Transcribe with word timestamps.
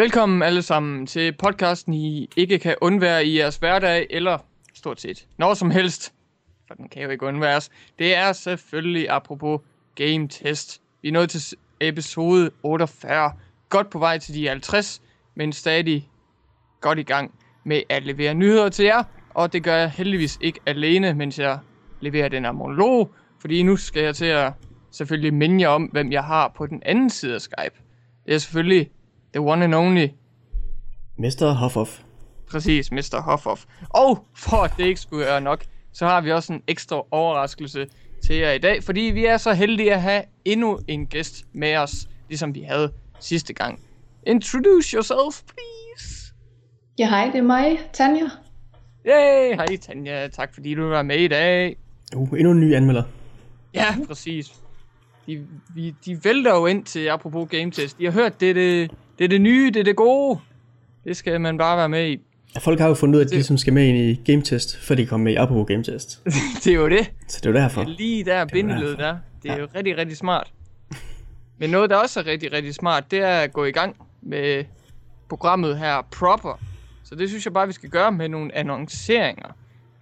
Velkommen 0.00 0.42
alle 0.42 0.62
sammen 0.62 1.06
til 1.06 1.32
podcasten, 1.32 1.94
I 1.94 2.28
ikke 2.36 2.58
kan 2.58 2.76
undvære 2.80 3.24
i 3.24 3.38
jeres 3.38 3.56
hverdag, 3.56 4.06
eller 4.10 4.38
stort 4.74 5.00
set 5.00 5.26
når 5.38 5.54
som 5.54 5.70
helst, 5.70 6.12
for 6.66 6.74
den 6.74 6.88
kan 6.88 7.02
jo 7.02 7.08
ikke 7.08 7.26
undværes. 7.26 7.70
Det 7.98 8.14
er 8.14 8.32
selvfølgelig 8.32 9.10
apropos 9.10 9.60
Game 9.94 10.28
Test. 10.28 10.82
Vi 11.02 11.08
er 11.08 11.12
nået 11.12 11.30
til 11.30 11.40
episode 11.80 12.50
48. 12.62 13.32
Godt 13.68 13.90
på 13.90 13.98
vej 13.98 14.18
til 14.18 14.34
de 14.34 14.48
50, 14.48 15.02
men 15.34 15.52
stadig 15.52 16.08
godt 16.80 16.98
i 16.98 17.02
gang 17.02 17.34
med 17.64 17.82
at 17.88 18.02
levere 18.02 18.34
nyheder 18.34 18.68
til 18.68 18.84
jer. 18.84 19.02
Og 19.30 19.52
det 19.52 19.64
gør 19.64 19.76
jeg 19.76 19.90
heldigvis 19.90 20.38
ikke 20.40 20.60
alene, 20.66 21.14
mens 21.14 21.38
jeg 21.38 21.58
leverer 22.00 22.28
den 22.28 22.44
her 22.44 22.52
monolog, 22.52 23.14
fordi 23.40 23.62
nu 23.62 23.76
skal 23.76 24.02
jeg 24.02 24.16
til 24.16 24.26
at 24.26 24.52
selvfølgelig 24.90 25.34
minde 25.34 25.60
jer 25.60 25.68
om, 25.68 25.84
hvem 25.84 26.12
jeg 26.12 26.24
har 26.24 26.48
på 26.48 26.66
den 26.66 26.82
anden 26.86 27.10
side 27.10 27.34
af 27.34 27.40
Skype. 27.40 27.82
Det 28.26 28.34
er 28.34 28.38
selvfølgelig 28.38 28.90
the 29.32 29.40
one 29.40 29.64
and 29.64 29.74
only. 29.74 30.08
Mr. 31.18 31.46
Hoffoff. 31.46 32.00
Præcis, 32.50 32.92
Mr. 32.92 33.20
Hoffoff. 33.22 33.64
Og 33.88 34.26
for 34.36 34.56
at 34.56 34.72
det 34.76 34.84
ikke 34.84 35.00
skulle 35.00 35.26
være 35.26 35.40
nok, 35.40 35.64
så 35.92 36.06
har 36.06 36.20
vi 36.20 36.32
også 36.32 36.52
en 36.52 36.62
ekstra 36.66 37.02
overraskelse 37.10 37.86
til 38.24 38.36
jer 38.36 38.52
i 38.52 38.58
dag, 38.58 38.84
fordi 38.84 39.00
vi 39.00 39.24
er 39.24 39.36
så 39.36 39.52
heldige 39.52 39.94
at 39.94 40.02
have 40.02 40.22
endnu 40.44 40.78
en 40.88 41.06
gæst 41.06 41.44
med 41.52 41.76
os, 41.76 42.08
ligesom 42.28 42.54
vi 42.54 42.60
havde 42.60 42.92
sidste 43.20 43.52
gang. 43.52 43.80
Introduce 44.26 44.94
yourself, 44.94 45.42
please. 45.42 46.34
Ja, 46.98 47.08
hej, 47.08 47.26
det 47.26 47.38
er 47.38 47.42
mig, 47.42 47.78
Tanja. 47.92 48.28
Yay, 49.06 49.54
hej 49.54 49.76
Tanja, 49.76 50.28
tak 50.28 50.54
fordi 50.54 50.74
du 50.74 50.88
var 50.88 51.02
med 51.02 51.16
i 51.16 51.28
dag. 51.28 51.76
Uh, 52.16 52.38
endnu 52.38 52.50
en 52.50 52.60
ny 52.60 52.74
anmelder. 52.74 53.02
Ja, 53.74 53.86
præcis. 54.06 54.54
De, 55.26 55.46
vi, 55.74 55.94
de 56.04 56.24
vælter 56.24 56.54
jo 56.54 56.66
ind 56.66 56.84
til, 56.84 57.08
apropos 57.08 57.48
game 57.48 57.70
test. 57.70 57.98
De 57.98 58.04
har 58.04 58.12
hørt, 58.12 58.40
det 58.40 58.50
er 58.50 58.54
det, 58.54 58.90
det, 59.20 59.24
er 59.24 59.28
det 59.28 59.40
nye, 59.40 59.70
det 59.70 59.80
er 59.80 59.84
det 59.84 59.96
gode. 59.96 60.40
Det 61.04 61.16
skal 61.16 61.40
man 61.40 61.58
bare 61.58 61.76
være 61.76 61.88
med 61.88 62.10
i. 62.10 62.20
Folk 62.58 62.80
har 62.80 62.88
jo 62.88 62.94
fundet 62.94 63.14
ud 63.14 63.20
af, 63.20 63.24
at 63.24 63.30
de 63.30 63.42
som 63.42 63.58
skal 63.58 63.72
med 63.72 63.86
ind 63.86 63.98
i 63.98 64.32
Game 64.32 64.42
Test, 64.42 64.76
før 64.76 64.94
de 64.94 65.06
kommer 65.06 65.24
med 65.24 65.32
i 65.32 65.36
Apropos 65.36 65.66
Game 65.68 65.84
Test. 65.84 66.20
det 66.64 66.66
er 66.66 66.74
jo 66.74 66.88
det. 66.88 67.10
Så 67.28 67.40
det 67.42 67.46
er 67.46 67.50
jo 67.50 67.56
derfor. 67.56 67.84
Det 67.84 67.90
er 67.90 67.96
lige 67.96 68.24
der 68.24 68.44
bindeled 68.44 68.96
der. 68.96 69.16
Det 69.42 69.50
er 69.50 69.54
ja. 69.54 69.60
jo 69.60 69.68
rigtig, 69.74 69.96
rigtig 69.96 70.16
smart. 70.16 70.52
Men 71.58 71.70
noget, 71.70 71.90
der 71.90 71.96
også 71.96 72.20
er 72.20 72.26
rigtig, 72.26 72.52
rigtig 72.52 72.74
smart, 72.74 73.10
det 73.10 73.18
er 73.18 73.40
at 73.40 73.52
gå 73.52 73.64
i 73.64 73.70
gang 73.70 73.96
med 74.22 74.64
programmet 75.28 75.78
her 75.78 76.06
proper. 76.18 76.60
Så 77.04 77.14
det 77.14 77.28
synes 77.28 77.44
jeg 77.44 77.52
bare, 77.52 77.66
vi 77.66 77.72
skal 77.72 77.90
gøre 77.90 78.12
med 78.12 78.28
nogle 78.28 78.56
annonceringer. 78.56 79.48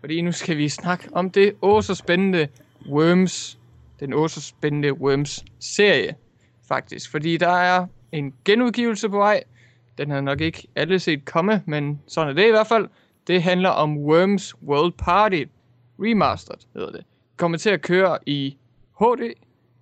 Fordi 0.01 0.21
nu 0.21 0.33
skal 0.33 0.57
vi 0.57 0.69
snakke 0.69 1.09
om 1.13 1.31
det 1.31 1.55
åh 1.63 1.83
så 1.83 1.95
spændende 1.95 2.49
Worms. 2.89 3.59
Den 4.01 4.15
åh 4.15 4.29
så 4.29 4.41
spændende 4.41 4.93
Worms-serie, 4.93 6.15
faktisk. 6.69 7.11
Fordi 7.11 7.37
der 7.37 7.49
er 7.49 7.87
en 8.13 8.35
genudgivelse 8.45 9.09
på 9.09 9.17
vej. 9.17 9.45
Den 9.99 10.11
har 10.11 10.21
nok 10.21 10.41
ikke 10.41 10.69
alle 10.77 10.99
set 10.99 11.25
komme, 11.25 11.63
men 11.67 12.01
sådan 12.07 12.29
er 12.31 12.35
det 12.35 12.47
i 12.47 12.51
hvert 12.51 12.67
fald. 12.67 12.89
Det 13.27 13.43
handler 13.43 13.69
om 13.69 13.99
Worms 13.99 14.63
World 14.63 14.93
Party 14.93 15.45
Remastered, 15.99 16.59
hedder 16.75 16.93
det. 16.93 17.05
Kommer 17.37 17.59
til 17.59 17.71
at 17.71 17.83
køre 17.83 18.19
i 18.27 18.57
HD, 19.01 19.33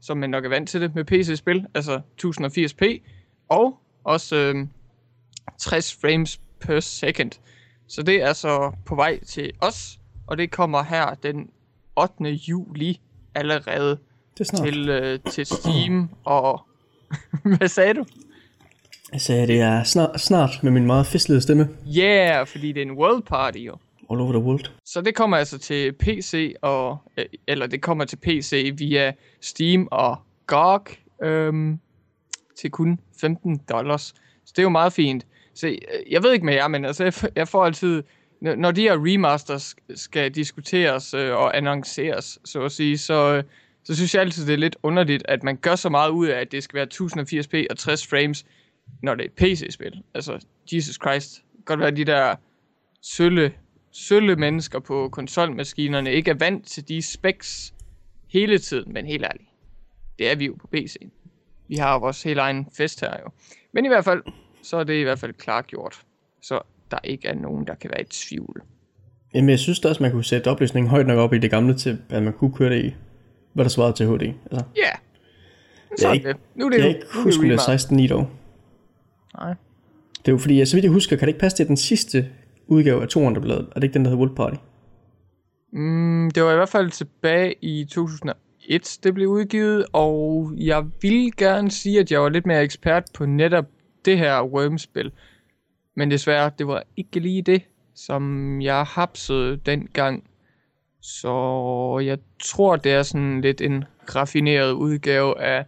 som 0.00 0.18
man 0.18 0.30
nok 0.30 0.44
er 0.44 0.48
vant 0.48 0.68
til 0.68 0.80
det 0.80 0.94
med 0.94 1.04
PC-spil, 1.04 1.66
altså 1.74 2.00
1080p, 2.22 3.00
og 3.48 3.78
også 4.04 4.36
øh, 4.36 4.66
60 5.58 5.94
frames 6.00 6.40
per 6.60 6.80
second. 6.80 7.30
Så 7.88 8.02
det 8.02 8.22
er 8.22 8.32
så 8.32 8.72
på 8.86 8.94
vej 8.94 9.24
til 9.24 9.52
os, 9.60 9.98
og 10.26 10.38
det 10.38 10.50
kommer 10.50 10.82
her 10.82 11.14
den 11.14 11.50
8. 11.96 12.24
juli 12.24 13.00
allerede 13.34 13.98
Det 14.38 14.52
er 14.52 14.56
til, 14.64 14.88
øh, 14.88 15.20
til 15.30 15.46
Steam 15.46 16.10
og... 16.24 16.66
Hvad 17.58 17.68
sagde 17.68 17.94
du? 17.94 18.04
Jeg 19.12 19.20
sagde, 19.20 19.46
det 19.46 19.60
er 19.60 19.82
snart, 19.82 20.20
snart 20.20 20.62
med 20.62 20.72
min 20.72 20.86
meget 20.86 21.06
fistlede 21.06 21.40
stemme. 21.40 21.68
Yeah, 21.98 22.46
fordi 22.46 22.72
det 22.72 22.82
er 22.82 22.86
en 22.86 22.98
world 22.98 23.22
party 23.22 23.58
jo. 23.58 23.76
All 24.10 24.20
over 24.20 24.32
the 24.32 24.42
world. 24.42 24.64
Så 24.84 25.00
det 25.00 25.14
kommer 25.14 25.36
altså 25.36 25.58
til 25.58 25.92
PC, 25.92 26.54
og, 26.62 26.98
øh, 27.16 27.24
eller 27.46 27.66
det 27.66 27.82
kommer 27.82 28.04
til 28.04 28.16
PC 28.16 28.72
via 28.78 29.12
Steam 29.40 29.88
og 29.90 30.16
GOG 30.46 30.86
øhm, 31.22 31.78
til 32.60 32.70
kun 32.70 32.98
15 33.20 33.60
dollars. 33.68 34.02
Så 34.46 34.52
det 34.56 34.58
er 34.58 34.62
jo 34.62 34.68
meget 34.68 34.92
fint. 34.92 35.26
Så 35.54 35.66
øh, 35.68 36.12
jeg 36.12 36.22
ved 36.22 36.32
ikke 36.32 36.46
med 36.46 36.54
jer, 36.54 36.68
men 36.68 36.84
altså, 36.84 37.28
jeg, 37.36 37.48
får 37.48 37.64
altid, 37.64 38.02
når 38.40 38.54
når 38.54 38.70
de 38.70 38.82
her 38.82 38.96
remasters 38.98 39.76
skal 39.94 40.30
diskuteres 40.30 41.14
øh, 41.14 41.36
og 41.36 41.56
annonceres, 41.56 42.38
så 42.44 42.62
at 42.62 42.72
sige, 42.72 42.98
så, 42.98 43.34
øh, 43.34 43.44
så 43.86 43.94
synes 43.94 44.14
jeg 44.14 44.22
altid, 44.22 44.46
det 44.46 44.52
er 44.52 44.58
lidt 44.58 44.76
underligt, 44.82 45.22
at 45.28 45.42
man 45.42 45.56
gør 45.56 45.76
så 45.76 45.88
meget 45.88 46.10
ud 46.10 46.26
af, 46.26 46.40
at 46.40 46.52
det 46.52 46.62
skal 46.62 46.76
være 46.76 46.86
1080p 46.94 47.66
og 47.70 47.78
60 47.78 48.06
frames, 48.06 48.46
når 49.02 49.14
det 49.14 49.24
er 49.24 49.28
et 49.28 49.32
PC-spil. 49.32 50.02
Altså, 50.14 50.46
Jesus 50.72 50.94
Christ. 50.94 51.34
Det 51.34 51.42
kan 51.52 51.64
godt 51.64 51.80
være, 51.80 51.90
de 51.90 52.04
der 52.04 52.34
sølle, 53.02 53.52
sølle 53.92 54.36
mennesker 54.36 54.78
på 54.78 55.08
konsolmaskinerne 55.08 56.12
ikke 56.12 56.30
er 56.30 56.34
vant 56.34 56.66
til 56.66 56.88
de 56.88 57.02
specs 57.02 57.74
hele 58.28 58.58
tiden, 58.58 58.92
men 58.92 59.06
helt 59.06 59.24
ærligt. 59.24 59.48
Det 60.18 60.30
er 60.30 60.34
vi 60.34 60.46
jo 60.46 60.54
på 60.60 60.68
PC'en. 60.76 61.08
Vi 61.68 61.76
har 61.76 61.92
jo 61.92 61.98
vores 61.98 62.22
helt 62.22 62.38
egen 62.38 62.66
fest 62.76 63.00
her 63.00 63.12
jo. 63.24 63.30
Men 63.72 63.84
i 63.84 63.88
hvert 63.88 64.04
fald, 64.04 64.22
så 64.62 64.76
er 64.76 64.84
det 64.84 64.94
i 64.94 65.02
hvert 65.02 65.18
fald 65.18 65.32
klargjort. 65.32 66.00
Så 66.42 66.60
der 66.90 66.98
ikke 67.04 67.28
er 67.28 67.34
nogen, 67.34 67.66
der 67.66 67.74
kan 67.74 67.90
være 67.90 68.00
i 68.00 68.08
tvivl. 68.10 68.62
Jamen, 69.34 69.50
jeg 69.50 69.58
synes 69.58 69.80
da 69.80 69.88
også, 69.88 70.02
man 70.02 70.12
kunne 70.12 70.24
sætte 70.24 70.48
opløsningen 70.48 70.90
højt 70.90 71.06
nok 71.06 71.18
op 71.18 71.32
i 71.32 71.38
det 71.38 71.50
gamle 71.50 71.74
til, 71.74 71.98
at 72.10 72.22
man 72.22 72.32
kunne 72.32 72.54
køre 72.54 72.70
det 72.70 72.84
i, 72.84 72.94
hvad 73.56 73.64
der 73.64 73.68
svarede 73.70 73.92
til 73.92 74.06
HD. 74.06 74.12
Altså, 74.22 74.64
Ja. 74.76 74.82
Yeah. 74.82 74.96
Så 75.98 76.06
Jeg 76.06 76.10
er 76.10 76.14
ikke- 76.14 76.28
det. 76.28 76.36
Nu 76.54 76.66
er 76.66 76.70
det 76.70 76.78
jeg 76.78 76.88
ikke 76.88 77.00
nu 77.00 77.06
er 77.06 77.12
det 77.14 77.22
huske, 77.24 77.38
om 77.38 77.42
det 77.42 77.48
er 77.48 77.52
remaster. 77.52 77.72
16 77.72 78.00
i 78.00 78.06
dog. 78.06 78.28
Nej. 79.38 79.54
Det 80.18 80.28
er 80.28 80.32
jo 80.32 80.38
fordi, 80.38 80.66
så 80.66 80.76
vidt 80.76 80.84
jeg 80.84 80.92
husker, 80.92 81.16
kan 81.16 81.26
det 81.26 81.28
ikke 81.28 81.40
passe 81.40 81.56
til 81.56 81.68
den 81.68 81.76
sidste 81.76 82.28
udgave 82.66 83.02
af 83.02 83.08
200 83.08 83.44
bladet. 83.44 83.66
Er 83.70 83.74
det 83.74 83.82
ikke 83.84 83.94
den, 83.94 84.04
der 84.04 84.10
hedder 84.10 84.22
World 84.24 84.36
Party? 84.36 84.56
Mm, 85.72 86.30
det 86.34 86.42
var 86.42 86.52
i 86.52 86.56
hvert 86.56 86.68
fald 86.68 86.90
tilbage 86.90 87.54
i 87.62 87.84
2001, 87.84 88.98
det 89.02 89.14
blev 89.14 89.28
udgivet, 89.28 89.86
og 89.92 90.52
jeg 90.56 90.84
vil 91.02 91.36
gerne 91.36 91.70
sige, 91.70 92.00
at 92.00 92.12
jeg 92.12 92.20
var 92.22 92.28
lidt 92.28 92.46
mere 92.46 92.62
ekspert 92.62 93.04
på 93.14 93.26
netop 93.26 93.64
det 94.04 94.18
her 94.18 94.42
Worms-spil. 94.42 95.12
Men 95.96 96.10
desværre, 96.10 96.50
det 96.58 96.66
var 96.66 96.82
ikke 96.96 97.20
lige 97.20 97.42
det, 97.42 97.62
som 97.94 98.60
jeg 98.60 98.82
hapsede 98.84 99.56
dengang. 99.56 100.24
Så 101.06 102.02
jeg 102.04 102.18
tror, 102.44 102.76
det 102.76 102.92
er 102.92 103.02
sådan 103.02 103.40
lidt 103.40 103.60
en 103.60 103.84
raffineret 104.14 104.72
udgave 104.72 105.40
af 105.40 105.64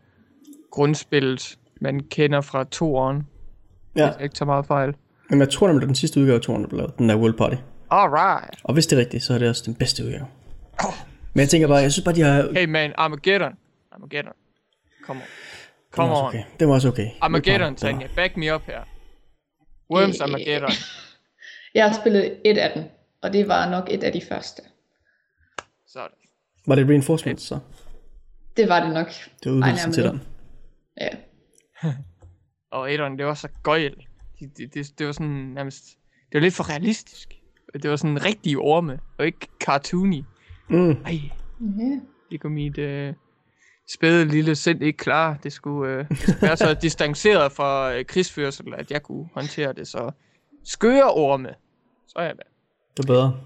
grundspillet, 0.70 1.58
man 1.80 2.00
kender 2.00 2.40
fra 2.40 2.64
toeren. 2.64 3.16
Ja, 3.96 4.06
Hvis 4.06 4.16
jeg 4.16 4.22
ikke 4.24 4.34
tager 4.34 4.46
meget 4.46 4.66
fejl. 4.66 4.94
men 5.30 5.40
jeg 5.40 5.48
tror 5.50 5.66
nemlig, 5.66 5.80
det 5.80 5.84
er 5.86 5.88
den 5.88 5.94
sidste 5.94 6.20
udgave 6.20 6.36
af 6.36 6.42
200 6.42 6.70
bladet, 6.70 6.98
den 6.98 7.08
der 7.08 7.16
World 7.16 7.34
Party. 7.34 7.56
Alright. 7.90 8.60
Og 8.64 8.74
hvis 8.74 8.86
det 8.86 8.96
er 8.96 9.00
rigtigt, 9.00 9.22
så 9.22 9.34
er 9.34 9.38
det 9.38 9.48
også 9.48 9.62
den 9.66 9.74
bedste 9.74 10.04
udgave. 10.04 10.26
Men 11.34 11.40
jeg 11.40 11.48
tænker 11.48 11.68
bare, 11.68 11.76
jeg 11.76 11.92
synes 11.92 12.04
bare, 12.04 12.14
de 12.14 12.20
har... 12.20 12.52
Hey 12.52 12.64
man, 12.64 12.92
Armageddon. 12.98 13.52
Armageddon. 13.92 14.32
Come 15.06 15.20
on. 15.20 15.26
Det 15.26 15.94
Come 15.94 16.16
on. 16.16 16.26
okay. 16.26 16.42
Det 16.60 16.68
var 16.68 16.74
også 16.74 16.88
okay. 16.88 17.08
Armageddon, 17.20 17.76
Tanja. 17.76 18.08
Back 18.16 18.36
me 18.36 18.54
up 18.54 18.62
her. 18.66 18.80
Worms. 19.90 20.20
Armageddon. 20.20 20.70
Jeg 21.74 21.84
har 21.84 22.00
spillet 22.00 22.36
et 22.44 22.58
af 22.58 22.72
dem, 22.74 22.84
og 23.22 23.32
det 23.32 23.48
var 23.48 23.70
nok 23.70 23.84
et 23.90 24.04
af 24.04 24.12
de 24.12 24.20
første. 24.28 24.62
Var 26.68 26.74
det 26.74 26.88
reinforcement 26.88 27.40
så? 27.40 27.58
Det 28.56 28.68
var 28.68 28.84
det 28.84 28.94
nok. 28.94 29.06
Det 29.44 29.52
var 29.52 29.56
udvidelsen 29.56 29.92
til 29.92 30.04
den. 30.04 30.22
Ja. 31.00 31.08
Og 32.72 32.92
etteren, 32.92 33.18
det 33.18 33.26
var 33.26 33.34
så 33.34 33.48
gøjl. 33.62 33.94
Det, 34.40 34.58
det, 34.58 34.74
det, 34.74 34.98
det 34.98 35.06
var 35.06 35.12
sådan 35.12 35.52
nærmest... 35.54 35.84
Det 36.12 36.34
var 36.34 36.40
lidt 36.40 36.54
for 36.54 36.70
realistisk. 36.70 37.34
Det 37.82 37.90
var 37.90 37.96
sådan 37.96 38.24
rigtige 38.24 38.58
orme, 38.58 38.98
og 39.18 39.26
ikke 39.26 39.48
cartoony. 39.60 40.22
Mm. 40.68 40.90
Ej, 40.90 41.20
ja. 41.60 42.00
det 42.30 42.40
kunne 42.40 42.54
mit 42.54 42.78
øh, 42.78 43.14
spæde 43.94 44.24
lille 44.24 44.56
sind 44.56 44.82
ikke 44.82 44.96
klare. 44.96 45.36
Det 45.42 45.52
skulle, 45.52 45.92
øh, 45.92 46.08
det 46.08 46.18
skulle 46.18 46.42
være 46.42 46.56
så 46.56 46.74
distanceret 46.82 47.52
fra 47.52 47.94
øh, 47.94 48.04
krigsførsel, 48.04 48.74
at 48.74 48.90
jeg 48.90 49.02
kunne 49.02 49.28
håndtere 49.34 49.72
det. 49.72 49.88
Så 49.88 50.10
skøre 50.64 51.10
orme. 51.10 51.54
Så 52.08 52.18
er 52.18 52.24
jeg 52.24 52.34
med. 52.36 52.44
Det 52.96 53.02
er 53.02 53.06
bedre. 53.06 53.40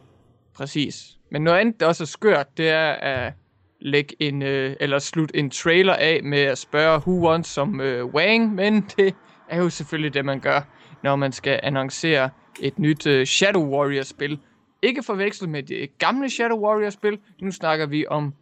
Præcis. 0.54 1.18
Men 1.30 1.42
noget 1.42 1.58
andet, 1.58 1.80
der 1.80 1.86
også 1.86 2.04
er 2.04 2.06
skørt, 2.06 2.56
det 2.56 2.68
er 2.68 2.92
at 2.92 3.32
lægge 3.80 4.16
en, 4.20 4.42
øh, 4.42 4.76
eller 4.80 4.98
slutte 4.98 5.36
en 5.36 5.50
trailer 5.50 5.94
af 5.94 6.20
med 6.22 6.38
at 6.38 6.58
spørge 6.58 6.98
Who 6.98 7.28
Wants 7.28 7.48
som 7.48 7.80
øh, 7.80 8.06
Wang, 8.06 8.54
men 8.54 8.80
det 8.96 9.14
er 9.48 9.58
jo 9.58 9.70
selvfølgelig 9.70 10.14
det, 10.14 10.24
man 10.24 10.40
gør, 10.40 10.60
når 11.02 11.16
man 11.16 11.32
skal 11.32 11.60
annoncere 11.62 12.30
et 12.60 12.78
nyt 12.78 13.06
øh, 13.06 13.26
Shadow 13.26 13.68
Warrior-spil. 13.68 14.38
Ikke 14.82 15.02
forvekslet 15.02 15.50
med 15.50 15.62
det 15.62 15.98
gamle 15.98 16.30
Shadow 16.30 16.58
Warrior-spil, 16.58 17.18
nu 17.40 17.50
snakker 17.50 17.86
vi 17.86 18.06
om 18.06 18.34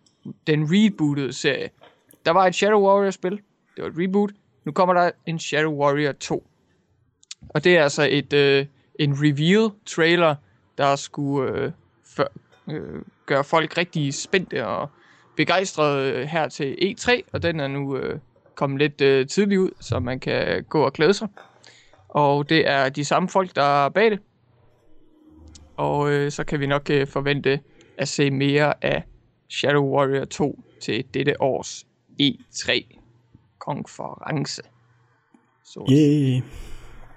den 0.47 0.67
rebootede 0.71 1.33
serie. 1.33 1.71
Der 2.27 2.31
var 2.31 2.47
et 2.47 2.55
Shadow 2.55 2.81
Warrior-spil, 2.81 3.41
det 3.77 3.85
var 3.85 3.87
et 3.87 3.95
reboot, 3.99 4.31
nu 4.65 4.73
kommer 4.73 4.95
der 4.95 5.11
en 5.27 5.39
Shadow 5.39 5.73
Warrior 5.73 6.12
2. 6.12 6.47
Og 7.49 7.65
det 7.65 7.77
er 7.77 7.83
altså 7.83 8.09
et, 8.11 8.33
øh, 8.33 8.67
en 8.99 9.15
reveal-trailer, 9.15 10.35
der 10.79 10.97
skulle 10.97 11.53
øh, 11.53 11.73
for, 12.21 12.33
øh, 12.73 13.03
gøre 13.27 13.45
folk 13.45 13.79
rigtig 13.79 14.15
spændte 14.15 14.67
og 14.67 14.91
begejstrede 15.37 16.13
øh, 16.13 16.27
her 16.27 16.49
til 16.49 16.77
E3, 16.83 17.21
og 17.33 17.43
den 17.43 17.61
er 17.61 17.69
nu 17.69 17.97
øh, 17.97 18.19
kommet 18.55 18.79
lidt 18.79 19.01
øh, 19.01 19.27
tidligt 19.27 19.59
ud, 19.59 19.71
så 19.81 19.99
man 19.99 20.21
kan 20.21 20.65
gå 20.65 20.83
og 20.83 20.93
glæde 20.93 21.15
sig. 21.15 21.29
Og 22.09 22.49
det 22.49 22.69
er 22.69 22.89
de 22.89 23.05
samme 23.05 23.29
folk, 23.29 23.57
der 23.57 23.85
er 23.85 23.89
bag 23.89 24.11
det. 24.11 24.21
Og 25.77 26.13
øh, 26.13 26.31
så 26.31 26.45
kan 26.45 26.61
vi 26.61 26.67
nok 26.67 26.91
øh, 26.91 27.07
forvente 27.07 27.61
at 27.99 28.09
se 28.09 28.31
mere 28.31 28.85
af 28.85 29.03
Shadow 29.49 29.85
Warrior 29.85 30.25
2 30.25 30.59
til 30.81 31.05
dette 31.15 31.43
års 31.43 31.87
E3-konference. 32.23 34.63
Så 35.65 35.87
Yay. 35.91 36.43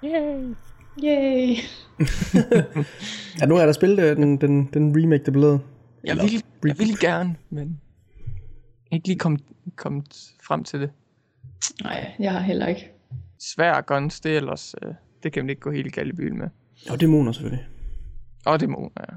Yay. 0.04 0.54
Yay. 1.02 1.56
Er 3.42 3.46
nu 3.46 3.56
er 3.56 3.66
der 3.66 3.72
spillet 3.72 3.98
øh, 4.04 4.16
den, 4.16 4.36
den, 4.40 4.68
den 4.74 5.02
remake, 5.02 5.24
der 5.24 5.30
blev 5.32 5.40
lavet? 5.42 5.60
Jeg 6.04 6.10
Eller 6.10 6.24
vil, 6.24 6.32
jeg 6.32 6.42
reboot. 6.64 6.78
vil 6.78 6.98
gerne, 7.00 7.36
men 7.50 7.80
ikke 8.92 9.06
lige 9.08 9.18
kommet 9.18 9.42
kom 9.76 10.04
frem 10.42 10.64
til 10.64 10.80
det. 10.80 10.90
Nej, 11.82 12.12
jeg 12.18 12.32
har 12.32 12.40
heller 12.40 12.66
ikke. 12.66 12.90
Svær 13.38 13.80
guns, 13.80 14.20
det 14.20 14.32
er 14.32 14.36
ellers, 14.36 14.74
øh, 14.82 14.94
det 15.22 15.32
kan 15.32 15.42
man 15.44 15.50
ikke 15.50 15.60
gå 15.60 15.70
helt 15.70 15.94
galt 15.94 16.08
i 16.08 16.12
byen 16.16 16.38
med. 16.38 16.48
Og 16.90 17.00
dæmoner 17.00 17.32
selvfølgelig. 17.32 17.66
Og 18.46 18.60
det 18.60 18.68
må, 18.68 18.92
ja. 19.00 19.14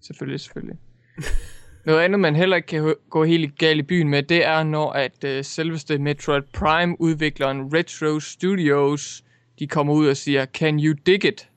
Selvfølgelig, 0.00 0.40
selvfølgelig. 0.40 0.78
Noget 1.86 2.00
andet, 2.00 2.20
man 2.20 2.36
heller 2.36 2.56
ikke 2.56 2.66
kan 2.66 2.94
gå 3.10 3.24
helt 3.24 3.58
galt 3.58 3.78
i 3.78 3.82
byen 3.82 4.08
med, 4.08 4.22
det 4.22 4.46
er, 4.46 4.62
når 4.62 4.92
at 4.92 5.24
øh, 5.24 5.44
selveste 5.44 5.98
Metroid 5.98 6.42
Prime-udvikleren 6.52 7.74
Retro 7.74 8.20
Studios, 8.20 9.24
de 9.58 9.66
kommer 9.66 9.94
ud 9.94 10.08
og 10.08 10.16
siger, 10.16 10.46
Can 10.46 10.80
you 10.80 10.94
dig 11.06 11.24
it? 11.24 11.48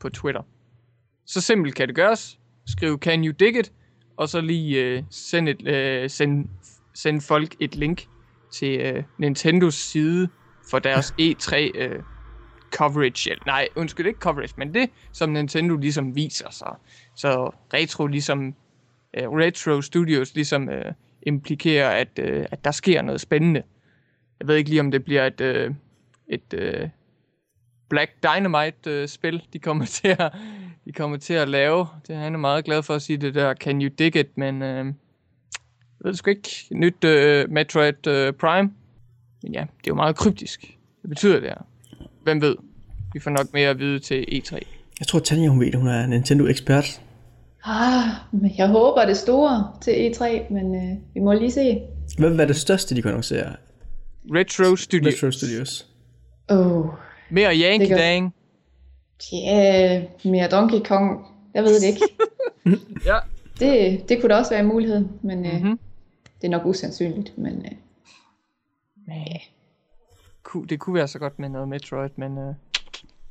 På 0.00 0.08
Twitter. 0.08 0.42
Så 1.26 1.40
simpelt 1.40 1.74
kan 1.74 1.88
det 1.88 1.96
gøres. 1.96 2.38
Skriv 2.66 2.98
Can 2.98 3.24
you 3.24 3.32
dig 3.32 3.58
it? 3.58 3.72
Og 4.16 4.28
så 4.28 4.40
lige 4.40 4.84
øh, 4.84 5.02
send, 5.10 5.48
et, 5.48 5.66
øh, 5.66 6.10
send, 6.10 6.48
send 6.94 7.20
folk 7.20 7.56
et 7.60 7.76
link 7.76 8.06
til 8.52 8.80
øh, 8.80 9.02
Nintendos 9.18 9.74
side 9.74 10.28
for 10.70 10.78
deres 10.78 11.14
E3 11.20 11.56
øh, 11.74 12.02
coverage. 12.70 13.36
Nej, 13.46 13.68
undskyld, 13.76 14.06
ikke 14.06 14.18
coverage, 14.18 14.54
men 14.58 14.74
det, 14.74 14.90
som 15.12 15.30
Nintendo 15.30 15.76
ligesom 15.76 16.16
viser 16.16 16.50
sig. 16.50 16.74
Så 17.14 17.50
Retro 17.74 18.06
ligesom, 18.06 18.54
øh, 19.14 19.24
Retro 19.24 19.80
Studios 19.80 20.34
ligesom 20.34 20.68
øh, 20.68 20.92
implikerer, 21.22 21.90
at, 21.90 22.18
øh, 22.18 22.46
at 22.50 22.64
der 22.64 22.70
sker 22.70 23.02
noget 23.02 23.20
spændende. 23.20 23.62
Jeg 24.40 24.48
ved 24.48 24.56
ikke 24.56 24.70
lige, 24.70 24.80
om 24.80 24.90
det 24.90 25.04
bliver 25.04 25.26
et, 25.26 25.40
øh, 25.40 25.74
et 26.28 26.54
øh, 26.54 26.88
Black 27.88 28.10
Dynamite-spil, 28.22 29.42
de 29.52 29.58
kommer 29.58 29.84
til 30.02 30.08
at 30.08 30.32
de 30.84 30.92
kommer 30.92 31.16
til 31.16 31.34
at 31.34 31.48
lave. 31.48 31.86
Det 32.06 32.16
er 32.16 32.20
han 32.20 32.34
er 32.34 32.38
meget 32.38 32.64
glad 32.64 32.82
for 32.82 32.94
at 32.94 33.02
sige 33.02 33.16
det 33.16 33.34
der, 33.34 33.54
can 33.54 33.82
you 33.82 33.90
dig 33.98 34.16
it, 34.16 34.38
men 34.38 34.62
øh, 34.62 34.86
jeg 34.86 34.94
ved 36.04 36.14
sgu 36.14 36.30
ikke. 36.30 36.50
Nyt 36.70 37.04
øh, 37.04 37.50
Metroid 37.50 38.06
øh, 38.06 38.32
Prime. 38.32 38.70
Men 39.42 39.52
ja, 39.52 39.60
det 39.60 39.66
er 39.66 39.88
jo 39.88 39.94
meget 39.94 40.16
kryptisk. 40.16 40.76
Hvad 41.00 41.08
betyder 41.08 41.40
det 41.40 41.48
her? 41.48 41.66
Hvem 42.22 42.40
ved? 42.40 42.56
Vi 43.12 43.20
får 43.20 43.30
nok 43.30 43.52
mere 43.52 43.68
at 43.68 43.78
vide 43.78 43.98
til 43.98 44.24
E 44.28 44.38
E3. 44.38 44.58
Jeg 45.00 45.06
tror, 45.06 45.18
Tanja, 45.18 45.48
hun 45.48 45.60
ved 45.60 45.66
det. 45.66 45.78
Hun 45.78 45.88
er 45.88 46.06
Nintendo-ekspert. 46.06 47.00
Ah, 47.64 48.04
men 48.32 48.52
jeg 48.58 48.68
håber 48.68 49.04
det 49.04 49.16
store 49.16 49.72
til 49.80 49.90
E3, 49.90 50.52
men 50.52 50.74
øh, 50.74 50.96
vi 51.14 51.20
må 51.20 51.32
lige 51.32 51.50
se. 51.50 51.80
Hvad 52.18 52.30
være 52.30 52.48
det 52.48 52.56
største, 52.56 52.94
de 52.94 53.02
kan 53.02 53.08
annoncere? 53.08 53.56
Retro 54.34 54.76
Studios. 54.76 55.14
Retro 55.14 55.30
Studios. 55.30 55.86
Åh, 56.50 56.76
oh, 56.76 56.86
Mere 57.30 57.56
Yankee 57.56 57.88
Det 57.88 57.96
Dang. 57.98 58.34
ja, 59.32 60.04
mere 60.24 60.48
Donkey 60.48 60.80
Kong. 60.84 61.26
Jeg 61.54 61.62
ved 61.64 61.80
det 61.80 61.86
ikke. 61.86 62.00
Ja. 63.06 63.18
Det, 63.58 64.08
det 64.08 64.20
kunne 64.20 64.28
da 64.34 64.38
også 64.38 64.50
være 64.50 64.60
en 64.60 64.66
mulighed, 64.66 65.06
men 65.22 65.46
øh, 65.46 65.52
Mhm. 65.62 65.78
det 66.40 66.46
er 66.46 66.50
nok 66.50 66.66
usandsynligt. 66.66 67.38
Men 67.38 67.52
øh, 67.66 67.72
Men, 69.06 69.16
ku- 70.42 70.64
det 70.64 70.80
kunne 70.80 70.94
være 70.94 71.08
så 71.08 71.18
godt 71.18 71.38
med 71.38 71.48
noget 71.48 71.68
Metroid, 71.68 72.10
men 72.16 72.38
øh, 72.38 72.54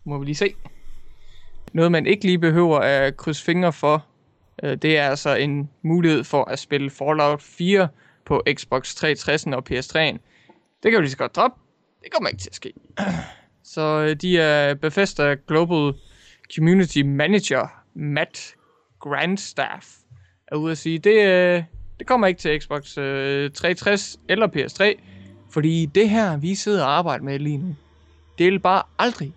må 0.03 0.17
vi 0.17 0.25
lige 0.25 0.35
se. 0.35 0.53
Noget, 1.73 1.91
man 1.91 2.05
ikke 2.05 2.25
lige 2.25 2.39
behøver 2.39 2.79
at 2.79 3.17
krydse 3.17 3.43
fingre 3.43 3.73
for, 3.73 4.05
øh, 4.63 4.77
det 4.77 4.97
er 4.97 5.09
altså 5.09 5.35
en 5.35 5.69
mulighed 5.81 6.23
for 6.23 6.43
at 6.43 6.59
spille 6.59 6.89
Fallout 6.89 7.41
4 7.41 7.87
på 8.25 8.43
Xbox 8.53 8.95
360 8.95 9.45
og 9.45 9.63
PS3'en. 9.69 10.17
Det 10.83 10.91
kan 10.91 10.97
vi 10.97 11.01
lige 11.01 11.11
så 11.11 11.17
godt 11.17 11.35
droppe. 11.35 11.59
Det 12.03 12.11
kommer 12.11 12.29
ikke 12.29 12.41
til 12.41 12.49
at 12.49 12.55
ske. 12.55 12.73
Så 13.67 13.81
øh, 14.09 14.15
de 14.15 14.37
er 14.39 14.73
Bethesda 14.73 15.35
Global 15.47 15.93
Community 16.55 17.01
Manager, 17.01 17.67
Matt 17.93 18.55
Grandstaff, 18.99 19.87
er 20.47 20.55
ude 20.55 20.71
at 20.71 20.77
sige, 20.77 20.99
det, 20.99 21.25
øh, 21.27 21.63
det 21.99 22.07
kommer 22.07 22.27
ikke 22.27 22.39
til 22.39 22.61
Xbox 22.61 22.97
øh, 22.97 23.51
360 23.51 24.19
eller 24.29 24.47
PS3, 24.47 25.01
fordi 25.51 25.85
det 25.85 26.09
her, 26.09 26.37
vi 26.37 26.55
sidder 26.55 26.83
og 26.83 26.97
arbejder 26.97 27.23
med 27.23 27.39
lige 27.39 27.57
nu, 27.57 27.75
det 28.37 28.45
vil 28.51 28.59
bare 28.59 28.83
aldrig 28.99 29.33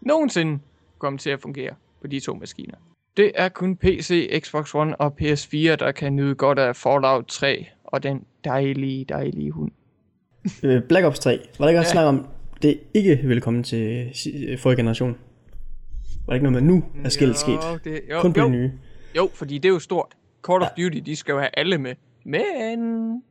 nogensinde 0.00 0.58
komme 0.98 1.18
til 1.18 1.30
at 1.30 1.40
fungere 1.40 1.74
på 2.00 2.06
de 2.06 2.20
to 2.20 2.34
maskiner. 2.34 2.74
Det 3.16 3.32
er 3.34 3.48
kun 3.48 3.76
PC, 3.76 4.40
Xbox 4.44 4.74
One 4.74 4.96
og 5.00 5.14
PS4, 5.22 5.56
der 5.76 5.92
kan 5.92 6.16
nyde 6.16 6.34
godt 6.34 6.58
af 6.58 6.76
Fallout 6.76 7.26
3 7.26 7.66
og 7.84 8.02
den 8.02 8.24
dejlige, 8.44 9.04
dejlige 9.04 9.50
hund. 9.50 9.70
Øh, 10.62 10.82
Black 10.82 11.06
Ops 11.06 11.18
3. 11.18 11.40
Var 11.58 11.64
der 11.64 11.68
ikke 11.68 11.78
også 11.80 11.88
Ja. 11.88 11.92
snak 11.92 12.04
om, 12.04 12.26
det 12.62 12.80
ikke 12.94 13.16
vil 13.24 13.40
komme 13.40 13.62
til 13.62 14.12
øh, 14.48 14.58
forrige 14.58 14.76
generation? 14.76 15.16
Var 16.26 16.34
det 16.34 16.34
ikke 16.34 16.50
noget 16.50 16.64
med, 16.64 16.74
nu 16.74 16.84
er 17.04 17.08
skillet 17.08 17.36
sket? 17.36 17.58
Det, 17.84 18.00
jo, 18.10 18.20
Kun 18.20 18.32
på 18.32 18.40
jo, 18.40 18.48
nye. 18.48 18.72
jo, 19.16 19.30
fordi 19.34 19.58
det 19.58 19.68
er 19.68 19.72
jo 19.72 19.78
stort. 19.78 20.16
Call 20.46 20.62
of 20.62 20.68
Duty, 20.68 20.98
de 20.98 21.16
skal 21.16 21.32
jo 21.32 21.38
have 21.38 21.50
alle 21.56 21.78
med. 21.78 21.94
Men... 22.24 23.22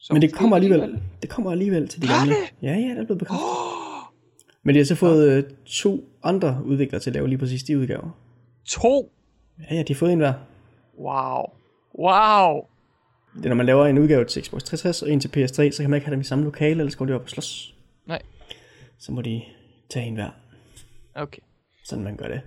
Så 0.00 0.12
Men 0.12 0.22
det 0.22 0.32
kommer 0.32 0.56
alligevel. 0.56 1.00
Det 1.22 1.30
kommer 1.30 1.50
alligevel 1.50 1.88
til 1.88 2.02
de 2.02 2.06
gamle. 2.06 2.34
det? 2.34 2.54
Ja, 2.62 2.72
ja, 2.74 2.88
det 2.88 2.98
er 2.98 3.04
blevet 3.04 3.18
bekræftet. 3.18 3.48
Men 4.62 4.74
de 4.74 4.78
har 4.78 4.84
så 4.84 4.94
fået 4.94 5.32
øh, 5.32 5.44
to 5.66 6.04
andre 6.22 6.62
udviklere 6.64 7.00
til 7.00 7.10
at 7.10 7.14
lave 7.14 7.28
lige 7.28 7.38
præcis 7.38 7.62
de 7.62 7.78
udgaver. 7.78 8.18
To. 8.68 9.12
Ja, 9.70 9.74
ja, 9.74 9.82
de 9.82 9.92
har 9.92 9.98
fået 9.98 10.12
en 10.12 10.18
hver. 10.18 10.32
Wow. 10.98 11.44
Wow. 11.98 12.60
Det 13.36 13.44
er, 13.44 13.48
når 13.48 13.56
man 13.56 13.66
laver 13.66 13.86
en 13.86 13.98
udgave 13.98 14.24
til 14.24 14.42
Xbox 14.44 14.62
360 14.62 15.02
og 15.02 15.10
en 15.10 15.20
til 15.20 15.28
PS3, 15.28 15.70
så 15.70 15.76
kan 15.80 15.90
man 15.90 15.96
ikke 15.96 16.06
have 16.06 16.12
dem 16.12 16.20
i 16.20 16.24
samme 16.24 16.44
lokale, 16.44 16.80
eller 16.80 16.90
skal 16.90 17.08
de 17.08 17.12
op 17.12 17.22
og 17.22 17.28
slås. 17.30 17.74
Så 18.98 19.12
må 19.12 19.22
de 19.22 19.42
tage 19.90 20.06
en 20.06 20.14
hver. 20.14 20.30
Okay. 21.14 21.40
Sådan 21.84 22.04
man 22.04 22.16
gør 22.16 22.28
det. 22.28 22.40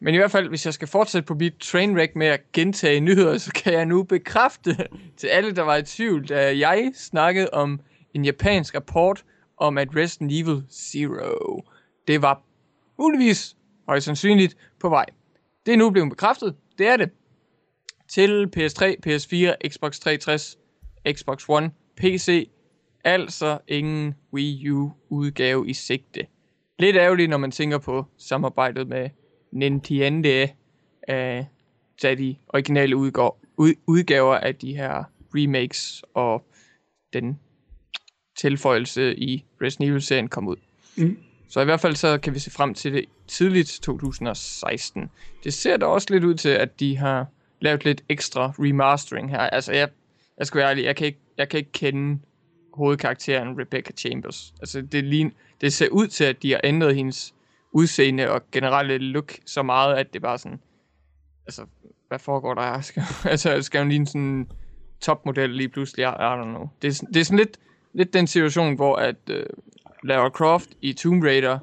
Men 0.00 0.14
i 0.14 0.16
hvert 0.16 0.30
fald, 0.30 0.48
hvis 0.48 0.66
jeg 0.66 0.74
skal 0.74 0.88
fortsætte 0.88 1.26
på 1.26 1.34
mit 1.34 1.54
trainwreck 1.60 2.16
med 2.16 2.26
at 2.26 2.40
gentage 2.52 3.00
nyheder, 3.00 3.38
så 3.38 3.52
kan 3.52 3.72
jeg 3.72 3.86
nu 3.86 4.02
bekræfte 4.02 4.76
til 5.16 5.26
alle, 5.26 5.54
der 5.54 5.62
var 5.62 5.76
i 5.76 5.82
tvivl, 5.82 6.28
da 6.28 6.58
jeg 6.58 6.92
snakkede 6.94 7.50
om 7.52 7.80
en 8.14 8.24
japansk 8.24 8.74
rapport 8.74 9.24
om, 9.56 9.78
at 9.78 9.96
Resident 9.96 10.32
Evil 10.32 10.62
Zero, 10.70 11.62
det 12.08 12.22
var 12.22 12.42
muligvis 12.98 13.56
højst 13.88 14.04
sandsynligt 14.04 14.56
på 14.80 14.88
vej. 14.88 15.06
Det 15.66 15.74
er 15.74 15.78
nu 15.78 15.90
blevet 15.90 16.10
bekræftet. 16.10 16.56
Det 16.78 16.86
er 16.86 16.96
det. 16.96 17.10
Til 18.08 18.50
PS3, 18.56 18.96
PS4, 19.06 19.68
Xbox 19.68 19.98
360, 19.98 20.58
Xbox 21.12 21.44
One, 21.48 21.70
PC. 21.96 22.50
Altså 23.04 23.58
ingen 23.68 24.14
Wii 24.32 24.70
U 24.70 24.92
udgave 25.08 25.68
i 25.68 25.72
sigte. 25.72 26.26
Lidt 26.78 26.96
ærgerligt, 26.96 27.30
når 27.30 27.36
man 27.36 27.50
tænker 27.50 27.78
på 27.78 28.06
samarbejdet 28.18 28.88
med 28.88 29.10
Nintendo, 29.52 30.46
øh, 31.08 31.44
tage 32.00 32.16
de 32.16 32.36
originale 32.48 32.96
udgaver, 32.96 33.36
ud, 33.56 33.74
udgaver 33.86 34.34
af 34.34 34.54
de 34.54 34.76
her 34.76 35.04
remakes 35.34 36.04
og 36.14 36.44
den 37.12 37.38
tilføjelse 38.38 39.16
i 39.16 39.44
Resident 39.62 39.90
Evil-serien 39.90 40.28
kom 40.28 40.48
ud. 40.48 40.56
Mm. 40.96 41.18
Så 41.48 41.60
i 41.60 41.64
hvert 41.64 41.80
fald 41.80 41.96
så 41.96 42.18
kan 42.18 42.34
vi 42.34 42.38
se 42.38 42.50
frem 42.50 42.74
til 42.74 42.92
det 42.92 43.04
tidligt 43.26 43.80
2016. 43.82 45.10
Det 45.44 45.54
ser 45.54 45.76
da 45.76 45.86
også 45.86 46.06
lidt 46.10 46.24
ud 46.24 46.34
til, 46.34 46.48
at 46.48 46.80
de 46.80 46.96
har 46.96 47.26
lavet 47.60 47.84
lidt 47.84 48.02
ekstra 48.08 48.54
remastering 48.58 49.30
her. 49.30 49.38
Altså 49.38 49.72
jeg, 49.72 49.88
jeg 50.38 50.46
skal 50.46 50.58
være 50.58 50.70
ærlig, 50.70 50.84
jeg 50.84 50.96
kan 50.96 51.06
ikke, 51.06 51.18
jeg 51.38 51.48
kan 51.48 51.58
ikke 51.58 51.72
kende 51.72 52.18
hovedkarakteren 52.74 53.60
Rebecca 53.60 53.92
Chambers. 53.92 54.54
Altså 54.60 54.80
det, 54.80 55.04
lign, 55.04 55.32
det 55.60 55.72
ser 55.72 55.88
ud 55.88 56.06
til, 56.06 56.24
at 56.24 56.42
de 56.42 56.50
har 56.52 56.60
ændret 56.64 56.94
hendes 56.94 57.34
udseende 57.72 58.30
og 58.30 58.42
generelle 58.52 58.98
look 58.98 59.32
så 59.46 59.62
meget, 59.62 59.94
at 59.96 60.12
det 60.12 60.22
bare 60.22 60.38
sådan, 60.38 60.60
altså, 61.46 61.62
hvad 62.08 62.18
foregår 62.18 62.54
der 62.54 62.62
her? 62.62 62.80
Skal, 62.90 63.02
altså, 63.24 63.62
skal 63.62 63.82
hun 63.82 64.06
sådan 64.06 64.20
en 64.20 64.48
topmodel 65.00 65.50
lige 65.50 65.68
pludselig? 65.68 66.02
I, 66.02 66.06
don't 66.08 66.44
know. 66.44 66.68
Det 66.82 66.88
er, 66.88 66.92
sådan- 66.92 67.14
det 67.14 67.20
er 67.20 67.24
sådan 67.24 67.38
lidt, 67.38 67.56
lidt 67.94 68.12
den 68.14 68.26
situation, 68.26 68.74
hvor 68.74 68.96
at 68.96 69.16
uh, 69.30 69.36
Lara 70.02 70.28
Croft 70.28 70.68
i 70.80 70.92
Tomb 70.92 71.24
Raider 71.24 71.58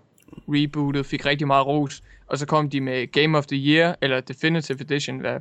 rebootet 0.47 1.05
fik 1.05 1.25
rigtig 1.25 1.47
meget 1.47 1.65
ros, 1.67 2.03
og 2.27 2.37
så 2.37 2.45
kom 2.45 2.69
de 2.69 2.81
med 2.81 3.11
Game 3.11 3.37
of 3.37 3.45
the 3.45 3.57
Year, 3.57 3.95
eller 4.01 4.19
Definitive 4.19 4.81
Edition, 4.81 5.19
hvad 5.19 5.39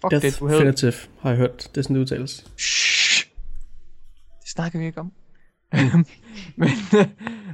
fuck 0.00 0.10
Death 0.10 0.26
det, 0.26 0.40
du 0.40 0.46
havde. 0.46 0.58
Definitive 0.60 0.92
har 1.20 1.30
jeg 1.30 1.38
hørt. 1.38 1.68
Det 1.74 1.76
er 1.78 1.82
sådan, 1.82 1.96
det 1.96 2.00
udtales. 2.02 2.46
Shh. 2.58 2.99
Det 4.50 4.54
snakker 4.54 4.78
vi 4.78 4.86
ikke 4.86 5.00
om. 5.00 5.12
men, 6.56 6.68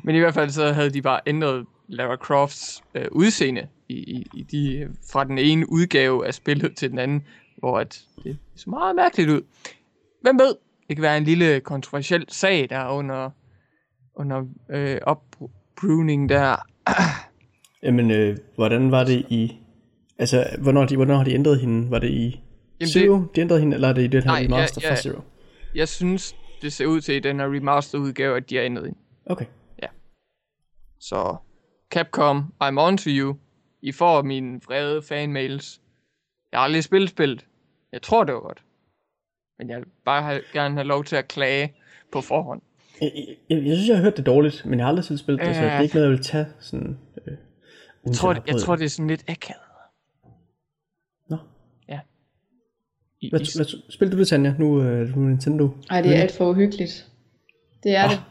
men 0.05 0.15
i 0.17 0.19
hvert 0.19 0.35
fald 0.35 0.51
så 0.51 0.73
havde 0.73 0.91
de 0.91 1.03
bare 1.03 1.21
ændret 1.27 1.67
Lara 1.89 2.17
Crofts 2.17 2.83
øh, 2.95 3.05
udseende 3.11 3.67
i, 3.89 3.95
i, 3.95 4.27
i 4.35 4.43
de, 4.43 4.89
fra 5.13 5.25
den 5.25 5.39
ene 5.39 5.73
udgave 5.73 6.27
af 6.27 6.35
spillet 6.35 6.77
til 6.77 6.91
den 6.91 6.99
anden, 6.99 7.23
hvor 7.59 7.79
at 7.79 8.03
det 8.25 8.39
så 8.57 8.71
meget 8.71 8.97
mærkeligt 8.97 9.31
ud. 9.31 9.41
Hvem 10.23 10.39
ved? 10.39 10.55
Det 10.89 10.97
kan 10.97 11.03
være 11.03 11.17
en 11.17 11.25
lille 11.25 11.61
kontroversiel 11.61 12.25
sag, 12.29 12.67
der 12.71 12.77
er 12.77 12.89
under, 12.89 13.31
under 14.15 14.45
øh, 14.71 14.99
op, 15.03 15.23
pruning 15.81 16.29
der. 16.29 16.57
Jamen, 17.83 18.11
øh, 18.11 18.37
hvordan 18.55 18.91
var 18.91 19.05
det 19.05 19.27
i... 19.29 19.57
Altså, 20.19 20.47
hvornår, 20.59 20.81
har 20.81 20.89
de, 20.89 20.97
hvornår 20.97 21.17
har 21.17 21.25
de 21.25 21.35
ændret 21.35 21.61
hende? 21.61 21.91
Var 21.91 21.99
det 21.99 22.11
i 22.11 22.41
det- 22.81 22.89
Zero, 22.89 23.23
de 23.35 23.41
ændrede 23.41 23.61
hende, 23.61 23.75
eller 23.75 23.89
er 23.89 23.93
det 23.93 24.03
i 24.03 24.07
det 24.07 24.25
her 24.25 24.31
Nej, 24.31 24.39
ja, 24.39 24.45
remaster 24.45 24.81
ja. 24.85 24.91
fra 24.91 24.97
Zero? 24.97 25.21
Jeg 25.75 25.89
synes, 25.89 26.35
det 26.63 26.73
ser 26.73 26.87
ud 26.87 27.01
til 27.01 27.15
i 27.15 27.21
den 27.21 27.41
her 27.41 27.55
remaster 27.55 27.99
udgave, 27.99 28.37
at 28.37 28.51
de 28.51 28.57
har 28.57 28.63
ændret 28.63 28.85
hende. 28.87 28.99
Okay. 29.27 29.47
Så 30.99 31.37
Capcom, 31.91 32.53
I'm 32.63 32.79
on 32.81 32.97
to 32.99 33.11
you. 33.11 33.37
I 33.83 33.93
får 33.93 34.23
mine 34.23 34.61
vrede 34.67 35.03
fanmails. 35.03 35.81
Jeg 36.53 36.61
har 36.61 36.65
aldrig 36.65 36.85
spillet 36.85 37.11
spillet. 37.11 37.47
Jeg 37.93 38.03
tror, 38.03 38.25
det 38.25 38.35
var 38.35 38.41
godt. 38.41 38.65
Men 39.59 39.71
jeg 39.71 39.79
vil 39.79 39.87
bare 40.05 40.23
have, 40.23 40.43
gerne 40.53 40.75
have 40.75 40.87
lov 40.87 41.05
til 41.05 41.17
at 41.17 41.29
klage 41.29 41.75
på 42.13 42.21
forhånd. 42.21 42.63
Jeg, 43.01 43.13
jeg, 43.51 43.59
jeg, 43.67 43.77
synes, 43.77 43.89
jeg 43.89 43.97
har 43.97 44.03
hørt 44.05 44.17
det 44.17 44.27
dårligt, 44.27 44.63
men 44.67 44.79
jeg 44.79 44.85
har 44.87 44.89
aldrig 44.89 45.05
selv 45.05 45.19
spillet 45.19 45.47
det, 45.47 45.57
så 45.57 45.63
det 45.63 45.71
er 45.71 45.77
Øh. 45.77 45.83
ikke 45.83 45.95
noget, 45.95 46.07
jeg 46.09 46.17
vil 46.17 46.25
tage 46.25 46.47
sådan... 46.61 46.99
Øh, 47.27 47.37
Jeg 48.07 48.15
tror, 48.15 48.33
det, 48.33 48.47
jeg 48.47 48.61
tror, 48.61 48.77
det 48.77 48.85
er 48.85 48.89
sådan 48.89 49.09
lidt 49.09 49.25
akavet. 49.29 49.63
Nå. 51.29 51.37
I, 53.21 53.31
Hvad, 53.31 53.41
i, 53.41 53.47
hvad, 53.57 53.65
spil 53.91 54.13
du 54.13 54.19
det, 54.19 54.29
Tanja? 54.29 54.55
Nu 54.59 54.83
øh, 54.83 55.11
er 55.11 55.17
Nintendo. 55.17 55.69
Ej, 55.91 56.01
det 56.03 56.17
er 56.17 56.21
alt 56.21 56.37
for 56.37 56.51
uhyggeligt. 56.51 57.07
Det 57.83 57.97
er 57.97 58.09
det. 58.09 58.23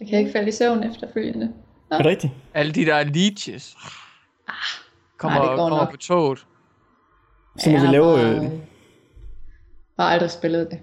Jeg 0.00 0.08
kan 0.08 0.18
ikke 0.18 0.32
falde 0.32 0.48
i 0.48 0.52
søvn 0.52 0.82
efterfølgende. 0.84 1.52
Er 1.90 1.96
det 1.96 2.06
rigtigt? 2.06 2.32
alle 2.54 2.72
de 2.72 2.84
der 2.86 3.04
leeches. 3.04 3.76
Kommer, 5.18 5.38
nej, 5.38 5.48
det 5.48 5.58
går 5.58 5.68
kommer 5.68 5.78
nok. 5.84 5.90
på 5.90 5.96
toget. 5.96 6.38
Så 7.58 7.70
må 7.70 7.72
Jeg 7.72 7.80
vi 7.80 7.86
har 7.86 7.92
lave, 7.92 8.16
bare, 8.16 8.44
øh, 8.46 8.50
bare 9.96 10.12
aldrig 10.12 10.30
spillet 10.30 10.68
det. 10.70 10.78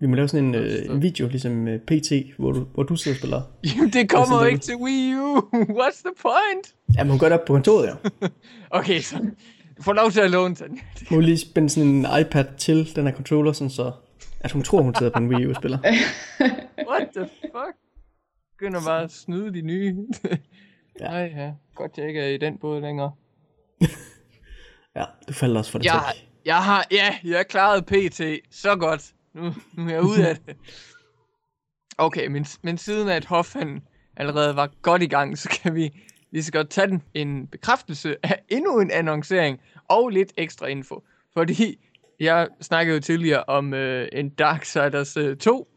vi 0.00 0.06
må 0.06 0.14
lave 0.16 0.28
sådan 0.28 0.44
en, 0.44 0.54
øh, 0.54 0.84
en 0.90 1.02
video, 1.02 1.28
ligesom 1.28 1.68
øh, 1.68 1.80
PT, 1.80 2.12
hvor 2.38 2.52
du, 2.52 2.66
hvor 2.74 2.82
du 2.82 2.96
sidder 2.96 3.14
og 3.14 3.18
spiller. 3.18 3.42
Jamen, 3.76 3.92
det 3.92 4.10
kommer 4.10 4.40
jo 4.40 4.44
ikke 4.46 4.60
til 4.60 4.74
Wii 4.76 5.14
U. 5.14 5.36
What's 5.80 6.02
the 6.04 6.14
point? 6.22 6.74
Ja, 6.96 7.16
gør 7.18 7.28
det 7.28 7.38
op 7.38 7.44
på 7.46 7.52
kontoret, 7.52 7.86
ja. 7.86 8.28
Okay, 8.78 9.00
så 9.00 9.16
får 9.80 9.92
lov 9.92 10.10
til 10.10 10.20
at 10.20 10.30
låne 10.30 10.54
den. 10.54 10.80
Må 11.10 11.20
lige 11.20 11.38
spænde 11.38 11.70
sådan 11.70 11.88
en 11.88 12.06
iPad 12.20 12.44
til 12.58 12.96
den 12.96 13.06
her 13.06 13.14
controller, 13.14 13.52
sådan 13.52 13.70
så 13.70 13.92
at 14.40 14.52
hun 14.52 14.62
tror, 14.62 14.82
hun 14.82 14.94
sidder 14.94 15.12
på 15.12 15.18
en 15.18 15.28
Wii 15.28 15.46
U 15.46 15.50
og 15.50 15.56
spiller. 15.56 15.78
What 16.90 17.08
the 17.16 17.28
fuck? 17.40 17.76
Begynder 18.58 18.80
bare 18.86 19.02
at 19.02 19.12
snyde 19.12 19.52
de 19.54 19.60
nye. 19.62 19.96
Ja. 21.00 21.08
Nej, 21.08 21.32
ja. 21.36 21.52
Godt, 21.74 21.98
jeg 21.98 22.08
ikke 22.08 22.20
er 22.20 22.26
i 22.28 22.36
den 22.36 22.58
båd 22.58 22.80
længere. 22.80 23.12
Ja, 24.96 25.04
du 25.28 25.32
falder 25.32 25.58
også 25.58 25.70
for 25.70 25.78
det 25.78 25.86
Jeg, 25.86 26.02
tæt. 26.14 26.24
jeg 26.44 26.56
har, 26.64 26.86
ja, 26.90 27.16
jeg 27.24 27.46
klarede 27.48 27.82
PT. 27.82 28.20
Så 28.56 28.76
godt. 28.76 29.12
Nu, 29.34 29.54
nu 29.76 29.86
er 29.88 29.90
jeg 29.92 30.02
ude 30.02 30.28
af 30.28 30.36
det. 30.36 30.56
Okay, 31.98 32.26
men, 32.26 32.46
men 32.62 32.78
siden 32.78 33.08
at 33.08 33.24
Hoffman 33.24 33.82
allerede 34.16 34.56
var 34.56 34.70
godt 34.82 35.02
i 35.02 35.06
gang, 35.06 35.38
så 35.38 35.48
kan 35.62 35.74
vi 35.74 35.90
lige 36.34 36.44
så 36.44 36.52
godt 36.52 36.70
tage 36.70 36.86
den 36.86 37.02
en 37.14 37.46
bekræftelse 37.46 38.16
af 38.22 38.42
endnu 38.48 38.80
en 38.80 38.90
annoncering 38.90 39.60
og 39.88 40.08
lidt 40.08 40.32
ekstra 40.36 40.66
info. 40.66 41.02
Fordi 41.32 41.78
jeg 42.20 42.48
snakkede 42.60 42.94
jo 42.96 43.00
tidligere 43.00 43.44
om 43.44 43.74
øh, 43.74 44.08
en 44.12 44.28
Darksiders 44.28 45.16
øh, 45.16 45.36
2 45.36 45.68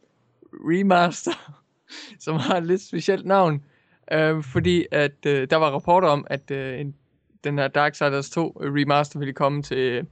remaster, 0.54 1.54
som 2.26 2.36
har 2.36 2.58
et 2.58 2.68
lidt 2.68 2.82
specielt 2.82 3.26
navn. 3.26 3.64
Øh, 4.12 4.44
fordi 4.44 4.86
at 4.92 5.26
øh, 5.26 5.48
der 5.50 5.56
var 5.56 5.72
rapporter 5.72 6.08
om, 6.08 6.28
at 6.30 6.52
øh, 6.52 6.80
en, 6.80 6.96
den 7.44 7.58
her 7.58 7.68
Darksiders 7.68 8.30
2 8.30 8.50
remaster 8.50 9.20
ville 9.20 9.34
komme 9.34 9.64
til 9.64 10.06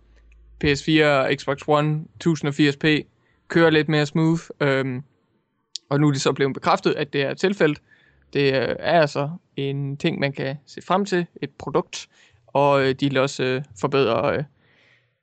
PS4 0.64 1.04
og 1.04 1.32
Xbox 1.36 1.60
One 1.68 2.04
1080p, 2.24 2.88
kører 3.48 3.70
lidt 3.70 3.90
mere 3.90 4.06
smooth. 4.06 4.42
Øh, 4.62 5.02
og 5.90 6.00
nu 6.00 6.08
er 6.08 6.12
det 6.12 6.22
så 6.22 6.34
blevet 6.34 6.54
bekræftet, 6.54 6.94
at 6.94 7.14
det 7.14 7.22
er 7.22 7.34
tilfældet. 7.34 7.82
Det 8.36 8.56
er 8.56 8.76
altså 8.78 9.30
en 9.56 9.98
ting, 9.98 10.20
man 10.20 10.34
kan 10.34 10.56
se 10.66 10.82
frem 10.82 11.06
til, 11.06 11.26
et 11.42 11.50
produkt, 11.52 12.08
og 12.48 12.82
øh, 12.84 12.96
de 12.96 13.10
vil 13.10 13.18
også 13.18 13.44
øh, 13.44 13.64
forbedre 13.80 14.38
øh, 14.38 14.44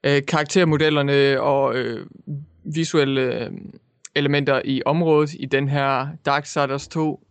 øh, 0.04 0.26
karaktermodellerne 0.26 1.40
og 1.40 1.74
øh, 1.74 2.06
visuelle 2.64 3.20
øh, 3.44 3.50
elementer 4.14 4.62
i 4.64 4.82
området 4.86 5.34
i 5.38 5.46
den 5.46 5.68
her 5.68 6.08
Darksiders 6.26 6.88
2 6.88 7.26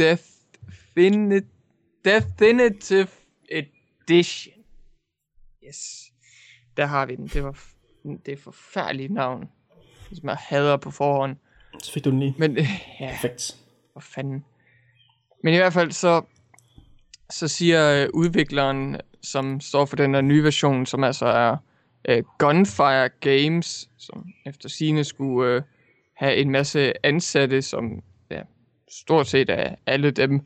Defini- 0.00 1.46
Definitive 2.04 3.08
Edition. 3.50 4.54
Yes. 5.66 6.12
Der 6.76 6.86
har 6.86 7.06
vi 7.06 7.16
den. 7.16 7.26
Det 7.26 7.44
var 7.44 7.58
det 8.04 8.32
et 8.32 8.40
forfærdeligt 8.40 9.12
navn. 9.12 9.48
Som 10.12 10.28
jeg 10.28 10.36
hader 10.40 10.76
på 10.76 10.90
forhånd. 10.90 11.36
Så 11.82 11.92
fik 11.92 12.04
du 12.04 12.10
den 12.10 12.20
lige. 12.20 12.34
Men 12.38 12.56
øh, 12.58 12.68
ja, 13.00 13.10
Perfekt. 13.10 13.56
for 13.92 14.00
fanden. 14.00 14.44
Men 15.42 15.54
i 15.54 15.56
hvert 15.56 15.72
fald 15.72 15.92
så, 15.92 16.22
så 17.30 17.48
siger 17.48 18.02
øh, 18.02 18.08
udvikleren, 18.14 18.96
som 19.22 19.60
står 19.60 19.84
for 19.84 19.96
den 19.96 20.14
der 20.14 20.20
nye 20.20 20.44
version, 20.44 20.86
som 20.86 21.04
altså 21.04 21.26
er 21.26 21.56
øh, 22.08 22.22
Gunfire 22.38 23.08
Games, 23.08 23.88
som 23.98 24.26
efter 24.46 24.68
sine 24.68 25.04
skulle 25.04 25.54
øh, 25.54 25.62
have 26.16 26.36
en 26.36 26.50
masse 26.50 27.06
ansatte, 27.06 27.62
som 27.62 28.02
ja, 28.30 28.40
stort 28.90 29.26
set 29.26 29.50
er 29.50 29.74
alle 29.86 30.10
dem, 30.10 30.40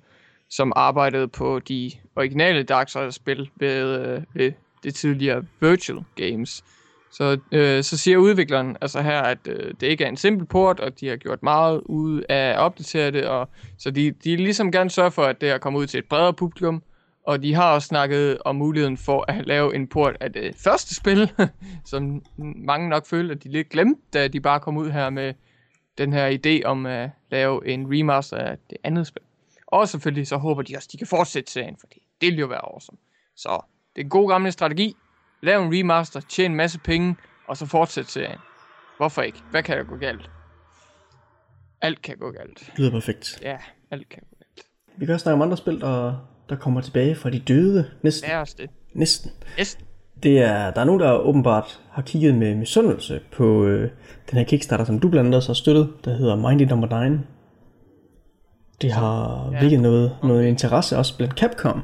som 0.50 0.72
arbejdede 0.76 1.28
på 1.28 1.58
de 1.58 1.90
originale 2.16 2.62
Dark 2.62 2.88
Souls-spil 2.88 3.50
ved, 3.56 4.06
øh, 4.06 4.22
ved 4.34 4.52
det 4.82 4.94
tidligere 4.94 5.44
Virtual 5.60 6.04
Games. 6.16 6.64
Så, 7.12 7.38
øh, 7.52 7.84
så 7.84 7.96
siger 7.96 8.18
udvikleren 8.18 8.76
altså 8.80 9.02
her, 9.02 9.20
at 9.22 9.38
øh, 9.46 9.74
det 9.80 9.86
ikke 9.86 10.04
er 10.04 10.08
en 10.08 10.16
simpel 10.16 10.46
port, 10.46 10.80
og 10.80 11.00
de 11.00 11.08
har 11.08 11.16
gjort 11.16 11.42
meget 11.42 11.80
ud 11.84 12.22
af 12.28 12.50
at 12.50 12.58
opdatere 12.58 13.10
det, 13.10 13.26
og 13.26 13.48
så 13.78 13.90
de, 13.90 14.10
de 14.10 14.36
ligesom 14.36 14.72
gerne 14.72 14.90
sørger 14.90 15.10
for, 15.10 15.22
at 15.22 15.40
det 15.40 15.50
er 15.50 15.58
kommet 15.58 15.80
ud 15.80 15.86
til 15.86 15.98
et 15.98 16.04
bredere 16.04 16.34
publikum, 16.34 16.82
og 17.26 17.42
de 17.42 17.54
har 17.54 17.74
også 17.74 17.88
snakket 17.88 18.38
om 18.44 18.56
muligheden 18.56 18.96
for 18.96 19.24
at 19.28 19.46
lave 19.46 19.74
en 19.74 19.86
port 19.86 20.16
af 20.20 20.32
det 20.32 20.54
første 20.56 20.94
spil, 20.94 21.32
som 21.90 22.22
mange 22.56 22.88
nok 22.88 23.06
følte, 23.06 23.34
at 23.34 23.44
de 23.44 23.48
lidt 23.48 23.68
glemte, 23.68 24.00
da 24.12 24.28
de 24.28 24.40
bare 24.40 24.60
kom 24.60 24.76
ud 24.76 24.90
her 24.90 25.10
med 25.10 25.34
den 25.98 26.12
her 26.12 26.38
idé 26.38 26.66
om 26.66 26.86
at 26.86 27.10
lave 27.30 27.68
en 27.68 27.86
remaster 27.86 28.36
af 28.36 28.58
det 28.70 28.78
andet 28.84 29.06
spil. 29.06 29.22
Og 29.66 29.88
selvfølgelig 29.88 30.26
så 30.26 30.36
håber 30.36 30.62
de 30.62 30.76
også, 30.76 30.86
at 30.88 30.92
de 30.92 30.98
kan 30.98 31.06
fortsætte 31.06 31.52
serien, 31.52 31.76
for 31.80 31.86
det 31.86 32.00
ville 32.20 32.40
jo 32.40 32.46
være 32.46 32.64
awesome. 32.64 32.98
Så 33.36 33.60
det 33.96 34.00
er 34.00 34.04
en 34.04 34.10
god 34.10 34.30
gammel 34.30 34.52
strategi. 34.52 34.96
Lav 35.42 35.62
en 35.62 35.78
remaster, 35.78 36.20
tjene 36.20 36.52
en 36.52 36.56
masse 36.56 36.78
penge, 36.78 37.16
og 37.48 37.56
så 37.56 37.66
fortsæt 37.66 38.06
serien. 38.10 38.38
Hvorfor 38.96 39.22
ikke? 39.22 39.38
Hvad 39.50 39.62
kan 39.62 39.76
der 39.78 39.84
gå 39.84 39.96
galt? 39.96 40.30
Alt 41.82 42.02
kan 42.02 42.16
gå 42.16 42.30
galt. 42.30 42.58
Det 42.58 42.78
lyder 42.78 42.90
perfekt. 42.90 43.38
Ja, 43.42 43.56
alt 43.90 44.08
kan 44.08 44.22
gå 44.30 44.36
galt. 44.38 44.66
Vi 44.98 45.06
kan 45.06 45.14
også 45.14 45.22
snakke 45.22 45.34
om 45.34 45.42
andre 45.42 45.56
spil, 45.56 45.80
der, 45.80 46.16
der 46.48 46.56
kommer 46.56 46.80
tilbage 46.80 47.14
fra 47.14 47.30
de 47.30 47.38
døde. 47.38 47.90
Næsten. 48.02 48.26
Det 48.28 48.34
er 48.34 48.38
også 48.38 48.54
det. 48.58 48.70
Næsten. 48.94 49.30
Yes. 49.60 49.78
Det 50.22 50.38
er, 50.38 50.70
der 50.70 50.80
er 50.80 50.84
nogen, 50.84 51.00
der 51.00 51.12
åbenbart 51.12 51.80
har 51.90 52.02
kigget 52.02 52.34
med 52.34 52.54
misundelse 52.54 53.20
på 53.32 53.64
øh, 53.66 53.90
den 54.30 54.38
her 54.38 54.44
Kickstarter, 54.44 54.84
som 54.84 54.98
du 55.00 55.08
blandt 55.08 55.26
andet 55.26 55.36
også 55.36 55.48
har 55.48 55.54
støttet, 55.54 55.92
der 56.04 56.16
hedder 56.16 56.36
Mindy 56.36 56.62
Number 56.62 57.08
9. 57.08 57.18
Det 58.82 58.92
har 58.92 59.44
Ja. 59.52 59.58
virkelig 59.60 59.78
noget, 59.80 60.16
noget 60.22 60.46
interesse 60.46 60.96
også 60.96 61.16
blandt 61.16 61.38
Capcom. 61.38 61.82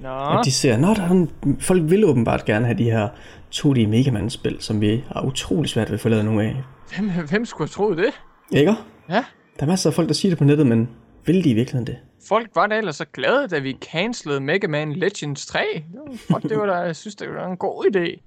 Nå, 0.00 0.08
At 0.38 0.44
de 0.44 0.52
ser, 0.52 0.74
at 0.74 0.96
der 0.96 1.02
er 1.02 1.10
en, 1.10 1.30
folk 1.60 1.82
vil 1.90 2.04
åbenbart 2.04 2.44
gerne 2.44 2.66
have 2.66 2.78
de 2.78 2.84
her 2.84 3.08
2D 3.54 3.86
Mega 3.88 4.10
Man-spil, 4.10 4.56
som 4.60 4.80
vi 4.80 5.04
har 5.12 5.22
utrolig 5.26 5.70
svært 5.70 5.88
ved 5.88 5.94
at 5.94 6.00
få 6.00 6.08
lavet 6.08 6.24
nogle 6.24 6.42
af. 6.44 6.56
hvem, 6.96 7.10
hvem 7.28 7.44
skulle 7.44 7.68
have 7.68 7.72
troet 7.72 7.98
det? 7.98 8.10
Ikke? 8.58 8.74
Ja. 9.08 9.24
Der 9.56 9.62
er 9.62 9.66
masser 9.66 9.90
af 9.90 9.94
folk, 9.94 10.08
der 10.08 10.14
siger 10.14 10.30
det 10.30 10.38
på 10.38 10.44
nettet, 10.44 10.66
men 10.66 10.88
vil 11.26 11.44
de 11.44 11.50
i 11.50 11.54
virkeligheden 11.54 11.86
det? 11.86 11.96
Folk 12.28 12.50
var 12.54 12.66
da 12.66 12.76
ellers 12.78 12.96
så 12.96 13.04
glade, 13.12 13.48
da 13.48 13.58
vi 13.58 13.76
cancelede 13.92 14.40
Mega 14.40 14.66
Man 14.66 14.92
Legends 14.92 15.46
3. 15.46 15.58
Det 15.92 16.00
var, 16.06 16.16
fuck, 16.16 16.42
det 16.50 16.58
var 16.58 16.66
da, 16.66 16.72
jeg 16.74 16.96
synes, 16.96 17.14
det 17.14 17.28
var 17.28 17.46
en 17.50 17.56
god 17.56 17.84
idé. 17.94 18.22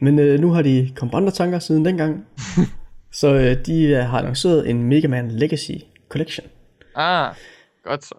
Men 0.00 0.18
øh, 0.18 0.40
nu 0.40 0.50
har 0.50 0.62
de 0.62 0.90
kommet 0.96 1.14
andre 1.14 1.30
tanker 1.30 1.58
siden 1.58 1.84
dengang. 1.84 2.26
så 3.12 3.34
øh, 3.34 3.66
de 3.66 3.82
øh, 3.82 4.04
har 4.04 4.18
annonceret 4.18 4.70
en 4.70 4.82
Mega 4.82 5.08
Man 5.08 5.30
Legacy 5.30 5.70
Collection, 6.08 6.46
Ah, 6.94 7.34
godt 7.84 8.04
så. 8.04 8.14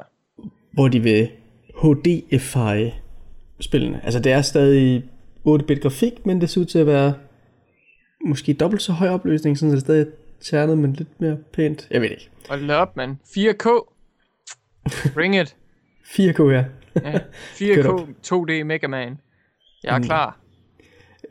hvor 0.74 0.88
de 0.88 1.00
vil 1.00 1.30
HDify 1.82 2.90
spillene. 3.60 4.02
Altså 4.04 4.20
det 4.20 4.32
er 4.32 4.42
stadig 4.42 5.04
8-bit 5.48 5.82
grafik, 5.82 6.26
men 6.26 6.42
det 6.42 6.50
ser 6.50 6.62
ud 6.62 6.66
til 6.66 6.80
at 6.80 6.86
være 6.88 7.14
måske 8.26 8.54
dobbelt 8.54 8.82
så 8.82 8.92
høj 8.92 9.10
opløsning, 9.10 9.58
sådan 9.58 9.70
så 9.72 9.76
det 9.76 9.82
er 9.82 9.86
stadig 9.86 10.08
ternet, 10.42 10.78
men 10.78 10.94
lidt 10.94 11.22
mere 11.22 11.38
pænt. 11.54 11.88
Jeg 11.92 12.02
ved 12.02 12.10
ikke. 12.10 12.30
Hold 12.50 12.70
op, 12.70 12.98
mand. 12.98 13.16
4K. 13.26 13.94
Bring 15.14 15.36
it. 15.36 15.56
4K, 16.16 16.42
ja. 16.44 16.66
Ja, 17.04 17.20
Get 17.60 17.86
4K 17.86 17.88
up. 17.88 18.08
2D 18.28 18.64
Mega 18.64 18.88
Man. 18.88 19.18
Jeg 19.84 19.94
er 19.94 19.98
Mm. 19.98 20.04
klar. 20.04 20.40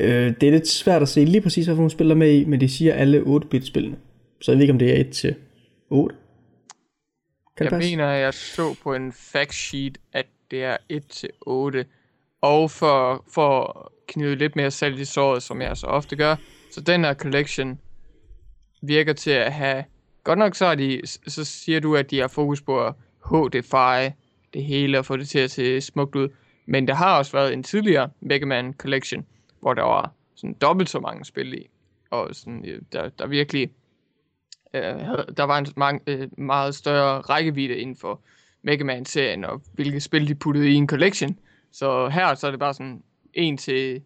Øh, 0.00 0.34
det 0.40 0.46
er 0.46 0.50
lidt 0.50 0.68
svært 0.68 1.02
at 1.02 1.08
se 1.08 1.24
lige 1.24 1.40
præcis, 1.40 1.66
hvad 1.66 1.74
for 1.74 1.80
nogle 1.80 1.90
spil 1.90 2.06
der 2.06 2.12
er 2.14 2.18
med 2.18 2.32
i, 2.32 2.44
men 2.44 2.60
de 2.60 2.68
siger 2.68 2.94
alle 2.94 3.20
8-bit 3.20 3.66
spillene. 3.66 3.96
Så 4.40 4.52
jeg 4.52 4.56
ved 4.56 4.62
ikke, 4.62 4.72
om 4.72 4.78
det 4.78 4.96
er 4.96 5.00
1 5.00 5.10
til 5.10 5.34
8. 5.90 6.16
Kan 7.56 7.70
Jeg 7.70 7.78
mener, 7.78 8.08
jeg 8.10 8.34
så 8.34 8.74
på 8.82 8.94
en 8.94 9.12
fact 9.12 9.54
sheet, 9.54 9.98
at 10.12 10.26
det 10.50 10.64
er 10.64 10.76
1-8. 10.92 11.84
Og 12.40 12.70
for, 12.70 13.24
for 13.34 13.80
at 13.80 14.06
knive 14.08 14.34
lidt 14.34 14.56
mere 14.56 14.70
salt 14.70 14.98
i 14.98 15.04
såret, 15.04 15.42
som 15.42 15.62
jeg 15.62 15.76
så 15.76 15.86
ofte 15.86 16.16
gør, 16.16 16.36
så 16.70 16.80
den 16.80 17.04
her 17.04 17.14
collection 17.14 17.80
virker 18.82 19.12
til 19.12 19.30
at 19.30 19.52
have 19.52 19.84
godt 20.24 20.38
nok 20.38 20.54
så, 20.54 20.66
er 20.66 20.74
de, 20.74 21.00
så 21.06 21.44
siger 21.44 21.80
du, 21.80 21.96
at 21.96 22.10
de 22.10 22.18
har 22.18 22.28
fokus 22.28 22.62
på 22.62 22.86
at 22.86 22.94
hd 23.30 24.12
det 24.54 24.64
hele 24.64 24.98
og 24.98 25.06
få 25.06 25.16
det 25.16 25.28
til 25.28 25.38
at 25.38 25.50
se 25.50 25.80
smukt 25.80 26.14
ud. 26.14 26.28
Men 26.66 26.88
der 26.88 26.94
har 26.94 27.18
også 27.18 27.32
været 27.32 27.52
en 27.52 27.62
tidligere 27.62 28.10
Mega 28.20 28.44
Man 28.46 28.72
Collection, 28.72 29.26
hvor 29.60 29.74
der 29.74 29.82
var 29.82 30.12
sådan 30.34 30.54
dobbelt 30.54 30.90
så 30.90 31.00
mange 31.00 31.24
spil 31.24 31.54
i. 31.54 31.68
Og 32.10 32.28
sådan, 32.32 32.64
øh, 32.68 32.82
der, 32.92 33.08
der 33.08 33.26
virkelig 33.26 33.70
øh, 34.74 34.82
der 35.36 35.42
var 35.42 35.58
en 35.58 35.66
mange, 35.76 36.00
øh, 36.06 36.28
meget 36.38 36.74
større 36.74 37.20
rækkevidde 37.20 37.76
inden 37.76 37.96
for 37.96 38.20
Mega 38.66 38.84
Man-serien, 38.84 39.44
og 39.44 39.62
hvilke 39.72 40.00
spil 40.00 40.28
de 40.28 40.34
puttede 40.34 40.70
i 40.70 40.74
en 40.74 40.88
collection. 40.88 41.38
Så 41.72 42.08
her 42.08 42.34
så 42.34 42.46
er 42.46 42.50
det 42.50 42.60
bare 42.60 42.74
sådan 42.74 43.02
en 43.34 43.56
til 43.56 44.02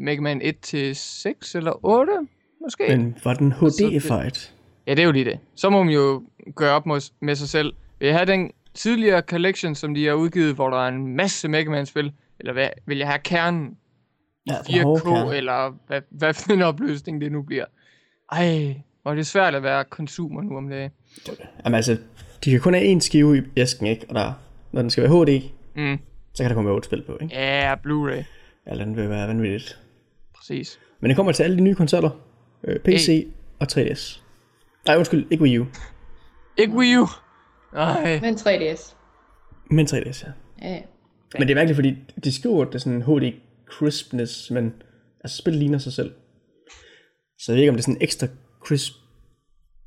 Mega 0.00 0.20
Man 0.20 0.42
1 0.42 0.60
til 0.60 0.96
6 0.96 1.54
eller 1.54 1.86
8, 1.86 2.12
måske. 2.60 2.84
Men 2.88 3.16
var 3.24 3.34
den 3.34 3.52
HD-fight? 3.52 4.52
Ja, 4.86 4.90
det 4.94 5.02
er 5.02 5.06
jo 5.06 5.12
lige 5.12 5.24
det. 5.24 5.38
Så 5.54 5.70
må 5.70 5.82
man 5.82 5.94
jo 5.94 6.22
gøre 6.56 6.74
op 6.74 6.86
mod, 6.86 7.12
med 7.20 7.34
sig 7.34 7.48
selv. 7.48 7.72
Vil 7.98 8.06
jeg 8.06 8.16
have 8.16 8.26
den 8.26 8.50
tidligere 8.74 9.20
collection, 9.20 9.74
som 9.74 9.94
de 9.94 10.06
har 10.06 10.14
udgivet, 10.14 10.54
hvor 10.54 10.70
der 10.70 10.76
er 10.76 10.88
en 10.88 11.16
masse 11.16 11.48
Mega 11.48 11.70
Man-spil? 11.70 12.12
Eller 12.40 12.52
hvad, 12.52 12.68
vil 12.86 12.98
jeg 12.98 13.06
have 13.06 13.18
kernen? 13.18 13.76
Ja, 14.46 14.54
den 14.66 14.82
hårde 14.82 15.00
4K, 15.00 15.04
kerne. 15.04 15.36
eller 15.36 15.78
hvad, 15.86 16.00
hvad 16.10 16.34
for 16.34 16.52
en 16.52 16.62
opløsning 16.62 17.20
det 17.20 17.32
nu 17.32 17.42
bliver? 17.42 17.64
Ej, 18.32 18.74
hvor 19.02 19.10
er 19.10 19.14
det 19.14 19.26
svært 19.26 19.54
at 19.54 19.62
være 19.62 19.84
consumer 19.90 20.42
nu 20.42 20.56
om 20.56 20.68
dagen. 20.68 20.90
Jamen 21.64 21.74
altså, 21.76 21.98
de 22.44 22.50
kan 22.50 22.60
kun 22.60 22.74
have 22.74 22.96
én 22.96 22.98
skive 23.00 23.38
i 23.38 23.42
æsken, 23.56 23.86
ikke? 23.86 24.06
Og 24.08 24.14
der, 24.14 24.32
når 24.72 24.80
den 24.82 24.90
skal 24.90 25.02
være 25.10 25.24
HD, 25.24 25.42
Mm. 25.76 25.98
så 26.34 26.42
kan 26.42 26.50
der 26.50 26.54
komme 26.54 26.70
8 26.70 26.86
spil 26.86 27.02
på, 27.02 27.18
ikke? 27.22 27.34
Ja, 27.34 27.74
Blu-ray. 27.74 28.24
Eller 28.66 28.84
den 28.84 28.96
vil 28.96 29.08
være 29.10 29.28
vanvittigt. 29.28 29.78
Præcis. 30.36 30.80
Men 31.00 31.08
det 31.08 31.16
kommer 31.16 31.32
til 31.32 31.42
alle 31.42 31.56
de 31.56 31.62
nye 31.62 31.74
konsoller. 31.74 32.10
Øh, 32.64 32.80
PC 32.80 33.26
og 33.60 33.66
3DS. 33.72 34.20
Nej, 34.86 34.96
undskyld, 34.96 35.26
ikke 35.30 35.42
Wii 35.42 35.58
U. 35.58 35.66
Ikke 36.58 36.72
Wii 36.74 36.96
U. 36.96 37.06
Nej. 37.72 38.20
Men 38.20 38.34
3DS. 38.34 38.94
Men 39.70 39.86
3DS, 39.86 40.26
ja. 40.26 40.32
Ja, 40.62 40.74
ja. 40.74 40.80
Men 41.38 41.42
det 41.48 41.50
er 41.50 41.54
mærkeligt, 41.54 41.76
fordi 41.76 41.96
de 42.24 42.32
skriver, 42.32 42.62
at 42.62 42.68
det 42.68 42.74
er 42.74 42.78
sådan 42.78 43.02
HD 43.02 43.32
crispness, 43.70 44.50
men 44.50 44.74
altså 45.24 45.36
spillet 45.36 45.58
ligner 45.58 45.78
sig 45.78 45.92
selv. 45.92 46.12
Så 47.38 47.52
jeg 47.52 47.54
ved 47.54 47.60
ikke, 47.62 47.70
om 47.70 47.76
det 47.76 47.80
er 47.80 47.84
sådan 47.84 47.96
en 47.96 48.02
ekstra 48.02 48.26
crisp 48.66 48.92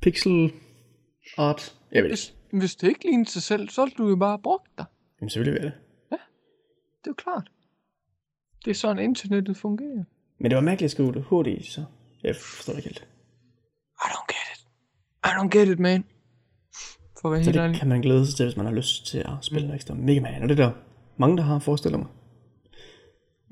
pixel 0.01 0.51
art. 1.37 1.73
Jeg 1.91 2.03
ved 2.03 2.09
det 2.11 2.17
ikke. 2.19 2.33
Hvis, 2.59 2.61
hvis 2.71 2.75
det 2.75 2.87
ikke 2.87 3.05
ligner 3.05 3.25
sig 3.25 3.43
selv, 3.43 3.69
så 3.69 3.81
har 3.81 3.91
du 3.97 4.09
jo 4.09 4.15
bare 4.15 4.39
brugt 4.39 4.69
dig. 4.77 4.85
Jamen 5.21 5.29
selvfølgelig 5.29 5.53
vil 5.53 5.61
jeg 5.63 5.71
det. 5.71 5.81
Det 7.03 7.09
er 7.09 7.11
jo 7.11 7.13
klart. 7.13 7.51
Det 8.65 8.71
er 8.71 8.75
sådan, 8.75 9.03
internettet 9.03 9.57
fungerer. 9.57 10.03
Men 10.39 10.51
det 10.51 10.55
var 10.55 10.61
mærkeligt 10.61 10.85
at 10.87 10.91
skrive 10.91 11.11
det 11.13 11.23
HD, 11.23 11.63
så 11.63 11.83
jeg 12.23 12.35
forstår 12.35 12.73
ikke 12.73 12.83
helt. 12.89 13.07
I 13.95 14.07
don't 14.07 14.25
get 14.27 14.57
it. 14.57 14.67
I 15.25 15.27
don't 15.27 15.57
get 15.59 15.67
it, 15.67 15.79
man. 15.79 16.03
For 17.21 17.29
at 17.29 17.31
være 17.33 17.43
Så 17.43 17.49
helt 17.49 17.57
det 17.57 17.63
ærlig. 17.63 17.79
kan 17.79 17.87
man 17.87 18.01
glæde 18.01 18.25
sig 18.25 18.35
til, 18.35 18.45
hvis 18.45 18.57
man 18.57 18.65
har 18.65 18.73
lyst 18.73 19.05
til 19.07 19.17
at 19.17 19.31
spille 19.41 19.67
noget 19.67 19.75
ekstra 19.75 19.93
Mega 19.93 20.19
Man. 20.21 20.43
Og 20.43 20.49
det 20.49 20.59
er 20.59 20.65
der 20.65 20.71
mange, 21.17 21.37
der 21.37 21.43
har 21.43 21.59
forestiller 21.59 21.97
mig. 21.97 22.07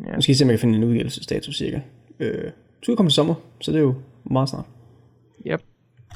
Ja. 0.05 0.13
Jeg 0.13 0.23
se, 0.23 0.43
om 0.43 0.49
jeg 0.49 0.59
kan 0.59 0.59
finde 0.59 0.77
en 0.77 0.83
udgivelsesdato 0.83 1.51
cirka. 1.51 1.81
Øh, 2.19 2.51
skal 2.81 2.95
komme 2.95 3.09
til 3.09 3.15
sommer, 3.15 3.35
så 3.61 3.71
det 3.71 3.77
er 3.77 3.81
jo 3.81 3.95
meget 4.23 4.49
snart. 4.49 4.65
Yep. 5.47 5.61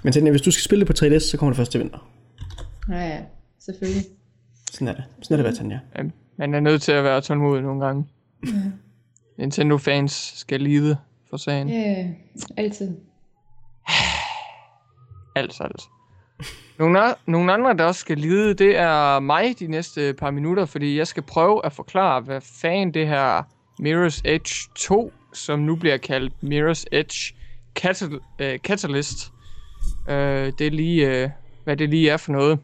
Men 0.03 0.13
tænk, 0.13 0.29
hvis 0.29 0.41
du 0.41 0.51
skal 0.51 0.63
spille 0.63 0.85
det 0.85 0.87
på 0.87 1.05
3DS, 1.05 1.19
så 1.19 1.37
kommer 1.37 1.51
det 1.51 1.57
først 1.57 1.71
til 1.71 1.79
vinter. 1.79 2.11
Ja, 2.89 3.07
ja. 3.07 3.21
Selvfølgelig. 3.59 4.03
Sådan 4.71 4.87
er 4.87 4.93
det. 4.93 5.03
Sådan 5.21 5.45
er 5.45 5.49
det, 5.49 5.57
Tanja. 5.57 5.79
Jamen, 5.97 6.13
man 6.37 6.53
er 6.53 6.59
nødt 6.59 6.81
til 6.81 6.91
at 6.91 7.03
være 7.03 7.21
tålmodig 7.21 7.63
nogle 7.63 7.85
gange. 7.85 8.05
Nintendo-fans 9.37 10.33
skal 10.35 10.61
lide 10.61 10.97
for 11.29 11.37
sagen. 11.37 11.69
Ja, 11.69 11.79
ja. 11.79 12.07
altid. 12.57 12.95
Altså, 15.35 15.63
altså. 15.63 15.87
Nogle, 16.79 16.99
nogle 17.27 17.53
andre, 17.53 17.73
der 17.77 17.83
også 17.83 18.01
skal 18.01 18.17
lide, 18.17 18.53
det 18.53 18.77
er 18.77 19.19
mig 19.19 19.59
de 19.59 19.67
næste 19.67 20.13
par 20.13 20.31
minutter, 20.31 20.65
fordi 20.65 20.97
jeg 20.97 21.07
skal 21.07 21.23
prøve 21.23 21.65
at 21.65 21.73
forklare, 21.73 22.21
hvad 22.21 22.41
fanden 22.41 22.93
det 22.93 23.07
her 23.07 23.43
Mirror's 23.81 24.21
Edge 24.25 24.69
2, 24.75 25.13
som 25.33 25.59
nu 25.59 25.75
bliver 25.75 25.97
kaldt 25.97 26.33
Mirror's 26.43 26.83
Edge 26.91 27.35
Catal- 27.79 28.19
øh, 28.39 28.59
Catalyst, 28.59 29.31
øh, 30.09 30.53
det 30.59 30.67
er 30.67 30.71
lige, 30.71 31.23
øh, 31.23 31.29
hvad 31.63 31.77
det 31.77 31.89
lige 31.89 32.09
er 32.09 32.17
for 32.17 32.31
noget. 32.31 32.59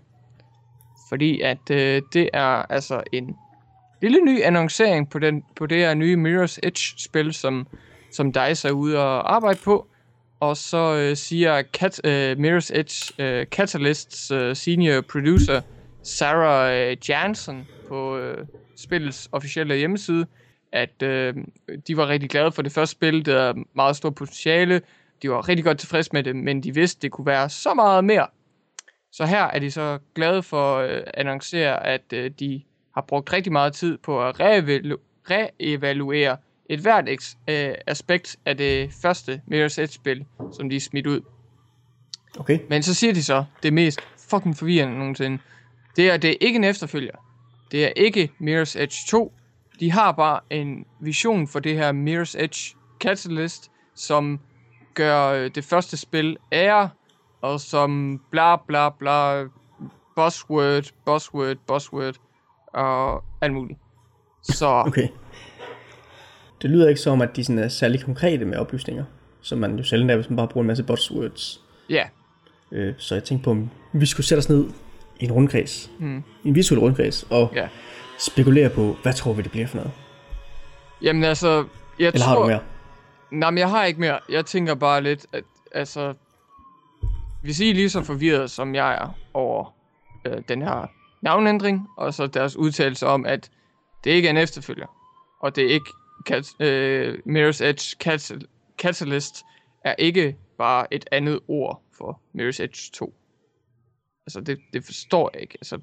Fordi 1.10 1.42
at 1.42 1.72
øh, 1.72 2.02
det 2.14 2.30
er 2.34 2.72
altså 2.72 3.04
en 3.12 3.36
lille 4.02 4.22
ny 4.22 4.42
annoncering 4.44 5.10
på, 5.10 5.20
den, 5.20 5.44
på 5.56 5.66
det 5.66 5.78
her 5.78 5.94
nye 5.94 6.16
Mirror's 6.16 6.58
Edge-spil, 6.64 7.34
som, 7.34 7.68
som 8.12 8.32
DICE 8.32 8.68
er 8.68 8.72
ude 8.72 8.98
og 8.98 9.36
arbejde 9.36 9.60
på. 9.64 9.88
Og 10.40 10.58
så 10.58 10.96
øh, 10.96 11.18
siger 11.18 11.64
Cat, 11.74 12.02
øh, 12.04 12.32
Mirror's 12.32 12.80
Edge 12.80 13.14
øh, 13.24 13.46
Catalysts 13.46 14.32
øh, 14.32 14.56
senior 14.56 15.02
producer 15.02 15.62
Sarah 16.04 16.92
øh, 16.92 16.98
Jansen 17.10 17.68
på 17.88 18.18
øh, 18.18 18.46
spillets 18.76 19.30
officielle 19.32 19.76
hjemmeside, 19.76 20.26
at 20.72 21.04
øh, 21.04 21.36
de 21.88 21.98
var 21.98 22.08
rigtig 22.08 22.30
glade 22.30 22.52
for 22.52 22.62
det 22.62 22.72
første 22.72 22.92
spil, 22.92 23.26
der 23.26 23.42
er 23.42 23.54
meget 23.76 23.96
stort 23.96 24.16
potentiale. 24.16 24.82
De 25.22 25.30
var 25.30 25.50
rigtig 25.50 25.66
godt 25.66 25.80
tilfredse 25.80 26.10
med 26.14 26.24
det, 26.24 26.36
men 26.36 26.64
de 26.64 26.74
vidste, 26.74 27.02
det 27.02 27.12
kunne 27.12 27.26
være 27.26 27.50
så 27.50 27.74
meget 27.74 28.04
mere. 28.04 28.28
Så 29.14 29.26
her 29.26 29.44
er 29.44 29.60
de 29.60 29.72
så 29.72 30.00
glade 30.16 30.44
for 30.44 30.78
øh, 30.78 30.90
at 30.90 31.12
annoncere, 31.14 31.86
at 31.88 32.14
øh, 32.14 32.32
de 32.40 32.62
har 32.94 33.02
brugt 33.02 33.34
rigtig 33.34 33.52
meget 33.52 33.74
tid 33.74 33.98
på 33.98 34.28
at 34.28 34.42
reevalu- 34.42 35.02
reevaluere 35.32 36.38
et 36.70 36.80
hvert 36.80 37.10
øh, 37.48 37.76
aspekt 37.88 38.38
af 38.46 38.58
det 38.58 38.94
første 39.02 39.42
Mirror's 39.52 39.82
Edge-spil, 39.82 40.26
som 40.52 40.70
de 40.70 40.80
smidt 40.80 41.08
ud. 41.08 41.22
Okay. 42.40 42.60
Men 42.70 42.84
så 42.84 42.94
siger 42.94 43.14
de 43.14 43.24
så, 43.24 43.46
det 43.64 43.74
mest 43.74 44.02
fucking 44.30 44.58
forvirrende 44.58 44.98
nogensinde. 44.98 45.40
Det 45.96 46.12
er, 46.12 46.18
det 46.18 46.30
er 46.30 46.36
ikke 46.42 46.58
en 46.58 46.64
efterfølger. 46.64 47.16
Det 47.72 47.86
er 47.86 47.90
ikke 47.96 48.32
Mirror's 48.42 48.82
Edge 48.82 48.98
2. 49.08 49.34
De 49.80 49.92
har 49.92 50.12
bare 50.12 50.40
en 50.50 50.86
vision 51.02 51.48
for 51.48 51.60
det 51.60 51.76
her 51.76 51.92
Mirror's 51.92 52.44
Edge 52.44 52.76
Catalyst, 53.00 53.72
som 53.96 54.40
gør 54.94 55.48
det 55.48 55.64
første 55.64 55.98
spil 55.98 56.38
ære, 56.52 56.90
og 57.44 57.60
som 57.60 58.22
bla 58.32 58.56
bla 58.56 58.90
bla, 58.90 59.44
buzzword, 60.16 60.84
buzzword, 61.06 61.58
buzzword, 61.68 62.16
og 62.74 63.24
alt 63.42 63.54
muligt. 63.54 63.80
Så 64.42 64.84
Okay. 64.88 65.08
Det 66.62 66.70
lyder 66.70 66.90
ikke 66.90 67.02
som, 67.02 67.22
at 67.22 67.36
de 67.36 67.44
sådan 67.44 67.60
er 67.60 67.68
særlig 67.68 68.04
konkrete 68.04 68.46
med 68.46 68.58
oplysninger, 68.58 69.04
som 69.42 69.58
man 69.58 69.78
jo 69.78 69.84
sjældent 69.84 70.12
er, 70.12 70.16
hvis 70.16 70.30
man 70.30 70.38
bare 70.38 70.48
bruger 70.48 70.64
en 70.64 70.68
masse 70.68 70.84
buzzwords. 70.84 71.62
ja, 71.90 72.04
Øh, 72.72 72.94
så 72.98 73.16
jeg 73.16 73.24
tænkte 73.24 73.44
på, 73.44 73.52
om 73.52 73.70
vi 73.94 74.06
skulle 74.06 74.26
sætte 74.28 74.40
os 74.40 74.50
ned 74.50 74.66
i 75.20 75.26
en 75.26 75.32
rundkreds, 75.32 75.92
mm. 76.00 76.24
en 76.46 76.56
visuel 76.56 76.80
rundkreds, 76.80 77.24
og 77.30 77.52
ja. 77.56 77.68
spekulere 78.20 78.70
på, 78.70 78.96
hvad 79.04 79.14
tror 79.14 79.34
vi, 79.34 79.42
det 79.42 79.52
bliver 79.52 79.68
for 79.68 79.76
noget? 79.78 79.92
Jamen 81.02 81.24
altså, 81.24 81.66
jeg 82.00 82.08
Eller 82.08 82.20
tror... 82.20 82.34
har 82.34 82.40
du 82.40 82.48
mere? 82.48 82.60
Nej, 83.32 83.52
men 83.52 83.58
jeg 83.58 83.70
har 83.70 83.86
ikke 83.86 84.00
mere. 84.00 84.20
Jeg 84.30 84.46
tænker 84.46 84.76
bare 84.76 85.02
lidt, 85.02 85.26
at 85.34 85.44
altså... 85.72 86.14
Hvis 87.44 87.60
I 87.60 87.70
er 87.70 87.74
lige 87.74 87.90
så 87.90 88.04
forvirret, 88.04 88.52
som 88.52 88.76
jeg 88.76 88.94
er 88.94 89.10
over 89.34 89.76
øh, 90.26 90.42
den 90.48 90.62
her 90.62 90.88
navnændring, 91.22 91.88
og 91.98 92.14
så 92.14 92.28
deres 92.28 92.56
udtalelse 92.56 93.08
om, 93.08 93.26
at 93.26 93.52
det 94.04 94.12
ikke 94.12 94.28
er 94.28 94.30
en 94.30 94.38
efterfølger, 94.38 94.88
og 95.40 95.56
det 95.56 95.66
er 95.66 95.70
ikke 95.70 95.90
cat, 96.26 96.48
øh, 96.60 97.14
Mirror's 97.14 97.64
Edge 97.64 97.96
Catal- 98.04 98.48
Catalyst, 98.78 99.46
er 99.86 99.96
ikke 99.98 100.38
bare 100.58 100.94
et 100.94 101.06
andet 101.12 101.40
ord 101.48 101.84
for 101.98 102.22
Mirror's 102.38 102.64
Edge 102.64 102.92
2. 102.94 103.14
Altså, 104.26 104.42
det, 104.42 104.60
det 104.74 104.86
forstår 104.86 105.30
jeg 105.34 105.42
ikke. 105.42 105.58
Altså, 105.62 105.80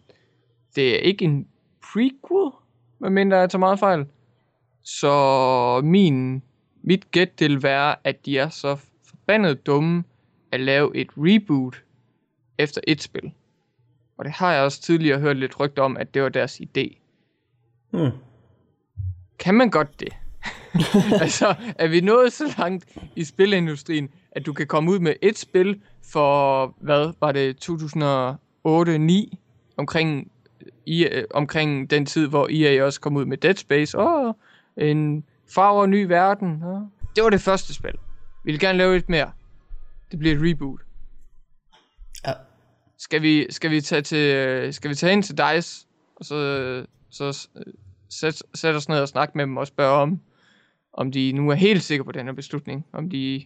det 0.77 0.95
er 0.95 0.99
ikke 0.99 1.25
en 1.25 1.49
prequel, 1.93 2.51
medmindre 2.99 3.37
jeg 3.37 3.51
tager 3.51 3.61
meget 3.61 3.79
fejl. 3.79 4.07
Så 4.83 5.81
min, 5.85 6.43
mit 6.83 7.11
gæt 7.11 7.33
vil 7.39 7.63
være, 7.63 7.97
at 8.05 8.27
de 8.27 8.39
er 8.39 8.49
så 8.49 8.77
forbandet 9.05 9.67
dumme 9.67 10.05
at 10.53 10.61
lave 10.61 10.97
et 10.97 11.09
reboot 11.17 11.83
efter 12.59 12.81
et 12.87 13.03
spil. 13.03 13.33
Og 14.19 14.25
det 14.25 14.33
har 14.33 14.53
jeg 14.53 14.63
også 14.63 14.83
tidligere 14.83 15.21
hørt 15.21 15.37
lidt 15.37 15.61
rygter 15.61 15.83
om, 15.83 15.97
at 15.97 16.15
det 16.15 16.23
var 16.23 16.29
deres 16.29 16.61
idé. 16.61 16.99
Hmm. 17.91 18.11
Kan 19.39 19.55
man 19.55 19.71
godt 19.71 20.01
det? 20.01 20.09
altså, 21.23 21.55
er 21.79 21.89
vi 21.89 22.01
nået 22.01 22.33
så 22.33 22.55
langt 22.59 22.87
i 23.17 23.25
spilindustrien, 23.25 24.09
at 24.33 24.47
du 24.47 24.53
kan 24.53 24.67
komme 24.67 24.91
ud 24.91 24.99
med 24.99 25.15
et 25.23 25.39
spil 25.39 25.81
for, 26.13 26.67
hvad 26.81 27.13
var 27.21 27.33
det, 27.33 27.71
2008-9, 29.31 29.37
omkring, 29.77 30.31
i, 30.87 31.07
øh, 31.07 31.25
omkring 31.35 31.91
den 31.91 32.07
tid, 32.07 32.27
hvor 32.29 32.49
EA 32.51 32.85
også 32.85 33.01
kom 33.01 33.17
ud 33.17 33.25
med 33.25 33.37
Dead 33.37 33.55
Space, 33.55 33.99
og 33.99 34.37
en 34.77 35.25
farver 35.55 35.87
ny 35.87 36.07
verden. 36.07 36.63
Ja. 36.67 36.81
Det 37.17 37.25
var 37.25 37.31
det 37.31 37.41
første 37.41 37.75
spil. 37.75 37.95
Vi 38.45 38.53
vil 38.53 38.61
gerne 38.61 38.79
lave 38.79 38.97
et 38.97 39.09
mere. 39.09 39.31
Det 40.11 40.19
bliver 40.19 40.35
et 40.35 40.43
reboot. 40.43 40.81
Ja. 42.27 42.33
Skal 42.99 43.23
vi, 43.23 43.53
skal 43.53 43.71
vi 43.71 43.81
tage 43.81 44.03
til, 44.03 44.37
øh, 44.37 44.73
skal 44.73 44.91
vi 44.91 44.95
tage 44.95 45.13
ind 45.13 45.23
til 45.23 45.39
DICE, 45.39 45.87
og 46.17 46.25
så, 46.25 46.85
så 47.11 47.49
øh, 47.57 47.73
sæt, 48.11 48.43
sætte 48.55 48.77
os 48.77 48.89
ned 48.89 49.01
og 49.01 49.09
snakke 49.09 49.39
med 49.39 49.45
dem 49.45 49.57
og 49.57 49.67
spørge 49.67 50.03
om, 50.03 50.21
om 50.93 51.13
de 51.13 51.33
nu 51.33 51.51
er 51.51 51.55
helt 51.55 51.83
sikre 51.83 52.05
på 52.05 52.13
den 52.13 52.27
her 52.27 52.33
beslutning. 52.33 52.87
Om 52.93 53.11
de, 53.11 53.45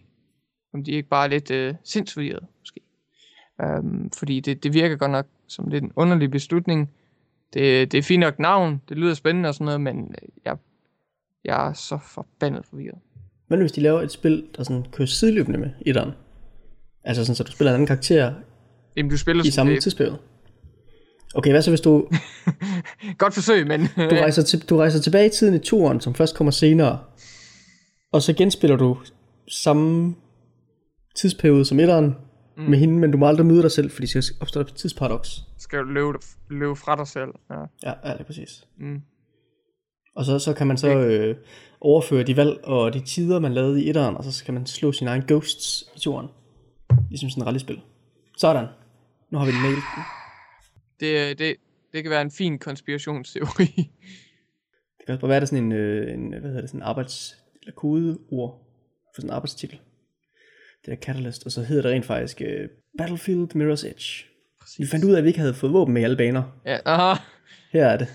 om 0.73 0.83
de 0.83 0.91
ikke 0.91 1.09
bare 1.09 1.25
er 1.25 1.29
lidt 1.29 1.51
øh, 1.51 1.75
sindsforvirret, 1.83 2.45
måske. 2.59 2.79
Øhm, 3.61 4.11
fordi 4.11 4.39
det, 4.39 4.63
det 4.63 4.73
virker 4.73 4.95
godt 4.95 5.11
nok 5.11 5.25
som 5.47 5.67
lidt 5.67 5.83
en 5.83 5.91
underlig 5.95 6.31
beslutning. 6.31 6.91
Det, 7.53 7.91
det 7.91 7.97
er 7.97 8.01
fint 8.01 8.19
nok 8.19 8.39
navn, 8.39 8.81
det 8.89 8.97
lyder 8.97 9.13
spændende 9.13 9.49
og 9.49 9.53
sådan 9.53 9.65
noget, 9.65 9.81
men 9.81 10.15
øh, 10.21 10.29
jeg, 10.45 10.57
jeg 11.45 11.69
er 11.69 11.73
så 11.73 11.99
forbandet 12.13 12.65
forvirret. 12.65 12.99
Men 13.47 13.59
hvis 13.59 13.71
de 13.71 13.81
laver 13.81 14.01
et 14.01 14.11
spil, 14.11 14.47
der 14.57 14.63
sådan 14.63 14.85
kører 14.91 15.07
sideløbende 15.07 15.59
med 15.59 15.69
etteren, 15.85 16.11
altså 17.05 17.25
sådan, 17.25 17.35
så 17.35 17.43
du 17.43 17.51
spiller 17.51 17.71
en 17.71 17.73
anden 17.73 17.87
karakter 17.87 18.33
Jamen, 18.95 19.09
du 19.09 19.17
spiller 19.17 19.45
i 19.45 19.51
samme 19.51 19.73
det. 19.73 19.83
tidsperiode. 19.83 20.17
Okay, 21.35 21.51
hvad 21.51 21.61
så 21.61 21.71
hvis 21.71 21.81
du, 21.81 22.07
Godt 23.17 23.33
forsøg, 23.33 23.67
men... 23.67 23.81
du, 24.09 24.15
rejser 24.15 24.43
til, 24.43 24.69
du 24.69 24.77
rejser 24.77 24.99
tilbage 24.99 25.25
i 25.25 25.29
tiden 25.29 25.53
i 25.53 25.59
toeren, 25.59 26.01
som 26.01 26.15
først 26.15 26.35
kommer 26.35 26.51
senere, 26.51 26.99
og 28.11 28.21
så 28.21 28.33
genspiller 28.33 28.75
du 28.77 28.97
samme 29.47 30.15
tidsperiode 31.15 31.65
som 31.65 31.79
etteren 31.79 32.15
mm. 32.57 32.63
med 32.63 32.79
hende, 32.79 32.99
men 32.99 33.11
du 33.11 33.17
må 33.17 33.27
aldrig 33.27 33.45
møde 33.45 33.61
dig 33.61 33.71
selv, 33.71 33.91
fordi 33.91 34.07
så 34.07 34.33
opstår 34.41 34.63
der 34.63 34.69
et 34.69 34.75
tidsparadoks. 34.75 35.43
skal 35.57 35.79
du 35.79 35.83
løbe, 35.83 36.17
løbe 36.49 36.75
fra 36.75 36.95
dig 36.95 37.07
selv. 37.07 37.29
Ja. 37.49 37.59
Ja, 37.89 37.93
ja, 38.09 38.13
det 38.13 38.19
er 38.19 38.23
præcis. 38.23 38.67
Mm. 38.79 39.01
Og 40.15 40.25
så, 40.25 40.39
så 40.39 40.53
kan 40.53 40.67
man 40.67 40.77
så 40.77 40.97
øh, 40.97 41.35
overføre 41.81 42.23
de 42.23 42.37
valg 42.37 42.59
og 42.63 42.93
de 42.93 42.99
tider, 42.99 43.39
man 43.39 43.53
lavede 43.53 43.83
i 43.83 43.89
etteren, 43.89 44.17
og 44.17 44.23
så 44.23 44.45
kan 44.45 44.53
man 44.53 44.65
slå 44.65 44.91
sine 44.91 45.09
egne 45.09 45.25
ghosts 45.27 45.85
i 45.95 45.99
toeren. 45.99 46.27
Ligesom 47.15 47.29
sådan 47.29 47.41
et 47.41 47.47
rallyspil. 47.47 47.81
Sådan. 48.37 48.67
Nu 49.29 49.37
har 49.37 49.45
vi 49.45 49.51
nailet 49.51 49.83
den. 49.95 50.03
Det, 50.99 51.39
det, 51.39 51.55
det 51.93 52.03
kan 52.03 52.09
være 52.09 52.21
en 52.21 52.31
fin 52.31 52.59
konspirationsteori. 52.59 53.65
Det 54.97 55.05
kan 55.05 55.13
også 55.13 55.21
bare 55.21 55.29
være, 55.29 55.39
der 55.39 55.45
er 55.45 55.45
sådan 55.45 55.63
en, 55.63 55.71
øh, 55.71 56.13
en 56.13 56.29
hvad 56.29 56.41
hedder 56.41 56.61
det, 56.61 56.69
sådan 56.69 56.79
en 56.79 56.83
arbejds, 56.87 57.37
eller 57.61 57.73
kodeord 57.73 58.51
for 59.15 59.21
sådan 59.21 59.29
en 59.29 59.33
arbejdstitel. 59.33 59.79
Det 60.85 60.91
er 60.91 60.97
Catalyst, 60.97 61.45
og 61.45 61.51
så 61.51 61.63
hedder 61.63 61.81
det 61.81 61.91
rent 61.91 62.05
faktisk 62.05 62.41
øh, 62.41 62.69
Battlefield 62.97 63.55
Mirror's 63.55 63.87
Edge. 63.87 64.25
Vi 64.77 64.87
fandt 64.87 65.05
ud 65.05 65.13
af, 65.13 65.17
at 65.17 65.23
vi 65.23 65.27
ikke 65.29 65.39
havde 65.39 65.53
fået 65.53 65.73
våben 65.73 65.93
med 65.93 66.01
i 66.01 66.05
alle 66.05 66.17
baner. 66.17 66.43
ja, 66.65 66.77
aha. 66.85 67.21
Her 67.71 67.85
er 67.85 67.97
det. 67.97 68.07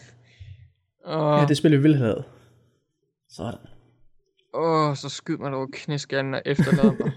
Her 1.06 1.42
er 1.42 1.46
det 1.46 1.56
spil, 1.56 1.72
vi 1.72 1.76
ville 1.76 1.96
have. 1.96 2.22
Sådan. 3.30 3.60
åh, 4.54 4.96
så 4.96 5.08
skyd 5.08 5.36
mig 5.36 5.52
dog 5.52 5.68
knæskallen 5.72 6.34
og 6.34 6.42
efterlad 6.46 6.98
mig. 7.00 7.12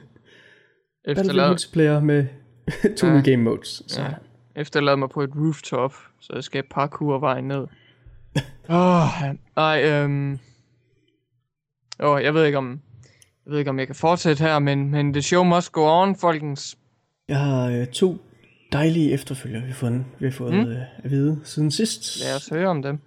Battlefield 1.06 1.30
efterlad, 1.30 1.50
multiplayer 1.50 2.00
med 2.00 2.26
to 2.98 3.08
Ja. 3.08 3.14
nye 3.14 3.22
game 3.32 3.44
modes. 3.44 3.84
Sådan. 3.88 4.12
ja, 4.12 4.62
efterlad 4.62 4.96
mig 4.96 5.10
på 5.10 5.22
et 5.22 5.30
rooftop, 5.36 5.94
så 6.20 6.32
jeg 6.36 6.44
skal 6.44 6.64
parkour 6.72 7.20
vejen 7.20 7.48
ned. 7.48 7.68
Åh, 8.70 9.24
oh, 9.24 9.36
ej, 9.58 9.84
øhm... 9.86 10.40
Åh, 12.00 12.24
jeg 12.24 12.34
ved 12.34 12.46
ikke 12.46 12.58
om... 12.58 12.80
Jeg 13.46 13.52
ved 13.52 13.60
ikke, 13.60 13.70
om 13.70 13.80
jeg 13.80 13.88
kan 13.88 13.96
fortsætte 13.96 14.44
her, 14.44 14.60
men, 14.60 14.92
men 14.92 15.14
the 15.14 15.22
show 15.22 15.44
must 15.44 15.72
go 15.72 16.02
on, 16.02 16.16
folkens. 16.16 16.78
Jeg 17.28 17.40
har 17.40 17.68
øh, 17.70 17.88
to 17.88 18.18
dejlige 18.72 19.12
efterfølger, 19.12 19.62
vi 19.62 19.68
har 19.68 19.74
fået, 19.74 20.06
vi 20.20 20.26
har 20.26 20.32
fået 20.32 20.54
mm. 20.54 20.60
øh, 20.60 20.78
at 21.04 21.12
vide 21.12 21.40
siden 21.44 21.72
sidst. 21.72 22.24
Lad 22.24 22.36
os 22.36 22.50
høre 22.50 22.68
om 22.68 22.82
dem. 22.82 23.00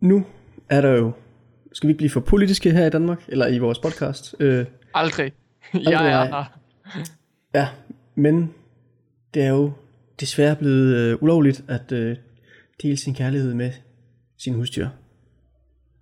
Nu 0.00 0.24
er 0.68 0.80
der 0.80 0.90
jo, 0.90 1.12
skal 1.72 1.86
vi 1.86 1.90
ikke 1.90 1.98
blive 1.98 2.10
for 2.10 2.20
politiske 2.20 2.70
her 2.70 2.86
i 2.86 2.90
Danmark, 2.90 3.24
eller 3.28 3.46
i 3.46 3.58
vores 3.58 3.78
podcast. 3.78 4.34
Øh, 4.40 4.66
Aldrig. 4.94 5.32
Jeg 5.74 5.92
er 5.92 6.28
nej. 6.30 6.44
her. 6.84 7.04
ja, 7.54 7.68
men 8.14 8.54
det 9.34 9.42
er 9.42 9.48
jo 9.48 9.72
desværre 10.20 10.56
blevet 10.56 10.94
øh, 10.96 11.22
ulovligt 11.22 11.64
at 11.68 11.92
øh, 11.92 12.16
dele 12.82 12.96
sin 12.96 13.14
kærlighed 13.14 13.54
med 13.54 13.72
sin 14.38 14.54
husdyr. 14.54 14.88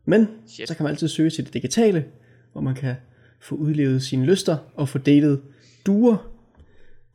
Men 0.05 0.29
Shit. 0.47 0.69
så 0.69 0.75
kan 0.77 0.85
man 0.85 0.91
altid 0.91 1.09
søge 1.09 1.31
til 1.31 1.45
det 1.45 1.55
digitale, 1.55 2.05
hvor 2.53 2.61
man 2.61 2.75
kan 2.75 2.95
få 3.41 3.55
udlevet 3.55 4.03
sine 4.03 4.27
lyster 4.27 4.57
og 4.77 4.89
få 4.89 4.99
datet 4.99 5.41
duer. 5.87 6.17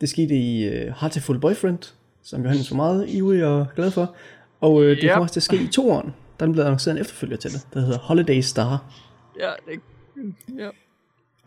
Det 0.02 0.10
skete 0.10 0.36
i 0.36 0.64
øh, 0.68 0.94
Heartful 1.00 1.40
Boyfriend, 1.40 1.94
som 2.24 2.42
Johannes 2.42 2.72
var 2.72 2.78
meget 2.78 3.10
ivrig 3.10 3.46
og 3.46 3.68
glad 3.76 3.92
for. 3.92 4.16
Og 4.62 4.84
øh, 4.84 4.90
det 4.90 5.04
Yep. 5.04 5.10
kommer 5.12 5.24
også 5.24 5.34
til 5.34 5.40
at 5.40 5.44
ske 5.44 5.56
i 5.64 5.68
toeren. 5.68 6.14
Der 6.40 6.48
er 6.48 6.52
blevet 6.52 6.66
annonceret 6.66 6.96
en 6.96 7.02
efterfølger 7.02 7.38
til 7.38 7.52
det, 7.52 7.68
der 7.74 7.80
hedder 7.80 7.98
Holiday 7.98 8.40
Star. 8.42 8.94
Ja, 9.40 9.50
det, 9.72 9.80
ja. 10.60 10.70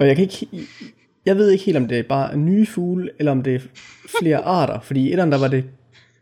Og 0.02 0.08
jeg 0.08 0.16
kan 0.16 0.22
ikke, 0.22 0.68
jeg 1.26 1.36
ved 1.36 1.50
ikke 1.50 1.64
helt, 1.64 1.76
om 1.76 1.88
det 1.88 1.98
er 1.98 2.02
bare 2.02 2.36
nye 2.36 2.66
fugle, 2.66 3.10
eller 3.18 3.32
om 3.32 3.42
det 3.42 3.54
er 3.54 3.60
flere 4.20 4.38
arter. 4.38 4.80
Fordi 4.80 5.00
i 5.08 5.12
etteren, 5.12 5.32
der 5.32 5.38
var 5.38 5.48
det 5.48 5.64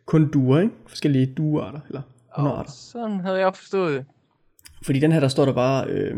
kun 0.07 0.31
duer, 0.31 0.61
ikke? 0.61 0.75
Forskellige 0.87 1.27
duearter, 1.27 1.81
eller 1.89 2.03
underarter. 2.39 2.71
Sådan 2.71 3.21
havde 3.21 3.39
jeg 3.39 3.55
forstået 3.55 3.97
det. 3.97 4.05
Fordi 4.83 4.99
den 4.99 5.13
her, 5.13 5.21
der 5.21 5.29
står 5.29 5.45
der 5.45 5.53
bare, 5.53 5.87
øh, 5.89 6.17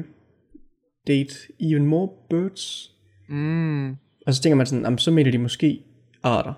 date 1.07 1.35
even 1.61 1.87
more 1.87 2.09
birds. 2.31 2.93
Mm, 3.29 3.91
Og 4.27 4.35
så 4.35 4.43
tænker 4.43 4.57
man 4.57 4.67
sådan, 4.67 4.85
jamen, 4.85 4.99
så 4.99 5.11
mener 5.11 5.31
de 5.31 5.39
måske 5.39 5.83
arter. 6.23 6.55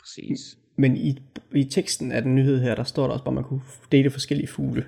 præcis. 0.00 0.58
Men 0.76 0.96
i, 0.96 1.18
i 1.54 1.64
teksten 1.64 2.12
af 2.12 2.22
den 2.22 2.34
nyhed 2.34 2.60
her, 2.60 2.74
der 2.74 2.84
står 2.84 3.06
der 3.06 3.12
også 3.12 3.24
bare, 3.24 3.32
at 3.32 3.34
man 3.34 3.44
kunne 3.44 3.60
date 3.92 4.10
forskellige 4.10 4.48
fugle. 4.48 4.84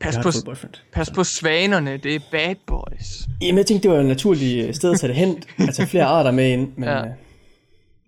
Pas 0.00 0.16
på, 0.16 0.22
har 0.30 0.42
boyfriend. 0.44 0.74
pas 0.92 1.10
på 1.10 1.24
svanerne, 1.24 1.96
det 1.96 2.14
er 2.14 2.20
bad 2.30 2.54
boys. 2.66 3.06
Jamen, 3.40 3.58
jeg 3.58 3.66
tænkte, 3.66 3.88
det 3.88 3.94
var 3.96 4.00
et 4.02 4.06
naturligt 4.06 4.66
øh, 4.68 4.74
sted 4.74 4.92
at 4.92 5.00
tage 5.00 5.08
det 5.08 5.16
hen, 5.16 5.42
at 5.68 5.74
tage 5.74 5.88
flere 5.88 6.04
arter 6.04 6.30
med 6.30 6.50
ind, 6.50 6.72
men, 6.76 6.88
Ja. 6.88 7.00
øh, 7.00 7.10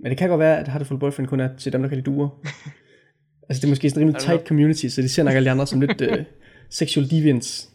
men 0.00 0.10
det 0.10 0.18
kan 0.18 0.28
godt 0.28 0.38
være, 0.38 0.58
at 0.58 0.68
Heartful 0.68 0.98
Boyfriend 0.98 1.28
kun 1.28 1.40
er 1.40 1.48
til 1.58 1.72
dem, 1.72 1.82
der 1.82 1.88
kan 1.88 1.98
lide 1.98 2.10
duer. 2.10 2.28
altså, 3.48 3.60
det 3.60 3.64
er 3.64 3.68
måske 3.68 3.90
sådan 3.90 4.02
en 4.02 4.06
rimelig 4.08 4.20
tight 4.22 4.46
community, 4.48 4.86
så 4.86 5.02
de 5.02 5.08
ser 5.08 5.22
nok 5.22 5.34
alle 5.34 5.46
de 5.46 5.50
andre 5.50 5.66
som 5.66 5.80
lidt 5.80 6.00
uh, 6.00 6.18
sexual 6.78 7.10
deviants. 7.10 7.68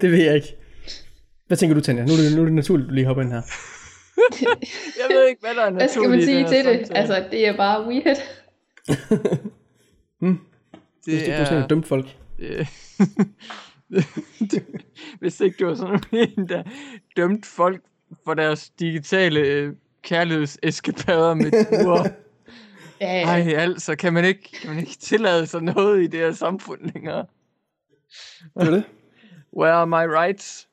det 0.00 0.10
ved 0.12 0.18
jeg 0.24 0.34
ikke. 0.34 0.54
Hvad 1.46 1.56
tænker 1.56 1.74
du, 1.74 1.80
Tanja? 1.80 2.04
Nu 2.04 2.12
er 2.12 2.16
det, 2.16 2.36
nu 2.36 2.40
er 2.40 2.44
det 2.44 2.54
naturligt, 2.54 2.88
du 2.88 2.94
lige 2.94 3.06
hopper 3.06 3.22
ind 3.22 3.32
her. 3.32 3.42
Jeg 4.98 5.06
ved 5.16 5.28
ikke, 5.28 5.40
hvad 5.40 5.54
der 5.54 5.62
er 5.62 5.70
Hvad 5.70 5.88
skal 5.88 6.00
man 6.02 6.10
naturligt 6.18 6.24
sige 6.24 6.38
den 6.38 6.46
til 6.48 6.64
det? 6.64 6.86
samtale. 6.86 6.98
Altså, 6.98 7.24
det 7.30 7.48
er 7.48 7.56
bare 7.56 7.86
weird. 7.88 8.16
Hvis 11.04 11.22
det 11.22 11.26
du 11.26 11.32
er 11.32 11.44
sådan 11.44 11.62
en 11.62 11.68
dømt 11.68 11.86
folk. 11.86 12.06
Det, 12.38 12.68
hvis 15.20 15.40
ikke 15.40 15.56
du 15.60 15.66
var 15.66 15.74
sådan 15.74 16.00
en, 16.36 16.48
der 16.48 16.62
dømt 17.16 17.46
folk 17.46 17.82
for 18.24 18.34
deres 18.34 18.70
digitale 18.70 19.40
øh, 19.40 19.74
kærlighedseskapader 20.02 21.34
med 21.34 21.50
duer. 21.84 22.08
Ja, 23.00 23.12
ja. 23.12 23.24
Ej, 23.24 23.54
altså, 23.54 23.96
kan 23.96 24.12
man, 24.12 24.24
ikke, 24.24 24.52
kan 24.60 24.70
man 24.70 24.78
ikke 24.78 24.96
tillade 25.00 25.46
sig 25.46 25.62
noget 25.62 26.02
i 26.02 26.06
det 26.06 26.20
her 26.20 26.32
samfund 26.32 26.80
længere? 26.94 27.26
Er 28.56 28.64
det 28.64 28.72
det? 28.72 28.84
Where 29.56 29.72
are 29.72 29.86
my 29.86 30.12
rights? 30.14 30.68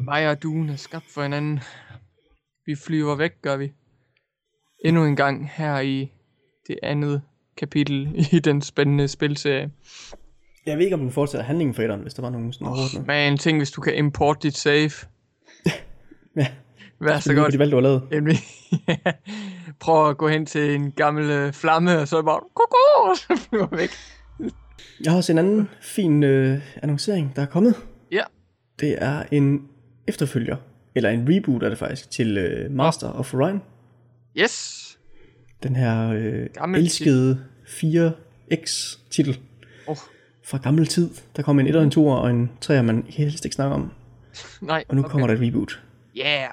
Mig 0.00 0.28
og 0.28 0.42
duen 0.42 0.68
er 0.68 0.76
skabt 0.76 1.10
for 1.14 1.22
hinanden. 1.22 1.60
Vi 2.66 2.74
flyver 2.74 3.16
væk, 3.16 3.42
gør 3.42 3.56
vi. 3.56 3.72
Endnu 4.84 5.04
en 5.04 5.16
gang 5.16 5.50
her 5.50 5.80
i 5.80 6.12
det 6.66 6.78
andet 6.82 7.22
kapitel 7.56 8.26
i 8.32 8.38
den 8.38 8.62
spændende 8.62 9.08
spilserie. 9.08 9.70
Jeg 10.66 10.76
ved 10.76 10.84
ikke, 10.84 10.94
om 10.94 11.00
den 11.00 11.10
fortsætter 11.12 11.44
handlingen 11.44 11.74
for 11.74 11.82
etteren, 11.82 12.00
hvis 12.02 12.14
der 12.14 12.22
var 12.22 12.30
nogen 12.30 12.52
sådan 12.52 12.66
overordnet. 12.66 13.06
Men 13.06 13.38
tænk, 13.38 13.58
hvis 13.60 13.70
du 13.70 13.80
kan 13.80 13.94
import 13.94 14.42
dit 14.42 14.56
save. 14.56 14.90
Ja, 16.36 16.46
Vær 17.00 17.18
så 17.18 17.30
det 17.32 17.38
er 17.38 17.42
godt. 17.42 17.52
de 17.52 17.58
valg, 17.58 17.70
du 17.70 17.76
har 17.76 17.82
lavet. 17.82 18.02
Emily. 18.12 18.34
Prøv 19.80 20.08
at 20.10 20.16
gå 20.16 20.28
hen 20.28 20.46
til 20.46 20.74
en 20.74 20.92
gammel 20.92 21.30
øh, 21.30 21.52
flamme, 21.52 21.98
og 21.98 22.08
så 22.08 22.22
bare, 22.22 22.40
koko, 22.54 23.10
og 23.10 23.16
så 23.38 23.46
flyver 23.48 23.76
væk. 23.76 23.90
Jeg 25.04 25.12
har 25.12 25.16
også 25.16 25.32
en 25.32 25.38
anden 25.38 25.68
fin 25.80 26.22
øh, 26.22 26.60
annoncering, 26.82 27.32
der 27.36 27.42
er 27.42 27.46
kommet. 27.46 27.74
Ja. 28.12 28.22
Det 28.80 28.96
er 29.02 29.22
en 29.32 29.68
efterfølger, 30.08 30.56
eller 30.94 31.10
en 31.10 31.26
reboot 31.28 31.62
er 31.62 31.68
det 31.68 31.78
faktisk, 31.78 32.10
til 32.10 32.38
øh, 32.38 32.70
Master 32.70 33.08
of 33.12 33.34
Orion. 33.34 33.62
Yes. 34.36 34.81
Den 35.62 35.76
her 35.76 36.10
øh, 36.10 36.46
Gammel 36.54 36.80
elskede 36.80 37.38
4X-titel 37.66 39.38
Oh, 39.86 39.96
fra 40.44 40.58
gammel 40.58 40.86
tid. 40.86 41.10
Der 41.36 41.42
kom 41.42 41.60
en 41.60 41.66
1'er, 41.66 41.78
en 41.78 41.92
2'er 41.92 41.98
og 41.98 42.30
en 42.30 42.50
3'er, 42.64 42.82
man 42.82 43.04
helst 43.08 43.44
ikke 43.44 43.54
snakker 43.54 43.74
om. 43.74 43.90
nej. 44.60 44.84
Og 44.88 44.96
nu 44.96 45.02
okay. 45.02 45.10
kommer 45.10 45.26
der 45.26 45.34
et 45.34 45.40
reboot. 45.40 45.82
Yeah. 46.16 46.48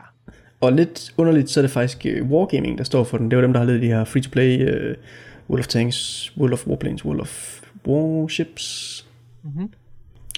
Og 0.61 0.73
lidt 0.73 1.13
underligt, 1.17 1.49
så 1.49 1.59
er 1.59 1.61
det 1.61 1.71
faktisk 1.71 2.05
øh, 2.05 2.31
Wargaming, 2.31 2.77
der 2.77 2.83
står 2.83 3.03
for 3.03 3.17
den. 3.17 3.31
Det 3.31 3.37
var 3.37 3.41
dem, 3.41 3.53
der 3.53 3.59
har 3.59 3.67
lavet 3.67 3.81
de 3.81 3.87
her 3.87 4.03
free-to-play 4.03 4.61
øh, 4.61 4.95
World 5.49 5.59
of 5.59 5.67
Tanks, 5.67 6.31
World 6.37 6.53
of 6.53 6.67
Warplanes, 6.67 7.05
World 7.05 7.19
of 7.19 7.61
Warships. 7.87 9.05
Mhm. 9.43 9.73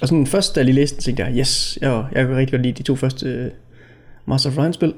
Og 0.02 0.08
sådan 0.08 0.28
først, 0.28 0.56
da 0.56 0.60
jeg 0.60 0.66
lige 0.66 0.76
læste 0.76 0.96
den, 0.96 1.04
tænkte 1.04 1.24
jeg, 1.24 1.38
yes, 1.38 1.78
jeg, 1.82 2.06
jeg 2.12 2.28
kan 2.28 2.36
rigtig 2.36 2.52
godt 2.52 2.62
lide 2.62 2.74
de 2.74 2.84
to 2.84 2.96
første 2.96 3.28
øh, 3.28 3.52
Master 4.26 4.50
of 4.50 4.58
Orion-spil. 4.58 4.94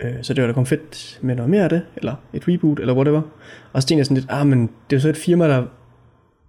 Øh, 0.00 0.14
så 0.22 0.34
det 0.34 0.42
var 0.42 0.48
da 0.48 0.52
kommet 0.54 0.68
fedt 0.68 1.18
med 1.22 1.34
noget 1.34 1.50
mere 1.50 1.62
af 1.62 1.68
det, 1.68 1.86
eller 1.96 2.14
et 2.34 2.48
reboot, 2.48 2.80
eller 2.80 2.94
whatever. 2.94 3.22
Og 3.72 3.82
så 3.82 3.88
tænkte 3.88 3.98
jeg 3.98 4.06
sådan 4.06 4.16
lidt, 4.16 4.30
ah, 4.30 4.46
men 4.46 4.60
det 4.62 4.96
er 4.96 4.96
jo 4.96 5.00
så 5.00 5.08
et 5.08 5.16
firma, 5.16 5.48
der 5.48 5.66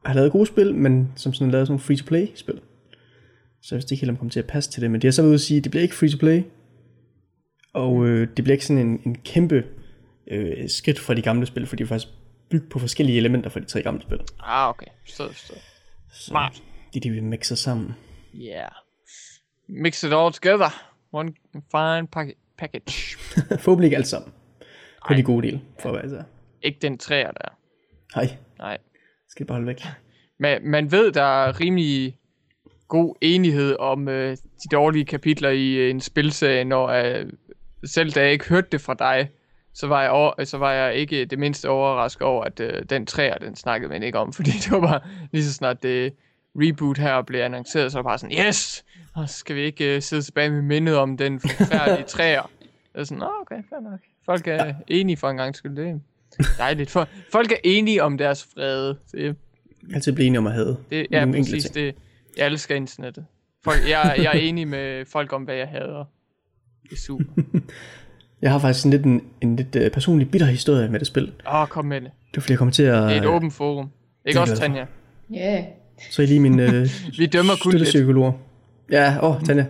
har 0.06 0.14
lavet 0.14 0.32
gode 0.32 0.46
spil, 0.46 0.76
men 0.76 1.12
som 1.16 1.34
sådan 1.34 1.52
lavet 1.52 1.68
sådan 1.68 1.72
nogle 1.72 1.84
free-to-play-spil. 1.84 2.62
Så 3.62 3.76
jeg 3.76 3.78
vidste 3.78 3.94
ikke 3.94 4.02
helt, 4.02 4.10
om 4.10 4.16
det 4.16 4.20
kommer 4.20 4.32
til 4.32 4.40
at 4.40 4.48
passe 4.48 4.72
til 4.72 4.82
det, 4.82 4.92
men 4.92 5.02
de 5.02 5.08
har 5.08 5.12
så 5.12 5.24
ude 5.24 5.34
at 5.34 5.42
sige, 5.42 5.58
at 5.58 5.64
det 5.64 5.72
bliver 5.72 5.84
ikke 5.84 5.96
free-to-play, 5.96 6.44
og 7.74 8.08
øh, 8.08 8.28
det 8.38 8.44
bliver 8.44 8.52
ikke 8.54 8.66
sådan 8.66 8.88
en, 8.88 9.02
en 9.06 9.16
kæmpe 9.16 9.64
øh, 10.28 10.70
skridt 10.70 11.00
fra 11.00 11.14
de 11.14 11.22
gamle 11.22 11.46
spil, 11.46 11.66
for 11.68 11.76
de 11.76 11.84
er 11.84 11.88
faktisk 11.88 12.14
bygget 12.50 12.70
på 12.70 12.80
forskellige 12.80 13.18
elementer 13.18 13.50
fra 13.50 13.60
de 13.60 13.66
tre 13.66 13.82
gamle 13.82 14.02
spil. 14.02 14.20
Ah, 14.40 14.70
okay. 14.70 14.86
Forstået. 15.06 15.36
Så 15.36 15.54
Smart. 16.12 16.64
De, 16.94 17.00
de 17.00 17.10
vil 17.10 17.24
mixe 17.24 17.56
sammen. 17.56 17.96
Yeah. 18.36 18.72
Mix 19.70 20.04
it 20.04 20.14
all 20.14 20.34
together. 20.34 20.70
One 21.14 21.34
fine 21.54 22.08
pack- 22.16 22.38
package. 22.62 23.18
Forhåbentlig 23.64 23.88
ikke 23.88 23.98
alt 23.98 24.08
sammen. 24.08 24.32
På 25.08 25.14
Ej. 25.14 25.18
de 25.18 25.24
gode 25.24 25.48
del, 25.48 25.62
for 25.80 25.90
at 25.92 26.12
være. 26.12 26.24
Ikke 26.62 26.80
den 26.82 26.98
træer 26.98 27.32
der. 27.32 27.58
Hej, 28.16 28.38
Nej. 28.60 28.78
skal 29.30 29.46
bare 29.46 29.56
holde 29.56 29.68
væk. 29.68 29.84
Man, 30.40 30.60
man 30.64 30.92
ved, 30.92 31.12
der 31.12 31.46
er 31.46 31.60
rimelig 31.60 32.18
god 32.88 33.16
enighed 33.22 33.76
om 33.80 34.08
øh, 34.08 34.32
de 34.32 34.70
dårlige 34.72 35.06
kapitler 35.06 35.50
i 35.50 35.74
øh, 35.74 35.90
en 35.90 36.02
spilserie, 36.02 36.64
når 36.64 36.88
øh, 36.88 37.26
selv 37.86 38.12
da 38.12 38.22
jeg 38.22 38.32
ikke 38.32 38.50
hørte 38.50 38.68
det 38.72 38.82
fra 38.82 38.94
dig, 38.94 39.30
så 39.74 39.88
var 39.88 40.02
jeg, 40.02 40.12
over, 40.12 40.44
så 40.44 40.58
var 40.58 40.72
jeg 40.72 40.96
ikke 40.96 41.26
det 41.26 41.40
mindste 41.40 41.70
overrasket 41.70 42.22
over, 42.22 42.44
at 42.44 42.60
øh, 42.60 42.84
den 42.90 43.06
træer, 43.06 43.38
den 43.38 43.56
snakkede 43.56 43.90
man 43.90 44.04
ikke 44.04 44.20
om, 44.20 44.34
fordi 44.38 44.52
det 44.52 44.72
var 44.72 44.80
bare 44.80 45.00
lige 45.32 45.44
så 45.44 45.54
snart 45.54 45.84
det 45.84 46.14
reboot 46.56 46.98
her 46.98 47.22
blev 47.22 47.42
annonceret, 47.42 47.92
så 47.92 47.98
var 47.98 48.02
det 48.02 48.08
bare 48.08 48.18
sådan, 48.18 48.48
yes! 48.48 48.86
Og 49.14 49.30
så 49.30 49.38
skal 49.38 49.56
vi 49.56 49.62
ikke 49.62 49.96
øh, 49.96 50.02
sidde 50.02 50.22
tilbage 50.22 50.50
med 50.50 50.62
mindet 50.62 50.98
om 50.98 51.18
den 51.18 51.40
forfærdelige 51.40 52.08
træer. 52.16 52.42
Det 52.94 53.00
er 53.00 53.04
sådan, 53.04 53.18
Nå, 53.18 53.30
okay, 53.42 53.64
fair 53.70 53.92
nok. 53.92 54.00
Folk 54.26 54.48
er 54.48 54.66
ja. 54.66 54.74
enige 54.88 55.18
for 55.18 55.30
en 55.30 55.38
gang 55.38 55.56
skyld, 55.56 55.76
det 55.76 55.88
er 55.88 56.44
dejligt. 56.58 56.90
For, 56.90 57.08
folk 57.32 57.52
er 57.52 57.58
enige 57.64 58.04
om 58.04 58.18
deres 58.18 58.48
fred. 58.54 58.96
Det, 59.12 59.36
Altid 59.94 60.12
blive 60.12 60.28
enige 60.28 60.40
om 60.40 60.48
at 60.48 60.54
have 60.54 60.78
det, 60.90 61.08
ja, 61.12 61.26
præcis. 61.26 61.64
Det, 61.64 61.96
jeg 62.38 62.46
elsker 62.46 62.76
internettet. 62.76 63.26
Folk, 63.64 63.90
jeg, 63.90 64.16
jeg 64.18 64.26
er 64.26 64.40
enig 64.40 64.68
med 64.68 65.06
folk 65.06 65.34
om, 65.34 65.44
hvad 65.44 65.56
jeg 65.56 65.68
hader. 65.68 66.06
Det 66.84 66.92
er 66.92 66.96
super. 66.96 67.24
Jeg 68.42 68.52
har 68.52 68.60
faktisk 68.60 68.86
en 68.86 68.92
lidt, 68.92 69.06
en, 69.06 69.24
en 69.42 69.56
lidt 69.56 69.76
uh, 69.76 69.92
personlig 69.92 70.32
bitter 70.32 70.48
historie 70.48 70.90
med 70.90 71.00
det 71.00 71.08
spil. 71.08 71.34
Åh, 71.48 71.56
oh, 71.56 71.68
kom 71.68 71.86
med 71.86 72.02
det. 72.02 72.12
Det 72.32 72.38
var 72.38 72.42
fordi, 72.42 72.52
jeg 72.52 72.58
kom 72.60 72.72
til 72.72 72.84
at... 72.84 73.04
Det 73.04 73.18
er 73.18 73.22
et 73.22 73.26
åbent 73.26 73.54
forum. 73.54 73.90
Ikke 74.26 74.40
det 74.40 74.48
er 74.48 74.52
også. 74.52 74.56
Tanja? 74.56 74.86
Ja. 75.32 75.54
Yeah. 75.54 75.66
Så 76.10 76.22
er 76.22 76.26
I 76.26 76.28
lige 76.28 76.40
min 76.40 76.60
uh, 76.60 76.68
Vi 77.20 77.26
dømmer 77.26 77.54
kun 77.62 77.74
lidt. 77.74 77.96
Ja, 78.92 79.18
åh, 79.22 79.36
oh, 79.36 79.44
Tanja. 79.44 79.66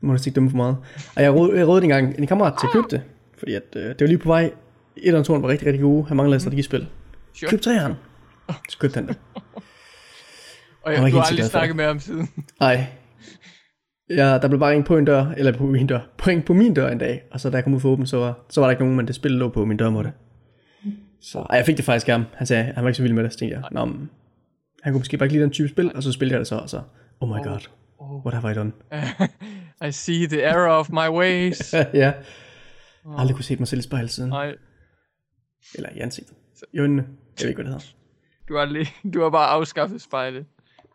Nu 0.00 0.08
må 0.08 0.12
du 0.12 0.18
ikke 0.26 0.34
dømme 0.34 0.50
for 0.50 0.56
meget. 0.56 0.76
Og 1.16 1.22
jeg 1.22 1.34
rådede, 1.34 1.58
jeg 1.58 1.68
rådede 1.68 1.84
engang 1.84 2.18
en 2.18 2.26
kammerat 2.26 2.54
til 2.60 2.66
at 2.66 2.72
købe 2.72 2.86
det. 2.90 3.02
Fordi 3.38 3.54
at, 3.54 3.62
uh, 3.76 3.82
det 3.82 4.00
var 4.00 4.06
lige 4.06 4.18
på 4.18 4.28
vej. 4.28 4.50
Et 4.96 5.14
og 5.14 5.24
to 5.24 5.32
var 5.32 5.48
rigtig, 5.48 5.66
rigtig 5.66 5.82
gode. 5.82 6.06
Han 6.08 6.16
manglede 6.16 6.36
et 6.36 6.42
strategispil. 6.42 6.86
Sure. 7.34 7.50
Køb 7.50 7.60
træerne. 7.60 7.96
Så 8.68 8.78
købte 8.78 8.94
han 8.94 9.06
det. 9.06 9.16
Og 10.82 10.92
Jeg 10.92 11.12
du 11.12 11.16
har 11.16 11.22
aldrig 11.22 11.44
snakket 11.44 11.76
med 11.76 11.84
ham 11.84 12.00
siden. 12.00 12.28
Nej. 12.60 12.86
Ja, 14.10 14.38
der 14.42 14.48
blev 14.48 14.60
bare 14.60 14.70
ringet 14.70 14.86
på 14.86 14.96
en 14.96 15.04
dør, 15.04 15.26
eller 15.36 15.52
på 15.52 15.66
min 15.66 15.86
dør, 15.86 16.00
på, 16.18 16.24
ringet 16.26 16.44
på 16.44 16.54
min 16.54 16.74
dør 16.74 16.88
en 16.88 16.98
dag, 16.98 17.22
og 17.30 17.40
så 17.40 17.50
da 17.50 17.56
jeg 17.56 17.64
kom 17.64 17.74
ud 17.74 17.80
for 17.80 17.88
åben, 17.88 18.06
så 18.06 18.16
var, 18.16 18.44
så 18.50 18.60
var 18.60 18.66
der 18.66 18.70
ikke 18.70 18.82
nogen, 18.82 18.96
men 18.96 19.06
det 19.06 19.14
spil 19.14 19.30
lå 19.30 19.48
på 19.48 19.64
min 19.64 19.76
dørmåtte. 19.76 20.12
Så 21.20 21.38
ej, 21.38 21.56
jeg 21.56 21.66
fik 21.66 21.76
det 21.76 21.84
faktisk 21.84 22.08
af 22.08 22.14
ham. 22.14 22.24
Han 22.34 22.46
sagde, 22.46 22.64
han 22.64 22.84
var 22.84 22.88
ikke 22.88 22.96
så 22.96 23.02
vild 23.02 23.12
med 23.12 23.24
det, 23.24 23.32
så 23.32 23.38
tænkte 23.38 23.56
jeg, 23.56 23.64
Nå, 23.70 23.84
men, 23.84 24.10
han 24.84 24.92
kunne 24.92 25.00
måske 25.00 25.16
bare 25.16 25.26
ikke 25.26 25.32
lide 25.32 25.42
den 25.42 25.50
type 25.50 25.68
spil, 25.68 25.96
og 25.96 26.02
så 26.02 26.12
spillede 26.12 26.34
jeg 26.34 26.38
det 26.38 26.46
så, 26.46 26.56
og 26.56 26.70
så, 26.70 26.82
oh 27.20 27.28
my 27.28 27.42
god, 27.44 27.68
what 28.00 28.34
have 28.34 28.52
I 28.52 28.54
done? 28.54 28.72
I 29.88 29.90
see 29.92 30.26
the 30.26 30.42
error 30.42 30.70
of 30.70 30.90
my 30.90 31.08
ways. 31.08 31.72
ja, 32.02 32.12
har 33.06 33.18
aldrig 33.18 33.34
kunne 33.36 33.44
se 33.44 33.56
mig 33.56 33.68
selv 33.68 33.78
i 33.78 33.82
spejlet 33.82 34.10
siden, 34.10 34.30
Nej, 34.30 34.54
eller 35.74 35.90
i 35.96 35.98
ansigtet, 35.98 36.36
i 36.72 36.78
øjnene, 36.78 37.02
jeg 37.02 37.42
ved 37.42 37.48
ikke, 37.48 37.62
hvad 37.62 37.72
det 37.72 37.82
hedder. 37.82 37.94
du 38.48 38.56
har, 38.56 38.64
lige, 38.64 38.92
du 39.14 39.22
har 39.22 39.30
bare 39.30 39.48
afskaffet 39.48 40.02
spejlet. 40.02 40.46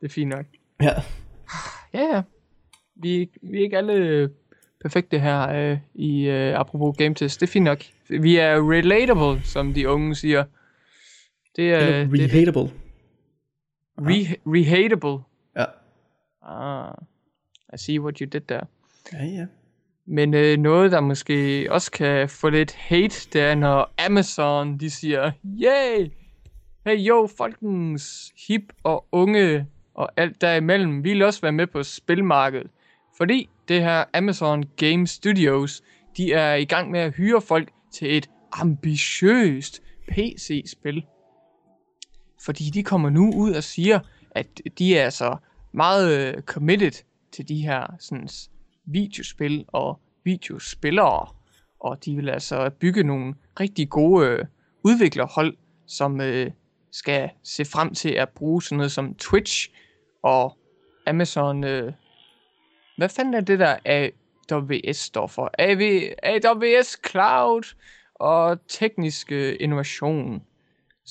Det 0.02 0.06
er 0.06 0.14
fint 0.14 0.30
nok. 0.30 0.46
Ja, 0.82 0.94
Ja, 1.94 2.16
ja. 2.16 2.22
Vi, 3.02 3.30
vi 3.42 3.58
er 3.58 3.64
ikke 3.64 3.78
alle 3.78 4.30
perfekte 4.82 5.20
her 5.20 5.50
øh, 5.50 5.78
i 5.96 6.28
øh, 6.28 6.60
apropos 6.60 6.98
game 6.98 7.16
test. 7.16 7.40
Det 7.40 7.48
er 7.48 7.52
fint 7.52 7.66
nok. 7.66 7.84
Vi 8.10 8.36
er 8.36 8.72
relatable, 8.72 9.44
som 9.44 9.74
de 9.74 9.90
unge 9.90 10.16
siger. 10.16 10.44
Det 11.56 11.74
er 11.74 11.78
eller 11.78 12.08
det, 12.18 12.48
er. 12.58 12.70
Re, 14.00 14.36
rehatable. 14.46 15.24
Ja. 15.56 15.66
Ah, 16.42 16.94
I 17.74 17.78
see 17.78 18.00
what 18.00 18.18
you 18.18 18.30
did 18.30 18.42
there. 18.42 18.66
Ja, 19.14 19.26
ja. 19.26 19.46
Men 20.06 20.34
øh, 20.34 20.58
noget, 20.58 20.92
der 20.92 21.00
måske 21.00 21.68
også 21.70 21.92
kan 21.92 22.30
få 22.30 22.50
lidt 22.50 22.76
hate, 22.76 23.30
det 23.34 23.42
er, 23.42 23.56
når 23.56 23.94
Amazon, 24.06 24.78
de 24.78 24.90
siger, 24.90 25.32
yay! 25.46 26.12
Hey 26.86 27.08
yo, 27.08 27.28
folkens 27.38 28.34
hip 28.48 28.74
og 28.84 29.06
unge 29.12 29.68
og 29.94 30.10
alt 30.18 30.42
derimellem, 30.42 31.04
vi 31.04 31.10
vil 31.10 31.24
også 31.24 31.42
være 31.42 31.52
med 31.52 31.68
på 31.68 31.84
spilmarkedet. 31.84 32.68
Fordi 33.18 33.50
det 33.68 33.82
her 33.82 34.04
Amazon 34.14 34.64
Game 34.78 35.08
Studios, 35.08 35.82
de 36.18 36.34
er 36.34 36.56
i 36.56 36.66
gang 36.66 36.92
med 36.92 37.00
at 37.00 37.14
hyre 37.16 37.42
folk 37.42 37.70
til 37.94 38.18
et 38.18 38.30
ambitiøst 38.52 39.82
PC-spil. 40.08 41.06
Fordi 42.42 42.70
de 42.70 42.84
kommer 42.84 43.10
nu 43.10 43.34
ud 43.36 43.54
og 43.54 43.64
siger, 43.64 44.00
at 44.32 44.62
de 44.78 44.98
er 44.98 45.10
så 45.10 45.38
meget 45.72 46.36
øh, 46.36 46.42
committed 46.42 47.04
til 47.32 47.48
de 47.48 47.62
her 47.62 47.96
sådan, 48.00 48.30
videospil 48.86 49.66
og 49.68 50.00
videospillere. 50.24 51.28
Og 51.80 52.06
de 52.06 52.16
vil 52.16 52.30
altså 52.30 52.70
bygge 52.70 53.04
nogle 53.04 53.36
rigtig 53.60 53.90
gode 53.90 54.28
øh, 54.28 54.46
udviklerhold, 54.84 55.58
som 55.88 56.22
øh, 56.22 56.52
skal 56.92 57.30
se 57.44 57.66
frem 57.66 57.94
til 57.94 58.10
at 58.10 58.30
bruge 58.30 58.64
sådan 58.64 58.78
noget 58.78 58.92
som 58.92 59.16
Twitch 59.16 59.70
og 60.24 60.58
Amazon. 61.08 61.64
Øh, 61.64 61.94
hvad 62.98 63.10
fanden 63.10 63.34
er 63.34 63.42
det 63.42 63.60
der 63.60 63.78
AWS 63.86 64.98
står 64.98 65.28
for? 65.28 65.52
AV, 65.60 66.02
AWS 66.24 66.98
Cloud 67.10 67.76
og 68.16 68.68
teknisk 68.68 69.32
øh, 69.32 69.56
innovation, 69.60 70.44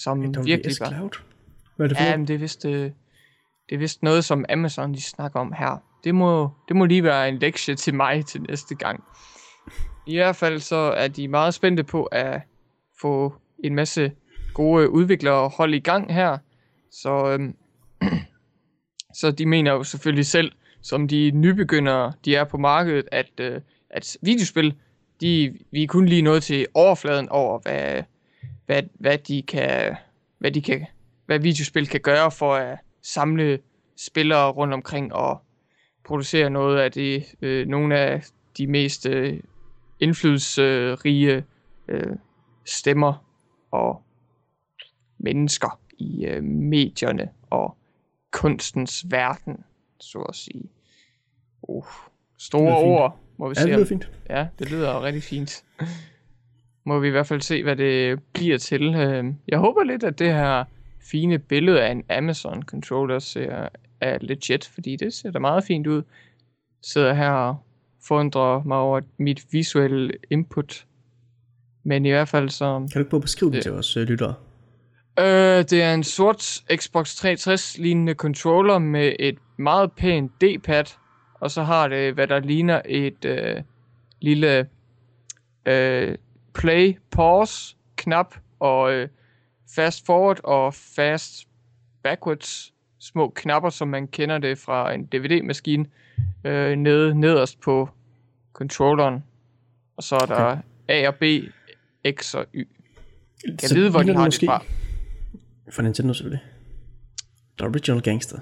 som 0.02 0.22
AWS 0.22 0.46
virkelig 0.46 0.74
var... 0.80 0.88
Cloud. 0.88 1.10
Hvad 1.76 1.86
er 1.86 1.88
det 1.88 1.96
for 1.96 2.04
Ja, 2.04 2.16
men 2.16 2.28
det 2.28 2.34
er 2.34 2.38
vist, 2.38 2.64
øh, 2.64 2.90
det 3.68 3.74
er 3.74 3.78
vist 3.78 4.02
noget, 4.02 4.24
som 4.24 4.44
Amazon 4.48 4.94
de 4.94 5.02
snakker 5.02 5.40
om 5.40 5.52
her. 5.52 5.82
Det 6.04 6.14
må, 6.14 6.50
det 6.68 6.76
må 6.76 6.84
lige 6.84 7.04
være 7.04 7.28
en 7.28 7.38
lektie 7.38 7.74
til 7.74 7.94
mig 7.94 8.26
til 8.26 8.42
næste 8.42 8.74
gang. 8.74 9.04
I 10.06 10.16
hvert 10.16 10.36
fald 10.36 10.60
så 10.60 10.76
er 10.76 11.08
de 11.08 11.28
meget 11.28 11.54
spændte 11.54 11.84
på 11.84 12.04
at 12.04 12.42
få 13.00 13.34
en 13.64 13.74
masse 13.74 14.12
gode 14.54 14.90
udviklere 14.90 15.48
hold 15.48 15.74
i 15.74 15.78
gang 15.80 16.14
her. 16.14 16.38
Så, 16.92 17.26
øhm, 17.26 17.54
så 19.20 19.30
de 19.30 19.46
mener 19.46 19.72
jo 19.72 19.82
selvfølgelig 19.82 20.26
selv, 20.26 20.52
som 20.82 21.08
de 21.08 21.30
nybegyndere, 21.30 22.12
de 22.24 22.34
er 22.34 22.44
på 22.44 22.56
markedet, 22.56 23.08
at, 23.12 23.30
øh, 23.40 23.60
at 23.90 24.16
videospil, 24.22 24.74
de, 25.20 25.58
vi 25.70 25.82
er 25.82 25.86
kun 25.86 26.06
lige 26.06 26.22
nået 26.22 26.42
til 26.42 26.66
overfladen 26.74 27.28
over, 27.28 27.58
hvad, 27.58 28.02
hvad, 28.68 28.82
hvad 28.94 29.18
de 29.18 29.42
kan, 29.42 29.96
hvad 30.38 30.50
de 30.50 30.62
kan, 30.62 30.86
hvad 31.26 31.38
videospil 31.38 31.88
kan 31.88 32.00
gøre 32.00 32.30
for 32.30 32.54
at 32.54 32.78
samle 33.02 33.58
spillere 33.96 34.50
rundt 34.50 34.74
omkring 34.74 35.12
og 35.14 35.40
producere 36.04 36.50
noget 36.50 36.78
af 36.80 36.92
det, 36.92 37.24
øh, 37.42 37.66
nogle 37.66 37.98
af 37.98 38.22
de 38.58 38.66
mest 38.66 39.06
øh, 39.06 39.40
indflydelsesrige 40.00 41.44
øh, 41.88 42.16
stemmer 42.66 43.24
og 43.70 44.02
mennesker 45.18 45.80
i 45.98 46.24
øh, 46.24 46.42
medierne 46.44 47.28
og 47.50 47.76
kunstens 48.30 49.06
verden, 49.10 49.64
så 50.00 50.18
at 50.18 50.34
sige. 50.34 50.62
Uh, 51.62 51.84
store 52.38 52.76
ord, 52.76 53.18
må 53.36 53.48
vi 53.48 53.54
se. 53.54 53.74
om- 53.74 53.86
fint. 53.86 54.10
Ja, 54.30 54.48
det 54.58 54.70
lyder 54.70 55.02
rigtig 55.02 55.22
fint. 55.22 55.64
Må 56.88 56.98
vi 56.98 57.08
i 57.08 57.10
hvert 57.10 57.26
fald 57.26 57.40
se, 57.40 57.62
hvad 57.62 57.76
det 57.76 58.18
bliver 58.32 58.58
til. 58.58 58.94
Øh, 58.94 59.24
Jeg 59.48 59.58
håber 59.58 59.84
lidt, 59.84 60.04
at 60.04 60.18
det 60.18 60.34
her 60.34 60.64
fine 61.10 61.38
billede 61.38 61.82
af 61.82 61.90
en 61.90 62.02
Amazon 62.10 62.62
controller 62.62 63.18
ser 63.18 63.68
er 64.00 64.18
legit, 64.20 64.70
fordi 64.74 64.96
det 64.96 65.14
ser 65.14 65.30
da 65.30 65.38
meget 65.38 65.64
fint 65.64 65.86
ud. 65.86 66.02
Sidder 66.82 67.14
her 67.14 67.30
og 67.30 67.56
forundrer 68.06 68.62
mig 68.62 68.76
over 68.76 69.00
mit 69.18 69.44
visuelle 69.50 70.12
input. 70.30 70.86
Men 71.84 72.06
i 72.06 72.10
hvert 72.10 72.28
fald 72.28 72.48
så... 72.48 72.78
Kan 72.78 72.88
du 72.94 72.98
ikke 72.98 73.10
prøve 73.10 73.18
at 73.18 73.22
beskrive 73.22 73.52
den 73.52 73.62
til 73.62 73.72
os 73.72 73.96
uh, 73.96 74.02
lyttere? 74.02 74.34
Øh, 75.18 75.64
det 75.70 75.82
er 75.82 75.94
en 75.94 76.04
sort 76.04 76.62
Xbox 76.76 77.14
360 77.14 77.78
lignende 77.78 78.14
controller 78.14 78.78
med 78.78 79.12
et 79.18 79.38
meget 79.56 79.92
pænt 79.92 80.32
D-pad, 80.40 80.84
og 81.40 81.50
så 81.50 81.62
har 81.62 81.88
det, 81.88 82.14
hvad 82.14 82.26
der 82.26 82.40
ligner 82.40 82.82
et 82.84 83.24
øh, 83.24 83.62
lille 84.20 84.68
øh, 85.66 86.14
play, 86.58 86.98
pause 87.10 87.76
knap, 87.96 88.34
og 88.60 88.92
øh, 88.92 89.08
fast 89.74 90.06
forward 90.06 90.40
og 90.44 90.74
fast 90.74 91.48
backwards 92.02 92.72
små 92.98 93.32
knapper, 93.36 93.70
som 93.70 93.88
man 93.88 94.08
kender 94.08 94.38
det 94.38 94.58
fra 94.58 94.92
en 94.92 95.06
DVD-maskine, 95.06 95.86
øh, 96.44 96.76
nede, 96.76 97.20
nederst 97.20 97.60
på 97.60 97.88
controlleren. 98.52 99.24
Og 99.96 100.02
så 100.02 100.16
er 100.16 100.26
der 100.26 100.58
A 100.88 101.08
og 101.08 101.14
B, 101.14 101.22
X 102.10 102.34
og 102.34 102.46
Y. 102.54 102.68
Jeg 103.44 103.68
Så 103.68 103.74
ved, 103.74 103.90
hvor 103.90 104.02
de 104.02 104.14
har 104.14 104.24
det 104.28 104.44
fra. 104.46 104.64
Fra 105.70 105.82
Nintendo 105.82 106.12
selvfølgelig. 106.12 106.44
The 107.58 107.66
Original 107.66 108.02
Gangster. 108.02 108.38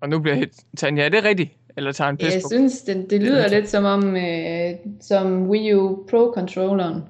Og 0.00 0.08
nu 0.08 0.18
bliver 0.18 0.36
jeg. 0.36 0.48
Tanja, 0.76 1.04
er 1.04 1.08
det 1.08 1.24
rigtigt? 1.24 1.50
Eller 1.80 1.92
tager 1.92 2.08
en 2.10 2.16
pis 2.16 2.34
Jeg 2.34 2.40
på? 2.42 2.48
synes, 2.52 2.80
det, 2.82 3.06
det 3.10 3.20
lyder 3.22 3.48
lidt 3.48 3.68
som 3.68 3.84
om 3.84 4.16
øh, 4.16 4.70
som 5.00 5.50
Wii 5.50 5.74
U 5.74 5.96
Pro-controlleren. 6.10 7.00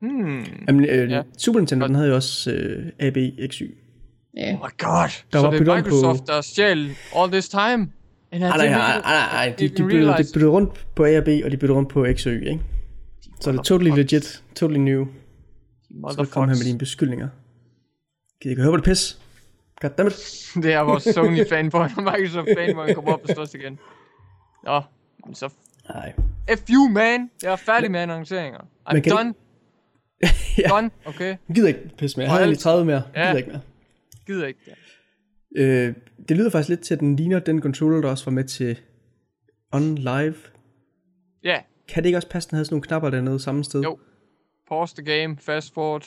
Hmm. 0.00 0.44
Jamen, 0.68 0.84
øh, 0.84 1.10
Ja. 1.10 1.22
Super 1.38 1.60
Nintendo, 1.60 1.86
den 1.86 1.94
havde 1.94 2.08
jo 2.08 2.14
også 2.14 2.50
øh, 2.52 2.86
ABXY. 2.98 3.62
Ja. 4.36 4.52
Oh 4.52 4.58
my 4.58 4.70
god. 4.78 5.08
Der 5.32 5.38
så 5.38 5.40
var 5.40 5.50
det 5.50 5.68
er 5.68 5.72
om 5.72 5.82
på- 5.82 5.88
Microsoft, 5.88 6.26
der 6.26 6.40
stjal 6.40 6.90
all 7.16 7.30
this 7.32 7.48
time? 7.48 7.88
And 8.32 8.40
Nej, 8.42 8.56
nej, 8.56 8.68
nej, 8.68 9.00
nej, 9.00 9.00
nej. 9.32 9.54
De, 9.58 9.68
de, 9.68 9.82
bytter, 9.84 10.16
de 10.16 10.24
bytter 10.34 10.48
rundt 10.48 10.86
på 10.96 11.04
A 11.04 11.18
og 11.18 11.24
B, 11.24 11.28
og 11.44 11.50
de 11.50 11.56
bytter 11.56 11.74
rundt 11.74 11.88
på 11.88 12.06
X 12.16 12.26
og 12.26 12.32
Y, 12.32 12.36
ikke? 12.48 12.60
Så 13.40 13.52
det 13.52 13.58
er 13.58 13.62
totally 13.62 13.90
legit, 13.96 14.42
totally 14.56 14.78
new. 14.80 15.06
Så 16.10 16.26
kom 16.32 16.48
her 16.48 16.56
med 16.56 16.64
dine 16.64 16.78
beskyldninger. 16.78 17.28
Gider 18.42 18.50
ikke 18.52 18.62
høre 18.62 18.72
på 18.72 18.76
det 18.76 18.84
pis? 18.84 19.18
Goddammit. 19.80 20.14
det 20.62 20.72
er 20.72 20.80
vores 20.80 21.02
Sony 21.02 21.48
fanboy 21.48 21.80
og 21.96 22.02
Microsoft 22.12 22.48
fanboy 22.58 22.94
kommer 22.94 23.12
op 23.12 23.20
og 23.22 23.28
slås 23.34 23.54
igen. 23.54 23.78
Nå, 24.64 24.82
så... 25.34 25.52
Nej. 25.88 26.12
F 26.56 26.60
you, 26.70 26.88
man! 26.88 27.30
Jeg 27.42 27.52
er 27.52 27.56
færdig 27.56 27.90
med 27.90 28.00
annonceringer. 28.00 28.58
I'm 28.88 28.92
Men 28.92 29.02
kan 29.02 29.12
done. 29.16 29.34
ja. 30.58 30.68
Done, 30.68 30.90
okay? 31.06 31.24
Jeg 31.48 31.54
gider 31.54 31.68
ikke 31.68 31.90
pisse 31.98 32.16
mere. 32.16 32.24
Jeg 32.24 32.32
har 32.32 32.40
lige 32.40 32.48
alt- 32.50 32.58
30 32.58 32.84
mere. 32.84 33.02
Ja. 33.14 33.26
gider 33.26 33.36
ikke 33.38 33.50
mere. 33.50 33.60
Gider 34.26 34.46
ikke 34.46 34.60
det. 34.66 34.74
Øh, 35.60 35.94
det 36.28 36.36
lyder 36.36 36.50
faktisk 36.50 36.68
lidt 36.68 36.80
til, 36.80 36.94
at 36.94 37.00
den 37.00 37.16
ligner 37.16 37.38
den 37.38 37.62
controller, 37.62 38.00
der 38.00 38.08
også 38.10 38.24
var 38.24 38.32
med 38.32 38.44
til 38.44 38.80
On 39.72 39.94
Live. 39.94 40.34
Ja, 41.44 41.60
Kan 41.88 42.02
det 42.02 42.08
ikke 42.08 42.18
også 42.18 42.28
passe, 42.28 42.46
at 42.46 42.50
den 42.50 42.56
havde 42.56 42.64
sådan 42.64 42.74
nogle 42.74 42.86
knapper 42.86 43.10
dernede 43.10 43.40
samme 43.40 43.64
sted? 43.64 43.82
Jo. 43.82 43.98
pause 44.68 44.96
the 44.96 45.04
game, 45.04 45.36
fast 45.38 45.74
forward, 45.74 46.06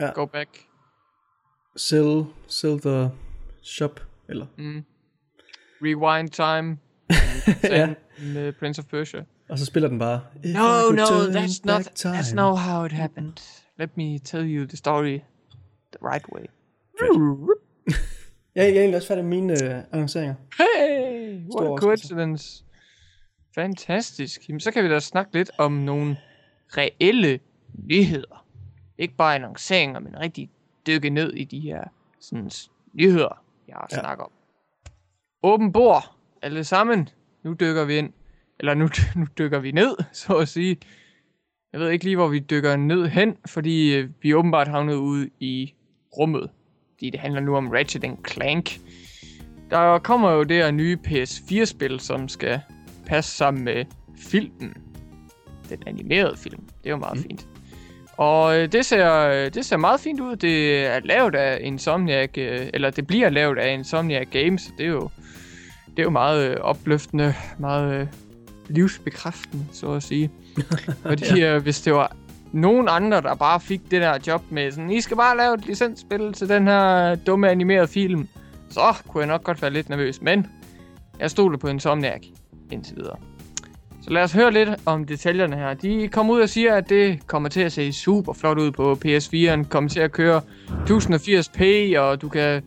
Ja. 0.00 0.10
go 0.14 0.24
back. 0.26 0.48
Sell, 1.76 2.24
sell 2.46 2.80
the 2.80 3.10
shop, 3.62 4.00
eller? 4.28 4.46
Mm. 4.58 4.84
Rewind 5.82 6.28
time. 6.30 6.78
Ja. 7.64 7.94
Med 8.34 8.52
Prince 8.52 8.78
of 8.78 8.84
Persia. 8.84 9.24
Og 9.48 9.58
så 9.58 9.64
spiller 9.64 9.88
den 9.88 9.98
bare. 9.98 10.20
No, 10.44 10.90
no, 10.92 11.04
that's 11.04 11.60
not, 11.64 12.04
that's 12.06 12.34
not 12.34 12.58
how 12.58 12.84
it 12.84 12.92
happened. 12.92 13.32
Let 13.78 13.96
me 13.96 14.18
tell 14.18 14.44
you 14.56 14.66
the 14.66 14.76
story 14.76 15.18
the 15.92 15.98
right 16.12 16.24
way. 16.34 16.44
Jeg, 18.54 18.64
jeg 18.64 18.76
er 18.76 18.80
egentlig 18.80 18.96
også 18.96 19.08
færdig 19.08 19.24
med 19.24 19.36
mine 19.40 19.52
øh, 19.64 19.82
annonceringer. 19.92 20.34
Hey, 20.58 21.34
what 21.38 21.52
Stor 21.52 21.60
a 21.60 21.68
overraskelse. 21.68 22.08
coincidence. 22.08 22.64
Fantastisk. 23.54 24.48
Jamen, 24.48 24.60
så 24.60 24.70
kan 24.70 24.84
vi 24.84 24.88
da 24.88 25.00
snakke 25.00 25.32
lidt 25.32 25.50
om 25.58 25.72
nogle 25.72 26.16
reelle 26.76 27.40
nyheder. 27.90 28.46
Ikke 28.98 29.14
bare 29.16 29.34
annonceringer, 29.34 30.00
men 30.00 30.20
rigtig 30.20 30.50
dykke 30.86 31.10
ned 31.10 31.32
i 31.32 31.44
de 31.44 31.60
her 31.60 31.84
sådan, 32.20 32.50
nyheder, 32.94 33.42
jeg 33.68 33.74
har 33.74 33.88
Ja. 33.90 33.96
ja. 33.96 34.00
snakket 34.02 34.24
om. 34.24 34.30
Åben 35.42 35.72
bord, 35.72 36.14
alle 36.42 36.64
sammen. 36.64 37.08
Nu 37.44 37.52
dykker 37.52 37.84
vi 37.84 37.98
ind. 37.98 38.12
Eller 38.60 38.74
nu, 38.74 38.88
nu 39.20 39.26
dykker 39.38 39.58
vi 39.58 39.70
ned, 39.72 39.96
så 40.12 40.34
at 40.36 40.48
sige. 40.48 40.76
Jeg 41.72 41.80
ved 41.80 41.90
ikke 41.90 42.04
lige, 42.04 42.16
hvor 42.16 42.28
vi 42.28 42.38
dykker 42.38 42.76
ned 42.76 43.08
hen, 43.08 43.36
fordi 43.46 43.96
øh, 43.96 44.08
vi 44.22 44.30
er 44.30 44.34
åbenbart 44.34 44.68
havnet 44.68 44.94
ude 44.94 45.30
i 45.40 45.74
rummet. 46.16 46.50
Fordi 46.92 47.10
det 47.10 47.20
handler 47.20 47.40
nu 47.40 47.56
om 47.56 47.68
Ratchet 47.68 48.04
Clank. 48.28 48.80
Der 49.70 49.98
kommer 49.98 50.30
jo 50.30 50.42
det 50.42 50.56
her 50.56 50.70
nye 50.70 50.98
PS4-spil, 51.06 52.00
som 52.00 52.28
skal 52.28 52.60
passe 53.06 53.36
sammen 53.36 53.64
med 53.64 53.84
filmen. 54.16 54.74
Den 55.68 55.82
animerede 55.86 56.36
film. 56.36 56.62
Det 56.82 56.86
er 56.86 56.90
jo 56.90 56.96
meget 56.96 57.16
mm. 57.16 57.22
fint. 57.22 57.48
Og 58.16 58.58
øh, 58.58 58.72
det 58.72 58.86
ser, 58.86 59.28
øh, 59.28 59.54
det 59.54 59.64
ser 59.64 59.76
meget 59.76 60.00
fint 60.00 60.20
ud. 60.20 60.36
Det 60.36 60.86
er 60.86 61.00
lavet 61.00 61.34
af 61.34 61.58
Insomniac, 61.62 62.38
øh, 62.38 62.66
eller 62.74 62.90
det 62.90 63.06
bliver 63.06 63.30
lavet 63.30 63.58
af 63.58 63.72
Insomniac 63.72 64.26
Games. 64.30 64.72
Det 64.78 64.86
er 64.86 64.90
jo, 64.90 65.10
det 65.96 65.98
er 65.98 66.02
jo 66.02 66.10
meget 66.10 66.50
øh, 66.50 66.56
opløftende, 66.60 67.34
meget 67.58 68.00
øh, 68.00 68.06
livsbekræftende, 68.68 69.64
så 69.72 69.92
at 69.92 70.02
sige. 70.02 70.30
Fordi 71.02 71.38
ja. 71.40 71.56
øh, 71.56 71.62
hvis 71.62 71.80
det 71.80 71.94
var 71.94 72.16
nogen 72.52 72.88
andre, 72.90 73.20
der 73.20 73.34
bare 73.34 73.60
fik 73.60 73.80
det 73.90 74.02
der 74.02 74.18
job 74.26 74.42
med 74.50 74.70
sådan, 74.70 74.90
I 74.90 75.00
skal 75.00 75.16
bare 75.16 75.36
lave 75.36 75.54
et 75.54 75.66
licensspil 75.66 76.32
til 76.32 76.48
den 76.48 76.66
her 76.66 77.14
dumme 77.14 77.50
animerede 77.50 77.88
film, 77.88 78.28
så 78.70 78.80
kunne 79.08 79.20
jeg 79.20 79.28
nok 79.28 79.44
godt 79.44 79.62
være 79.62 79.70
lidt 79.70 79.88
nervøs. 79.88 80.22
Men 80.22 80.46
jeg 81.20 81.30
stoler 81.30 81.58
på 81.58 81.68
Insomniac 81.68 82.22
indtil 82.70 82.96
videre. 82.96 83.16
Så 84.02 84.10
lad 84.10 84.22
os 84.22 84.32
høre 84.32 84.52
lidt 84.52 84.68
om 84.86 85.04
detaljerne 85.04 85.56
her. 85.56 85.74
De 85.74 86.08
kommer 86.08 86.34
ud 86.34 86.40
og 86.40 86.48
siger, 86.48 86.74
at 86.74 86.88
det 86.88 87.26
kommer 87.26 87.48
til 87.48 87.60
at 87.60 87.72
se 87.72 87.92
super 87.92 88.32
flot 88.32 88.58
ud 88.58 88.70
på 88.70 88.98
PS4'en, 89.04 89.68
kommer 89.68 89.90
til 89.90 90.00
at 90.00 90.12
køre 90.12 90.40
1080p, 90.68 91.98
og 91.98 92.22
du 92.22 92.28
kan 92.28 92.62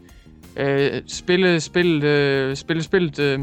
øh, 0.58 1.02
spille 1.08 1.60
spillet, 1.60 2.04
øh, 2.04 2.56
spille 2.56 2.84
spillet 2.84 3.20
øh, 3.20 3.40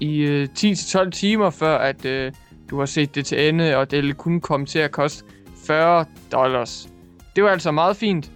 i 0.00 0.20
øh, 0.20 0.48
10-12 0.58 1.10
timer, 1.10 1.50
før 1.50 1.78
at 1.78 2.04
øh, 2.04 2.32
du 2.70 2.78
har 2.78 2.86
set 2.86 3.14
det 3.14 3.26
til 3.26 3.48
ende, 3.48 3.76
og 3.76 3.90
det 3.90 4.02
kunne 4.02 4.16
kun 4.16 4.40
komme 4.40 4.66
til 4.66 4.78
at 4.78 4.90
koste 4.90 5.24
40 5.66 6.04
dollars. 6.32 6.88
Det 7.36 7.44
var 7.44 7.50
altså 7.50 7.70
meget 7.70 7.96
fint. 7.96 8.30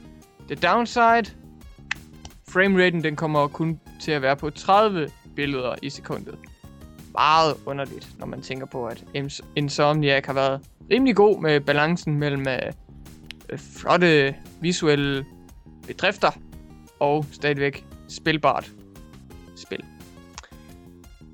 The 0.47 0.55
downside, 0.55 1.35
frameraten 2.49 3.05
den 3.05 3.17
kommer 3.17 3.47
kun 3.47 3.81
til 4.01 4.13
at 4.13 4.23
være 4.23 4.37
på 4.37 4.51
30 4.51 5.09
billeder 5.37 5.75
i 5.83 5.91
sekundet. 5.91 6.35
Meget 7.13 7.55
underligt, 7.67 8.09
når 8.19 8.27
man 8.27 8.43
tænker 8.43 8.67
på, 8.67 8.87
at 8.87 9.05
Insomniac 9.57 10.27
har 10.27 10.33
været 10.33 10.61
rimelig 10.91 11.17
god 11.17 11.41
med 11.41 11.61
balancen 11.61 12.19
mellem 12.19 12.49
øh, 12.49 12.59
øh 13.51 13.59
flotte 13.59 14.35
visuelle 14.61 15.25
bedrifter 15.87 16.31
og 17.01 17.27
stadigvæk 17.33 17.85
spilbart 18.13 18.73
spil. 19.57 19.85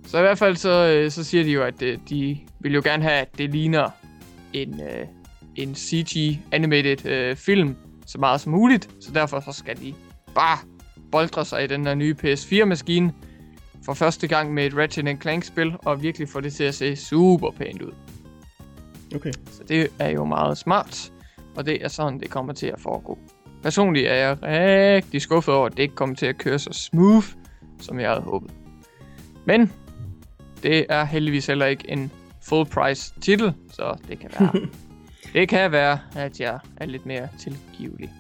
Så 0.06 0.18
i 0.18 0.20
hvert 0.20 0.38
fald 0.38 0.56
så, 0.56 0.70
øh, 0.70 1.10
så 1.10 1.24
siger 1.24 1.44
de 1.44 1.50
jo, 1.50 1.62
at 1.62 1.82
øh, 1.82 1.98
de 2.08 2.38
vil 2.60 2.74
jo 2.74 2.80
gerne 2.84 3.02
have, 3.02 3.14
at 3.14 3.38
det 3.38 3.50
ligner 3.50 3.90
en, 4.52 4.80
øh, 4.80 5.06
en 5.56 5.74
CG-animated 5.74 7.06
øh, 7.06 7.36
film 7.36 7.76
så 8.06 8.18
meget 8.18 8.40
som 8.40 8.52
muligt. 8.52 8.90
Så 9.00 9.12
derfor 9.12 9.40
så 9.40 9.52
skal 9.52 9.76
de 9.80 9.94
bare 10.34 10.58
boldre 11.12 11.44
sig 11.44 11.64
i 11.64 11.66
den 11.66 11.86
her 11.86 11.94
nye 11.94 12.16
PS4-maskine 12.24 13.12
for 13.84 13.94
første 13.94 14.28
gang 14.28 14.54
med 14.54 14.66
et 14.66 14.76
Ratchet 14.76 15.20
Clank-spil, 15.22 15.72
og 15.84 16.02
virkelig 16.02 16.28
få 16.28 16.40
det 16.40 16.52
til 16.52 16.64
at 16.64 16.74
se 16.74 16.96
super 16.96 17.50
pænt 17.50 17.82
ud. 17.82 17.92
Okay. 19.14 19.32
Så 19.46 19.62
det 19.68 19.88
er 19.98 20.08
jo 20.08 20.24
meget 20.24 20.58
smart, 20.58 21.12
og 21.56 21.66
det 21.66 21.84
er 21.84 21.88
sådan, 21.88 22.20
det 22.20 22.30
kommer 22.30 22.52
til 22.52 22.66
at 22.66 22.80
foregå. 22.80 23.18
Personligt 23.62 24.06
er 24.06 24.14
jeg 24.14 24.42
rigtig 24.42 25.22
skuffet 25.22 25.54
over, 25.54 25.66
at 25.66 25.76
det 25.76 25.82
ikke 25.82 25.94
kommer 25.94 26.14
til 26.14 26.26
at 26.26 26.38
køre 26.38 26.58
så 26.58 26.70
smooth, 26.72 27.26
som 27.80 28.00
jeg 28.00 28.08
havde 28.08 28.20
håbet. 28.20 28.50
Men 29.44 29.72
det 30.62 30.86
er 30.88 31.04
heldigvis 31.04 31.46
heller 31.46 31.66
ikke 31.66 31.90
en 31.90 32.12
full 32.42 32.66
price 32.66 33.14
titel, 33.20 33.54
så 33.72 33.98
det 34.08 34.18
kan 34.18 34.30
være, 34.38 34.52
det 35.40 35.48
kan 35.48 35.72
være, 35.72 35.98
at 36.16 36.40
jeg 36.40 36.58
er 36.76 36.86
lidt 36.86 37.06
mere 37.06 37.28
tilgivelig. 37.38 38.10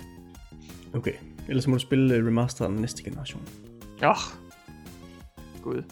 Okay. 0.94 1.12
Ellers 1.48 1.66
må 1.66 1.74
du 1.74 1.78
spille 1.78 2.18
uh, 2.18 2.26
remasteren 2.26 2.74
næste 2.74 3.02
generation. 3.02 3.42
Åh, 4.02 4.08
oh, 4.08 4.16
gud. 5.62 5.82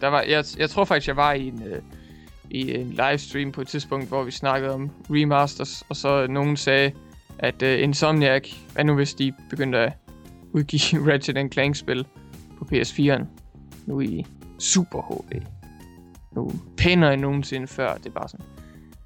Der 0.00 0.08
var, 0.08 0.22
jeg, 0.22 0.44
jeg 0.58 0.70
tror 0.70 0.84
faktisk, 0.84 1.08
jeg 1.08 1.16
var 1.16 1.32
i 1.32 1.48
en, 1.48 1.62
øh, 1.62 1.82
i 2.50 2.74
en 2.74 2.90
livestream 2.90 3.52
på 3.52 3.60
et 3.60 3.68
tidspunkt, 3.68 4.08
hvor 4.08 4.22
vi 4.22 4.30
snakkede 4.30 4.74
om 4.74 4.90
remasters, 5.10 5.84
og 5.88 5.96
så 5.96 6.26
nogen 6.26 6.56
sagde, 6.56 6.92
at 7.38 7.62
uh, 7.62 7.82
Insomniac, 7.82 8.52
hvad 8.72 8.84
nu 8.84 8.94
hvis 8.94 9.14
de 9.14 9.32
begyndte 9.50 9.78
at 9.78 9.92
udgive 10.52 10.80
Ratchet 11.12 11.52
Clank-spil 11.52 12.06
på 12.58 12.64
PS4'en, 12.72 13.24
nu 13.86 14.00
i 14.00 14.26
Super 14.58 15.02
HD. 15.02 15.42
Nu 16.32 16.52
pænere 16.76 17.12
end 17.12 17.22
nogensinde 17.22 17.66
før, 17.66 17.94
det 17.94 18.06
er 18.06 18.10
bare 18.10 18.28
sådan, 18.28 18.46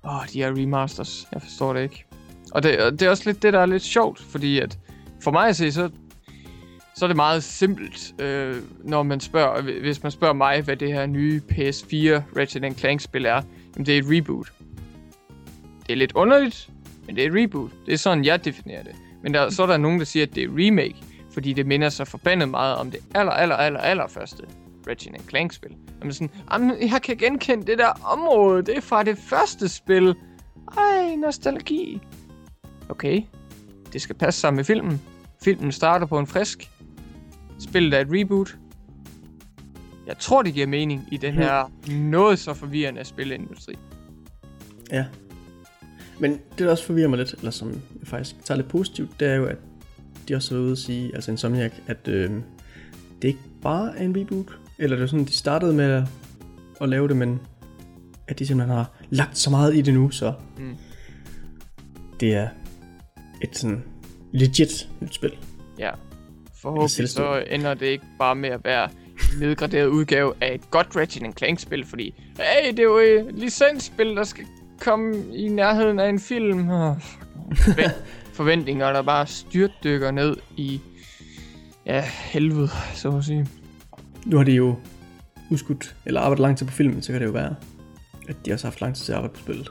åh, 0.05 0.17
oh, 0.17 0.27
de 0.33 0.43
her 0.43 0.51
remasters, 0.63 1.29
jeg 1.33 1.43
forstår 1.43 1.73
det 1.73 1.83
ikke. 1.83 2.05
Og 2.53 2.63
det, 2.63 2.81
og 2.81 2.93
det 2.93 3.03
er 3.03 3.11
også 3.11 3.23
lidt 3.27 3.43
det, 3.43 3.53
der 3.53 3.61
er 3.61 3.67
lidt 3.67 3.83
sjovt, 3.83 4.21
fordi 4.21 4.59
at 4.59 4.79
for 5.21 5.31
mig 5.31 5.49
at 5.49 5.57
se, 5.57 5.73
så 5.73 5.91
så 6.95 7.05
er 7.05 7.07
det 7.07 7.17
meget 7.17 7.45
simpelt, 7.45 8.21
øh, 8.21 8.57
når 8.85 9.03
man 9.03 9.21
spørger, 9.21 9.63
hvis 9.63 10.03
man 10.03 10.13
spørger 10.13 10.35
mig, 10.35 10.63
hvad 10.63 10.77
det 10.77 10.93
her 10.93 11.07
nye 11.07 11.41
PS4 11.51 12.39
Ratchet 12.39 12.79
Clank-spil 12.79 13.27
er. 13.27 13.43
Jamen, 13.75 13.87
det 13.87 13.95
er 13.95 13.99
et 13.99 14.05
reboot. 14.09 14.53
Det 15.87 15.93
er 15.93 15.97
lidt 15.97 16.13
underligt, 16.13 16.71
men 17.13 17.17
det 17.17 17.25
er 17.25 17.29
et 17.29 17.35
reboot. 17.43 17.71
Det 17.87 17.95
er 17.95 17.99
sådan, 17.99 18.25
jeg 18.25 18.45
definerer 18.45 18.83
det. 18.83 18.97
Men 19.23 19.35
der, 19.35 19.51
så 19.51 19.63
er 19.63 19.67
der 19.67 19.77
nogen, 19.77 19.99
der 19.99 20.05
siger, 20.05 20.27
at 20.27 20.35
det 20.35 20.43
er 20.43 20.49
remake, 20.49 20.97
fordi 21.33 21.53
det 21.53 21.67
minder 21.67 21.89
så 21.89 22.05
forbandet 22.05 22.49
meget 22.49 22.77
om 22.77 22.91
det 22.91 23.01
aller, 23.15 23.33
aller, 23.33 23.57
aller, 23.57 23.81
aller 23.81 24.09
første 24.09 24.43
Ratchet 24.89 25.21
Clank-spil. 25.29 25.77
Jamen 26.01 26.13
sådan, 26.13 26.31
jamen, 26.53 26.91
jeg 26.93 27.03
kan 27.03 27.17
genkende 27.17 27.67
det 27.67 27.79
der 27.79 27.89
område, 28.05 28.63
det 28.63 28.77
er 28.77 28.81
fra 28.81 29.03
det 29.03 29.19
første 29.19 29.69
spil. 29.69 30.15
Ej, 30.79 31.15
nostalgi. 31.17 32.01
Okay, 32.89 33.23
det 33.93 34.03
skal 34.03 34.17
passe 34.17 34.41
sammen 34.41 34.57
med 34.57 34.65
filmen. 34.65 35.01
Filmen 35.43 35.73
starter 35.73 36.07
på 36.07 36.19
en 36.19 36.27
frisk. 36.27 36.71
Spillet 37.59 37.95
er 37.95 38.01
et 38.01 38.09
reboot. 38.11 38.57
Jeg 40.07 40.19
tror, 40.19 40.43
det 40.43 40.55
giver 40.55 40.67
mening 40.67 41.09
i 41.11 41.17
den 41.17 41.35
her 41.35 41.71
noget 41.89 42.39
så 42.39 42.55
forvirrende 42.55 43.05
spilindustri. 43.05 43.75
Ja. 44.93 45.05
Men 46.19 46.31
det, 46.33 46.59
der 46.59 46.71
også 46.71 46.85
forvirrer 46.85 47.09
mig 47.09 47.19
lidt, 47.19 47.33
eller 47.39 47.51
som 47.51 47.69
jeg 47.71 48.09
faktisk 48.09 48.45
tager 48.45 48.57
lidt 48.57 48.69
positivt, 48.69 49.21
det 49.21 49.29
er 49.29 49.35
jo, 49.35 49.45
at 49.47 49.57
de 50.29 50.35
også 50.35 50.51
har 50.51 50.57
været 50.57 50.65
ude 50.65 50.73
at 50.73 50.79
sige, 50.79 51.15
altså 51.15 51.31
Insomniac, 51.31 51.73
at 51.87 52.09
øh, 52.09 52.31
det 53.23 53.29
ikke 53.29 53.41
bare 53.63 53.99
er 53.99 54.05
en 54.05 54.17
reboot. 54.21 54.59
Eller 54.79 54.97
det 54.97 55.03
er 55.03 55.07
sådan, 55.07 55.25
de 55.25 55.37
startede 55.37 55.73
med 55.75 55.85
at, 55.85 56.03
at 56.81 56.89
lave 56.89 57.09
det, 57.09 57.17
men 57.17 57.41
at 58.29 58.39
de 58.39 58.47
simpelthen 58.47 58.77
har 58.77 58.91
lagt 59.11 59.39
så 59.39 59.51
meget 59.51 59.77
i 59.77 59.81
det 59.81 59.95
nu, 59.95 60.11
så 60.11 60.33
Mm. 60.59 60.75
det 62.21 62.35
er 62.35 62.49
et 63.43 63.59
sådan 63.59 63.83
legit 64.33 64.89
nyt 65.01 65.15
spil. 65.15 65.33
Ja. 65.79 65.91
Forhåbentlig 66.63 67.09
så 67.09 67.45
ender 67.51 67.75
det 67.75 67.87
ikke 67.87 68.05
bare 68.19 68.35
med 68.35 68.49
at 68.49 68.61
være 68.65 68.89
nedgraderet 69.41 69.87
udgave 69.87 70.35
af 70.41 70.55
et 70.55 70.71
godt 70.71 70.97
Ratchet 70.97 71.39
Clank-spil, 71.39 71.85
fordi 71.87 72.15
hey, 72.37 72.71
det 72.71 72.79
er 72.79 72.83
jo 72.83 72.99
et 72.99 73.35
licensspil, 73.35 74.17
der 74.17 74.25
skal 74.25 74.45
komme 74.83 75.15
i 75.35 75.49
nærheden 75.49 76.01
af 76.01 76.09
en 76.09 76.19
film. 76.21 76.71
Oh, 76.71 76.97
forventninger, 78.33 78.93
der 78.93 79.03
bare 79.03 79.27
styrtdykker 79.27 80.11
ned 80.11 80.37
i 80.57 80.81
ja, 81.87 82.05
helvede, 82.33 82.69
så 82.95 83.17
at 83.17 83.25
sige. 83.25 83.47
Nu 84.27 84.37
har 84.37 84.45
de 84.45 84.53
jo 84.53 84.75
udskudt, 85.51 85.97
eller 86.07 86.21
arbejdet 86.21 86.43
lang 86.43 86.59
tid 86.59 86.67
på 86.67 86.73
filmen, 86.73 87.03
så 87.03 87.13
kan 87.13 87.21
det 87.21 87.27
jo 87.27 87.33
være, 87.33 87.55
at 88.29 88.37
de 88.47 88.53
også 88.53 88.67
har 88.67 88.71
haft 88.71 88.81
lang 88.81 88.95
tid 88.95 89.05
til 89.05 89.13
at 89.13 89.17
arbejde 89.17 89.35
på 89.35 89.41
spillet. 89.41 89.69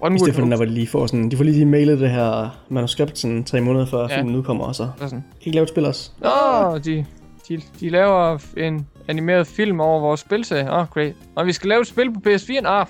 One 0.00 0.14
I 0.14 0.18
stedet 0.18 0.34
for 0.34 0.42
den 0.42 0.50
der, 0.50 0.56
hvor 0.56 0.64
de 0.64 0.70
lige 0.70 0.86
får 0.86 1.06
sådan, 1.06 1.30
de 1.30 1.36
får 1.36 1.44
lige 1.44 1.66
mailet 1.66 2.00
det 2.00 2.10
her 2.10 2.58
manuskript 2.68 3.18
sådan 3.18 3.44
tre 3.44 3.60
måneder 3.60 3.86
før 3.86 4.08
Ja. 4.08 4.16
filmen 4.18 4.36
udkommer, 4.36 4.64
og 4.64 4.74
så 4.74 4.88
sådan. 4.96 5.10
kan 5.10 5.22
ikke 5.40 5.54
lave 5.56 5.62
et 5.62 5.68
spil 5.68 5.86
også. 5.86 6.10
Nå, 6.20 6.78
de, 6.78 7.06
de, 7.48 7.60
de 7.80 7.88
laver 7.90 8.38
en 8.56 8.86
animeret 9.08 9.46
film 9.46 9.80
over 9.80 10.00
vores 10.00 10.20
spilserie. 10.20 10.72
Åh, 10.72 10.78
oh, 10.78 10.86
great. 10.86 11.14
Og 11.34 11.46
vi 11.46 11.52
skal 11.52 11.68
lave 11.68 11.80
et 11.80 11.86
spil 11.86 12.12
på 12.12 12.20
PS4. 12.26 12.66
Ah, 12.66 12.86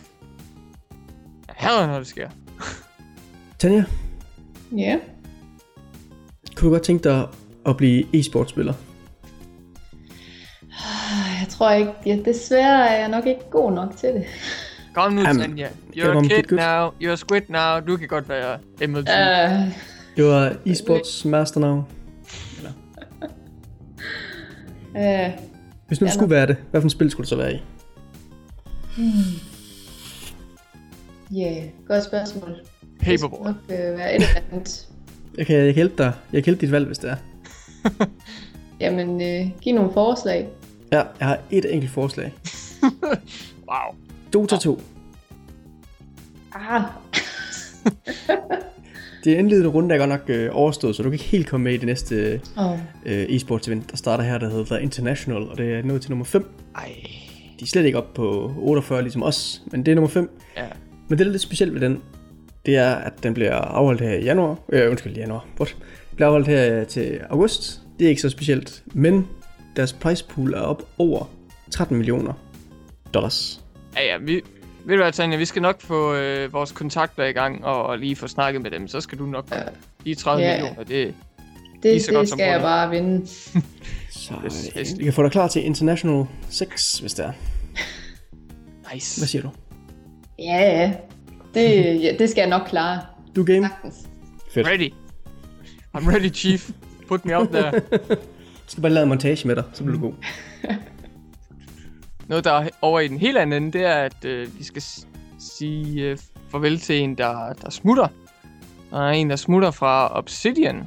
hader, 1.56 1.86
når 1.86 1.98
det 1.98 2.06
sker. 2.06 2.28
Tanja, 3.58 3.84
Ja. 4.76 4.98
kunne 6.56 6.66
du 6.68 6.70
godt 6.74 6.82
tænke 6.82 7.04
dig 7.08 7.26
at 7.66 7.76
blive 7.76 8.04
e-sportspiller? 8.16 8.74
Ah, 10.62 11.40
Jeg 11.40 11.48
tror 11.50 11.70
ikke, 11.70 11.92
ja, 12.06 12.18
desværre 12.24 12.88
er 12.88 12.98
jeg 12.98 13.08
nok 13.08 13.26
ikke 13.26 13.40
god 13.50 13.72
nok 13.72 13.96
til 13.96 14.08
det. 14.08 14.24
Kom 14.94 15.12
nu, 15.12 15.20
Jamen, 15.20 15.40
Tanja. 15.42 15.68
det 15.94 16.00
You're 16.02 16.18
a 16.18 16.22
kid 16.22 16.42
gut. 16.42 16.50
now. 16.58 16.90
You're 17.02 17.12
a 17.12 17.16
squid 17.16 17.42
now. 17.48 17.80
Du 17.86 17.96
kan 17.96 18.08
godt 18.08 18.28
være 18.28 18.58
MLG. 18.88 18.98
Uh, 18.98 19.72
Det 20.16 20.24
var 20.24 20.56
e-sports 20.66 21.28
master 21.28 21.60
now. 21.60 21.76
uh, 24.94 25.32
Hvis 25.86 26.00
nu 26.00 26.06
du 26.06 26.12
skulle 26.12 26.30
være 26.30 26.46
det, 26.46 26.56
hvad 26.70 26.80
for 26.80 26.86
et 26.86 26.92
spil 26.92 27.10
skulle 27.10 27.24
du 27.24 27.28
så 27.28 27.36
være 27.36 27.52
i? 27.54 27.62
Yeah, 31.32 31.64
godt 31.88 32.04
spørgsmål. 32.04 32.48
Det 32.50 33.00
Paperboard. 33.00 33.54
skal 33.64 33.78
nok 33.78 33.90
øh, 33.92 33.98
være 33.98 34.10
et 34.16 34.22
eller 34.22 34.40
andet. 34.52 34.88
Jeg 35.38 35.46
kan, 35.46 35.64
kan 35.64 35.74
hjælpe 35.74 35.94
dig. 36.02 36.12
Jeg 36.32 36.44
kan 36.44 36.50
hjælpe 36.50 36.60
dit 36.66 36.72
valg, 36.72 36.86
hvis 36.86 36.98
det 36.98 37.10
er. 37.10 37.16
Jamen, 38.80 39.22
øh, 39.22 39.50
giv 39.60 39.74
nogle 39.74 39.92
forslag. 39.92 40.48
Ja, 40.92 41.02
jeg 41.20 41.28
har 41.28 41.38
et 41.50 41.72
enkelt 41.74 41.92
forslag. 41.92 42.32
Wow. 43.70 43.94
Dota 44.32 44.56
2. 44.56 44.80
Ah, 46.54 46.82
Det 49.24 49.30
indledende 49.38 49.68
runde 49.68 49.94
er 49.94 49.98
godt 49.98 50.08
nok 50.08 50.20
øh, 50.28 50.50
overstået, 50.52 50.96
så 50.96 51.02
du 51.02 51.08
kan 51.08 51.12
ikke 51.14 51.24
helt 51.24 51.46
komme 51.48 51.64
med 51.64 51.74
i 51.74 51.76
det 51.76 51.86
næste 51.86 52.40
oh, 52.56 52.78
øh, 53.06 53.24
e-sports 53.24 53.68
event, 53.68 53.90
der 53.90 53.96
starter 53.96 54.24
her, 54.24 54.38
der 54.38 54.50
hedder 54.50 54.64
The 54.64 54.82
International, 54.82 55.42
og 55.42 55.58
det 55.58 55.74
er 55.74 55.82
nået 55.82 56.02
til 56.02 56.10
nummer 56.10 56.24
5. 56.24 56.50
Ej. 56.76 56.92
De 57.60 57.62
er 57.62 57.66
slet 57.66 57.84
ikke 57.84 57.98
op 57.98 58.14
på 58.14 58.52
48 58.58 59.02
ligesom 59.02 59.22
os, 59.22 59.62
men 59.66 59.86
det 59.86 59.92
er 59.92 59.96
nummer 59.96 60.08
5. 60.10 60.30
Ja. 60.56 60.66
Men 61.08 61.18
det, 61.18 61.18
der 61.18 61.24
er 61.30 61.32
lidt 61.32 61.42
specielt 61.42 61.74
ved 61.74 61.80
den, 61.80 62.02
det 62.66 62.76
er, 62.76 62.94
at 62.94 63.12
den 63.22 63.34
bliver 63.34 63.54
afholdt 63.54 64.00
her 64.00 64.10
i 64.14 64.24
januar. 64.24 64.56
Øh, 64.72 64.90
undskyld, 64.90 65.16
januar. 65.16 65.46
What? 65.60 65.76
Den 66.10 66.16
bliver 66.16 66.28
afholdt 66.28 66.48
her 66.48 66.84
til 66.84 67.20
august. 67.30 67.80
Det 67.98 68.04
er 68.04 68.08
ikke 68.08 68.22
så 68.22 68.28
specielt, 68.28 68.82
men 68.86 69.28
deres 69.76 69.92
price 69.92 70.24
pool 70.28 70.54
er 70.54 70.60
op 70.60 70.82
over 70.98 71.30
13 71.70 71.96
millioner 71.96 72.32
dollars. 73.14 73.60
Ja, 73.96 74.02
ja, 74.04 74.16
vi... 74.18 74.42
Ved 74.86 74.96
du 74.96 75.02
hvad, 75.02 75.12
Tanja, 75.12 75.36
vi 75.36 75.44
skal 75.44 75.62
nok 75.62 75.80
få 75.80 76.14
øh, 76.14 76.52
vores 76.52 76.72
kontakter 76.72 77.24
i 77.24 77.32
gang 77.32 77.64
og, 77.64 77.86
og 77.86 77.98
lige 77.98 78.16
få 78.16 78.26
snakket 78.28 78.62
med 78.62 78.70
dem. 78.70 78.88
Så 78.88 79.00
skal 79.00 79.18
du 79.18 79.26
nok 79.26 79.48
få 79.48 79.54
lige 80.04 80.14
30 80.14 80.42
Ja. 80.42 80.52
millioner. 80.56 80.84
Det, 80.84 81.14
det, 81.82 81.92
Lige 81.92 82.02
så 82.02 82.12
godt 82.12 82.20
det 82.20 82.28
som 82.28 82.38
skal 82.38 82.50
jeg 82.50 82.60
bare 82.60 82.90
vinde. 82.90 83.26
Så 84.10 84.34
øh, 84.44 84.80
yes. 84.80 84.94
vi 84.98 85.04
kan 85.04 85.12
få 85.12 85.22
dig 85.22 85.30
klar 85.30 85.48
til 85.48 85.64
International 85.64 86.26
6, 86.50 86.98
hvis 86.98 87.14
det 87.14 87.24
er. 87.24 87.32
nice. 88.94 89.20
Hvad 89.20 89.26
siger 89.28 89.42
du? 89.42 89.50
Ja, 90.38 90.80
ja. 90.80 90.92
Det, 91.54 91.70
ja, 92.04 92.16
det 92.18 92.30
skal 92.30 92.40
jeg 92.40 92.50
nok 92.50 92.68
klare. 92.68 93.00
Du 93.36 93.40
er 93.40 93.44
game? 93.46 93.68
Sagtens. 93.68 94.08
Fedt. 94.50 94.68
Ready. 94.68 94.92
I'm 95.96 96.10
ready, 96.14 96.34
chief. 96.34 96.70
Put 97.08 97.24
me 97.24 97.36
out 97.36 97.48
there. 97.48 97.70
Du 97.70 98.16
skal 98.66 98.82
bare 98.82 98.92
lave 98.92 99.02
en 99.02 99.08
montage 99.08 99.46
med 99.48 99.56
dig, 99.56 99.64
så 99.72 99.84
bliver 99.84 99.98
du 99.98 100.06
god. 100.06 100.14
Noget, 102.28 102.44
der 102.44 102.52
er 102.52 102.68
over 102.82 103.00
i 103.00 103.08
den 103.08 103.18
helt 103.18 103.38
anden 103.38 103.62
ende, 103.62 103.78
det 103.78 103.86
er, 103.86 103.94
at 103.94 104.24
øh, 104.24 104.58
vi 104.58 104.64
skal 104.64 104.82
sige 105.38 106.02
øh, 106.02 106.18
farvel 106.50 106.78
til 106.78 107.00
en, 107.00 107.14
der, 107.14 107.52
der 107.52 107.70
smutter. 107.70 108.08
Der 108.90 109.00
er 109.00 109.10
en, 109.10 109.30
der 109.30 109.36
smutter 109.36 109.70
fra 109.70 110.18
Obsidian. 110.18 110.86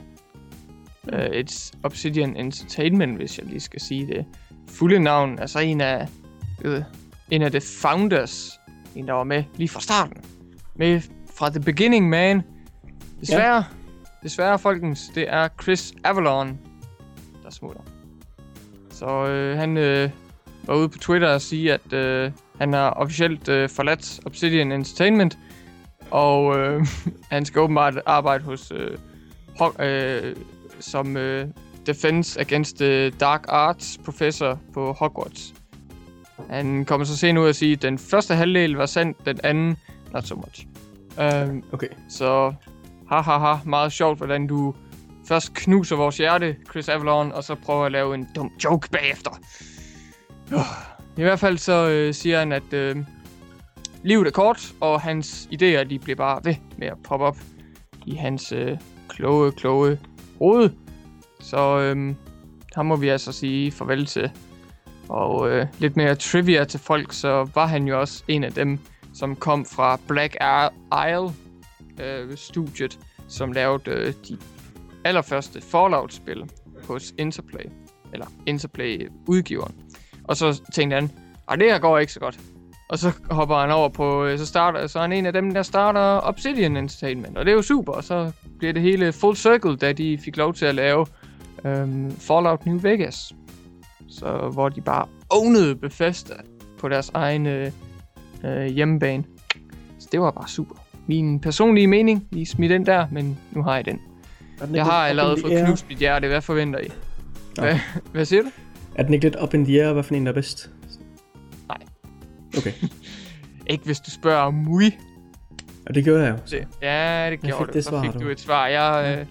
Uh, 1.13 1.19
it's 1.19 1.71
Obsidian 1.83 2.35
Entertainment, 2.35 3.17
hvis 3.17 3.37
jeg 3.37 3.47
lige 3.47 3.59
skal 3.59 3.81
sige 3.81 4.07
det 4.07 4.25
fulde 4.69 4.99
navn. 4.99 5.39
Altså 5.39 5.59
en 5.59 5.81
af, 5.81 6.07
øh, 6.61 6.81
en 7.31 7.41
af 7.41 7.51
the 7.51 7.61
founders. 7.61 8.59
En, 8.97 9.07
der 9.07 9.13
var 9.13 9.23
med 9.23 9.43
lige 9.55 9.69
fra 9.69 9.79
starten. 9.79 10.17
Med 10.75 11.01
fra 11.37 11.49
the 11.49 11.59
beginning, 11.59 12.09
man. 12.09 12.41
Desværre, 13.21 13.55
ja. 13.55 13.63
desværre, 14.23 14.59
folkens, 14.59 15.11
det 15.15 15.25
er 15.33 15.47
Chris 15.61 15.93
Avalon, 16.03 16.59
der 17.43 17.49
smutter. 17.49 17.81
Så 18.89 19.25
øh, 19.27 19.57
han 19.57 19.77
øh, 19.77 20.09
var 20.63 20.75
ude 20.75 20.89
på 20.89 20.97
Twitter 20.97 21.33
og 21.33 21.41
sige, 21.41 21.73
at 21.73 21.93
øh, 21.93 22.31
han 22.59 22.73
har 22.73 22.89
officielt 22.89 23.49
øh, 23.49 23.69
forladt 23.69 24.19
Obsidian 24.25 24.71
Entertainment, 24.71 25.37
og 26.11 26.57
øh, 26.59 26.87
han 27.31 27.45
skal 27.45 27.61
åbenbart 27.61 28.01
arbejde 28.05 28.43
hos 28.43 28.71
øh, 28.71 28.97
Hog- 29.59 29.85
øh, 29.85 30.35
som 30.79 31.17
øh, 31.17 31.47
Defense 31.85 32.39
Against 32.39 32.77
the 32.77 33.09
Dark 33.09 33.45
Arts 33.47 33.99
professor 34.05 34.59
på 34.73 34.93
Hogwarts. 34.93 35.53
Han 36.49 36.85
kommer 36.85 37.05
så 37.05 37.17
senere 37.17 37.43
ud 37.43 37.49
og 37.49 37.55
sige, 37.55 37.73
at 37.73 37.81
den 37.81 37.97
første 37.97 38.35
halvdel 38.35 38.73
var 38.75 38.85
sandt, 38.85 39.25
den 39.25 39.39
anden 39.43 39.77
not 40.13 40.27
so 40.27 40.35
much. 40.35 40.67
Um, 41.17 41.63
Okay. 41.71 41.87
så 42.09 42.53
ha 43.09 43.21
ha 43.21 43.37
ha, 43.37 43.55
meget 43.65 43.91
sjovt, 43.91 44.17
hvordan 44.17 44.47
du 44.47 44.75
først 45.27 45.53
knuser 45.53 45.95
vores 45.95 46.17
hjerte, 46.17 46.55
Chris 46.69 46.89
Avalon, 46.89 47.31
og 47.31 47.43
så 47.43 47.55
prøver 47.55 47.85
at 47.85 47.91
lave 47.91 48.15
en 48.15 48.27
dum 48.35 48.51
joke 48.63 48.89
bagefter. 48.89 49.31
Uh. 50.51 50.59
I 51.17 51.21
hvert 51.21 51.39
fald 51.39 51.57
så 51.57 51.89
øh, 51.89 52.13
siger 52.13 52.39
han, 52.39 52.51
at 52.51 52.73
øh, 52.73 52.95
livet 54.03 54.27
er 54.27 54.31
kort, 54.31 54.73
og 54.81 55.01
hans 55.01 55.49
idéer, 55.53 55.83
de 55.83 55.99
bliver 55.99 56.15
bare 56.15 56.41
ved 56.43 56.55
med 56.77 56.87
at 56.87 56.97
poppe 57.03 57.25
op 57.25 57.37
i 58.05 58.15
hans 58.15 58.51
øh, 58.51 58.77
kloge, 59.09 59.51
kloge 59.51 59.99
hoved. 60.37 60.69
Så 61.39 61.79
øh, 61.79 62.15
ham 62.75 62.85
må 62.85 62.95
vi 62.95 63.07
altså 63.09 63.31
sige 63.31 63.71
farvel 63.71 64.05
til. 64.05 64.31
Og 65.09 65.49
øh, 65.49 65.65
lidt 65.79 65.97
mere 65.97 66.15
trivia 66.15 66.63
til 66.63 66.79
folk, 66.79 67.13
så 67.13 67.49
var 67.55 67.65
han 67.65 67.87
jo 67.87 67.99
også 67.99 68.23
en 68.27 68.43
af 68.43 68.51
dem, 68.51 68.79
som 69.13 69.35
kom 69.35 69.65
fra 69.65 69.99
Black 70.07 70.35
Isle 71.07 71.29
øh, 72.05 72.37
studiet, 72.37 72.99
som 73.27 73.51
lavede 73.51 73.91
øh, 73.91 74.13
de 74.29 74.37
allerførste 75.05 75.61
Fallout-spil 75.61 76.43
hos 76.87 77.13
Interplay. 77.17 77.65
Eller 78.13 78.25
Interplay-udgiveren. 78.45 79.75
Og 80.23 80.37
så 80.37 80.61
tænkte 80.73 80.95
han, 80.95 81.11
at 81.51 81.59
det 81.59 81.71
her 81.71 81.79
går 81.79 81.97
ikke 81.97 82.13
så 82.13 82.19
godt. 82.19 82.39
Og 82.89 82.99
så 82.99 83.11
hopper 83.31 83.55
han 83.55 83.71
over 83.71 83.89
på, 83.89 84.25
øh, 84.25 84.39
så 84.39 84.45
starter, 84.45 84.87
så 84.87 84.99
er 84.99 85.01
han 85.01 85.13
en 85.13 85.25
af 85.25 85.33
dem, 85.33 85.53
der 85.53 85.61
starter 85.61 86.27
Obsidian 86.27 86.77
Entertainment. 86.77 87.37
Og 87.37 87.45
det 87.45 87.51
er 87.51 87.55
jo 87.55 87.61
super, 87.61 87.93
og 87.93 88.03
så 88.03 88.31
bliver 88.57 88.73
det 88.73 88.81
hele 88.81 89.13
full 89.13 89.35
circle, 89.35 89.77
da 89.77 89.93
de 89.93 90.17
fik 90.17 90.37
lov 90.37 90.53
til 90.53 90.65
at 90.65 90.75
lave 90.75 91.05
øh, 91.65 92.11
Fallout 92.11 92.65
New 92.65 92.79
Vegas. 92.79 93.33
Så 94.09 94.49
hvor 94.53 94.69
de 94.69 94.81
bare 94.81 95.05
ownede 95.29 95.75
Bethesda 95.75 96.33
på 96.79 96.89
deres 96.89 97.11
egen 97.13 97.45
øh, 97.45 97.71
øh, 98.43 98.65
hjemmebane. 98.65 99.23
Så 99.99 100.07
det 100.11 100.19
var 100.21 100.31
bare 100.31 100.47
super. 100.47 100.75
Min 101.07 101.39
personlige 101.39 101.87
mening, 101.87 102.27
lige 102.31 102.45
smidt 102.45 102.69
den 102.69 102.85
der, 102.85 103.07
men 103.11 103.39
nu 103.51 103.63
har 103.63 103.75
jeg 103.75 103.85
den. 103.85 103.99
Den 104.65 104.75
Jeg 104.75 104.85
har 104.85 104.91
allerede 105.07 105.37
fået 105.41 105.65
knust 105.65 105.85
mit 105.89 105.97
hjerte. 105.97 106.27
Hvad 106.27 106.41
forventer 106.41 106.79
I? 106.79 106.87
Hvad, 107.59 107.79
hvad 108.11 108.25
siger 108.25 108.41
du? 108.43 108.49
Er 108.95 109.03
den 109.03 109.13
ikke 109.13 109.25
lidt 109.25 109.35
up 109.43 109.53
in 109.53 109.65
the 109.65 109.83
air, 109.83 109.93
hvad 109.93 110.03
for 110.03 110.15
en 110.15 110.25
der 110.25 110.31
er 110.31 110.33
bedst? 110.35 110.69
Nej. 111.67 111.77
Okay, 112.57 112.71
Ikke 113.69 113.85
hvis 113.85 113.99
du 113.99 114.11
spørger 114.11 114.51
Mui. 114.51 114.91
og 115.87 115.95
det 115.95 116.03
gjorde 116.03 116.23
jeg 116.23 116.31
jo. 116.31 116.37
Det, 116.57 116.67
ja, 116.81 117.25
det 117.25 117.31
Jeg 117.31 117.39
gjorde 117.39 117.57
fik 117.65 117.67
du. 117.67 117.77
det 117.77 117.83
Så 117.85 118.01
fik 118.01 118.13
du. 118.13 118.19
du 118.19 118.29
et 118.29 118.39
svar. 118.39 118.67
Jeg, 118.67 119.17
øh, 119.19 119.25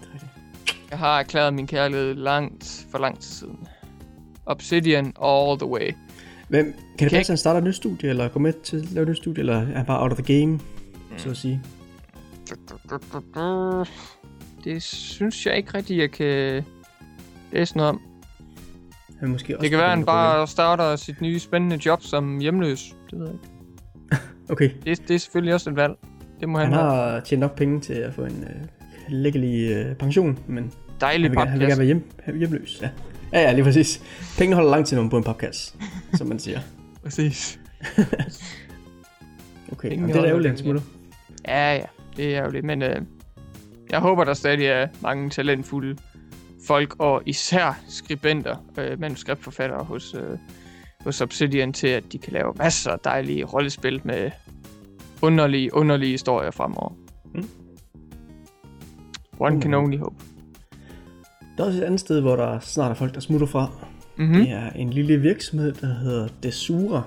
jeg 0.91 0.99
har 0.99 1.19
erklæret 1.19 1.55
min 1.55 1.67
kærlighed 1.67 2.15
langt 2.15 2.87
for 2.91 2.99
lang 2.99 3.21
tid 3.21 3.31
siden. 3.31 3.59
Obsidian 4.47 5.13
all 5.23 5.59
the 5.59 5.67
way. 5.67 5.93
Hvem, 6.49 6.65
kan 6.65 6.75
det 6.75 6.99
Kan 6.99 7.11
passe, 7.11 7.19
at 7.21 7.29
han 7.29 7.37
starter 7.39 7.59
et 7.61 7.65
nyt 7.65 7.75
studie, 7.75 8.09
eller 8.09 8.29
går 8.29 8.41
med 8.41 8.53
til 8.53 8.77
at 8.77 8.93
lave 8.93 9.03
et 9.03 9.09
nyt 9.09 9.17
studie, 9.17 9.41
eller 9.41 9.57
er 9.61 9.65
han 9.65 9.87
bare 9.87 10.03
out 10.03 10.13
of 10.13 10.19
the 10.19 10.41
game, 10.41 10.61
så 11.17 11.31
at 11.31 11.37
sige? 11.37 11.63
Det 14.65 14.83
synes 14.83 15.47
jeg 15.47 15.57
ikke 15.57 15.75
rigtig, 15.75 15.99
jeg 15.99 16.11
kan 16.11 16.65
læse 17.53 17.77
noget 17.77 17.89
om. 17.91 18.01
Han 19.21 19.29
måske 19.29 19.57
også 19.57 19.63
Det 19.63 19.71
kan 19.71 19.79
være, 19.79 19.93
at 19.93 19.97
han 19.97 20.07
bare 20.07 20.47
starter 20.47 20.97
sit 20.97 21.21
nye 21.21 21.39
spændende 21.39 21.79
job 21.87 22.03
som 22.03 22.39
hjemløs. 22.39 22.95
Det 23.11 23.19
ved 23.19 23.27
jeg 23.27 23.35
ikke. 23.35 23.47
Okay, 24.51 24.71
Det, 24.85 25.09
det 25.09 25.15
er 25.15 25.19
selvfølgelig 25.19 25.55
også 25.55 25.71
et 25.71 25.77
valg. 25.77 25.93
Det 26.41 26.49
må 26.49 26.59
han, 26.59 26.73
han 26.73 26.75
have. 26.81 26.93
har 26.93 27.21
tjent 27.21 27.41
nok 27.41 27.57
penge 27.57 27.81
til 27.81 27.93
at 27.93 28.15
få 28.15 28.23
en 28.25 28.45
øh, 28.45 28.67
lækkelig 29.09 29.71
øh, 29.71 29.95
pension, 29.97 30.39
men 30.47 30.73
Dejlig 31.01 31.31
han 31.31 31.37
vil, 31.37 31.49
han 31.49 31.59
vil 31.61 31.69
gerne 31.69 31.79
være 31.79 31.87
hjem, 31.87 32.11
have 32.25 32.39
hjemløs. 32.39 32.79
Ja. 32.83 32.89
Ja, 33.33 33.41
ja, 33.41 33.53
lige 33.53 33.65
præcis. 33.65 34.03
Pengene 34.39 34.57
holder 34.57 34.71
lang 34.71 34.87
tid 34.87 34.99
om 34.99 35.11
på 35.11 35.17
en 35.17 35.25
podcast, 35.25 35.77
som 36.15 36.27
man 36.27 36.39
siger. 36.39 36.61
Præcis. 37.05 37.61
Okay, 39.73 39.89
Pengene 39.89 40.05
og 40.05 40.09
det 40.09 40.17
er 40.17 40.23
da 40.23 40.29
ærgerligt, 40.29 40.51
han 40.51 40.59
smutter. 40.59 40.83
Ja, 41.49 41.75
ja, 41.75 41.85
det 42.17 42.35
er 42.35 42.41
ærgerligt, 42.43 42.65
men 42.65 42.83
øh, 42.83 42.97
jeg 43.91 44.01
håber, 44.01 44.25
der 44.25 44.35
stadig 44.35 44.67
er 44.67 44.89
mange 45.01 45.31
talentfulde 45.31 45.97
folk, 46.67 46.95
og 46.99 47.23
især 47.27 47.81
skribenter, 47.89 48.57
øh, 48.79 49.01
manuskriptforfattere 49.01 49.85
hos, 49.85 50.15
øh, 50.15 50.39
hos 51.01 51.21
Obsidian, 51.21 51.73
til 51.73 51.89
at 51.89 52.13
de 52.13 52.19
kan 52.19 52.33
lave 52.33 52.53
masser 52.59 52.91
af 52.91 52.99
dejlige 52.99 53.45
rollespil 53.45 54.01
med 54.05 54.31
underlige, 55.23 55.75
underlige 55.75 56.11
historier 56.11 56.51
fremover. 56.51 56.93
Mm. 57.35 57.49
One 59.39 59.63
can 59.63 59.75
Uh. 59.75 59.83
only 59.83 59.97
hope. 59.99 60.17
Der 61.57 61.63
er 61.63 61.67
også 61.67 61.79
et 61.79 61.85
andet 61.85 62.01
sted, 62.01 62.21
hvor 62.21 62.37
der 62.37 62.59
snart 62.61 62.91
er 62.91 62.95
folk, 62.95 63.15
der 63.15 63.21
smutter 63.21 63.47
fra. 63.47 63.71
Mm-hmm. 64.17 64.35
Det 64.35 64.51
er 64.51 64.71
en 64.77 64.91
lille 64.91 65.21
virksomhed, 65.21 65.73
der 65.73 65.95
hedder 65.95 66.29
Desura. 66.43 67.03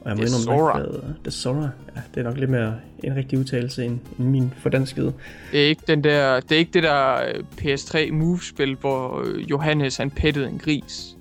Og 0.00 0.08
jeg 0.10 0.16
må 0.16 0.22
indrømme, 0.22 0.38
Desura. 0.38 0.80
at 0.80 1.14
Desura. 1.24 1.68
Ja, 1.96 2.00
det 2.14 2.20
er 2.20 2.24
nok 2.24 2.38
lidt 2.38 2.50
mere 2.50 2.74
en 3.04 3.16
rigtig 3.16 3.38
udtalelse 3.38 3.84
end, 3.84 3.98
end 4.18 4.28
min 4.28 4.52
fordanskede. 4.58 5.12
Det 5.52 5.64
er 5.64 5.68
ikke 5.68 5.82
den 5.86 6.04
der, 6.04 6.40
det 6.40 6.52
er 6.52 6.58
ikke 6.58 6.70
det 6.74 6.82
der 6.82 7.14
øh, 7.14 7.44
PS3 7.60 8.12
Move-spil, 8.12 8.74
hvor 8.80 9.22
øh, 9.24 9.50
Johannes 9.50 9.96
han 9.96 10.10
pettede 10.10 10.48
en 10.48 10.58
gris. 10.58 11.16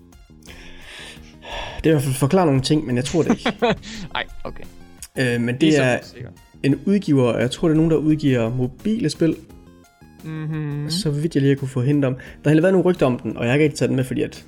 Det 1.78 1.86
er 1.86 1.90
i 1.90 1.94
hvert 1.94 2.04
fald 2.04 2.16
forklare 2.16 2.46
nogle 2.46 2.62
ting, 2.62 2.86
men 2.86 2.96
jeg 2.96 3.06
tror 3.06 3.24
det 3.24 3.30
ikke. 3.32 3.54
Nej, 4.14 4.24
okay. 4.44 4.64
øh, 5.18 5.42
men 5.42 5.56
det 5.56 5.64
Ligesom 5.64 5.86
er 5.86 5.98
sikkert. 6.04 6.34
en 6.64 6.80
udgiver, 6.86 7.24
og 7.32 7.42
jeg 7.42 7.52
tror 7.52 7.68
det 7.68 7.74
er 7.74 7.78
nogen, 7.78 7.92
der 7.92 7.98
udgiver 7.98 8.50
mobile 8.50 9.10
spil, 9.10 9.36
Mhm. 10.24 10.90
så 10.90 11.12
vidt 11.12 11.36
jeg 11.36 11.44
lige 11.44 11.56
kunne 11.56 11.68
få 11.68 11.82
hint 11.82 12.06
om. 12.06 12.18
Der 12.44 12.50
har 12.50 12.62
været 12.62 12.74
nogle 12.74 12.86
rygter 12.90 13.06
om 13.06 13.20
den, 13.20 13.38
og 13.38 13.46
jeg 13.46 13.54
har 13.54 13.60
ikke 13.60 13.76
taget 13.76 13.90
den 13.90 13.96
med, 13.96 14.04
fordi 14.04 14.22
at 14.22 14.46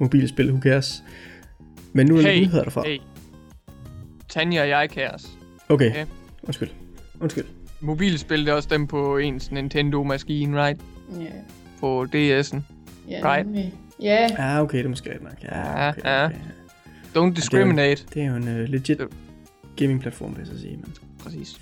mobile 0.00 0.28
spil, 0.28 0.50
who 0.50 0.60
cares. 0.62 1.02
Men 1.92 2.06
nu 2.06 2.16
er 2.16 2.22
der 2.22 2.30
Hey, 2.30 2.40
nyheder 2.40 2.62
derfra. 2.64 2.82
Hey. 2.86 2.98
Tanja 4.28 4.62
og 4.62 4.68
jeg 4.68 4.90
kaos. 4.90 5.26
Okay, 5.68 5.90
Okay. 5.90 6.04
undskyld. 6.42 6.68
Undskyld. 7.20 7.44
Mobilspil, 7.80 8.40
det 8.40 8.48
er 8.48 8.52
også 8.52 8.68
dem 8.72 8.86
på 8.86 9.18
ens 9.18 9.50
Nintendo-maskine, 9.50 10.62
right? 10.64 10.80
Ja, 11.20 11.26
På 11.80 12.02
DS'en. 12.02 12.56
ja, 13.10 13.34
Right. 13.34 13.46
nemlig. 13.46 13.74
Ja, 14.02 14.28
Ja, 14.38 14.62
okay, 14.62 14.78
det 14.78 14.84
er 14.84 14.88
måske 14.88 15.10
rigtigt 15.10 15.24
nok. 15.24 15.42
Ja, 15.44 15.58
Ja, 15.82 15.88
okay, 15.88 16.00
ja. 16.04 16.24
okay. 16.26 16.36
Don't 17.16 17.34
discriminate. 17.34 18.04
Det 18.14 18.22
er 18.22 18.26
jo 18.26 18.34
en 18.36 18.42
uh, 18.48 18.68
legit 18.68 19.00
gaming-platform, 19.76 20.30
vil 20.30 20.38
jeg 20.38 20.46
så 20.46 20.60
sige. 20.60 20.76
Men... 20.76 20.94
Præcis. 21.24 21.56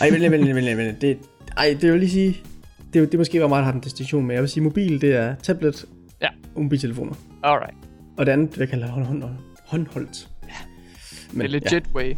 Ej, 0.00 0.10
vent, 0.10 0.32
vent, 0.32 0.54
vent, 0.54 0.78
vent. 0.78 1.00
Det, 1.00 1.18
ej, 1.56 1.76
det 1.80 1.92
vil 1.92 2.00
lige 2.00 2.10
sige... 2.10 2.36
Det, 2.92 3.02
er 3.02 3.06
det 3.06 3.18
måske 3.18 3.40
var 3.40 3.48
meget, 3.48 3.60
der 3.60 3.64
har 3.64 3.72
den 3.72 3.80
distinktion 3.80 4.26
med. 4.26 4.34
Jeg 4.34 4.42
vil 4.42 4.50
sige, 4.50 4.62
mobil, 4.62 5.00
det 5.00 5.14
er 5.14 5.34
tablet 5.34 5.84
Ja. 6.22 6.28
og 6.54 6.62
mobiltelefoner. 6.62 7.12
Alright. 7.42 7.76
Og 8.16 8.26
det 8.26 8.32
andet, 8.32 8.54
hvad 8.54 8.66
kalder 8.66 8.86
jeg 8.86 8.94
hånd, 8.94 9.06
hånd, 9.06 9.34
håndholdt. 9.64 10.28
Ja. 10.48 10.54
The 11.40 11.46
legit 11.46 11.84
way. 11.94 12.08
Ja, 12.08 12.14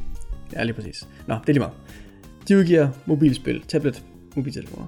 ja, 0.59 0.63
lige 0.63 0.75
præcis. 0.75 1.09
Nå, 1.27 1.35
det 1.35 1.49
er 1.49 1.53
lige 1.53 1.59
meget. 1.59 1.75
De 2.49 2.57
udgiver 2.57 2.89
mobilspil, 3.07 3.63
tablet, 3.69 4.03
mobiltelefoner. 4.37 4.87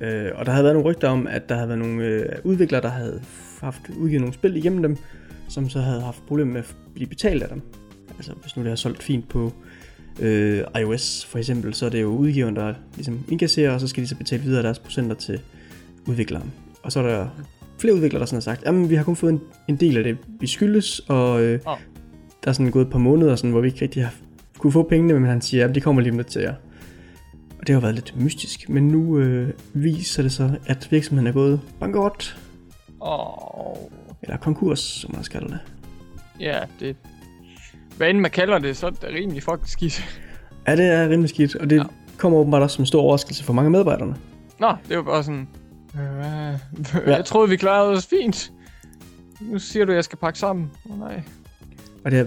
Øh, 0.00 0.30
og 0.34 0.46
der 0.46 0.52
havde 0.52 0.64
været 0.64 0.74
nogle 0.76 0.90
rygter 0.90 1.08
om, 1.08 1.26
at 1.26 1.48
der 1.48 1.54
havde 1.54 1.68
været 1.68 1.78
nogle 1.78 2.04
øh, 2.04 2.28
udviklere, 2.44 2.82
der 2.82 2.88
havde 2.88 3.22
haft 3.60 3.82
udgivet 3.96 4.20
nogle 4.20 4.34
spil 4.34 4.56
igennem 4.56 4.82
dem, 4.82 4.96
som 5.48 5.68
så 5.68 5.80
havde 5.80 6.00
haft 6.02 6.26
problemer 6.26 6.52
med 6.52 6.60
at 6.60 6.74
blive 6.94 7.06
betalt 7.08 7.42
af 7.42 7.48
dem. 7.48 7.62
Altså 8.18 8.32
hvis 8.42 8.56
nu 8.56 8.62
det 8.62 8.68
har 8.68 8.76
solgt 8.76 9.02
fint 9.02 9.28
på 9.28 9.52
øh, 10.20 10.64
iOS 10.80 11.24
for 11.24 11.38
eksempel, 11.38 11.74
så 11.74 11.86
er 11.86 11.90
det 11.90 12.02
jo 12.02 12.08
udgiveren, 12.08 12.56
der 12.56 12.74
ligesom 12.94 13.24
indkasserer, 13.28 13.72
og 13.72 13.80
så 13.80 13.88
skal 13.88 14.02
de 14.02 14.08
så 14.08 14.16
betale 14.16 14.42
videre 14.42 14.62
deres 14.62 14.78
procenter 14.78 15.16
til 15.16 15.40
udvikleren. 16.06 16.52
Og 16.82 16.92
så 16.92 17.00
er 17.00 17.08
der 17.08 17.28
flere 17.78 17.94
udviklere, 17.94 18.20
der 18.20 18.26
sådan 18.26 18.36
har 18.36 18.40
sagt, 18.40 18.62
jamen 18.66 18.90
vi 18.90 18.94
har 18.94 19.04
kun 19.04 19.16
fået 19.16 19.32
en, 19.32 19.40
en 19.68 19.76
del 19.76 19.96
af 19.96 20.04
det, 20.04 20.18
vi 20.40 20.46
skyldes, 20.46 20.98
og 20.98 21.42
øh, 21.42 21.60
Åh. 21.66 21.78
der 22.44 22.48
er 22.48 22.52
sådan 22.52 22.70
gået 22.70 22.84
et 22.84 22.90
par 22.90 22.98
måneder, 22.98 23.36
sådan, 23.36 23.50
hvor 23.50 23.60
vi 23.60 23.68
ikke 23.68 23.82
rigtig 23.82 24.04
har 24.04 24.14
kunne 24.58 24.72
få 24.72 24.82
pengene, 24.82 25.14
men 25.14 25.24
han 25.24 25.40
siger, 25.40 25.68
at 25.68 25.74
de 25.74 25.80
kommer 25.80 26.02
lige 26.02 26.12
om 26.12 26.16
lidt 26.16 26.28
til 26.28 26.42
jer. 26.42 26.54
Og 27.58 27.66
det 27.66 27.72
har 27.74 27.80
været 27.80 27.94
lidt 27.94 28.14
mystisk, 28.20 28.68
men 28.68 28.88
nu 28.88 29.18
øh, 29.18 29.52
viser 29.72 30.22
det 30.22 30.32
så, 30.32 30.50
at 30.66 30.88
virksomheden 30.90 31.26
er 31.26 31.32
gået 31.32 31.60
bankerot, 31.80 32.36
Åh. 33.02 33.76
eller 34.22 34.36
konkurs, 34.36 34.80
som 34.80 35.14
man 35.14 35.24
kalder 35.24 35.48
det. 35.48 35.60
Ja, 36.40 36.58
det... 36.80 36.96
Hvad 38.00 38.10
end 38.10 38.18
man 38.20 38.30
kalder 38.30 38.58
det, 38.58 38.76
så 38.76 38.86
er 38.86 38.90
det 38.90 39.08
rimelig 39.14 39.42
fucking 39.42 39.68
skidt. 39.68 40.20
Ja, 40.66 40.76
det 40.76 40.84
er 40.86 41.08
rimelig 41.08 41.28
skidt, 41.28 41.54
og 41.56 41.70
det 41.70 41.76
Ja. 41.76 41.82
kommer 42.16 42.38
åbenbart 42.38 42.62
også 42.62 42.74
som 42.76 42.82
en 42.82 42.86
stor 42.86 43.02
overraskelse 43.02 43.44
for 43.44 43.52
mange 43.52 43.66
af 43.66 43.70
medarbejderne. 43.70 44.14
Nå, 44.60 44.72
det 44.88 44.96
var 44.96 45.02
bare 45.02 45.22
sådan... 45.24 45.48
Øh, 45.94 47.06
jeg 47.12 47.24
troede, 47.24 47.48
vi 47.48 47.56
klarede 47.56 47.90
os 47.92 48.06
fint. 48.06 48.52
Nu 49.40 49.58
siger 49.58 49.84
du, 49.84 49.92
at 49.92 49.96
jeg 49.96 50.04
skal 50.04 50.18
pakke 50.18 50.38
sammen. 50.38 50.70
Oh, 50.90 50.98
nej. 50.98 51.22
Og 52.04 52.10
det 52.10 52.18
er, 52.20 52.24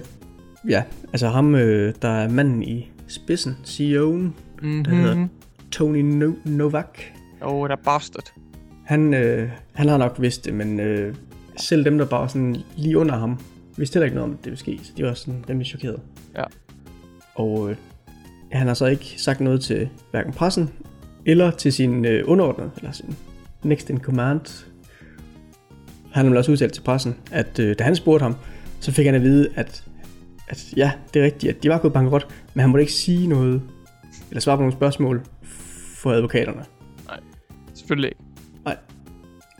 ja, 0.69 0.83
altså 1.13 1.27
ham, 1.29 1.55
øh, 1.55 1.93
der 2.01 2.09
er 2.09 2.29
manden 2.29 2.63
i 2.63 2.91
spidsen, 3.07 3.57
CEO'en, 3.65 4.31
Mm-hmm. 4.61 4.83
Der 4.83 4.91
hedder- 4.95 5.27
Tony 5.71 6.23
no- 6.23 6.49
Novak. 6.49 6.99
Åh, 7.41 7.53
oh, 7.53 7.69
der 7.69 7.75
bastard. 7.75 8.31
Han, 8.85 9.13
øh, 9.13 9.49
han 9.73 9.87
har 9.89 9.97
nok 9.97 10.15
vidst 10.19 10.45
det, 10.45 10.53
men 10.53 10.79
øh, 10.79 11.15
selv 11.57 11.85
dem, 11.85 11.97
der 11.97 12.05
bare 12.05 12.29
sådan 12.29 12.55
lige 12.75 12.97
under 12.97 13.15
ham, 13.17 13.39
vidste 13.77 13.95
heller 13.95 14.05
ikke 14.05 14.15
noget 14.15 14.29
om, 14.29 14.33
at 14.33 14.37
det 14.37 14.45
ville 14.45 14.59
ske, 14.59 14.79
så 14.83 14.91
de 14.97 15.03
var 15.03 15.13
sådan 15.13 15.45
rimelig 15.49 15.67
chokeret. 15.67 15.99
Ja. 16.35 16.43
Og 17.35 17.69
øh, 17.69 17.75
han 18.51 18.67
har 18.67 18.73
så 18.73 18.85
ikke 18.85 19.13
sagt 19.17 19.39
noget 19.39 19.61
til 19.61 19.89
hverken 20.11 20.33
pressen, 20.33 20.69
eller 21.25 21.51
til 21.51 21.73
sin 21.73 22.05
øh, 22.05 22.23
underordnede, 22.27 22.71
eller 22.77 22.91
sin 22.91 23.15
next 23.63 23.89
in 23.89 23.99
command. 23.99 24.65
Han 26.03 26.19
har 26.19 26.23
nemlig 26.23 26.39
også 26.39 26.51
udtalt 26.51 26.73
til 26.73 26.81
pressen, 26.81 27.15
at 27.31 27.59
øh, 27.59 27.75
da 27.79 27.83
han 27.83 27.95
spurgte 27.95 28.23
ham, 28.23 28.35
så 28.79 28.91
fik 28.91 29.05
han 29.05 29.15
at 29.15 29.21
vide, 29.21 29.49
at, 29.55 29.83
at 30.47 30.73
ja, 30.77 30.91
det 31.13 31.19
er 31.21 31.25
rigtigt, 31.25 31.55
at 31.57 31.63
de 31.63 31.69
var 31.69 31.77
gået 31.77 31.93
bankerot, 31.93 32.27
men 32.53 32.61
han 32.61 32.69
måtte 32.69 32.81
ikke 32.81 32.93
sige 32.93 33.27
noget, 33.27 33.61
eller 34.29 34.41
svare 34.41 34.57
på 34.57 34.61
nogle 34.61 34.73
spørgsmål 34.73 35.21
for 35.97 36.11
advokaterne. 36.11 36.65
Selvfølgelig 37.73 38.07
ikke. 38.09 38.19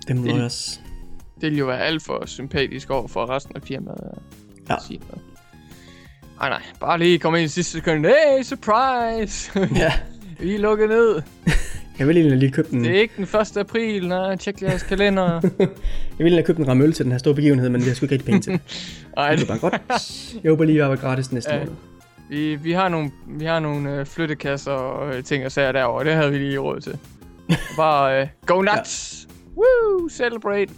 Dem 0.08 0.18
Det- 0.18 0.28
lawyers. 0.28 0.82
Det 1.44 1.50
ville 1.52 1.60
jo 1.60 1.66
være 1.66 1.80
alt 1.80 2.04
for 2.04 2.24
sympatisk 2.26 2.90
over 2.90 3.08
for 3.08 3.30
resten 3.30 3.56
af 3.56 3.62
firmaet. 3.62 3.98
at 4.04 4.20
Ja. 4.70 4.76
sige 4.88 5.00
noget. 5.10 5.22
Ej 6.42 6.50
nej, 6.50 6.62
bare 6.80 7.00
lige 7.00 7.20
komme 7.20 7.40
ind 7.40 7.46
i 7.46 7.48
sidste 7.48 7.72
sekund. 7.72 8.06
Hey, 8.06 8.44
surprise! 8.44 9.52
ja, 9.84 9.94
Vi 10.40 10.56
er 10.56 10.60
lukket 10.60 10.90
ned. 10.90 11.22
jeg 12.00 12.08
vil 12.08 12.18
egentlig 12.18 12.38
lige 12.38 12.52
købe 12.52 12.68
den. 12.72 12.84
Det 12.84 12.96
er 12.98 13.02
ikke 13.02 13.14
den 13.18 13.24
1. 13.42 13.58
april. 13.58 14.08
Nej, 14.08 14.36
tjek 14.36 14.62
jeres 14.62 14.84
kalender. 14.84 15.42
Jeg 16.20 16.24
ville 16.24 16.36
have 16.38 16.44
købt 16.46 16.58
en 16.60 16.68
ramme 16.68 16.84
øl 16.84 16.94
til 16.94 17.04
den 17.06 17.12
her 17.12 17.20
store 17.20 17.36
begivenhed, 17.36 17.70
men 17.70 17.82
det 17.82 17.88
har 17.88 17.96
sgu 17.96 18.06
ikke 18.06 18.14
rigtig 18.14 18.26
penge 18.26 18.42
til. 18.42 18.60
Ej, 19.18 19.36
Det 19.36 19.44
er 19.44 19.48
bare 19.48 19.58
godt. 19.60 19.82
Jeg 20.44 20.50
håber 20.52 20.64
lige, 20.66 20.76
at 20.76 20.82
jeg 20.82 20.90
var 20.90 20.96
gratis 20.96 21.32
næste 21.32 21.54
Ja. 21.54 21.60
måned. 21.60 21.74
vi, 22.30 22.56
vi 22.56 22.72
har 22.72 22.90
nogle, 22.90 23.12
vi 23.28 23.46
har 23.46 23.60
nogle 23.60 23.92
øh, 24.00 24.06
flyttekasser 24.06 24.72
og 24.72 25.16
øh, 25.16 25.24
ting 25.24 25.46
og 25.46 25.52
sager 25.52 25.72
derovre. 25.72 26.04
Det 26.06 26.14
havde 26.14 26.32
vi 26.32 26.38
lige 26.38 26.58
råd 26.60 26.80
til. 26.82 26.98
Bare 27.78 28.22
øh, 28.22 28.28
go 28.46 28.62
nuts! 28.62 29.28
Ja. 29.30 29.34
Woo! 29.58 30.10
Celebrate! 30.10 30.74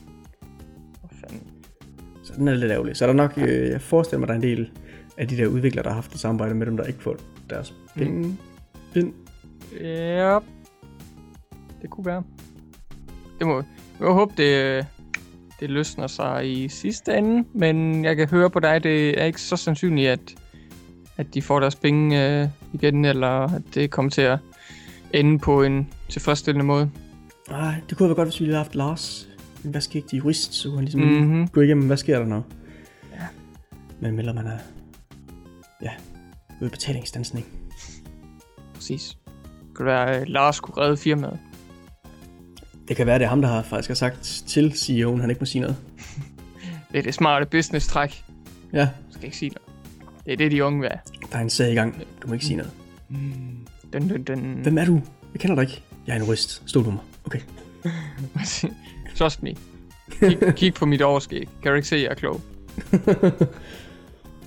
Den 2.37 2.47
er 2.47 2.53
lidt 2.53 2.71
ærgerlig. 2.71 2.97
Så 2.97 3.05
er 3.05 3.07
der 3.07 3.13
nok, 3.13 3.33
øh, 3.37 3.69
jeg 3.69 3.81
forestiller 3.81 4.19
mig, 4.19 4.27
der 4.27 4.33
er 4.33 4.37
en 4.37 4.43
del 4.43 4.69
af 5.17 5.27
de 5.27 5.37
der 5.37 5.47
udviklere, 5.47 5.83
der 5.83 5.89
har 5.89 5.95
haft 5.95 6.13
et 6.13 6.19
samarbejde 6.19 6.55
med 6.55 6.65
dem, 6.65 6.77
der 6.77 6.83
ikke 6.83 7.03
får 7.03 7.15
deres 7.49 7.73
penge 7.95 8.37
ind. 8.95 9.13
Ja. 9.81 10.39
Det 11.81 11.89
kunne 11.89 12.05
være. 12.05 12.23
Det 13.39 13.47
må, 13.47 13.63
jeg 13.99 14.07
håbe, 14.07 14.33
det, 14.37 14.85
det 15.59 15.69
løsner 15.69 16.07
sig 16.07 16.51
i 16.51 16.67
sidste 16.69 17.17
ende. 17.17 17.47
Men 17.53 18.05
jeg 18.05 18.15
kan 18.15 18.29
høre 18.29 18.49
på 18.49 18.59
dig, 18.59 18.83
det 18.83 19.21
er 19.21 19.25
ikke 19.25 19.41
så 19.41 19.55
sandsynligt, 19.57 20.09
at, 20.09 20.35
at 21.17 21.33
de 21.33 21.41
får 21.41 21.59
deres 21.59 21.75
penge 21.75 22.41
øh, 22.41 22.47
igen, 22.73 23.05
eller 23.05 23.55
at 23.55 23.61
det 23.73 23.91
kommer 23.91 24.11
til 24.11 24.21
at 24.21 24.39
ende 25.13 25.39
på 25.39 25.63
en 25.63 25.93
tilfredsstillende 26.09 26.65
måde. 26.65 26.89
Nej, 27.49 27.75
det 27.89 27.97
kunne 27.97 28.09
være 28.09 28.15
godt, 28.15 28.27
hvis 28.27 28.39
vi 28.39 28.45
lige 28.45 28.53
havde 28.53 28.63
haft 28.63 28.75
Lars, 28.75 29.29
en 29.65 29.73
vaskægtig 29.73 30.17
jurist, 30.17 30.53
så 30.53 30.67
kunne 30.69 30.77
han 30.77 30.83
ligesom 30.85 31.01
Mhm. 31.01 31.13
mm-hmm. 31.27 31.47
gå 31.47 31.61
igennem, 31.61 31.87
hvad 31.87 31.97
sker 31.97 32.19
der 32.19 32.25
nu? 32.25 32.43
Ja. 33.11 33.25
Men 33.99 34.15
melder 34.15 34.33
man 34.33 34.47
er, 34.47 34.57
ja, 35.81 35.89
ude 36.61 36.69
betalingsdansning. 36.69 37.45
Præcis. 38.73 39.17
Det 39.67 39.73
kunne 39.73 39.85
være, 39.85 40.11
at 40.11 40.29
Lars 40.29 40.59
kunne 40.59 40.77
redde 40.77 40.97
firmaet. 40.97 41.39
Det 42.87 42.95
kan 42.97 43.05
være, 43.07 43.19
det 43.19 43.25
er 43.25 43.29
ham, 43.29 43.41
der 43.41 43.49
har 43.49 43.61
faktisk 43.61 43.87
har 43.89 43.95
sagt 43.95 44.43
til 44.47 44.69
CEO'en, 44.75 45.21
han 45.21 45.29
ikke 45.29 45.39
må 45.39 45.45
sige 45.45 45.61
noget. 45.61 45.75
Det 46.91 46.99
er 46.99 47.03
det 47.03 47.13
smarte 47.13 47.45
business-træk. 47.45 48.23
Ja, 48.73 48.77
Jeg 48.79 48.89
skal 49.11 49.23
ikke 49.25 49.37
sige 49.37 49.49
noget. 49.49 49.69
Det 50.25 50.33
er 50.33 50.37
det, 50.37 50.51
de 50.51 50.63
unge 50.63 50.79
vil 50.79 50.89
have. 50.89 50.99
der 51.31 51.37
er 51.37 51.41
en 51.41 51.49
sag 51.49 51.71
i 51.71 51.75
gang. 51.75 52.01
Du 52.21 52.27
må 52.27 52.33
ikke 52.33 52.45
sige 52.45 52.57
noget. 52.57 52.71
Dun, 53.93 54.07
dun, 54.09 54.23
dun. 54.23 54.39
Hvem 54.63 54.77
er 54.77 54.85
du? 54.85 55.01
Jeg 55.33 55.39
kender 55.41 55.55
dig 55.55 55.61
ikke. 55.61 55.81
Jeg 56.07 56.13
er 56.13 56.17
en 56.19 56.25
jurist. 56.25 56.63
Stol 56.65 56.83
på 56.83 56.89
mig. 56.91 56.99
Okay. 57.25 57.39
Trust 59.15 59.43
me. 59.43 59.55
Kig, 60.19 60.37
kig 60.57 60.73
på 60.73 60.85
mit 60.85 61.01
overskæg. 61.01 61.49
Kan 61.63 61.71
du 61.71 61.75
ikke 61.75 61.87
se, 61.87 61.95
at 61.95 62.01
jeg 62.01 62.09
er 62.09 62.15
klog? 62.15 62.41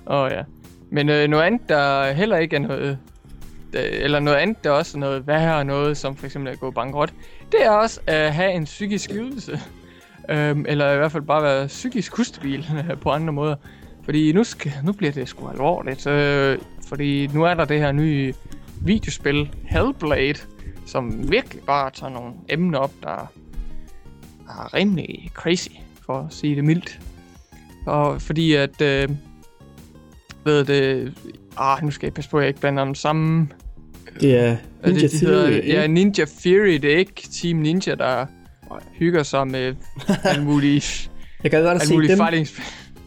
Åh 0.07 0.23
oh, 0.23 0.31
ja. 0.31 0.43
Men 0.91 1.09
øh, 1.09 1.29
noget 1.29 1.45
andet, 1.45 1.69
der 1.69 2.13
heller 2.13 2.37
ikke 2.37 2.57
er 2.57 2.61
noget... 2.61 2.99
Eller 3.73 4.21
noget 4.21 4.37
andet, 4.37 4.65
der 4.65 4.71
også 4.71 4.99
er 4.99 5.01
noget 5.01 5.27
værre 5.27 5.65
noget, 5.65 5.97
som 5.97 6.17
for 6.17 6.27
eksempel 6.27 6.53
at 6.53 6.61
gå 6.61 6.71
bankerot, 6.71 7.13
det 7.53 7.65
er 7.65 7.71
også 7.71 8.01
at 8.07 8.35
have 8.35 8.53
en 8.53 8.65
psykisk 8.65 9.11
lidelse. 9.11 9.61
Øhm, 10.29 10.65
eller 10.69 10.93
i 10.93 10.97
hvert 10.97 11.13
fald 11.13 11.23
bare 11.23 11.43
være 11.43 11.67
psykisk 11.67 12.19
ustabil 12.19 12.67
på 13.03 13.11
andre 13.11 13.33
måder. 13.33 13.57
Fordi 14.05 14.33
nu, 14.33 14.45
skal, 14.45 14.73
nu 14.85 14.93
bliver 14.93 15.13
det 15.13 15.29
sgu 15.29 15.49
alvorligt. 15.49 16.07
Øh, 16.07 16.59
fordi 16.89 17.27
nu 17.27 17.45
er 17.45 17.55
der 17.55 17.65
det 17.65 17.81
her 17.81 17.93
nye 17.93 18.35
videospil, 18.81 19.55
Hellblade, 19.65 20.39
som 20.87 21.31
virkelig 21.31 21.63
bare 21.63 21.91
tager 21.91 22.13
nogle 22.13 22.33
emner 22.49 22.79
op, 22.79 22.93
der 23.03 23.33
er 24.49 24.75
rimelig 24.75 25.31
crazy, 25.35 25.69
for 26.07 26.19
at 26.19 26.35
sige 26.35 26.57
det 26.57 26.65
mildt. 26.65 27.01
Og 27.87 28.23
fordi 28.23 28.53
at, 28.55 28.81
øh, 28.81 29.09
ved 30.45 30.65
det, 30.65 31.15
ah, 31.57 31.85
nu 31.85 31.91
skal 31.91 32.07
jeg 32.07 32.15
passe 32.15 32.31
på, 32.31 32.37
at 32.39 32.43
jeg 32.43 32.49
ikke 32.49 32.61
blander 32.61 32.85
dem 32.85 32.95
sammen. 32.95 33.53
Det 34.21 34.37
er 34.37 34.57
Er 34.83 34.87
Ninja 34.87 35.03
det, 35.03 35.13
de 35.13 35.19
Theory. 35.19 35.35
hedder, 35.35 35.49
ikke? 35.57 35.69
ja, 35.73 35.87
Ninja 35.87 36.25
Fury, 36.25 36.73
det 36.83 36.85
er 36.93 36.97
ikke 36.99 37.29
Team 37.33 37.57
Ninja, 37.59 37.95
der 37.95 38.27
hygger 38.93 39.23
sig 39.23 39.47
med 39.49 39.75
alle 40.25 40.45
mulige, 40.45 40.83
Jeg 41.43 41.51
kan 41.51 41.63
godt 41.63 41.83
se 41.87 41.95
dem 41.95 42.17
fighting 42.19 42.49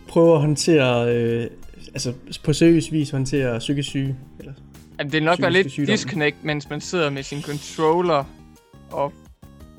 prøve 0.08 0.34
at 0.36 0.42
håndtere, 0.42 1.16
øh, 1.16 1.48
altså 1.94 2.14
på 2.44 2.54
seriøs 2.54 2.92
vis 2.92 3.10
håndtere 3.10 3.60
psykisk 3.60 3.90
syge. 3.90 4.16
Eller, 4.40 4.54
Jamen, 5.00 5.12
det 5.12 5.20
vil 5.20 5.24
nok 5.24 5.42
være 5.42 5.52
lidt 5.52 5.72
sygdomme. 5.72 5.94
disconnect, 5.94 6.36
mens 6.44 6.70
man 6.70 6.82
sidder 6.82 7.10
med 7.10 7.24
sin 7.24 7.42
controller 7.42 8.24
og 8.92 9.14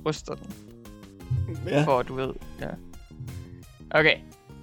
ryster 0.07 0.35
den, 0.35 0.47
ja. 1.67 1.85
for 1.85 1.99
at 1.99 2.09
du 2.09 2.15
ved. 2.15 2.33
Ja. 2.61 2.69
Okay, 3.91 4.15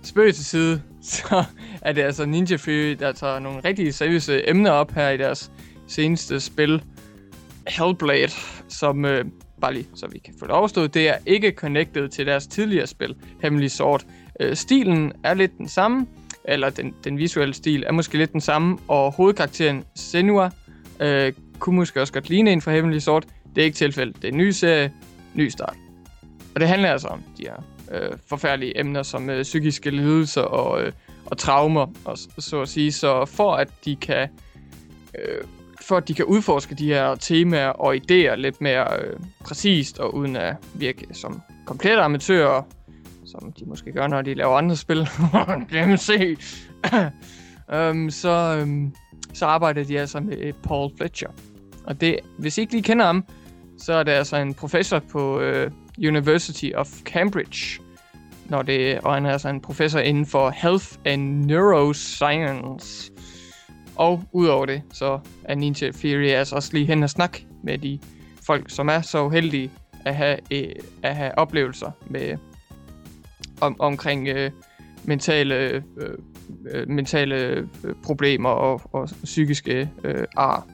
spøg 0.04 0.36
til 0.36 0.46
side, 0.46 0.82
så 1.02 1.44
er 1.82 1.92
det 1.92 2.02
altså 2.02 2.26
Ninja 2.26 2.56
Fury, 2.56 2.96
der 3.00 3.12
tager 3.12 3.40
nogle 3.40 3.60
rigtig 3.66 3.94
seriøse 3.94 4.50
emner 4.50 4.72
op 4.72 4.92
her 4.92 5.10
i 5.10 5.18
deres 5.18 5.52
seneste 5.88 6.40
spil, 6.40 6.84
Hellblade, 7.68 8.32
som, 8.68 9.06
øh, 9.06 9.26
bare 9.62 9.74
lige 9.74 9.88
så 9.96 10.08
vi 10.08 10.20
kan 10.20 10.34
få 10.40 10.46
det 10.46 10.54
overstået, 10.54 10.94
det 10.94 11.10
er 11.10 11.18
ikke 11.26 11.52
connected 11.52 12.10
til 12.10 12.26
deres 12.26 12.48
tidligere 12.48 12.88
spil, 12.88 13.16
Hemmelig 13.42 13.72
Sword. 13.72 14.06
Øh, 14.40 14.56
stilen 14.56 15.14
er 15.24 15.34
lidt 15.34 15.58
den 15.58 15.68
samme, 15.68 16.08
eller 16.44 16.70
den, 16.70 16.94
den 17.04 17.18
visuelle 17.18 17.54
stil 17.54 17.84
er 17.88 17.92
måske 17.92 18.18
lidt 18.18 18.34
den 18.34 18.42
samme, 18.42 18.78
og 18.88 19.12
hovedkarakteren 19.12 19.84
Senua 19.96 20.50
øh, 21.00 21.34
kunne 21.60 21.76
måske 21.76 22.02
også 22.02 22.14
godt 22.14 22.30
ligne 22.30 22.52
en 22.52 22.62
fra 22.62 22.72
Heavenly 22.72 23.00
Sword. 23.00 23.24
Det 23.56 23.62
er 23.62 23.66
ikke 23.66 23.78
tilfældet. 23.78 24.16
Det 24.16 24.24
er 24.24 24.32
en 24.32 24.38
ny 24.38 24.50
serie, 24.50 24.92
ny 25.34 25.50
start. 25.50 25.76
Og 26.56 26.60
det 26.60 26.68
handler 26.68 26.92
altså 26.92 27.08
om 27.08 27.24
de 27.38 27.44
her 27.44 27.64
øh, 27.92 28.18
forfærdelige 28.28 28.80
emner 28.80 29.04
som 29.04 29.30
øh, 29.30 29.44
psykiske 29.44 29.90
lidelser 29.92 30.42
og, 30.42 30.82
øh, 30.82 30.92
og 31.26 31.38
traumer, 31.38 31.88
og, 32.06 32.18
så 32.18 32.62
at 32.62 32.70
sige. 32.70 32.92
Så 32.92 33.26
for 33.26 33.54
at 33.54 33.70
de 33.86 33.96
kan 33.96 34.30
øh, 35.20 35.44
for 35.82 35.98
at 35.98 36.08
de 36.08 36.14
kan 36.14 36.26
udforske 36.26 36.76
de 36.76 36.86
her 36.86 37.16
temaer 37.16 37.70
og 37.70 37.96
idéer 37.96 38.36
lidt 38.36 38.62
mere 38.62 39.02
øh, 39.02 39.20
præcist 39.46 40.00
og 40.00 40.16
uden 40.16 40.36
at 40.36 40.56
virke 40.74 41.08
som 41.12 41.42
komplette 41.66 42.02
amatører, 42.02 42.62
som 43.26 43.54
de 43.60 43.66
måske 43.66 43.92
gør, 43.92 44.08
når 44.08 44.22
de 44.22 44.34
laver 44.34 44.58
andre 44.58 44.76
spil. 44.76 45.08
Glem 45.70 45.98
se. 45.98 46.38
um, 47.68 47.76
øhm, 47.76 48.10
så, 48.10 48.60
um, 48.64 48.94
så 49.34 49.46
arbejder 49.46 49.84
de 49.84 50.00
altså 50.00 50.20
med 50.20 50.38
øh, 50.38 50.54
Paul 50.64 50.92
Fletcher. 50.98 51.30
Og 51.86 52.02
det, 52.02 52.20
hvis 52.38 52.58
I 52.58 52.62
ikke 52.62 52.74
lige 52.74 52.84
kender 52.84 53.06
ham, 53.06 53.26
så 53.78 53.94
er 53.94 54.04
det 54.04 54.12
altså 54.12 54.38
en 54.38 54.54
professor 54.54 55.00
på 55.00 55.40
øh, 55.40 55.72
University 56.08 56.72
of 56.76 56.88
Cambridge. 57.04 57.82
Når 58.46 58.62
det, 58.62 59.00
og 59.00 59.14
han 59.14 59.26
er 59.26 59.32
altså 59.32 59.50
en 59.50 59.62
professor 59.62 60.00
inden 60.00 60.26
for 60.26 60.50
Health 60.50 60.88
and 61.06 61.46
Neuroscience. 61.46 63.12
Og 63.96 64.24
udover 64.32 64.66
det, 64.66 64.82
så 64.94 65.20
er 65.44 65.56
Ninja 65.56 65.90
Fury 65.90 66.28
altså 66.28 66.56
også 66.56 66.70
lige 66.74 66.86
hen 66.86 67.04
og 67.04 67.10
snak 67.10 67.40
med 67.64 67.78
de 67.78 68.00
folk, 68.46 68.70
som 68.70 68.90
er 68.90 69.02
så 69.02 69.24
uheldige 69.24 69.72
at 70.06 70.16
have, 70.16 70.38
øh, 70.52 70.76
at 71.04 71.16
have 71.16 71.38
oplevelser 71.38 71.92
med 72.08 72.38
om, 73.62 73.76
omkring 73.80 74.28
øh, 74.28 74.52
mentale, 75.04 75.84
øh, 76.68 76.90
mentale 76.90 77.68
problemer 78.04 78.50
og, 78.50 78.82
og 78.94 79.10
psykiske 79.24 79.90
øh, 80.04 80.26
ar, 80.38 80.68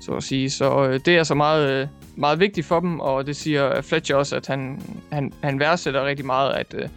så 0.00 0.12
at 0.12 0.22
sige. 0.22 0.50
Så 0.50 0.86
øh, 0.88 1.00
det 1.04 1.16
er 1.16 1.22
så 1.22 1.34
meget, 1.34 1.70
øh, 1.70 1.88
meget 2.16 2.40
vigtig 2.40 2.64
for 2.64 2.80
dem, 2.80 3.00
og 3.00 3.26
det 3.26 3.36
siger 3.36 3.80
Fletcher 3.80 4.16
også, 4.16 4.36
at 4.36 4.46
han, 4.46 4.82
han, 5.12 5.32
han 5.42 5.60
værdsætter 5.60 6.04
rigtig 6.04 6.26
meget, 6.26 6.52
at, 6.52 6.74
øh, 6.74 6.88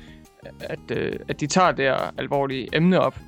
at, 0.59 0.91
øh, 0.91 1.19
at 1.27 1.39
de 1.39 1.47
tager 1.47 1.71
det 1.71 1.85
her 1.85 2.13
alvorlige 2.17 2.69
emne 2.73 2.99
op 2.99 3.19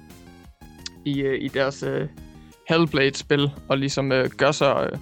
i, 1.06 1.20
øh, 1.22 1.44
i 1.44 1.48
deres 1.48 1.84
uh, 1.84 2.08
Hellblade-spil, 2.70 3.52
og 3.68 3.78
ligesom 3.78 4.12
uh, 4.12 4.26
gør 4.38 4.52
sig... 4.52 4.94
Uh, 4.94 5.00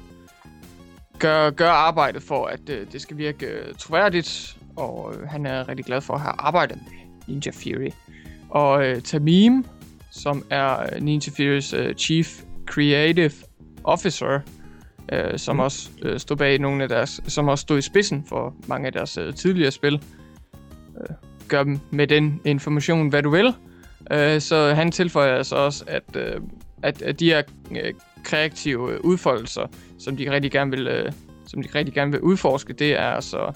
gør, 1.19 1.49
gør 1.49 1.69
arbejdet 1.69 2.23
for, 2.23 2.45
at 2.45 2.59
uh, 2.59 2.75
det 2.91 3.01
skal 3.01 3.17
virke 3.17 3.47
uh, 3.47 3.75
troværdigt, 3.75 4.57
og 4.75 5.07
uh, 5.07 5.27
han 5.27 5.45
er 5.45 5.69
rigtig 5.69 5.85
glad 5.85 6.01
for 6.01 6.13
at 6.13 6.21
have 6.21 6.33
arbejdet 6.37 6.77
med 6.77 6.93
Ninja 7.27 7.51
Fury. 7.51 7.89
Og 8.49 8.89
uh, 8.89 9.01
Tamim, 9.01 9.65
som 10.11 10.45
er 10.49 10.99
Ninja 10.99 11.31
Fury's 11.31 11.87
uh, 11.87 11.95
Chief 11.95 12.41
Creative 12.65 13.31
Officer, 13.83 14.39
øh, 15.11 15.39
som 15.39 15.55
Mm. 15.55 15.59
også 15.59 15.89
øh, 16.01 16.19
stod 16.19 16.37
bag 16.37 16.59
nogle 16.59 16.83
af 16.83 16.89
deres, 16.89 17.21
som 17.27 17.47
også 17.47 17.61
stod 17.61 17.77
i 17.77 17.81
spidsen 17.81 18.25
for 18.29 18.55
mange 18.67 18.87
af 18.87 18.93
deres 18.93 19.17
øh, 19.17 19.33
tidligere 19.33 19.71
spil. 19.71 20.01
Øh, 21.01 21.15
gør 21.47 21.63
dem 21.63 21.79
med 21.91 22.07
den 22.07 22.41
information, 22.45 23.09
hvad 23.09 23.23
du 23.23 23.29
vil. 23.29 23.53
Øh, 24.11 24.41
så 24.41 24.73
han 24.73 24.91
tilføjer 24.91 25.35
altså 25.35 25.55
også, 25.55 25.83
at, 25.87 26.03
øh, 26.15 26.41
at, 26.83 27.01
at 27.01 27.19
de 27.19 27.25
her 27.25 27.41
øh, 27.71 27.93
kreative 28.23 28.93
øh, 28.93 28.99
udfoldelser, 29.03 29.67
som 29.99 30.17
de 30.17 30.31
rigtig 30.31 30.51
gerne 30.51 30.71
vil, 30.71 30.87
øh, 30.87 31.11
som 31.45 31.63
de 31.63 31.69
rigtig 31.75 31.93
gerne 31.93 32.11
vil 32.11 32.21
udforske, 32.21 32.73
det 32.73 32.93
er 32.93 33.07
altså 33.07 33.51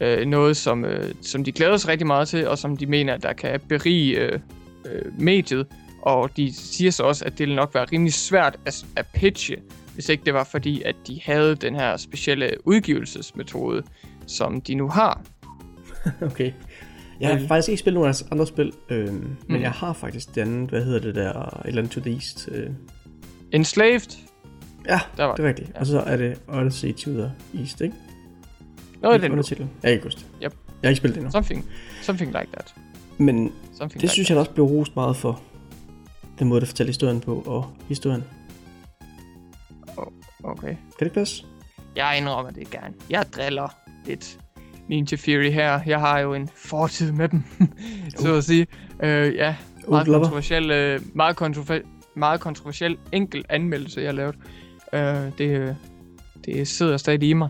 øh, 0.00 0.26
noget, 0.26 0.56
som, 0.56 0.84
øh, 0.84 1.14
som 1.22 1.44
de 1.44 1.52
glæder 1.52 1.76
sig 1.76 1.88
rigtig 1.90 2.06
meget 2.06 2.28
til, 2.28 2.48
og 2.48 2.58
som 2.58 2.76
de 2.76 2.86
mener, 2.86 3.16
der 3.16 3.32
kan 3.32 3.60
berige 3.68 4.18
øh, 4.18 4.40
øh, 4.84 5.20
mediet. 5.20 5.66
Og 6.02 6.36
de 6.36 6.52
siger 6.54 6.90
så 6.90 7.02
også, 7.02 7.24
at 7.24 7.38
det 7.38 7.48
vil 7.48 7.56
nok 7.56 7.74
være 7.74 7.86
rimelig 7.92 8.12
svært 8.14 8.56
at, 8.66 8.84
at 8.96 9.06
pitche, 9.14 9.56
hvis 10.00 10.08
ikke 10.08 10.24
det 10.24 10.34
var 10.34 10.44
fordi, 10.44 10.82
at 10.82 10.96
de 11.06 11.20
havde 11.24 11.54
den 11.56 11.74
her 11.74 11.96
specielle 11.96 12.50
udgivelsesmetode, 12.64 13.82
som 14.26 14.60
de 14.60 14.74
nu 14.74 14.88
har. 14.88 15.20
Okay. 16.22 16.52
Jeg 17.20 17.28
har 17.28 17.36
Øh. 17.40 17.48
faktisk 17.48 17.68
ikke 17.68 17.80
spillet 17.80 18.00
nogen 18.00 18.14
andre 18.30 18.46
spil, 18.46 18.72
øh, 18.90 19.12
men 19.14 19.36
Mm. 19.48 19.60
jeg 19.60 19.70
har 19.70 19.92
faktisk 19.92 20.34
det 20.34 20.40
andet, 20.40 20.70
hvad 20.70 20.84
hedder 20.84 21.00
det 21.00 21.14
der, 21.14 21.32
et 21.42 21.68
eller 21.68 21.82
andet 21.82 21.92
to 21.92 22.00
the 22.00 22.12
East. 22.12 22.48
Øh. 22.52 22.70
Enslaved, 23.52 24.00
Ja, 24.88 25.00
der 25.16 25.24
var 25.24 25.34
det 25.34 25.44
er 25.44 25.48
rigtigt. 25.48 25.70
Ja. 25.74 25.80
Og 25.80 25.86
så 25.86 26.00
er 26.00 26.16
det 26.16 26.38
Odyssey 26.48 26.94
to 26.94 27.10
the 27.10 27.32
East, 27.58 27.80
ikke? 27.80 27.94
noget 29.02 29.12
af 29.14 29.18
Ikke 29.18 29.24
den. 29.24 29.32
undertitlen. 29.32 29.70
Jeg 29.82 29.92
ikke 29.92 30.04
huske 30.04 30.18
det. 30.18 30.26
Yep. 30.34 30.40
Jeg 30.42 30.52
har 30.82 30.88
ikke 30.88 30.96
spillet 30.96 31.14
det 31.14 31.20
endnu. 31.20 31.30
Something, 31.30 31.64
something 32.02 32.30
like 32.32 32.46
that. 32.52 32.74
Men 33.18 33.52
Something 33.72 33.92
det 33.92 34.02
like 34.02 34.12
synes 34.12 34.30
jeg 34.30 34.34
da 34.34 34.40
også 34.40 34.50
blev 34.50 34.64
rost 34.66 34.96
meget 34.96 35.16
for. 35.16 35.42
Den 36.38 36.48
måde, 36.48 36.60
der 36.60 36.66
fortæller 36.66 36.88
historien 36.88 37.20
på, 37.20 37.42
og 37.46 37.66
historien. 37.88 38.24
Okay. 40.50 40.76
Kan 40.98 41.06
det 41.06 41.12
passe? 41.12 41.44
Jeg 41.96 42.18
indrømmer 42.18 42.50
det 42.50 42.70
gerne. 42.70 42.94
Jeg 43.10 43.24
driller 43.32 43.76
lidt 44.06 44.38
Ninja 44.88 45.16
Fury 45.16 45.50
her. 45.50 45.80
Jeg 45.86 46.00
har 46.00 46.18
jo 46.18 46.34
en 46.34 46.48
fortid 46.56 47.12
med 47.12 47.28
dem, 47.28 47.42
så 48.18 48.34
at 48.34 48.44
sige. 48.44 48.66
Øh, 49.02 49.34
ja, 49.34 49.56
meget 49.88 50.06
lover. 50.06 50.18
kontroversiel, 50.18 50.70
øh, 50.70 51.00
meget, 51.14 51.36
kontroversiel, 51.36 51.86
meget 52.16 52.40
kontroversiel 52.40 52.98
enkelt 53.12 53.46
anmeldelse, 53.48 54.00
jeg 54.00 54.14
lavet. 54.14 54.36
Øh, 54.92 55.38
det, 55.38 55.76
det 56.44 56.68
sidder 56.68 56.96
stadig 56.96 57.28
i 57.28 57.32
mig. 57.32 57.48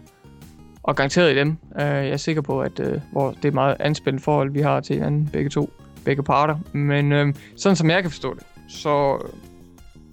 Og 0.83 0.97
garanteret 0.97 1.33
i 1.33 1.37
dem. 1.37 1.49
Øh, 1.81 1.87
jeg 1.87 2.09
er 2.09 2.17
sikker 2.17 2.43
på, 2.43 2.61
at 2.61 2.81
øh, 2.81 3.01
hvor 3.13 3.31
det 3.31 3.45
er 3.45 3.53
meget 3.53 3.77
anspændt 3.81 4.23
forhold, 4.23 4.53
vi 4.53 4.61
har 4.61 4.81
til 4.81 4.97
hinanden, 4.97 5.29
begge 5.33 5.51
to, 5.51 5.71
begge 6.05 6.23
parter. 6.23 6.59
Men 6.73 7.13
øh, 7.13 7.35
sådan 7.57 7.77
som 7.77 7.91
jeg 7.91 8.03
kan 8.03 8.11
forstå 8.11 8.35
det, 8.35 8.43
så, 8.69 9.27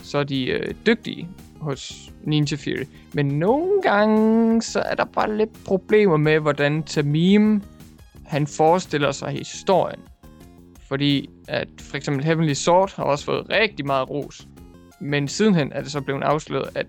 så 0.03 0.17
er 0.17 0.23
de 0.23 0.45
øh, 0.45 0.73
dygtige 0.85 1.29
hos 1.61 2.11
Ninja 2.23 2.57
Fury. 2.57 2.85
Men 3.13 3.25
nogle 3.25 3.81
gange, 3.81 4.61
så 4.61 4.79
er 4.79 4.95
der 4.95 5.05
bare 5.05 5.37
lidt 5.37 5.63
problemer 5.65 6.17
med, 6.17 6.39
hvordan 6.39 6.83
Tamim, 6.83 7.61
han 8.25 8.47
forestiller 8.47 9.11
sig 9.11 9.31
historien. 9.31 9.99
Fordi 10.87 11.29
at 11.47 11.67
for 11.79 11.97
eksempel 11.97 12.25
Heavenly 12.25 12.53
Sword 12.53 12.93
har 12.95 13.03
også 13.03 13.25
fået 13.25 13.49
rigtig 13.49 13.85
meget 13.85 14.09
ros. 14.09 14.47
Men 15.01 15.27
sidenhen 15.27 15.71
er 15.71 15.81
det 15.81 15.91
så 15.91 16.01
blevet 16.01 16.23
afsløret, 16.23 16.69
at 16.75 16.85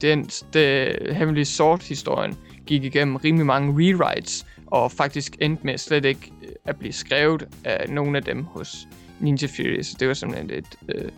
den, 0.00 0.24
de, 0.54 0.96
Heavenly 1.12 1.42
Sword-historien 1.42 2.36
gik 2.66 2.84
igennem 2.84 3.16
rimelig 3.16 3.46
mange 3.46 3.72
rewrites, 3.72 4.46
og 4.66 4.92
faktisk 4.92 5.36
endte 5.40 5.66
med 5.66 5.78
slet 5.78 6.04
ikke 6.04 6.32
øh, 6.42 6.48
at 6.64 6.76
blive 6.76 6.92
skrevet 6.92 7.48
af 7.64 7.88
nogen 7.88 8.16
af 8.16 8.22
dem 8.22 8.44
hos 8.44 8.88
Ninja 9.20 9.46
Fury. 9.46 9.82
Så 9.82 9.96
det 10.00 10.08
var 10.08 10.14
simpelthen 10.14 10.50
et, 10.50 10.78
øh, 10.88 11.10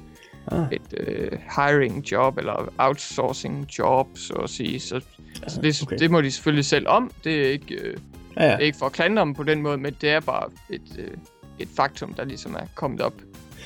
Ah. 0.52 0.66
et 0.72 0.94
øh, 1.00 1.30
hiring 1.56 2.10
job, 2.12 2.38
eller 2.38 2.72
outsourcing 2.78 3.66
job, 3.78 4.06
så 4.14 4.32
at 4.32 4.50
sige. 4.50 4.80
Så 4.80 5.00
altså, 5.42 5.60
det, 5.60 5.82
okay. 5.82 5.96
det 5.98 6.10
må 6.10 6.20
de 6.20 6.30
selvfølgelig 6.30 6.64
selv 6.64 6.88
om. 6.88 7.10
Det 7.24 7.46
er 7.46 7.50
ikke, 7.50 7.74
øh, 7.74 7.96
Ja, 8.36 8.44
ja. 8.44 8.50
det 8.52 8.54
er 8.60 8.66
ikke 8.66 8.78
for 8.78 8.86
at 8.86 8.92
klandre 8.92 9.22
dem 9.22 9.34
på 9.34 9.42
den 9.42 9.62
måde, 9.62 9.78
men 9.78 9.94
det 10.00 10.10
er 10.10 10.20
bare 10.20 10.50
et, 10.70 10.82
øh, 10.98 11.10
et 11.58 11.68
faktum, 11.76 12.14
der 12.14 12.24
ligesom 12.24 12.54
er 12.54 12.66
kommet 12.74 13.00
op 13.00 13.14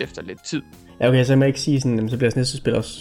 efter 0.01 0.23
lidt 0.23 0.45
tid. 0.45 0.63
Ja, 1.01 1.09
okay, 1.09 1.25
så 1.25 1.33
jeg 1.33 1.39
må 1.39 1.45
ikke 1.45 1.61
sige 1.61 1.81
sådan, 1.81 1.95
jamen, 1.97 2.11
så 2.11 2.17
bliver 2.17 2.33
næste 2.37 2.57
spil 2.57 2.75
også 2.75 3.01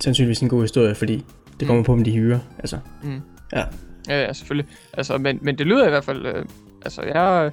sandsynligvis 0.00 0.40
en 0.40 0.48
god 0.48 0.60
historie, 0.62 0.94
fordi 0.94 1.24
det 1.60 1.66
kommer 1.68 1.80
Mm. 1.80 1.84
på, 1.84 1.92
om 1.92 2.04
de 2.04 2.10
hyrer. 2.12 2.38
Altså, 2.58 2.78
Mm. 3.02 3.20
ja. 3.52 3.64
Ja, 4.08 4.22
ja, 4.22 4.32
selvfølgelig. 4.32 4.70
Altså, 4.92 5.18
men, 5.18 5.38
men 5.42 5.58
det 5.58 5.66
lyder 5.66 5.86
i 5.86 5.90
hvert 5.90 6.04
fald... 6.04 6.26
Øh, 6.26 6.44
altså, 6.84 7.02
jeg, 7.02 7.50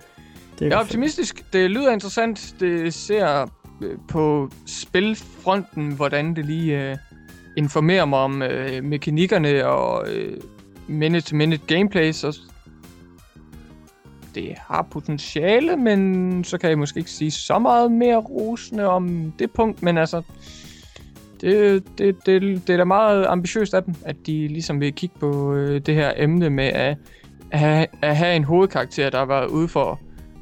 Det 0.60 0.66
Jeg 0.70 0.76
er 0.76 0.80
optimistisk. 0.80 1.54
Det 1.54 1.72
lyder 1.72 1.92
interessant. 1.92 2.56
Det 2.60 2.94
ser 2.94 3.52
Øh, 3.82 3.98
på 4.08 4.50
spilfronten, 4.66 5.92
hvordan 5.92 6.36
det 6.36 6.46
lige 6.46 6.92
øh, 6.92 6.98
informerer 7.58 8.06
mig 8.06 8.20
om 8.20 8.42
øh, 8.42 8.84
mekanikkerne 8.84 9.68
og 9.68 10.10
øh, 10.10 10.38
minute-to-minute 10.88 11.64
gameplay, 11.68 12.12
så 12.12 12.40
det 14.36 14.54
har 14.58 14.88
potentiale, 14.92 15.78
men 15.78 16.44
så 16.44 16.58
kan 16.58 16.70
jeg 16.70 16.78
måske 16.78 16.98
ikke 16.98 17.12
sige 17.12 17.32
så 17.32 17.60
meget 17.60 17.92
mere 17.92 18.18
rosende 18.18 18.88
om 18.88 19.34
det 19.40 19.52
punkt, 19.52 19.84
men 19.84 19.98
altså, 19.98 20.22
det, 21.42 21.84
det, 21.98 22.26
det, 22.26 22.42
det 22.68 22.74
er 22.74 22.78
da 22.78 22.84
meget 22.84 23.26
ambitiøst 23.26 23.74
af 23.74 23.84
dem, 23.84 23.96
at 24.06 24.16
de 24.26 24.48
ligesom 24.48 24.80
vil 24.80 24.94
kigge 24.94 25.16
på 25.20 25.54
øh, 25.54 25.82
det 25.82 25.96
her 25.96 26.14
emne 26.18 26.50
med 26.50 26.68
at, 26.68 26.98
at, 27.52 27.60
have, 27.60 27.88
at 28.02 28.18
have 28.18 28.36
en 28.36 28.44
hovedkarakter, 28.44 29.10
der 29.10 29.18
har 29.18 29.26
været 29.26 29.48
ude 29.48 29.68
for 29.68 30.00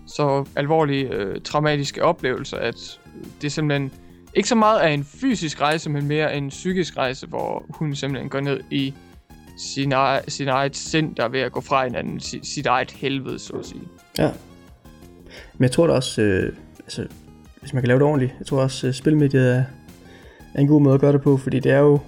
så 0.07 0.45
alvorlige 0.55 1.13
øh, 1.13 1.41
traumatiske 1.41 2.03
oplevelser, 2.03 2.57
at 2.57 2.98
det 3.41 3.51
simpelthen 3.51 3.91
ikke 4.33 4.49
så 4.49 4.55
meget 4.55 4.83
er 4.85 4.87
en 4.87 5.03
fysisk 5.03 5.61
rejse, 5.61 5.89
men 5.89 6.07
mere 6.07 6.37
en 6.37 6.49
psykisk 6.49 6.97
rejse, 6.97 7.27
hvor 7.27 7.65
hun 7.69 7.95
simpelthen 7.95 8.29
går 8.29 8.39
ned 8.39 8.59
i 8.71 8.93
sin, 9.57 9.91
ej, 9.91 10.23
sin 10.27 10.47
eget 10.47 10.75
sind, 10.75 11.15
der 11.15 11.23
er 11.23 11.29
ved 11.29 11.39
at 11.39 11.51
gå 11.51 11.61
fra 11.61 11.83
hinanden, 11.83 12.19
sit, 12.19 12.47
sit 12.47 12.65
eget 12.65 12.91
helvede, 12.91 13.39
så 13.39 13.53
at 13.53 13.65
sige. 13.65 13.81
Ja. 14.17 14.31
Men 15.57 15.63
jeg 15.63 15.71
tror 15.71 15.87
da 15.87 15.93
også, 15.93 16.21
øh, 16.21 16.53
altså, 16.83 17.07
hvis 17.59 17.73
man 17.73 17.81
kan 17.81 17.87
lave 17.87 17.99
det 17.99 18.07
ordentligt, 18.07 18.35
jeg 18.39 18.47
tror 18.47 18.61
også, 18.61 18.87
øh, 18.87 18.93
spilmediet 18.93 19.55
er, 19.55 19.63
er 20.53 20.61
en 20.61 20.67
god 20.67 20.81
måde 20.81 20.95
at 20.95 21.01
gøre 21.01 21.13
det 21.13 21.21
på, 21.21 21.37
fordi 21.37 21.59
det 21.59 21.71
er 21.71 21.79
jo, 21.79 21.99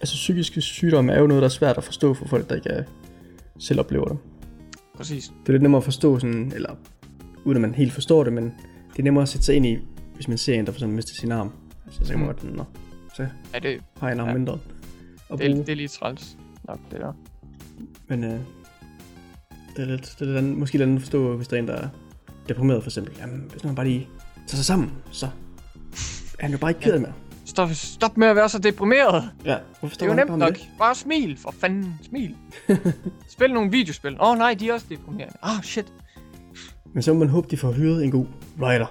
altså 0.00 0.14
psykiske 0.14 0.60
sygdomme 0.60 1.12
er 1.12 1.20
jo 1.20 1.26
noget, 1.26 1.40
der 1.40 1.48
er 1.48 1.52
svært 1.52 1.78
at 1.78 1.84
forstå 1.84 2.14
for 2.14 2.28
folk, 2.28 2.48
der 2.48 2.54
ikke 2.54 2.68
er, 2.68 2.82
selv 3.58 3.80
oplever 3.80 4.04
dem. 4.04 4.16
Præcis. 4.96 5.24
Det 5.24 5.48
er 5.48 5.52
lidt 5.52 5.62
nemmere 5.62 5.78
at 5.78 5.84
forstå 5.84 6.18
sådan, 6.18 6.52
eller 6.54 6.70
uden 7.44 7.56
at 7.56 7.60
man 7.60 7.74
helt 7.74 7.92
forstår 7.92 8.24
det, 8.24 8.32
men 8.32 8.44
det 8.92 8.98
er 8.98 9.02
nemmere 9.02 9.22
at 9.22 9.28
sætte 9.28 9.46
sig 9.46 9.56
ind 9.56 9.66
i, 9.66 9.78
hvis 10.20 10.28
man 10.28 10.38
ser 10.38 10.54
en, 10.54 10.66
der 10.66 10.72
for 10.72 10.76
eksempel 10.76 10.96
mister 10.96 11.14
sin 11.14 11.32
arm. 11.32 11.52
Altså, 11.86 12.00
så 12.04 12.10
kan 12.12 12.18
man 12.18 12.28
Mm. 12.28 12.32
godt, 12.34 12.40
sådan, 12.40 12.56
nå, 12.56 12.64
så 13.16 13.26
Ja, 13.54 13.58
det, 13.58 13.80
har 14.00 14.08
jeg 14.08 14.14
en 14.14 14.20
arm 14.20 14.28
Ja. 14.28 14.34
mindre. 14.34 14.52
at 14.54 14.58
det, 15.38 15.46
er, 15.46 15.50
bruge. 15.52 15.66
det 15.66 15.72
er 15.72 15.76
lige 15.76 15.88
træls 15.88 16.36
nok, 16.68 16.78
det 16.90 17.00
der. 17.00 17.12
Men 18.08 18.24
øh, 18.24 18.30
det 19.76 19.82
er 19.82 19.84
lidt, 19.84 20.02
det 20.02 20.20
er 20.20 20.24
lidt 20.24 20.36
andet, 20.38 20.58
måske 20.58 20.72
lidt 20.74 20.82
andet 20.82 20.96
at 20.96 21.02
forstå, 21.02 21.36
hvis 21.36 21.48
der 21.48 21.56
er 21.56 21.60
en, 21.60 21.68
der 21.68 21.74
er 21.74 21.88
deprimeret 22.48 22.82
for 22.82 22.90
eksempel. 22.90 23.14
Jamen, 23.20 23.46
hvis 23.52 23.64
man 23.64 23.74
bare 23.74 23.86
lige 23.86 24.08
tager 24.46 24.56
sig 24.56 24.64
sammen, 24.64 24.92
så 25.10 25.26
er 26.38 26.42
han 26.42 26.52
jo 26.52 26.58
bare 26.58 26.70
ikke 26.70 26.80
ked 26.80 26.92
af 26.92 27.00
mere. 27.00 27.12
Stop, 27.44 27.70
stop 27.72 28.16
med 28.16 28.26
at 28.26 28.36
være 28.36 28.48
så 28.48 28.58
deprimeret. 28.58 29.30
Ja, 29.44 29.56
hvorfor 29.80 29.94
Det 29.96 30.02
er 30.02 30.06
jo 30.06 30.14
nemt 30.14 30.38
nok. 30.38 30.58
Bare 30.78 30.94
smil, 30.94 31.36
for 31.38 31.54
fanden. 31.60 31.94
Smil. 32.02 32.34
Spil 33.28 33.52
nogle 33.54 33.70
videospil. 33.70 34.16
Åh 34.20 34.30
oh, 34.30 34.38
nej, 34.38 34.54
de 34.54 34.68
er 34.68 34.72
også 34.72 34.86
deprimerende. 34.88 35.34
Ah, 35.42 35.56
oh, 35.58 35.62
shit. 35.62 35.92
Men 36.94 37.02
så 37.02 37.12
må 37.12 37.18
man 37.18 37.28
håbe, 37.28 37.48
de 37.50 37.56
får 37.56 37.72
hyret 37.72 38.04
en 38.04 38.10
god 38.10 38.26
writer. 38.58 38.86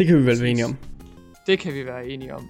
Det 0.00 0.08
kan 0.08 0.16
vi 0.18 0.26
vel 0.26 0.40
være 0.40 0.50
enige 0.50 0.64
om. 0.64 0.76
Det 1.46 1.58
kan 1.58 1.74
vi 1.74 1.86
være 1.86 2.08
enige 2.08 2.34
om. 2.34 2.48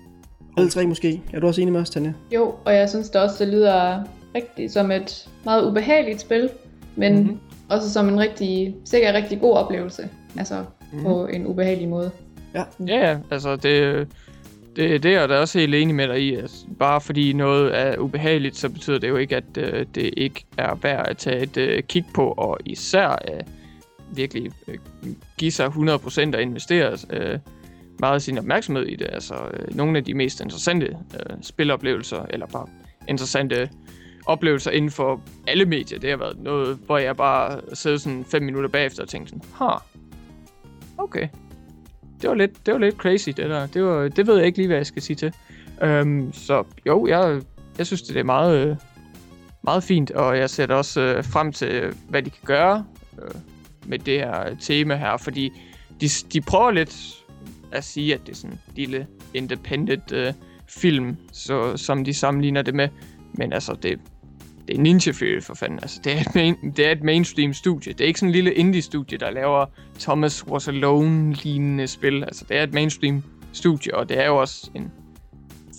Alle 0.57 0.71
tre 0.71 0.87
måske. 0.87 1.23
Er 1.33 1.41
du 1.41 1.47
også 1.47 1.61
enig 1.61 1.73
med 1.73 1.81
os, 1.81 1.91
Tanja? 1.91 2.13
Jo, 2.35 2.55
og 2.65 2.75
jeg 2.75 2.89
synes 2.89 3.11
da 3.11 3.19
også, 3.21 3.45
det 3.45 3.53
lyder 3.53 4.03
rigtig 4.35 4.71
som 4.71 4.91
et 4.91 5.29
meget 5.45 5.65
ubehageligt 5.71 6.21
spil, 6.21 6.51
men 6.97 7.13
Mhm. 7.13 7.23
mm-hmm. 7.23 7.39
også 7.69 7.93
som 7.93 8.09
en 8.09 8.21
rigtig, 8.21 8.75
sikkert 8.85 9.15
rigtig 9.15 9.41
god 9.41 9.57
oplevelse. 9.57 10.09
Altså 10.39 10.55
Mhm. 10.55 10.65
mm-hmm. 10.93 11.05
på 11.07 11.27
en 11.27 11.47
ubehagelig 11.47 11.89
måde. 11.89 12.11
Ja, 12.55 12.63
ja, 12.87 13.19
altså 13.31 13.57
det, 13.57 14.07
det, 14.77 15.03
det 15.03 15.15
er 15.15 15.21
jeg 15.21 15.29
da 15.29 15.39
også 15.39 15.59
helt 15.59 15.75
enig 15.75 15.95
med 15.95 16.09
dig 16.09 16.21
i. 16.23 16.35
Altså, 16.35 16.57
bare 16.79 17.01
fordi 17.01 17.33
noget 17.33 17.79
er 17.79 17.99
ubehageligt, 17.99 18.57
så 18.57 18.69
betyder 18.69 18.99
det 18.99 19.09
jo 19.09 19.17
ikke, 19.17 19.37
at 19.37 19.45
øh, 19.59 19.87
det 19.95 20.11
ikke 20.17 20.45
er 20.59 20.75
værd 20.83 21.09
at 21.09 21.17
tage 21.17 21.43
et 21.43 21.57
øh, 21.57 21.83
kig 21.83 22.05
på, 22.15 22.27
og 22.37 22.59
især 22.65 23.09
øh, 23.35 23.41
virkelig 24.15 24.53
øh, 24.69 24.79
give 25.39 25.51
sig 25.51 25.67
100% 25.67 26.35
og 26.35 26.43
investere 26.43 26.99
øh, 27.11 27.39
meget 27.99 28.15
af 28.15 28.23
sin 28.23 28.39
opmærksomhed 28.39 28.87
i 28.87 28.97
det. 28.97 29.09
Altså 29.13 29.35
øh, 29.35 29.77
nogle 29.77 29.99
af 29.99 30.05
de 30.05 30.15
mest 30.15 30.41
interessante 30.41 30.87
øh, 30.87 31.37
spiloplevelser, 31.43 32.27
eller 32.31 32.47
bare 32.47 32.67
interessante 33.09 33.71
oplevelser 34.27 34.71
inden 34.71 34.91
for 34.91 35.23
alle 35.47 35.65
medier, 35.65 35.99
det 35.99 36.11
har 36.11 36.17
været 36.17 36.39
noget, 36.39 36.79
hvor 36.87 36.99
jeg 36.99 37.17
bare 37.17 37.61
sidder 37.73 37.97
sådan 37.97 38.25
fem 38.25 38.43
minutter 38.43 38.69
bagefter 38.69 39.03
og 39.03 39.09
tænkte 39.09 39.31
sådan, 39.31 39.43
ha, 39.55 39.77
okay 40.99 41.29
det 42.23 42.31
var 42.31 42.37
lidt, 42.37 42.67
det 42.67 42.75
var 42.75 42.81
lidt 42.81 42.97
crazy, 42.97 43.29
det 43.29 43.51
der. 43.51 43.67
Det, 43.67 43.85
var, 43.85 44.09
det 44.09 44.27
ved 44.27 44.37
jeg 44.37 44.47
ikke 44.47 44.59
lige, 44.59 44.67
hvad 44.67 44.77
jeg 44.77 44.87
skal 44.87 45.03
sige 45.03 45.17
til. 45.17 45.33
Øhm, 45.83 46.33
så 46.33 46.65
jo, 46.87 47.07
jeg, 47.07 47.43
jeg 47.79 47.87
synes, 47.87 48.03
det 48.03 48.17
er 48.17 48.23
meget, 48.23 48.79
meget 49.63 49.83
fint, 49.83 50.11
og 50.11 50.39
jeg 50.39 50.51
ser 50.51 50.75
også 50.75 51.01
øh, 51.01 51.25
frem 51.25 51.53
til, 51.53 51.95
hvad 52.09 52.23
de 52.23 52.31
kan 52.31 52.45
gøre 52.45 52.85
øh, 53.23 53.41
med 53.91 53.99
det 53.99 54.19
her 54.19 54.55
tema 54.61 54.97
her, 54.97 55.17
fordi 55.17 55.53
de, 56.01 56.09
de 56.33 56.41
prøver 56.41 56.71
lidt 56.71 57.25
at 57.73 57.85
sige, 57.85 58.15
at 58.15 58.21
det 58.27 58.33
er 58.33 58.37
sådan 58.37 58.51
en 58.51 58.61
lille 58.77 59.07
independent 59.35 60.13
øh, 60.13 60.33
film, 60.69 61.17
så, 61.33 61.77
som 61.77 62.05
de 62.05 62.15
sammenligner 62.15 62.63
det 62.63 62.75
med. 62.75 62.89
Men 63.35 63.53
altså, 63.53 63.73
det, 63.83 63.99
det 64.69 64.77
er 64.77 64.81
Ninja 64.81 65.13
Fury 65.13 65.43
for 65.43 65.55
fanden. 65.55 65.79
Altså, 65.83 66.01
det, 66.05 66.13
er 66.13 66.21
et 66.21 66.35
main, 66.35 66.57
det 66.77 66.87
er 66.87 66.93
et 66.93 67.03
mainstream 67.03 67.55
studie. 67.55 67.93
Det 67.93 68.01
er 68.01 68.07
ikke 68.09 68.21
sådan 68.21 68.29
en 68.29 68.35
lille 68.35 68.55
indie-studie, 68.55 69.19
der 69.19 69.31
laver 69.31 69.67
Thomas 69.99 70.47
Was 70.47 70.69
Alone-lignende 70.69 71.87
spil. 71.87 72.25
Altså, 72.25 72.45
det 72.49 72.57
er 72.57 72.63
et 72.63 72.73
mainstream 72.73 73.23
studie, 73.53 73.95
og 73.95 74.09
det 74.09 74.19
er 74.19 74.27
jo 74.27 74.37
også 74.37 74.71
en 74.75 74.93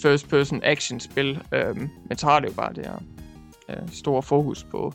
first-person 0.01 0.61
action-spil. 0.63 1.39
Øhm, 1.53 1.89
men 2.09 2.17
så 2.17 2.25
har 2.25 2.39
det 2.39 2.47
jo 2.47 2.53
bare 2.53 2.73
det 2.73 2.85
her 2.85 3.03
øh, 3.69 3.89
store 3.91 4.23
fokus 4.23 4.63
på 4.63 4.93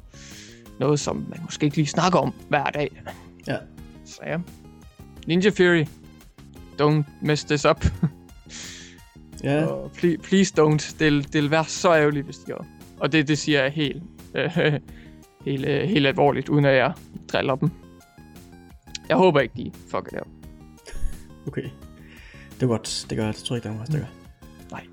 noget, 0.81 1.01
som 1.01 1.17
man 1.29 1.41
måske 1.45 1.65
ikke 1.65 1.77
lige 1.77 1.87
snakker 1.87 2.19
om 2.19 2.35
hver 2.49 2.65
dag. 2.65 3.03
Ja. 3.47 3.57
Så 4.05 4.21
ja. 4.27 4.39
Ninja 5.27 5.51
Theory. 5.51 5.85
Don't 6.83 7.03
mess 7.23 7.45
this 7.45 7.65
up. 7.65 7.85
Ja, 9.45 9.65
Og 9.67 9.91
please, 9.93 10.19
please 10.19 10.55
don't. 10.63 10.97
Det, 10.99 11.33
det 11.33 11.43
vil 11.43 11.51
være 11.51 11.65
så 11.65 11.95
ærgerligt, 11.95 12.25
hvis 12.25 12.37
de 12.37 12.53
gør. 12.53 12.67
Og 13.01 13.13
det, 13.13 13.29
det 13.29 13.39
siger 13.39 13.63
jeg 13.63 13.73
helt, 13.73 14.03
øh, 14.35 14.51
helt, 15.47 15.67
øh, 15.67 15.89
helt 15.89 16.07
alvorligt, 16.07 16.49
uden 16.49 16.65
at 16.65 16.77
jeg 16.77 16.93
driller 17.29 17.55
dem. 17.55 17.71
Jeg 19.09 19.17
håber 19.17 19.41
ikke, 19.41 19.55
de 19.57 19.73
fucker 19.91 20.11
det 20.11 20.21
op. 20.21 20.27
okay. 21.47 21.63
Det 22.55 22.63
er 22.63 22.67
godt. 22.67 23.07
Det 23.11 23.19
gør 23.19 23.25
jeg. 23.25 23.35
Det 23.35 23.45
tror 23.45 23.57
jeg 23.57 23.59
ikke, 23.59 23.69
der 23.69 23.75
er 23.75 23.79
nogen, 23.79 23.93
der 23.93 23.99
gør. 23.99 24.07
Nej. 24.71 24.85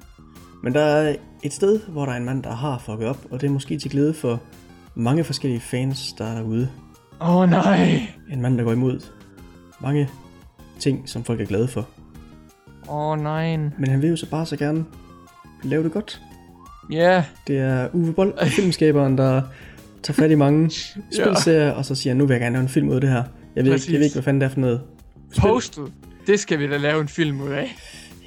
Men 0.64 0.74
der 0.74 0.82
er 0.82 1.16
et 1.44 1.54
sted, 1.54 1.80
hvor 1.88 2.06
der 2.06 2.12
er 2.14 2.18
en 2.18 2.26
mand, 2.26 2.44
der 2.44 2.56
har 2.56 2.80
fucket 2.86 3.08
op, 3.08 3.26
og 3.32 3.42
det 3.42 3.48
er 3.48 3.52
måske 3.52 3.78
til 3.80 3.92
glæde 3.92 4.14
for 4.14 4.42
mange 4.96 5.24
forskellige 5.24 5.60
fans, 5.62 6.14
der 6.18 6.26
er 6.26 6.36
derude. 6.36 6.70
Åh 7.22 7.36
oh, 7.36 7.50
nej. 7.50 8.08
En 8.32 8.42
mand, 8.42 8.58
der 8.58 8.64
går 8.64 8.72
imod 8.72 9.00
mange 9.82 10.10
ting, 10.80 11.10
som 11.10 11.24
folk 11.24 11.42
er 11.42 11.46
glade 11.46 11.68
for. 11.68 11.88
Åh 12.90 12.96
oh, 13.12 13.20
nej. 13.24 13.58
Men 13.58 13.88
han 13.88 14.02
vil 14.02 14.10
jo 14.10 14.16
så 14.16 14.30
bare 14.30 14.46
så 14.46 14.58
gerne 14.58 14.86
lave 15.64 15.84
det 15.84 15.92
godt. 15.92 16.22
Ja. 16.92 16.98
Yeah. 17.12 17.24
Det 17.48 17.58
er 17.58 17.90
Uwe 17.94 18.14
Boll, 18.14 18.34
filmskaberen, 18.46 19.18
der 19.18 19.42
tager 20.04 20.16
fat 20.16 20.32
i 20.32 20.36
mange 20.36 20.70
spilserier, 21.22 21.72
og 21.72 21.86
så 21.86 21.96
siger, 21.96 22.14
nu 22.14 22.26
vil 22.26 22.34
jeg 22.34 22.42
gerne 22.42 22.54
lave 22.54 22.64
en 22.64 22.70
film 22.70 22.90
ud 22.90 22.96
af 22.96 23.02
det 23.02 23.10
her. 23.10 23.24
Jeg 23.56 23.66
ved, 23.66 23.74
ikke, 23.74 23.86
jeg 23.92 23.98
ved 24.00 24.06
ikke, 24.06 24.16
hvad 24.16 24.24
fanden 24.24 24.42
det 24.42 24.46
er 24.46 24.52
for 24.54 24.60
noget. 24.60 24.82
spil. 25.32 25.42
Postal. 25.42 25.84
Det 26.28 26.40
skal 26.40 26.60
vi 26.60 26.68
da 26.68 26.78
lave 26.78 27.02
en 27.02 27.08
film 27.08 27.42
ud 27.42 27.50
af. 27.50 27.76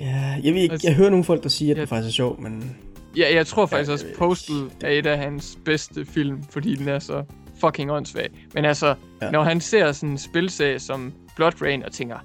Ja, 0.01 0.37
jeg 0.43 0.55
ved 0.55 0.61
ikke, 0.61 0.79
jeg 0.85 0.95
hører 0.95 1.11
nogle 1.11 1.25
folk, 1.25 1.43
der 1.43 1.49
siger, 1.49 1.71
at 1.73 1.77
det 1.77 1.81
Ja. 1.91 1.97
faktisk 1.97 2.12
er 2.12 2.17
sjovt, 2.17 2.41
men 2.43 2.77
Ja, 3.17 3.35
jeg 3.35 3.47
tror 3.47 3.67
faktisk 3.67 3.89
Ja, 3.89 3.93
også, 3.93 4.05
jeg 4.07 4.11
ved 4.12 4.19
Postal 4.19 4.71
er 4.81 4.91
et 4.91 5.07
af 5.07 5.19
hans 5.19 5.59
bedste 5.64 6.05
film, 6.07 6.43
fordi 6.51 6.75
den 6.75 6.89
er 6.89 6.99
så 6.99 7.25
fucking 7.61 7.91
åndssvag. 7.91 8.29
Men 8.55 8.64
altså, 8.64 8.87
Ja. 8.87 9.27
ja. 9.27 9.31
når 9.31 9.43
han 9.45 9.61
ser 9.61 9.93
sådan 9.93 10.09
en 10.09 10.19
spilserie 10.19 10.79
som 10.79 11.12
Blood 11.37 11.62
Rain 11.62 11.83
og 11.85 11.93
tænker, 11.93 12.17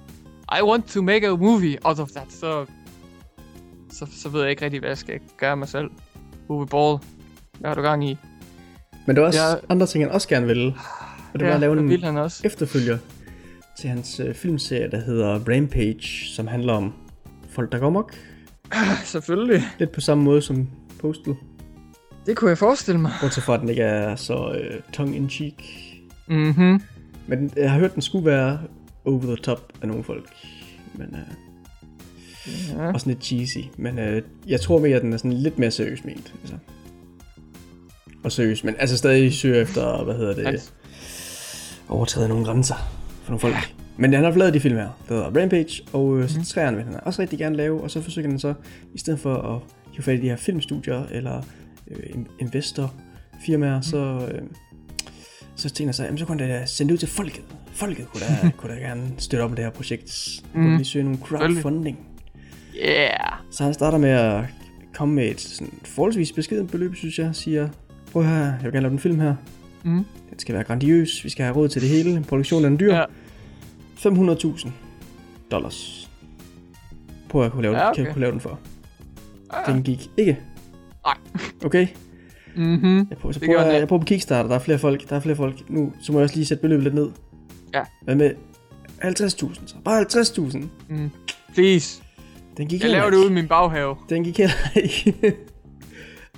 I 0.58 0.62
want 0.62 0.86
to 0.88 1.02
make 1.02 1.26
a 1.28 1.30
movie 1.36 1.78
out 1.84 1.98
of 2.00 2.08
that, 2.10 2.32
så, 2.32 2.66
så, 3.90 4.06
så 4.22 4.28
ved 4.28 4.40
jeg 4.40 4.50
ikke 4.50 4.64
rigtig, 4.64 4.80
hvad 4.80 4.90
jeg 4.90 4.98
skal 4.98 5.20
gøre 5.38 5.56
mig 5.56 5.68
selv. 5.68 5.90
Uwe 6.48 6.66
Ball, 6.66 6.98
hvad 7.58 7.68
har 7.70 7.74
du 7.74 7.82
gang 7.82 8.08
i? 8.10 8.16
Men 9.06 9.16
der 9.16 9.22
er 9.22 9.26
også 9.26 9.40
Ja. 9.40 9.54
andre 9.68 9.86
ting, 9.86 10.04
han 10.04 10.12
også 10.12 10.28
gerne 10.28 10.46
vil. 10.46 10.74
Og 11.34 11.40
det 11.40 11.48
var 11.48 11.54
at 11.54 11.60
lave 11.60 11.78
en 11.94 12.02
han 12.02 12.16
også? 12.16 12.42
efterfølger 12.44 12.98
til 13.78 13.90
hans 13.90 14.20
øh, 14.20 14.34
filmserie, 14.34 14.90
der 14.90 15.00
hedder 15.00 15.28
Rampage, 15.48 16.26
som 16.36 16.46
handler 16.46 16.72
om 16.72 16.92
folk, 17.50 17.72
der 17.72 17.78
går 17.78 17.90
mok. 17.90 18.14
Selvfølgelig. 19.04 19.62
Lidt 19.78 19.92
på 19.92 20.00
samme 20.00 20.24
måde 20.24 20.42
som 20.42 20.68
Postal. 21.02 21.34
Det 22.26 22.36
kunne 22.36 22.48
jeg 22.50 22.58
forestille 22.58 23.00
mig. 23.00 23.12
Bortset 23.20 23.42
fra, 23.44 23.54
at 23.54 23.60
den 23.60 23.68
ikke 23.68 23.82
er 23.82 24.16
så 24.16 24.52
øh, 24.60 24.80
tongue-in-cheek. 24.92 25.54
Mhm. 26.28 26.80
Men 27.26 27.50
jeg 27.56 27.70
har 27.70 27.78
hørt, 27.78 27.94
den 27.94 28.02
skulle 28.02 28.26
være 28.26 28.58
over 29.04 29.20
the 29.22 29.36
top 29.36 29.72
af 29.82 29.88
nogle 29.88 30.04
folk. 30.04 30.28
Men 30.94 31.06
øh, 31.14 31.34
Ja. 32.78 32.92
også 32.92 33.08
lidt 33.08 33.24
cheesy. 33.24 33.58
Men 33.76 33.98
øh, 33.98 34.22
jeg 34.46 34.60
tror 34.60 34.78
mere, 34.80 34.96
at 34.96 35.02
den 35.02 35.12
er 35.12 35.16
sådan 35.16 35.32
lidt 35.32 35.58
mere 35.58 35.70
seriøs 35.70 36.04
ment. 36.04 36.34
Altså. 36.40 36.54
Og 38.24 38.32
seriøs, 38.32 38.64
men 38.64 38.74
altså 38.78 38.96
stadig 38.96 39.32
søger 39.34 39.62
efter, 39.62 40.04
hvad 40.04 40.14
hedder 40.14 40.34
det, 40.34 40.46
Altså, 40.46 40.70
overtræde 41.88 42.28
nogle 42.28 42.44
grænser 42.44 42.74
for 43.22 43.30
nogle 43.30 43.40
folk. 43.40 43.74
Men 43.96 44.12
han 44.12 44.24
har 44.24 44.30
lavet 44.30 44.54
de 44.54 44.60
film 44.60 44.76
her, 44.76 44.88
der 45.08 45.14
hedder 45.14 45.40
Rampage, 45.40 45.82
og 45.92 46.18
øh, 46.18 46.28
så 46.28 46.36
Mhm. 46.38 46.44
træerne 46.44 46.76
vil 46.76 46.86
han 46.86 47.00
også 47.02 47.22
rigtig 47.22 47.38
gerne 47.38 47.56
lave, 47.56 47.80
og 47.82 47.90
så 47.90 48.00
forsøger 48.02 48.28
han 48.28 48.38
så, 48.38 48.54
i 48.94 48.98
stedet 48.98 49.20
for 49.20 49.34
at 49.34 49.60
hive 49.92 50.02
fat 50.02 50.18
i 50.18 50.22
de 50.22 50.28
her 50.28 50.36
filmstudier, 50.36 51.06
eller 51.10 51.42
øh, 51.90 52.02
in- 52.14 52.28
investorfirmaer, 52.38 53.74
Mhm. 53.74 53.82
så, 53.82 54.28
øh, 54.34 54.42
så 55.56 55.70
tænker 55.70 55.88
jeg 55.88 55.94
så, 55.94 56.04
jamen, 56.04 56.18
så 56.18 56.24
kunne 56.24 56.40
han 56.40 56.48
da 56.50 56.66
sende 56.66 56.88
det 56.88 56.94
ud 56.94 56.98
til 56.98 57.08
folket. 57.08 57.42
folket 57.72 58.06
kunne 58.08 58.20
da, 58.20 58.50
kunne 58.56 58.74
da 58.74 58.78
gerne 58.78 59.02
støtte 59.18 59.42
op 59.42 59.50
med 59.50 59.56
det 59.56 59.64
her 59.64 59.72
projekt. 59.72 60.28
Mm. 60.54 60.60
Mm. 60.60 60.66
Kunne 60.66 60.76
lige 60.76 60.84
søge 60.86 61.02
nogle 61.04 61.18
crowdfunding. 61.18 61.98
Yeah. 62.84 63.32
Så 63.50 63.64
han 63.64 63.74
starter 63.74 63.98
med 63.98 64.10
at 64.10 64.44
komme 64.94 65.14
med 65.14 65.28
et 65.28 65.40
sådan 65.40 65.72
forholdsvis 65.84 66.32
beskeden 66.32 66.66
beløb, 66.66 66.94
synes 66.94 67.18
jeg. 67.18 67.34
Siger, 67.34 67.68
prøv 68.12 68.24
her, 68.24 68.36
jeg 68.44 68.58
vil 68.62 68.72
gerne 68.72 68.80
lave 68.80 68.90
den 68.90 68.98
film 68.98 69.20
her. 69.20 69.34
Mm. 69.84 70.04
Den 70.30 70.38
skal 70.38 70.54
være 70.54 70.64
grandiøs, 70.64 71.24
vi 71.24 71.28
skal 71.30 71.44
have 71.44 71.56
råd 71.56 71.68
til 71.68 71.82
det 71.82 71.90
hele. 71.90 72.24
Produktionen 72.28 72.72
er 72.74 72.76
dyr. 72.78 72.94
Ja. 72.94 73.04
500.000 73.96 74.68
dollars. 75.50 76.10
På 77.28 77.40
at 77.40 77.44
jeg 77.44 77.52
kunne 77.52 77.62
lave, 77.62 77.76
Ja, 77.76 77.88
okay. 77.90 77.96
kan 77.96 78.04
jeg 78.04 78.12
kunne 78.12 78.20
lave 78.20 78.32
den 78.32 78.40
for. 78.40 78.58
Ah. 79.52 79.74
Den 79.74 79.82
gik 79.82 80.10
ikke. 80.16 80.38
Nej. 81.06 81.14
Okay? 81.64 81.86
Mhm. 82.56 82.96
Jeg 83.10 83.18
prøver, 83.18 83.32
så 83.32 83.40
prøver, 83.40 83.62
jeg, 83.64 83.80
jeg 83.80 83.88
prøver 83.88 84.00
på 84.00 84.06
Kickstarter, 84.06 84.48
der 84.48 84.54
er 84.54 84.58
flere 84.60 84.78
folk, 84.78 85.08
der 85.08 85.16
er 85.16 85.20
flere 85.20 85.36
folk. 85.36 85.70
Nu, 85.70 85.92
så 86.00 86.12
må 86.12 86.18
jeg 86.18 86.24
også 86.24 86.36
lige 86.36 86.46
sætte 86.46 86.60
beløbet 86.60 86.82
lidt 86.84 86.94
ned. 86.94 87.08
Ja. 87.74 87.82
Hvad 88.02 88.14
med 88.14 88.30
50.000 89.04 89.66
så? 89.66 89.74
Bare 89.84 90.02
50.000. 90.02 90.58
Mm. 90.88 91.10
Please. 91.54 92.02
Den 92.56 92.68
gik 92.68 92.82
Jeg 92.82 92.90
laver 92.90 93.10
det 93.10 93.16
ude 93.16 93.26
i 93.26 93.32
min 93.32 93.48
baghave. 93.48 93.96
Den 94.08 94.24
gik 94.24 94.38
heller 94.38 94.54
ikke. 94.82 95.36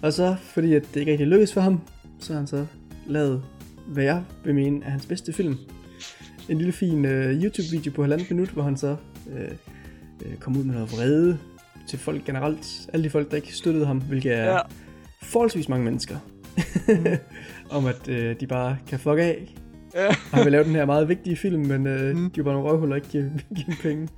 og 0.03 0.13
så, 0.13 0.37
fordi 0.43 0.75
at 0.75 0.83
det 0.95 1.01
ikke 1.01 1.13
rigtig 1.13 1.27
lykkedes 1.27 1.53
for 1.53 1.61
ham, 1.61 1.81
så 2.21 2.33
har 2.33 2.41
han 2.41 2.47
så 2.47 2.67
lavet, 3.07 3.43
hvad 3.87 4.05
jeg 4.05 4.23
vil 4.45 4.55
mene 4.55 4.85
er 4.85 4.91
hans 4.91 5.07
bedste 5.07 5.33
film. 5.33 5.57
En 6.49 6.59
lille 6.59 6.73
fin 6.73 7.05
uh, 7.05 7.11
YouTube-video 7.11 7.93
på 7.93 8.03
halvandet 8.03 8.31
minut, 8.31 8.49
hvor 8.49 8.63
han 8.63 8.77
så 8.77 8.97
uh, 9.27 9.33
uh, 10.27 10.35
kom 10.41 10.57
ud 10.57 10.65
med 10.65 10.75
noget 10.75 10.93
vrede 10.93 11.39
til 11.89 11.99
folk 11.99 12.25
generelt. 12.25 12.67
Alle 12.93 13.05
de 13.05 13.11
folk, 13.11 13.31
der 13.31 13.37
ikke 13.37 13.55
støttede 13.57 13.87
ham, 13.87 13.99
hvilket 13.99 14.33
er 14.35 14.45
Ja. 14.53 14.59
forholdsvis 15.23 15.69
mange 15.69 15.85
mennesker. 15.85 16.17
Om 17.77 17.87
at 17.87 18.09
uh, 18.09 18.15
de 18.41 18.47
bare 18.49 18.77
kan 18.87 18.99
fuck 18.99 19.19
af. 19.19 19.55
Ja. 19.95 20.07
Og 20.09 20.15
han 20.33 20.45
vil 20.45 20.53
lave 20.53 20.65
den 20.65 20.75
her 20.75 20.85
meget 20.85 21.09
vigtige 21.09 21.37
film, 21.37 21.67
men 21.67 21.87
uh, 21.87 21.93
Mm. 22.17 22.21
mm. 22.23 22.31
de 22.31 22.41
er 22.41 22.45
bare 22.45 22.55
nogle 22.55 22.71
røvhuller, 22.71 22.97
ikke 22.97 23.09
give, 23.09 23.31
penge. 23.83 24.09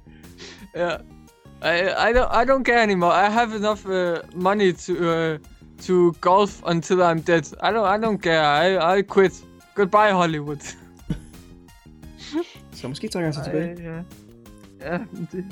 Ja. 0.77 0.91
I, 1.62 1.79
I 2.11 2.12
don't 2.17 2.43
I 2.43 2.45
don't 2.51 2.62
care 2.62 2.83
anymore. 2.83 3.11
I 3.29 3.31
have 3.31 3.57
enough 3.57 3.87
uh, 3.87 4.43
money 4.43 4.73
to 4.73 4.93
uh, 4.93 5.39
to 5.87 6.12
golf 6.21 6.62
until 6.67 6.95
I'm 7.03 7.23
dead. 7.27 7.43
I 7.62 7.71
don't 7.75 7.99
I 7.99 8.05
don't 8.05 8.19
care. 8.19 8.97
I 8.97 8.99
I 8.99 9.03
quit. 9.03 9.33
Goodbye 9.75 10.12
Hollywood. 10.12 10.77
Så 12.73 12.89
måske 12.89 13.09
trækker 13.09 13.27
han 13.27 13.33
sig 13.35 13.45
tilbage. 13.45 13.77
ja. 13.91 13.97
Ja, 14.93 14.99
det, 15.33 15.45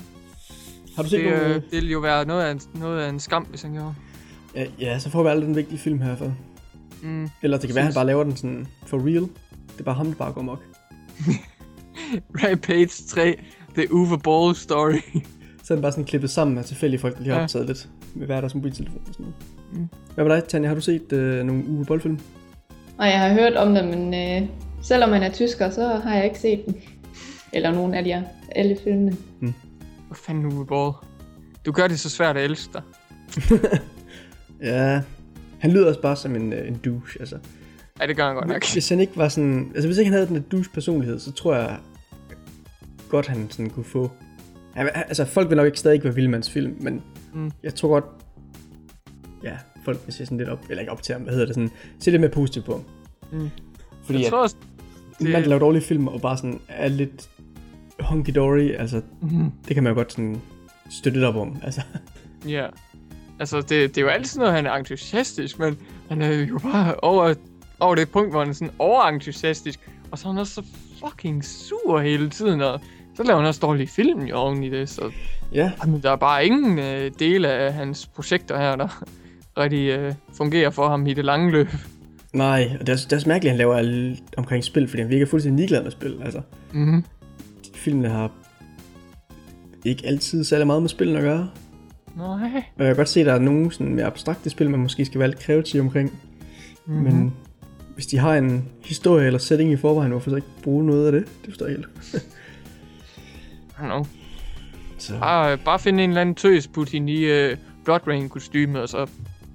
Har 0.97 1.03
du 1.03 1.09
set 1.09 1.25
det, 1.25 1.33
nogle... 1.33 1.49
øh, 1.49 1.55
det 1.55 1.73
ville 1.73 1.91
jo 1.91 1.99
være 1.99 2.25
noget 2.27 2.43
af, 2.43 2.51
en, 2.53 2.61
noget 2.75 3.01
af 3.01 3.09
en 3.09 3.21
skam, 3.21 3.43
hvis 3.45 3.63
han 3.63 3.73
gjorde. 3.73 3.95
Ja, 4.55 4.67
ja, 4.81 4.99
så 4.99 5.11
får 5.11 5.23
vi 5.23 5.29
aldrig 5.29 5.47
den 5.47 5.57
vigtige 5.57 5.79
film 5.79 6.01
her 6.01 6.17
fald. 6.17 6.31
Mm. 7.03 7.31
Eller 7.43 7.59
det 7.59 7.69
kan 7.69 7.75
være, 7.75 7.83
at 7.83 7.87
han 7.87 7.95
bare 7.95 8.07
laver 8.07 8.25
den 8.25 8.37
sådan 8.37 8.67
for 8.87 8.99
real. 8.99 9.21
Det 9.73 9.81
er 9.81 9.85
bare 9.85 9.95
ham, 9.95 10.07
der 10.07 10.15
bare 10.15 10.33
går 10.33 10.43
mok. 10.43 10.63
Rampage 12.45 12.87
3, 13.09 13.37
The 13.75 13.95
Uwe 13.95 14.19
Ball 14.19 14.55
Story. 14.55 14.99
Så 15.65 15.75
er 15.75 15.77
den 15.77 15.83
bare 15.83 15.93
sådan 15.93 16.05
klippet 16.05 16.31
sammen 16.31 16.59
af 16.59 16.65
tilfældige 16.65 17.01
folk, 17.01 17.15
der 17.17 17.21
lige 17.23 17.31
har 17.33 17.39
Ja. 17.39 17.45
optaget 17.45 17.67
lidt 17.67 17.89
med 18.15 18.27
hver 18.27 18.41
deres 18.41 18.55
mobiltelefon 18.55 19.01
og 19.09 19.13
sådan 19.15 19.27
noget. 19.27 19.37
Mm. 19.73 19.89
Hvad 20.15 20.25
med 20.25 20.37
dig, 20.37 20.45
Tanja? 20.45 20.69
Har 20.69 20.75
du 20.75 20.81
set 20.81 21.13
øh, 21.13 21.45
nogle 21.45 21.65
Uwe 21.69 21.85
Boll-film? 21.85 22.19
Og 22.99 23.07
jeg 23.07 23.21
har 23.21 23.33
hørt 23.33 23.55
om 23.57 23.75
det, 23.75 23.85
men 23.85 24.15
øh, 24.15 24.49
selvom 24.83 25.11
man 25.11 25.23
er 25.23 25.33
tysker, 25.33 25.71
så 25.71 25.89
har 26.05 26.15
jeg 26.15 26.25
ikke 26.25 26.39
set 26.39 26.63
den. 26.67 26.77
Eller 27.53 27.73
nogen 27.73 27.95
af 27.95 28.05
de 28.05 28.13
her, 28.13 28.23
alle 28.57 28.77
filmene. 28.85 29.17
Hvad 30.15 30.21
fanden 30.27 30.45
Uwe 30.47 30.67
Ball? 30.67 30.93
Du 31.67 31.73
gør 31.73 31.87
det 31.89 32.01
så 32.01 32.11
svært 32.11 32.37
at 32.37 32.45
elske 32.45 32.73
dig. 32.73 32.83
Ja, 34.63 35.03
han 35.59 35.71
lyder 35.71 35.89
også 35.89 36.01
bare 36.01 36.17
som 36.17 36.37
en, 36.37 36.53
øh, 36.53 36.69
en 36.69 36.75
douche, 36.85 37.21
altså. 37.21 37.39
Ja, 38.01 38.07
det 38.07 38.17
gør 38.17 38.27
han 38.27 38.35
godt 38.35 38.49
nok. 38.49 38.73
Hvis 38.73 38.89
han 38.89 39.01
ikke 39.01 39.17
var 39.17 39.29
sådan... 39.29 39.71
Altså, 39.75 39.89
hvis 39.89 39.99
ikke 39.99 40.11
han 40.11 40.13
havde 40.13 40.27
den 40.27 40.35
der 40.37 40.43
douche 40.43 40.73
personlighed, 40.75 41.19
så 41.19 41.33
tror 41.33 41.55
jeg 41.55 41.79
godt, 43.09 43.27
han 43.27 43.51
sådan 43.51 43.71
kunne 43.71 43.85
få... 43.85 44.11
Altså, 44.77 45.25
folk 45.25 45.49
vil 45.49 45.57
nok 45.57 45.67
ikke 45.67 45.79
stadig 45.79 45.95
ikke 45.95 46.05
være 46.05 46.15
Vildmands 46.15 46.51
film, 46.51 46.77
men 46.81 47.03
Mm. 47.35 47.53
jeg 47.63 47.75
tror 47.75 47.89
godt... 47.89 48.05
Ja, 49.43 49.57
folk 49.85 49.99
vil 50.07 50.13
se 50.15 50.27
sådan 50.27 50.39
lidt 50.39 50.49
op... 50.49 50.59
Eller 50.71 50.81
ikke 50.81 50.93
op 50.93 51.03
til 51.03 51.13
ham, 51.13 51.23
hvad 51.23 51.33
hedder 51.33 51.47
det 51.47 51.55
sådan... 51.55 51.71
Se 51.99 52.11
lidt 52.11 52.21
mere 52.21 52.31
positivt 52.31 52.65
på 52.65 52.73
ham. 52.73 52.85
Mm. 53.41 53.51
Fordi 54.05 54.19
Jeg 54.19 54.27
at 54.27 54.31
tror 54.31 54.43
også, 54.43 54.57
en 55.21 55.33
mand, 55.33 55.43
der 55.43 55.49
laver 55.49 55.61
dårlige 55.61 55.83
film, 55.83 56.09
og 56.09 56.21
bare 56.21 56.37
sådan 56.37 56.61
er 56.69 56.89
lidt 56.89 57.31
hunky-dory, 58.01 58.81
altså, 58.81 59.03
Mhm. 59.21 59.51
det 59.69 59.75
kan 59.75 59.83
man 59.83 59.91
jo 59.93 59.97
godt 59.97 60.13
sådan 60.13 60.41
støtte 60.91 61.19
lidt 61.19 61.29
op 61.29 61.37
om. 61.37 61.57
Altså, 61.63 61.81
Ja. 62.49 62.67
Altså, 63.41 63.57
det, 63.61 63.69
det 63.71 63.99
er 63.99 64.03
jo 64.03 64.09
altid 64.09 64.39
noget, 64.41 64.55
han 64.55 64.67
er 64.67 64.73
entusiastisk, 64.73 65.59
men 65.59 65.79
han 66.09 66.23
er 66.23 66.31
jo 66.33 66.59
bare 66.59 66.95
over, 66.95 67.35
over 67.81 67.95
det 67.95 68.11
punkt, 68.11 68.31
hvor 68.31 68.41
han 68.41 68.49
er 68.49 68.53
sådan 68.55 68.75
overentusiastisk. 68.79 69.81
Og 70.11 70.19
så 70.19 70.29
er 70.29 70.33
han 70.33 70.41
også 70.41 70.55
så 70.55 70.63
fucking 71.05 71.45
sur 71.45 72.01
hele 72.01 72.31
tiden, 72.31 72.61
og 72.61 72.81
så 73.15 73.23
laver 73.23 73.39
han 73.41 73.49
også 73.49 73.61
dårlige 73.61 73.87
film 73.87 74.21
jo 74.23 74.37
oven 74.37 74.63
i 74.65 74.71
det, 74.71 74.89
så 74.89 75.11
ja, 75.53 75.73
jamen, 75.85 76.03
der 76.03 76.11
er 76.11 76.17
bare 76.17 76.47
ingen 76.47 76.79
øh, 76.79 77.11
dele 77.19 77.49
af 77.49 77.73
hans 77.73 78.07
projekter 78.07 78.59
her, 78.59 78.77
der 78.77 79.05
rigtig 79.59 79.89
øh, 79.89 80.15
fungerer 80.37 80.71
for 80.71 80.89
ham 80.89 81.07
i 81.07 81.15
det 81.15 81.25
lange 81.25 81.51
løb. 81.51 81.69
nej, 82.33 82.69
og 82.81 82.87
det 82.87 82.93
er, 82.93 82.97
det 82.97 83.13
er 83.13 83.17
også 83.17 83.29
mærkeligt, 83.29 83.51
at 83.51 83.53
han 83.53 83.59
laver 83.59 83.75
alt 83.75 84.21
omkring 84.37 84.65
spil, 84.65 84.89
fordi 84.89 85.03
han 85.03 85.11
virker 85.11 85.27
fuldstændig 85.27 85.57
ligeglad 85.59 85.83
med 85.83 85.91
spil. 85.91 86.21
Altså, 86.25 86.41
Mhm. 86.73 87.05
Filmene 87.85 88.09
har 88.09 88.31
ikke 89.85 90.07
altid 90.07 90.45
særlig 90.45 90.67
meget 90.67 90.83
med 90.83 90.89
spillene 90.89 91.19
at 91.19 91.25
gøre. 91.25 91.51
Nej. 92.17 92.63
Og 92.77 92.85
jeg 92.85 92.87
kan 92.87 92.97
godt 92.97 93.09
se, 93.09 93.21
at 93.21 93.27
der 93.27 93.33
er 93.33 93.39
nogle 93.39 93.73
sådan 93.73 93.95
mere 93.95 94.07
abstrakte 94.07 94.51
spil, 94.51 94.71
man 94.71 94.81
måske 94.81 95.05
skal 95.05 95.19
være 95.19 95.29
lidt 95.29 95.41
kreativ 95.41 95.81
omkring. 95.81 96.11
Mhm. 96.87 96.97
Mm-hmm. 96.97 97.15
Men 97.17 97.35
hvis 97.95 98.07
de 98.07 98.19
har 98.19 98.35
en 98.35 98.69
historie 98.85 99.27
eller 99.27 99.39
setting 99.39 99.73
i 99.73 99.77
forvejen, 99.77 100.11
hvorfor 100.11 100.31
så 100.31 100.37
ikke 100.37 100.49
bruge 100.63 100.87
noget 100.87 101.07
af 101.07 101.13
det? 101.13 101.25
Det 101.25 101.49
forstår 101.49 101.67
jeg 101.67 101.77
helt. 101.77 101.87
I 103.71 103.81
don't 103.81 103.85
know. 103.85 104.07
Så, 104.99 105.19
Bare, 105.19 105.59
bare 105.59 105.79
finde 105.79 106.05
en 106.05 106.11
eller 106.11 106.21
anden 106.21 106.35
tøs, 106.35 106.67
putte 106.69 106.93
hende 106.93 107.13
i 107.13 107.25
øh, 107.25 107.57
Blood 107.85 108.01
Rain 108.07 108.29
kostyme, 108.29 108.81
og 108.81 108.89
så 108.89 109.07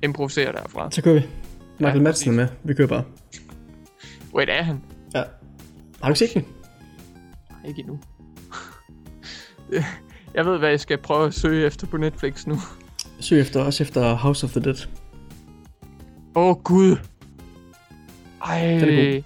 improvisere 0.03 0.51
derfra. 0.51 0.91
så 0.91 1.01
kører 1.01 1.15
vi. 1.15 1.25
Michael 1.79 1.97
Ja, 1.97 2.03
Madsen 2.03 2.29
er 2.29 2.35
med. 2.35 2.47
Vi 2.63 2.73
kører 2.73 2.87
bare. 2.87 3.03
Wait, 4.33 4.49
er 4.49 4.63
han? 4.63 4.81
Ja. 5.15 5.23
Har 6.01 6.09
du 6.09 6.09
ikke 6.09 6.19
set 6.19 6.33
den? 6.33 6.45
Nej, 7.49 7.69
ikke 7.69 7.79
endnu. 7.79 7.99
jeg 10.35 10.45
ved, 10.45 10.57
hvad 10.57 10.69
jeg 10.69 10.79
skal 10.79 10.97
prøve 10.97 11.25
at 11.27 11.33
søge 11.33 11.65
efter 11.65 11.87
på 11.87 11.97
Netflix 11.97 12.47
nu. 12.47 12.55
Søg 13.19 13.41
efter, 13.41 13.63
også 13.63 13.83
efter 13.83 14.15
House 14.15 14.45
of 14.45 14.51
the 14.51 14.59
Dead. 14.61 14.87
Åh, 16.35 16.47
oh, 16.49 16.55
Gud. 16.63 16.95
Ej. 18.45 18.59
Den 18.67 18.89
er 18.89 19.13
god. 19.13 19.23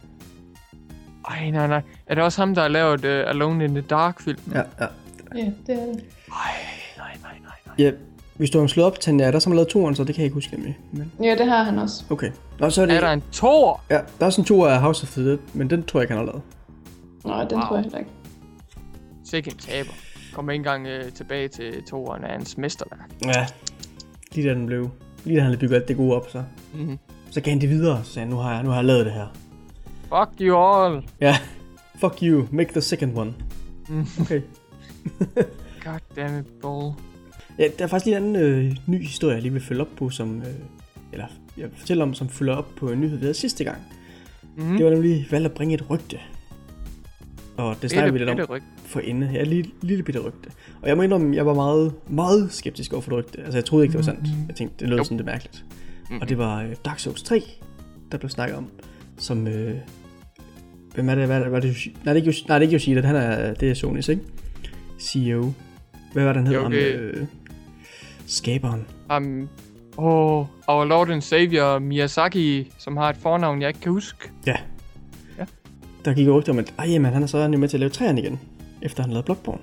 Ej, 1.29 1.49
nej, 1.49 1.67
nej. 1.67 1.81
Er 2.07 2.15
det 2.15 2.23
også 2.23 2.41
ham, 2.41 2.55
der 2.55 2.61
har 2.61 2.69
lavet 2.69 3.05
uh, 3.05 3.29
Alone 3.29 3.65
in 3.65 3.71
the 3.71 3.81
Dark 3.81 4.21
film? 4.21 4.39
Ja, 4.53 4.57
ja. 4.59 4.87
Ja, 5.35 5.45
det 5.67 5.75
er 5.81 5.85
det. 5.85 6.03
Ej, 6.27 6.51
nej, 6.97 7.17
nej, 7.21 7.31
nej, 7.43 7.57
nej. 7.65 7.75
ja 7.77 7.91
hvis 8.33 8.49
du 8.49 8.59
har 8.59 8.67
slået 8.67 8.87
op, 8.87 8.99
Tanja, 8.99 9.25
er 9.25 9.31
der 9.31 9.39
som 9.39 9.51
lavet 9.53 9.67
toeren, 9.67 9.95
så 9.95 10.03
det 10.03 10.15
kan 10.15 10.21
jeg 10.21 10.25
ikke 10.25 10.33
huske 10.33 10.51
nemlig. 10.55 10.77
Men, 10.91 11.11
Ja, 11.23 11.35
det 11.37 11.45
har 11.47 11.63
han 11.63 11.79
også. 11.79 12.03
okay. 12.09 12.31
Nå, 12.59 12.69
så 12.69 12.81
er 12.81 12.85
det... 12.85 12.95
Er 12.95 12.99
der 12.99 13.11
en 13.11 13.23
tor? 13.31 13.81
Ja, 13.89 13.95
der 13.95 14.01
er 14.19 14.25
også 14.25 14.41
en 14.41 14.45
toer 14.45 14.67
af 14.69 14.81
House 14.81 15.03
of 15.03 15.09
the 15.11 15.25
Dead, 15.29 15.37
men 15.53 15.69
den 15.69 15.83
tror 15.83 15.99
jeg 15.99 16.03
ikke, 16.03 16.13
han 16.15 16.25
har 16.25 16.25
lavet. 16.25 16.41
Nej, 17.25 17.43
den 17.43 17.57
Wow. 17.57 17.67
tror 17.67 17.75
jeg 17.75 17.83
heller 17.83 17.99
ikke. 17.99 18.11
Sikke 19.25 19.51
en 19.51 19.57
taber. 19.57 19.91
Kommer 20.33 20.51
ikke 20.51 20.59
engang 20.59 20.87
uh, 20.87 21.13
tilbage 21.13 21.47
til 21.47 21.83
toren 21.83 22.23
af 22.23 22.31
hans 22.31 22.57
mesterværk. 22.57 23.09
Ja. 23.25 23.45
Lige 24.31 24.49
da 24.49 24.53
den 24.53 24.65
blev... 24.65 24.89
Lige 25.23 25.35
da 25.35 25.41
han 25.41 25.51
havde 25.51 25.59
bygget 25.59 25.75
alt 25.75 25.87
det 25.87 25.97
gode 25.97 26.15
op, 26.15 26.29
så... 26.29 26.43
Mm-hmm. 26.73 26.97
Så 27.31 27.41
gav 27.41 27.51
han 27.51 27.61
det 27.61 27.69
videre, 27.69 28.03
så 28.03 28.11
sagde 28.11 28.25
han, 28.25 28.35
nu 28.35 28.41
har 28.41 28.53
jeg, 28.53 28.63
nu 28.63 28.69
har 28.69 28.75
jeg 28.77 28.85
lavet 28.85 29.05
det 29.05 29.13
her. 29.13 29.27
Fuck 30.01 30.41
you 30.41 30.57
all. 30.57 31.03
Ja. 31.21 31.35
Fuck 31.95 32.23
you, 32.23 32.47
make 32.51 32.71
the 32.71 32.81
second 32.81 33.17
one. 33.17 33.33
Mm. 33.89 34.05
Okay. 34.21 34.41
God 35.85 35.99
damn 36.15 36.39
it, 36.39 36.45
ball. 36.61 36.93
Ja, 37.59 37.67
der 37.77 37.83
er 37.83 37.87
faktisk 37.87 38.05
lige 38.05 38.17
en 38.17 38.23
anden 38.23 38.35
øh, 38.35 38.77
ny 38.87 39.01
historie, 39.01 39.33
jeg 39.33 39.41
lige 39.41 39.53
vil 39.53 39.61
følge 39.61 39.81
op 39.81 39.87
på, 39.97 40.09
som... 40.09 40.41
Øh, 40.41 40.47
eller 41.11 41.25
jeg 41.57 41.69
vil 41.69 41.77
fortælle 41.77 42.03
om, 42.03 42.13
som 42.13 42.29
følger 42.29 42.55
op 42.55 42.67
på 42.75 42.91
en 42.91 43.01
nyhed, 43.01 43.17
vi 43.17 43.21
havde 43.21 43.33
sidste 43.33 43.63
gang. 43.63 43.77
Mm. 44.57 44.77
Det 44.77 44.85
var 44.85 44.91
nemlig 44.91 45.27
valgt 45.31 45.45
at 45.45 45.53
bringe 45.53 45.73
et 45.73 45.89
rygte. 45.89 46.19
Og 47.57 47.75
det 47.81 47.89
snakker 47.91 48.11
vi 48.11 48.17
lidt 48.17 48.29
om 48.29 48.39
ryg. 48.49 48.61
for 48.85 48.99
ende. 48.99 49.29
Ja, 49.33 49.43
lille, 49.43 49.71
lille 49.81 50.03
bitte 50.03 50.19
rygte. 50.19 50.49
Og 50.81 50.87
jeg 50.87 50.97
må 50.97 51.03
indrømme, 51.03 51.35
jeg 51.35 51.45
var 51.45 51.53
meget, 51.53 51.93
meget 52.09 52.51
skeptisk 52.51 52.93
over 52.93 53.01
for 53.01 53.09
det 53.11 53.17
rygte. 53.19 53.39
Altså, 53.41 53.57
jeg 53.57 53.65
troede 53.65 53.85
ikke, 53.85 53.91
det 53.91 53.97
var 53.97 54.03
sandt. 54.13 54.27
Jeg 54.47 54.55
tænkte, 54.55 54.75
det 54.79 54.89
lød 54.89 54.97
Jo. 54.97 55.03
sådan 55.03 55.17
lidt 55.17 55.25
mærkeligt. 55.25 55.65
Mm. 56.09 56.17
Og 56.21 56.29
det 56.29 56.37
var 56.37 56.61
øh, 56.63 56.75
Dark 56.85 56.99
Souls 56.99 57.23
3, 57.23 57.41
der 58.11 58.17
blev 58.17 58.29
snakket 58.29 58.57
om. 58.57 58.67
Som... 59.17 59.47
Øh, 59.47 59.75
hvem 60.95 61.09
er 61.09 61.15
det? 61.15 61.25
Hvad 61.25 61.35
er 61.37 61.39
det? 61.41 61.49
Hvad 61.49 61.63
er 61.63 61.67
det 61.71 61.87
nej, 62.05 62.13
det 62.13 62.23
er 62.23 62.27
ikke, 62.27 62.43
nej, 62.47 62.59
det 62.59 62.65
er 62.65 62.67
ikke 62.69 62.73
Yoshida. 62.73 63.01
Han 63.07 63.15
er, 63.15 63.53
det 63.53 63.69
er 63.69 63.73
Sonys, 63.73 64.07
ikke? 64.09 64.21
CEO. 64.99 65.51
Hvad 66.13 66.23
var 66.23 66.33
det, 66.33 66.47
han 66.47 66.53
hed? 66.71 66.79
Det- 66.79 66.95
øh, 66.99 67.25
skaberen. 68.25 68.85
Um, 69.17 69.49
oh, 69.97 70.45
our 70.67 70.85
Lord 70.85 71.09
and 71.09 71.21
Savior 71.21 71.79
Miyazaki, 71.79 72.71
som 72.77 72.97
har 72.97 73.09
et 73.09 73.17
fornavn, 73.17 73.61
jeg 73.61 73.67
ikke 73.67 73.79
kan 73.79 73.91
huske. 73.91 74.29
Ja. 74.47 74.55
Der 76.05 76.13
gik 76.13 76.27
rygter 76.27 76.51
om, 76.51 76.59
at 76.59 76.73
ej, 76.77 76.89
jamen, 76.89 77.13
han 77.13 77.23
er 77.23 77.27
så 77.27 77.47
med 77.47 77.69
til 77.69 77.77
at 77.77 77.79
lave 77.79 77.89
træerne 77.89 78.21
igen, 78.21 78.39
efter 78.81 79.03
han 79.03 79.11
lavede 79.11 79.25
Bloodborne. 79.25 79.61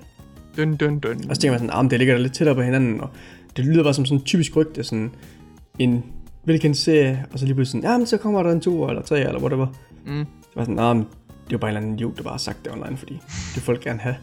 Dun, 0.57 0.75
dun, 0.75 0.99
dun. 0.99 1.29
Og 1.29 1.35
så 1.35 1.41
tænker 1.41 1.51
man 1.51 1.59
sådan, 1.59 1.85
ah, 1.85 1.91
det 1.91 1.99
ligger 1.99 2.15
da 2.15 2.21
lidt 2.21 2.33
tættere 2.33 2.55
på 2.55 2.61
hinanden, 2.61 3.01
og 3.01 3.09
det 3.57 3.65
lyder 3.65 3.83
bare 3.83 3.93
som 3.93 4.05
sådan 4.05 4.17
en 4.17 4.23
typisk 4.23 4.55
rygte, 4.55 4.83
sådan 4.83 5.11
en 5.79 6.03
velkendt 6.45 6.77
serie, 6.77 7.25
og 7.33 7.39
så 7.39 7.45
lige 7.45 7.55
pludselig 7.55 7.81
sådan, 7.81 7.91
ja, 7.91 7.97
men 7.97 8.07
så 8.07 8.17
kommer 8.17 8.43
der 8.43 8.51
en 8.51 8.61
to 8.61 8.89
eller 8.89 9.01
tre 9.01 9.19
eller 9.19 9.39
whatever. 9.41 9.67
Mm. 10.05 10.25
Så 10.41 10.49
var 10.55 10.63
sådan, 10.63 10.79
ah, 10.79 10.95
men 10.95 11.05
det 11.45 11.51
var 11.51 11.57
bare 11.57 11.71
en 11.71 11.77
eller 11.77 11.81
anden 11.81 11.99
idiot, 11.99 12.17
der 12.17 12.23
bare 12.23 12.33
har 12.33 12.37
sagt 12.37 12.65
det 12.65 12.73
online, 12.73 12.97
fordi 12.97 13.19
det 13.55 13.63
folk 13.63 13.83
gerne 13.83 13.99
have. 13.99 14.15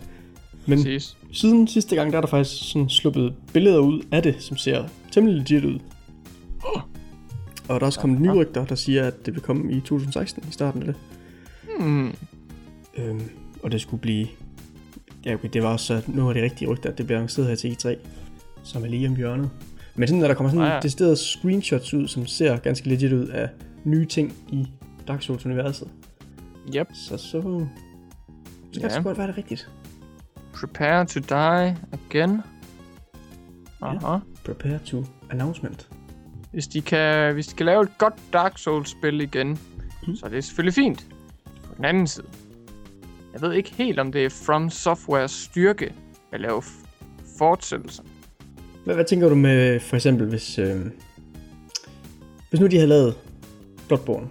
Men 0.67 0.79
Præcis. 0.79 1.17
siden 1.33 1.69
sidste 1.69 1.97
gang, 1.97 2.13
der 2.13 2.17
er 2.17 2.21
der 2.21 2.29
faktisk 2.29 2.71
sådan 2.73 2.89
sluppet 2.89 3.35
billeder 3.53 3.79
ud 3.79 4.03
af 4.13 4.23
det, 4.23 4.37
som 4.39 4.57
ser 4.57 4.85
temmelig 5.13 5.39
legit 5.39 5.65
ud. 5.65 5.79
Og 7.69 7.81
der 7.81 7.81
er 7.81 7.87
også 7.87 8.01
kommet 8.01 8.21
nye 8.21 8.33
rygter, 8.33 8.65
der 8.65 8.75
siger, 8.75 9.07
at 9.07 9.27
det 9.27 9.35
vil 9.35 9.43
komme 9.43 9.73
i 9.73 9.81
2016 9.81 10.45
i 10.49 10.53
starten 10.53 10.83
af 10.83 10.87
det. 10.87 10.97
Hmm. 11.79 12.15
Øhm, 12.97 13.23
og 13.63 13.73
det 13.73 13.81
skulle 13.81 14.01
blive... 14.01 14.27
Ja, 15.25 15.35
okay, 15.35 15.49
det 15.53 15.63
var 15.63 15.69
også 15.73 15.87
så 15.87 16.03
nogle 16.11 16.31
af 16.31 16.35
de 16.35 16.43
rigtige 16.43 16.69
rygter, 16.69 16.91
at 16.91 16.99
det 16.99 17.07
bliver 17.07 17.19
annonceret 17.19 17.49
her 17.49 17.55
til 17.55 17.77
E3, 17.85 17.97
som 18.63 18.85
er 18.85 18.89
lige 18.89 19.09
om 19.09 19.17
hjørnet. 19.17 19.51
Men 19.95 20.09
sådan, 20.09 20.23
at 20.23 20.29
der 20.29 20.35
kommer 20.35 20.51
sådan 20.51 20.65
Ah, 20.67 20.83
ja. 21.01 21.07
ja. 21.09 21.15
screenshots 21.15 21.95
ud, 21.95 22.09
som 22.09 22.27
ser 22.27 22.57
ganske 22.57 22.89
legit 22.89 23.13
ud 23.13 23.27
af 23.27 23.49
nye 23.85 24.07
ting 24.07 24.33
i 24.49 24.67
Dark 25.09 25.23
Souls-universet. 25.23 25.89
Yep. 26.77 26.89
Så 26.95 27.17
så... 27.17 27.67
Så 28.73 28.81
kan 28.81 28.91
Ja. 28.91 28.97
det 28.97 29.05
godt 29.05 29.19
være 29.19 29.27
det 29.27 29.39
rigtigt. 29.39 29.69
Prepare 30.53 31.05
to 31.07 31.21
die 31.21 31.77
again. 31.93 32.41
Aha. 33.83 34.19
Prepare 34.45 34.79
to 34.79 35.05
announcement. 35.31 35.89
Hvis 36.53 36.67
de 36.67 36.81
kan, 36.81 37.35
hvis 37.35 37.47
de 37.47 37.57
kan 37.57 37.67
lave 37.67 37.83
et 37.83 37.99
godt 37.99 38.15
Dark 38.33 38.59
Souls-spil 38.59 39.21
igen, 39.21 39.59
mm. 40.07 40.17
så 40.17 40.27
er 40.27 40.31
det 40.31 40.45
selvfølgelig 40.45 40.75
fint. 40.75 41.07
Den 41.79 41.85
anden 41.85 42.07
side, 42.07 42.27
jeg 43.33 43.41
ved 43.43 43.53
ikke 43.53 43.75
helt, 43.75 43.99
om 43.99 44.13
det 44.13 44.25
er 44.25 44.29
From 44.29 44.71
Softwares 44.71 45.31
styrke 45.31 45.93
at 46.33 46.41
lave 46.41 46.63
fortsættelser. 47.39 48.03
Hvad, 48.85 48.95
hvad 48.95 49.05
tænker 49.05 49.29
du 49.29 49.35
med, 49.35 49.81
for 49.81 49.97
eksempel, 49.97 50.27
hvis... 50.29 50.59
Øh, 50.59 50.87
hvis 52.51 52.61
nu 52.61 52.67
de 52.67 52.77
havde 52.77 52.89
lavet 52.89 53.15
Bloodborne, 53.89 54.29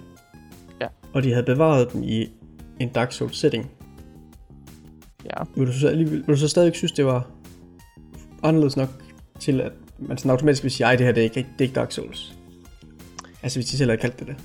Ja. 0.81 0.87
og 1.13 1.23
de 1.23 1.31
havde 1.31 1.45
bevaret 1.45 1.93
den 1.93 2.03
i 2.03 2.29
en 2.79 2.89
Dark 2.89 3.11
Souls 3.11 3.37
setting, 3.37 3.71
Ja, 5.25 5.43
vil 5.55 5.67
du, 5.67 5.73
så, 5.73 5.95
vil 5.95 6.23
du 6.27 6.35
så 6.35 6.47
stadig 6.47 6.75
synes, 6.75 6.91
det 6.91 7.05
var 7.05 7.27
anderledes 8.43 8.77
nok 8.77 8.89
til, 9.39 9.61
at 9.61 9.71
man 9.99 10.17
sådan 10.17 10.31
automatisk 10.31 10.63
vil 10.63 10.71
sige, 10.71 10.85
ej, 10.87 10.95
det 10.95 11.05
her 11.05 11.13
det 11.13 11.21
er 11.21 11.23
ikke, 11.23 11.35
det 11.35 11.45
er 11.59 11.61
ikke 11.61 11.75
Dark 11.75 11.91
Souls. 11.91 12.33
Altså, 13.43 13.59
hvis 13.59 13.69
de 13.69 13.77
selv 13.77 13.89
havde 13.89 14.01
kaldt 14.01 14.19
det 14.19 14.27
det. 14.27 14.35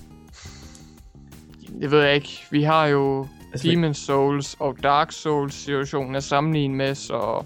Det 1.82 1.90
ved 1.90 2.02
jeg 2.02 2.14
ikke. 2.14 2.44
Vi 2.50 2.62
har 2.62 2.86
jo 2.86 3.26
Altså, 3.52 3.68
Demon 3.68 3.94
Souls 3.94 4.56
og 4.58 4.76
Dark 4.82 5.12
Souls 5.12 5.54
situationen 5.54 6.14
at 6.14 6.24
sammenligne 6.24 6.74
med, 6.76 6.94
så... 6.94 7.44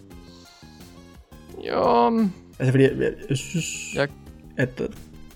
Jo, 1.66 2.10
mm, 2.10 2.32
Altså, 2.58 2.72
fordi 2.72 2.84
jeg, 2.84 2.92
jeg, 2.98 3.12
jeg 3.28 3.36
synes, 3.38 3.66
Jeg- 3.94 4.08
at 4.56 4.80
uh, 4.80 4.86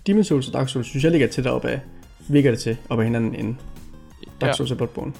Demon 0.06 0.24
Souls 0.24 0.48
og 0.48 0.52
Dark 0.54 0.68
Souls, 0.68 0.86
synes 0.86 1.04
jeg 1.04 1.12
ligger 1.12 1.28
tættere 1.28 1.54
op 1.54 1.64
af, 1.64 1.80
virker 2.28 2.50
det 2.50 2.60
til, 2.60 2.76
op 2.88 2.98
af 2.98 3.04
hinanden 3.04 3.34
end 3.34 3.56
Dark 4.40 4.48
Ja. 4.48 4.52
Souls 4.52 4.70
og 4.70 4.76
Bloodborne. 4.76 5.12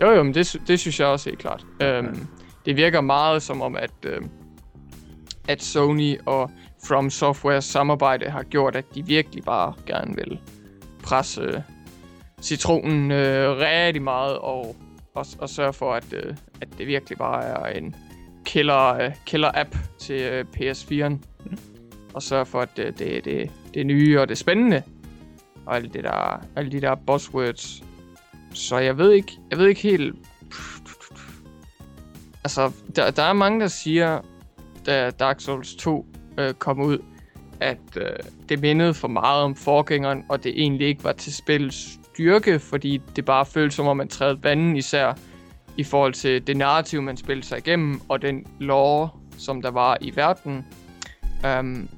Jo, 0.00 0.10
jo, 0.10 0.22
men 0.22 0.34
det, 0.34 0.60
det 0.66 0.80
synes 0.80 1.00
jeg 1.00 1.08
også 1.08 1.28
helt 1.30 1.38
klart. 1.40 1.66
Øhm, 1.82 2.26
det 2.66 2.76
virker 2.76 3.00
meget 3.00 3.42
som 3.42 3.62
om, 3.62 3.76
at, 3.76 3.90
øhm, 4.02 4.28
at 5.48 5.62
Sony 5.62 6.18
og 6.26 6.50
From 6.86 7.10
Softwares 7.10 7.64
samarbejde 7.64 8.30
har 8.30 8.42
gjort, 8.42 8.76
at 8.76 8.84
de 8.94 9.06
virkelig 9.06 9.44
bare 9.44 9.74
gerne 9.86 10.14
vil 10.14 10.38
presse 11.02 11.40
øh, 11.40 11.60
citronen 12.42 13.10
øh, 13.10 13.56
rigtig 13.56 14.02
meget 14.02 14.38
og, 14.38 14.76
og, 15.14 15.26
og 15.38 15.48
sørge 15.48 15.72
for, 15.72 15.94
at, 15.94 16.12
øh, 16.12 16.36
at 16.60 16.68
det 16.78 16.86
virkelig 16.86 17.18
bare 17.18 17.44
er 17.44 17.78
en 17.78 17.94
killer, 18.44 18.94
øh, 18.94 19.10
killer 19.26 19.50
app 19.54 19.76
til 19.98 20.20
øh, 20.20 20.44
PS4'en. 20.56 21.14
Og 22.14 22.22
sørge 22.22 22.46
for, 22.46 22.60
at 22.60 22.78
øh, 22.78 22.86
det, 22.86 23.24
det, 23.24 23.50
det 23.74 23.80
er 23.80 23.84
nye 23.84 24.20
og 24.20 24.28
det 24.28 24.34
er 24.34 24.38
spændende. 24.38 24.82
Og 25.66 25.76
alle, 25.76 25.88
det 25.88 26.04
der, 26.04 26.44
alle 26.56 26.72
de 26.72 26.80
der 26.80 26.94
buzzwords, 26.94 27.82
så 28.54 28.78
jeg 28.78 28.98
ved 28.98 29.12
ikke, 29.12 29.32
jeg 29.50 29.58
ved 29.58 29.66
ikke 29.66 29.82
helt... 29.82 30.14
Altså, 32.44 32.72
der, 32.96 33.10
der 33.10 33.22
er 33.22 33.32
mange, 33.32 33.60
der 33.60 33.66
siger, 33.66 34.20
da 34.86 35.10
Dark 35.10 35.40
Souls 35.40 35.74
2 35.74 36.06
øh, 36.38 36.54
kom 36.54 36.80
ud, 36.80 36.98
at 37.60 37.96
øh, 37.96 38.16
det 38.48 38.60
mindede 38.60 38.94
for 38.94 39.08
meget 39.08 39.42
om 39.42 39.56
forgængeren, 39.56 40.24
og 40.28 40.44
det 40.44 40.60
egentlig 40.62 40.86
ikke 40.86 41.04
var 41.04 41.12
til 41.12 41.34
spillets 41.34 41.98
styrke, 42.12 42.58
fordi 42.58 43.00
det 43.16 43.24
bare 43.24 43.46
føles 43.46 43.74
som 43.74 43.86
om, 43.86 43.96
man 43.96 44.08
træder 44.08 44.36
vandet 44.42 44.76
især 44.76 45.14
i 45.76 45.84
forhold 45.84 46.14
til 46.14 46.46
det 46.46 46.56
narrativ, 46.56 47.02
man 47.02 47.16
spillede 47.16 47.46
sig 47.46 47.58
igennem, 47.58 48.00
og 48.08 48.22
den 48.22 48.46
lore, 48.60 49.08
som 49.38 49.62
der 49.62 49.70
var 49.70 49.98
i 50.00 50.16
verden. 50.16 50.64
Um, 51.58 51.88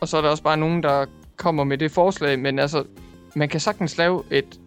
og 0.00 0.08
så 0.08 0.16
er 0.16 0.20
der 0.20 0.28
også 0.28 0.42
bare 0.42 0.56
nogen, 0.56 0.82
der 0.82 1.06
kommer 1.36 1.64
med 1.64 1.78
det 1.78 1.90
forslag, 1.90 2.38
men 2.38 2.58
altså, 2.58 2.84
man 3.34 3.48
kan 3.48 3.60
sagtens 3.60 3.98
lave 3.98 4.22
et 4.30 4.60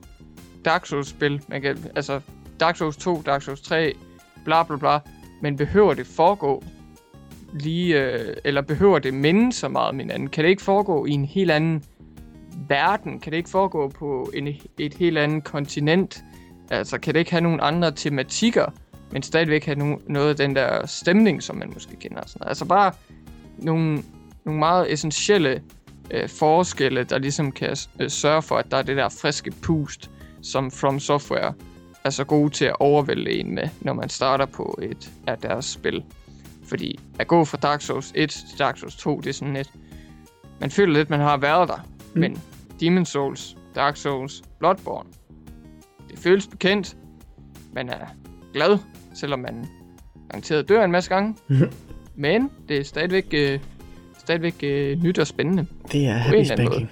Dark 0.66 0.86
Souls-spil. 0.86 1.42
Man 1.48 1.62
kan, 1.62 1.78
altså, 1.96 2.22
Dark 2.60 2.76
Souls 2.76 2.98
2, 2.98 3.22
Dark 3.22 3.42
Souls 3.42 3.62
3, 3.62 3.94
bla 4.46 4.64
bla 4.64 4.78
bla. 4.78 5.00
Men 5.42 5.58
behøver 5.58 5.94
det 5.94 6.08
foregå 6.08 6.64
lige, 7.54 8.04
øh, 8.04 8.36
eller 8.44 8.62
behøver 8.62 9.00
det 9.00 9.14
minde 9.14 9.54
så 9.54 9.68
meget 9.68 9.90
om 9.90 10.00
hinanden? 10.00 10.30
Kan 10.30 10.44
det 10.44 10.50
ikke 10.50 10.62
foregå 10.62 11.06
i 11.06 11.12
en 11.12 11.26
helt 11.26 11.52
anden 11.52 11.84
verden? 12.68 13.20
Kan 13.20 13.32
det 13.32 13.38
ikke 13.38 13.50
foregå 13.50 13.88
på 13.90 14.32
en, 14.34 14.48
et 14.78 14.94
helt 14.94 15.18
andet 15.18 15.44
kontinent? 15.44 16.24
Altså, 16.72 16.98
kan 16.98 17.14
det 17.14 17.20
ikke 17.20 17.32
have 17.32 17.42
nogle 17.42 17.62
andre 17.62 17.92
tematikker, 17.92 18.66
men 19.12 19.24
stadigvæk 19.24 19.66
have 19.66 19.76
no, 19.76 19.98
noget 20.08 20.30
af 20.30 20.36
den 20.36 20.56
der 20.56 20.86
stemning, 20.86 21.44
som 21.44 21.56
man 21.56 21.72
måske 21.74 21.96
kender? 21.96 22.22
og 22.22 22.30
Sådan 22.30 22.40
noget. 22.40 22.50
Altså 22.50 22.66
bare 22.66 22.92
nogle, 23.58 24.04
nogle 24.46 24.60
meget 24.60 24.94
essentielle 24.94 25.62
øh, 26.12 26.30
forskelle, 26.30 27.04
der 27.04 27.18
ligesom 27.18 27.52
kan 27.52 27.78
øh, 28.00 28.10
sørge 28.10 28.42
for, 28.42 28.58
at 28.58 28.72
der 28.72 28.78
er 28.78 28.82
det 28.82 28.98
der 28.98 29.10
friske 29.10 29.52
pust, 29.52 30.12
som 30.42 30.72
From 30.72 31.00
Software 31.00 31.54
er 32.04 32.10
så 32.10 32.24
gode 32.24 32.50
til 32.50 32.66
at 32.66 32.76
overvælde 32.80 33.32
en 33.32 33.56
med, 33.56 33.70
når 33.82 33.94
man 33.94 34.10
starter 34.10 34.46
på 34.46 34.80
et 34.82 35.12
af 35.28 35.38
deres 35.38 35.66
spil. 35.66 36.04
Fordi 36.68 37.00
at 37.20 37.28
gå 37.28 37.46
fra 37.46 37.58
Dark 37.58 37.82
Souls 37.82 38.12
1 38.16 38.30
til 38.30 38.60
Dark 38.60 38.78
Souls 38.78 38.96
2, 38.96 39.20
det 39.20 39.30
er 39.30 39.34
sådan 39.34 39.54
lidt... 39.54 39.72
Man 40.60 40.72
føler 40.72 40.94
lidt, 40.94 41.10
man 41.10 41.20
har 41.20 41.38
været 41.38 41.70
der. 41.70 41.95
Mm. 42.16 42.22
Men 42.22 42.42
Demon 42.80 43.06
Souls, 43.06 43.58
Dark 43.76 43.98
Souls, 43.98 44.44
Bloodborne, 44.60 45.10
det 46.12 46.20
føles 46.20 46.48
bekendt. 46.48 46.98
Man 47.74 47.90
er 47.90 48.06
glad, 48.54 48.78
selvom 49.14 49.40
man 49.40 49.66
garanteret 50.30 50.70
dør 50.70 50.84
en 50.86 50.92
masse 50.92 51.10
gange. 51.10 51.36
Men 52.16 52.50
det 52.70 52.78
er 52.78 52.84
stadigvæk, 52.84 53.26
øh, 53.34 53.60
stadigvæk 54.18 54.56
øh, 54.64 55.04
nyt 55.04 55.20
og 55.20 55.28
spændende. 55.28 55.66
Det 55.92 56.08
er 56.08 56.14
happy 56.14 56.44
spanking, 56.44 56.90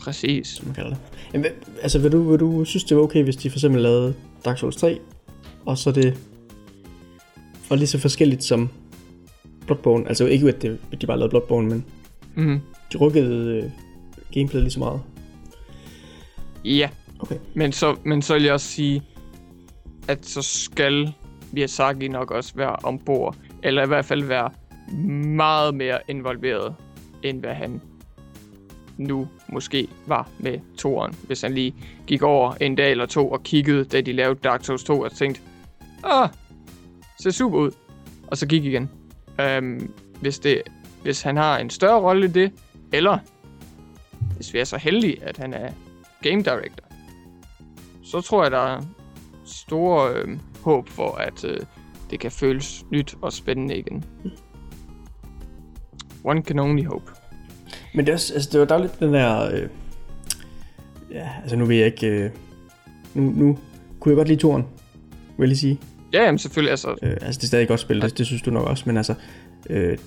Præcis. 0.00 0.46
som 0.48 0.66
man 0.66 0.74
kalder 0.74 0.90
det. 0.90 0.98
Jamen, 1.32 1.46
altså, 1.82 1.98
vil 1.98 2.12
du, 2.12 2.30
vil 2.30 2.40
du 2.40 2.64
synes, 2.64 2.84
det 2.84 2.96
var 2.96 3.02
okay, 3.02 3.24
hvis 3.24 3.36
de 3.36 3.50
for 3.50 3.56
eksempel 3.56 3.82
lavede 3.82 4.14
Dark 4.44 4.58
Souls 4.58 4.76
3, 4.76 5.00
og 5.66 5.78
så 5.78 5.92
det 5.92 6.18
var 7.68 7.76
lige 7.76 7.86
så 7.86 7.98
forskelligt 7.98 8.44
som 8.44 8.68
Bloodborne. 9.66 10.08
Altså 10.08 10.26
ikke, 10.26 10.48
at 10.48 10.62
de 11.00 11.06
bare 11.06 11.18
lavede 11.18 11.30
Bloodborne, 11.30 11.68
men 11.68 11.84
Mm. 12.34 12.60
de 12.92 12.96
rykkede 12.98 13.72
gameplayet 14.32 14.62
lige 14.62 14.72
så 14.72 14.78
meget. 14.78 15.00
Ja, 16.64 16.88
Okay. 17.22 17.36
men 17.54 17.72
så, 17.72 17.96
men 18.04 18.22
så 18.22 18.34
vil 18.34 18.42
jeg 18.42 18.52
også 18.52 18.66
sige, 18.66 19.02
at 20.08 20.26
så 20.26 20.42
skal 20.42 21.14
Miyazaki 21.52 22.08
nok 22.08 22.30
også 22.30 22.52
være 22.54 22.76
ombord, 22.82 23.36
eller 23.62 23.82
i 23.82 23.86
hvert 23.86 24.04
fald 24.04 24.24
være 24.24 24.50
meget 25.36 25.74
mere 25.74 25.98
involveret, 26.08 26.74
end 27.22 27.40
hvad 27.40 27.54
han 27.54 27.80
nu 28.96 29.28
måske 29.48 29.88
var 30.06 30.28
med 30.38 30.58
toren. 30.78 31.14
Hvis 31.26 31.42
han 31.42 31.54
lige 31.54 31.74
gik 32.06 32.22
over 32.22 32.54
en 32.60 32.74
dag 32.74 32.90
eller 32.90 33.06
to 33.06 33.30
og 33.30 33.42
kiggede, 33.42 33.84
da 33.84 34.00
de 34.00 34.12
lavede 34.12 34.40
Dark 34.44 34.64
Souls 34.64 34.84
2, 34.84 35.00
og 35.00 35.12
tænkte, 35.12 35.40
ah, 36.04 36.28
ser 37.20 37.30
super 37.30 37.58
ud, 37.58 37.70
og 38.26 38.36
så 38.36 38.46
gik 38.46 38.64
igen. 38.64 38.90
Um, 39.58 39.92
hvis, 40.20 40.38
det, 40.38 40.62
hvis 41.02 41.22
han 41.22 41.36
har 41.36 41.58
en 41.58 41.70
større 41.70 42.00
rolle 42.00 42.26
i 42.26 42.30
det, 42.30 42.52
eller 42.92 43.18
hvis 44.36 44.54
vi 44.54 44.58
er 44.58 44.64
så 44.64 44.76
heldige, 44.76 45.24
at 45.24 45.36
han 45.36 45.54
er 45.54 45.72
game 46.22 46.42
director, 46.42 46.84
så 48.02 48.20
tror 48.20 48.42
jeg, 48.42 48.50
der 48.50 48.76
er 48.76 48.80
store 49.44 50.14
øh, 50.14 50.38
håb 50.60 50.88
for, 50.88 51.14
at 51.14 51.44
øh, 51.44 51.58
det 52.10 52.20
kan 52.20 52.30
føles 52.30 52.84
nyt 52.90 53.14
og 53.22 53.32
spændende 53.32 53.76
igen. 53.76 54.04
One 56.24 56.42
can 56.42 56.58
only 56.58 56.84
hope. 56.84 57.12
Men 57.94 58.06
det, 58.06 58.12
er 58.12 58.14
også, 58.14 58.34
altså, 58.34 58.50
det 58.52 58.60
var 58.60 58.66
der 58.66 58.74
er 58.74 58.78
lidt 58.78 59.00
den 59.00 59.14
der... 59.14 59.54
Øh, 59.54 59.68
ja, 61.10 61.28
altså 61.42 61.56
nu 61.56 61.64
vil 61.64 61.76
jeg 61.76 61.86
ikke... 61.86 62.06
Øh, 62.06 62.30
nu, 63.14 63.22
nu 63.22 63.58
kunne 64.00 64.10
jeg 64.10 64.16
godt 64.16 64.28
lide 64.28 64.40
toren, 64.40 64.62
vil 65.36 65.44
jeg 65.44 65.48
lige 65.48 65.58
sige. 65.58 65.80
Ja, 66.12 66.24
jamen 66.24 66.38
selvfølgelig, 66.38 66.70
altså, 66.70 66.96
Øh, 67.02 67.16
altså 67.20 67.38
det 67.38 67.42
er 67.42 67.46
stadig 67.46 67.68
godt 67.68 67.80
spil, 67.80 68.02
det, 68.02 68.18
det 68.18 68.26
synes 68.26 68.42
du 68.42 68.50
nok 68.50 68.66
også, 68.68 68.84
men 68.86 68.96
altså... 68.96 69.14
Øh, 69.70 69.98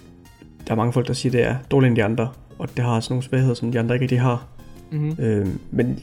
der 0.67 0.71
er 0.71 0.75
mange 0.75 0.93
folk, 0.93 1.07
der 1.07 1.13
siger, 1.13 1.31
det 1.31 1.43
er 1.43 1.55
dårligere 1.71 1.89
end 1.89 1.95
de 1.97 2.03
andre, 2.03 2.29
og 2.59 2.69
det 2.77 2.85
har 2.85 2.95
også 2.95 3.13
nogle 3.13 3.23
svagheder, 3.23 3.53
som 3.53 3.71
de 3.71 3.79
andre 3.79 3.95
ikke 3.95 4.03
rigtig 4.03 4.21
har. 4.21 4.47
mm-hmm. 4.91 5.15
Øh, 5.23 5.47
men 5.71 5.99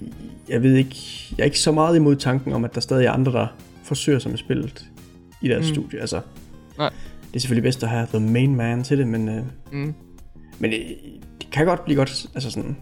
jeg 0.48 0.62
ved 0.62 0.74
ikke, 0.74 0.96
jeg 1.30 1.42
er 1.42 1.44
ikke 1.44 1.58
så 1.58 1.72
meget 1.72 1.96
imod 1.96 2.16
tanken 2.16 2.52
om, 2.52 2.64
at 2.64 2.74
der 2.74 2.80
stadig 2.80 3.06
er 3.06 3.12
andre, 3.12 3.32
der 3.32 3.46
forsøger 3.84 4.18
sig 4.18 4.30
med 4.30 4.38
spillet 4.38 4.84
i 5.42 5.48
deres 5.48 5.68
Mm. 5.68 5.74
studie. 5.74 6.00
Altså, 6.00 6.20
Nej. 6.78 6.90
Det 7.30 7.36
er 7.36 7.40
selvfølgelig 7.40 7.62
bedst 7.62 7.82
at 7.82 7.88
have 7.88 8.06
the 8.06 8.20
main 8.20 8.54
man 8.56 8.82
til 8.82 8.98
det, 8.98 9.06
men, 9.06 9.28
øh, 9.28 9.42
mm. 9.72 9.94
men 10.58 10.70
det, 10.70 10.82
det 11.40 11.50
kan 11.50 11.66
godt 11.66 11.84
blive 11.84 11.96
godt, 11.96 12.26
altså 12.34 12.50
sådan, 12.50 12.76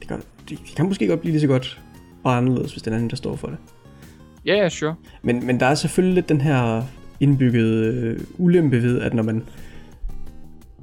det 0.00 0.08
kan, 0.08 0.16
det, 0.48 0.58
det 0.66 0.76
kan 0.76 0.86
måske 0.86 1.06
godt 1.06 1.20
blive 1.20 1.32
lige 1.32 1.40
så 1.40 1.46
godt 1.46 1.80
og 2.24 2.36
anderledes, 2.36 2.72
hvis 2.72 2.82
den 2.82 2.92
anden, 2.92 3.10
der 3.10 3.16
står 3.16 3.36
for 3.36 3.48
det. 3.48 3.56
Ja, 4.46 4.56
yeah, 4.58 4.70
sure. 4.70 4.94
Men, 5.22 5.46
men 5.46 5.60
der 5.60 5.66
er 5.66 5.74
selvfølgelig 5.74 6.14
lidt 6.14 6.28
den 6.28 6.40
her 6.40 6.82
indbyggede 7.20 7.86
øh, 7.86 8.20
ulempe 8.38 8.82
ved, 8.82 9.00
at 9.00 9.14
når 9.14 9.22
man 9.22 9.42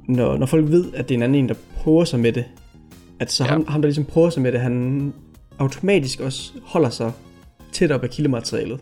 når, 0.08 0.36
når 0.38 0.46
folk 0.46 0.70
ved, 0.70 0.92
at 0.94 1.08
det 1.08 1.14
er 1.14 1.18
en 1.18 1.22
anden 1.22 1.38
en, 1.44 1.48
der 1.48 1.54
prøver 1.76 2.04
sig 2.04 2.20
med 2.20 2.32
det, 2.32 2.44
at 3.20 3.32
så 3.32 3.44
Ja. 3.44 3.50
ham, 3.50 3.66
ham, 3.68 3.82
der 3.82 3.86
ligesom 3.88 4.04
prøver 4.04 4.30
sig 4.30 4.42
med 4.42 4.52
det, 4.52 4.60
han 4.60 5.12
automatisk 5.58 6.20
også 6.20 6.52
holder 6.64 6.90
sig 6.90 7.12
tæt 7.72 7.92
op 7.92 8.02
af 8.02 8.10
kildematerialet. 8.10 8.80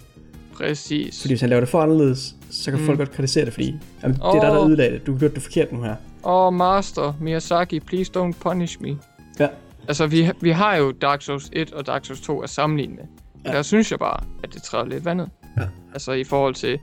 Præcis. 0.55 1.21
Fordi 1.21 1.33
hvis 1.33 1.41
han 1.41 1.51
laver 1.51 1.61
det 1.61 1.69
for 1.69 1.81
anderledes, 1.83 2.35
så 2.51 2.71
kan 2.71 2.81
Mm. 2.81 2.87
folk 2.87 2.99
godt 2.99 3.11
kritisere 3.13 3.45
det, 3.45 3.53
fordi 3.53 3.75
jamen, 4.03 4.17
det 4.17 4.23
er 4.25 4.33
dig, 4.33 4.43
der 4.43 4.67
ødelagde 4.67 4.93
det. 4.93 5.07
Du 5.07 5.13
har 5.13 5.19
gjort 5.19 5.35
det 5.35 5.43
forkert 5.43 5.73
nu 5.73 5.83
her. 5.83 5.97
Åh, 6.25 6.47
oh, 6.47 6.53
Master, 6.55 7.13
Miyazaki, 7.21 7.81
please 7.81 8.13
don't 8.17 8.33
punish 8.41 8.83
me. 8.83 8.97
Ja. 9.41 9.49
Altså, 9.89 10.07
vi, 10.07 10.31
vi 10.41 10.51
har 10.51 10.77
jo 10.77 10.91
Dark 10.93 11.23
Souls 11.23 11.51
1 11.53 11.73
og 11.73 11.87
Dark 11.87 12.05
Souls 12.05 12.21
2 12.21 12.41
at 12.41 12.51
sammenligne 12.51 12.95
med. 12.95 13.05
Ja. 13.47 13.53
Der 13.53 13.63
synes 13.63 13.91
jeg 13.91 13.99
bare, 13.99 14.25
at 14.45 14.55
det 14.55 14.63
træder 14.63 14.85
lidt 14.87 15.05
vandet. 15.05 15.29
Ja. 15.57 15.63
Altså, 15.93 16.13
i 16.13 16.25
forhold 16.25 16.55
til, 16.55 16.79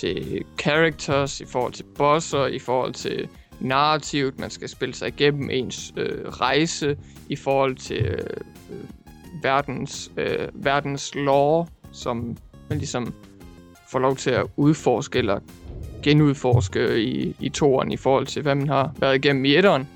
til 0.00 0.42
characters, 0.60 1.40
i 1.40 1.44
forhold 1.46 1.72
til 1.72 1.84
bosser, 1.98 2.46
i 2.46 2.58
forhold 2.58 2.94
til 2.94 3.28
narrativt, 3.60 4.38
man 4.38 4.50
skal 4.50 4.68
spille 4.68 4.94
sig 4.94 5.08
igennem 5.08 5.50
ens 5.50 5.92
øh, 5.96 6.28
rejse, 6.28 6.96
i 7.28 7.36
forhold 7.36 7.76
til 7.76 8.04
øh, 8.04 8.82
verdens, 9.42 10.12
øh, 10.16 10.48
verdens 10.54 11.14
lore, 11.14 11.66
som 11.92 12.36
man 12.68 12.78
ligesom 12.78 13.14
får 13.88 13.98
lov 13.98 14.16
til 14.16 14.30
at 14.30 14.46
udforske 14.56 15.18
eller 15.18 15.40
genudforske 16.02 17.02
i, 17.02 17.36
i 17.40 17.48
toren 17.48 17.92
i 17.92 17.96
forhold 17.96 18.26
til, 18.26 18.42
hvad 18.42 18.54
man 18.54 18.68
har 18.68 18.94
været 18.98 19.14
igennem 19.14 19.44
i 19.44 19.56
etteren. 19.56 19.88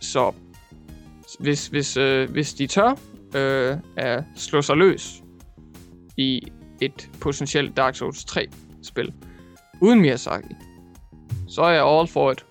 Så 0.00 0.32
hvis, 1.40 1.66
hvis, 1.66 1.96
øh, 1.96 2.30
hvis 2.30 2.54
de 2.54 2.66
tør 2.66 2.90
øh, 3.34 3.76
at 3.96 4.24
slå 4.36 4.62
sig 4.62 4.76
løs 4.76 5.22
i 6.16 6.42
et 6.80 7.10
potentielt 7.20 7.76
Dark 7.76 7.94
Souls 7.94 8.24
3-spil, 8.30 9.12
uden 9.80 10.00
Miyazaki, 10.00 10.54
så 11.48 11.62
er 11.62 11.70
jeg 11.70 11.86
all 11.86 12.08
for 12.08 12.32
it. 12.32 12.44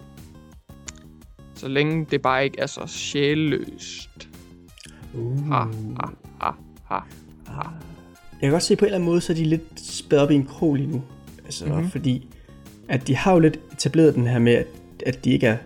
Så 1.62 1.68
længe 1.68 2.06
det 2.12 2.22
bare 2.22 2.44
ikke 2.44 2.60
er 2.60 2.66
så 2.66 2.82
sjælløst. 2.88 4.30
Uh. 5.14 5.48
Ha, 5.48 5.56
ha, 5.60 6.08
ha, 6.42 6.52
ha, 6.86 7.00
ha. 7.48 7.62
Jeg 8.32 8.42
kan 8.42 8.52
godt 8.52 8.64
se 8.64 8.76
på 8.76 8.80
en 8.80 8.88
eller 8.88 8.96
anden 8.98 9.10
måde, 9.10 9.22
så 9.22 9.34
er 9.34 9.38
de 9.38 9.44
lidt 9.46 9.80
spæret 9.80 10.24
op 10.24 10.32
i 10.32 10.36
en 10.36 10.46
krog 10.46 10.76
lige 10.76 10.88
nu. 10.92 11.02
Altså, 11.46 11.66
Mhm. 11.66 11.74
mm-hmm. 11.76 11.90
fordi 11.92 12.28
at 12.90 13.08
de 13.08 13.16
har 13.16 13.34
jo 13.34 13.40
lidt 13.40 13.60
etableret 13.74 14.16
den 14.16 14.28
her 14.28 14.40
med, 14.40 14.54
at, 14.54 14.68
at 15.06 15.26
de 15.26 15.32
ikke 15.32 15.48
er 15.48 15.58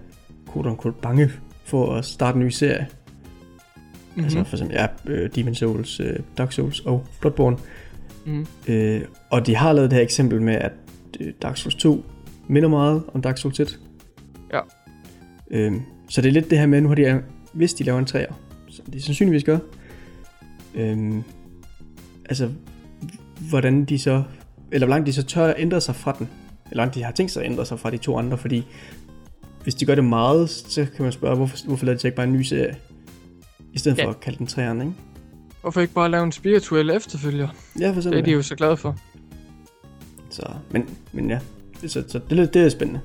quote 0.53 0.69
unquote, 0.69 0.97
bange 1.01 1.31
for 1.65 1.95
at 1.95 2.05
starte 2.05 2.35
en 2.35 2.43
ny 2.45 2.49
serie. 2.49 2.87
Mm-hmm. 2.89 4.23
Altså 4.23 4.43
for 4.43 4.55
eksempel, 4.55 4.75
ja, 4.77 4.87
øh, 5.05 5.29
Demon 5.35 5.55
Souls, 5.55 5.99
øh, 5.99 6.19
Dark 6.37 6.51
Souls 6.51 6.79
og 6.79 7.05
Bloodborne. 7.21 7.57
Mhm. 8.25 8.45
Øh, 8.67 9.01
og 9.29 9.47
de 9.47 9.55
har 9.55 9.73
lavet 9.73 9.89
det 9.91 9.95
her 9.97 10.03
eksempel 10.03 10.41
med, 10.41 10.53
at 10.55 10.71
øh, 11.19 11.33
Dark 11.41 11.57
Souls 11.57 11.75
2 11.75 12.05
minder 12.47 12.69
meget 12.69 13.03
om 13.13 13.21
Dark 13.21 13.37
Souls 13.37 13.59
1. 13.59 13.79
Øhm, 15.55 15.81
så 16.09 16.21
det 16.21 16.27
er 16.29 16.33
lidt 16.33 16.49
det 16.49 16.59
her 16.59 16.65
med, 16.65 16.81
nu 16.81 16.87
har 16.87 16.95
de, 16.95 17.21
hvis 17.53 17.73
de 17.73 17.83
laver 17.83 17.99
en 17.99 18.05
træer, 18.05 18.33
som 18.69 18.85
de 18.85 19.01
sandsynligvis 19.01 19.43
gør, 19.43 19.57
øhm, 20.75 21.23
altså, 22.29 22.49
hvordan 23.49 23.85
de 23.85 23.99
så, 23.99 24.23
eller 24.71 24.87
hvor 24.87 24.95
langt 24.95 25.07
de 25.07 25.13
så 25.13 25.23
tør 25.23 25.45
at 25.47 25.55
ændre 25.57 25.81
sig 25.81 25.95
fra 25.95 26.15
den, 26.19 26.29
eller 26.71 26.77
langt 26.83 26.95
de 26.95 27.03
har 27.03 27.11
tænkt 27.11 27.31
sig 27.31 27.43
at 27.45 27.51
ændre 27.51 27.65
sig 27.65 27.79
fra 27.79 27.89
de 27.89 27.97
to 27.97 28.17
andre, 28.17 28.37
fordi 28.37 28.65
hvis 29.63 29.75
de 29.75 29.85
gør 29.85 29.95
det 29.95 30.03
meget, 30.03 30.49
så 30.49 30.85
kan 30.95 31.03
man 31.03 31.11
spørge, 31.11 31.35
hvorfor, 31.35 31.57
hvorfor 31.67 31.85
lader 31.85 31.95
de 31.97 32.01
så 32.01 32.07
ikke 32.07 32.15
bare 32.15 32.27
en 32.27 32.33
ny 32.33 32.41
serie, 32.41 32.75
i 33.73 33.77
stedet 33.79 33.97
Ja. 33.97 34.05
for 34.05 34.09
at 34.09 34.19
kalde 34.19 34.37
den 34.37 34.47
træerne, 34.47 34.83
ikke? 34.83 34.95
Hvorfor 35.61 35.81
ikke 35.81 35.93
bare 35.93 36.11
lave 36.11 36.23
en 36.23 36.31
spirituel 36.31 36.89
efterfølger? 36.89 37.47
Ja, 37.79 37.87
for 37.87 37.93
Det 37.93 37.97
eksempel. 37.97 38.19
er 38.19 38.23
de 38.25 38.31
jo 38.31 38.41
så 38.41 38.55
glade 38.55 38.77
for. 38.77 38.95
Så, 40.29 40.43
men, 40.71 40.89
men 41.13 41.29
ja, 41.29 41.39
det, 41.81 41.91
så, 41.91 42.03
så 42.07 42.19
det, 42.29 42.53
det 42.53 42.61
er 42.65 42.69
spændende. 42.69 43.01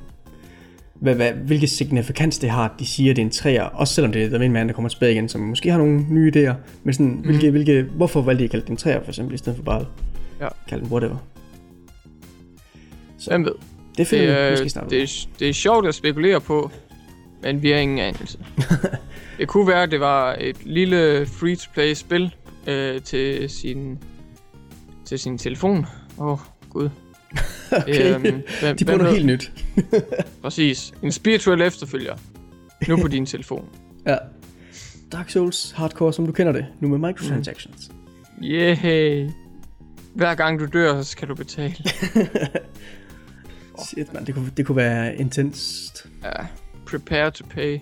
Hvad, 1.01 1.15
hvad, 1.15 1.33
hvilke 1.33 1.67
signifikans 1.67 2.39
det 2.39 2.51
har, 2.51 2.65
at 2.65 2.71
de 2.79 2.87
siger, 2.87 3.11
at 3.13 3.17
det 3.17 3.23
er 3.23 3.27
en 3.27 3.33
træer, 3.33 3.63
også 3.63 3.95
selvom 3.95 4.13
det 4.13 4.25
er 4.35 4.39
The 4.39 4.49
Man, 4.49 4.69
der 4.69 4.75
kommer 4.75 4.89
tilbage 4.89 5.13
igen, 5.13 5.29
som 5.29 5.41
måske 5.41 5.71
har 5.71 5.79
nogle 5.79 6.07
nye 6.11 6.33
idéer, 6.37 6.55
men 6.85 6.95
sådan, 6.95 7.07
mm. 7.07 7.21
hvilke, 7.21 7.51
hvilke, 7.51 7.83
hvorfor 7.83 8.23
valgte 8.23 8.41
de 8.41 8.45
at 8.45 8.51
kalde 8.51 8.63
det 8.65 8.71
en 8.71 8.77
træer, 8.77 9.03
for 9.03 9.09
eksempel, 9.11 9.35
i 9.35 9.39
stedet 9.39 9.57
for 9.57 9.65
bare 9.65 9.87
Ja. 10.41 10.49
kalde 10.69 10.85
den 10.85 10.93
whatever. 10.93 11.17
Så 13.19 13.31
Hvem 13.31 13.45
ved? 13.45 13.53
det 13.97 14.07
finder 14.07 14.27
Det, 14.27 14.35
vi 14.35 14.41
er, 14.47 14.51
måske 14.51 14.69
snart. 14.69 14.91
det, 14.91 15.03
er, 15.03 15.27
det 15.39 15.49
er 15.49 15.53
sjovt 15.53 15.87
at 15.89 15.95
spekulere 15.95 16.41
på, 16.41 16.71
men 17.43 17.63
vi 17.63 17.71
har 17.71 17.79
ingen 17.79 17.99
anelse. 17.99 18.39
det 19.39 19.49
kunne 19.49 19.67
være, 19.69 19.83
at 19.83 19.91
det 19.91 20.01
var 20.01 20.37
et 20.41 20.57
lille 20.65 21.27
free-to-play-spil 21.27 22.35
øh, 22.67 23.01
til 23.03 23.51
sin 23.51 23.99
til 25.05 25.19
sin 25.19 25.39
telefon. 25.39 25.87
Åh, 26.19 26.27
oh, 26.33 26.39
gud. 26.71 26.89
Okay. 27.83 28.15
Øhm, 28.15 28.43
de 28.77 28.85
bruger 28.85 28.99
noget 28.99 29.15
helt 29.15 29.27
nyt. 29.27 29.53
Præcis. 30.43 30.93
En 31.03 31.13
spirituel 31.13 31.61
efterfølger. 31.63 32.17
Nu 32.89 32.97
på 33.03 33.09
din 33.17 33.27
telefon. 33.27 33.69
Ja. 34.07 34.17
Dark 35.13 35.31
Souls 35.31 35.71
Hardcore, 35.77 36.13
som 36.13 36.27
du 36.27 36.33
kender 36.33 36.53
det, 36.53 36.67
nu 36.81 36.89
med 36.89 37.09
microtransactions. 37.09 37.91
Yeah. 38.43 39.31
Hver 40.15 40.35
gang 40.35 40.61
du 40.61 40.67
dør, 40.67 41.03
så 41.03 41.11
skal 41.11 41.29
du 41.29 41.35
betale. 41.35 41.75
Shit, 43.89 44.15
man, 44.15 44.25
det 44.25 44.35
kunne, 44.35 44.51
det 44.57 44.67
kunne 44.67 44.77
være 44.77 45.17
intenst. 45.17 46.07
Ja. 46.23 46.47
Prepare 46.87 47.31
to 47.31 47.45
pay. 47.51 47.79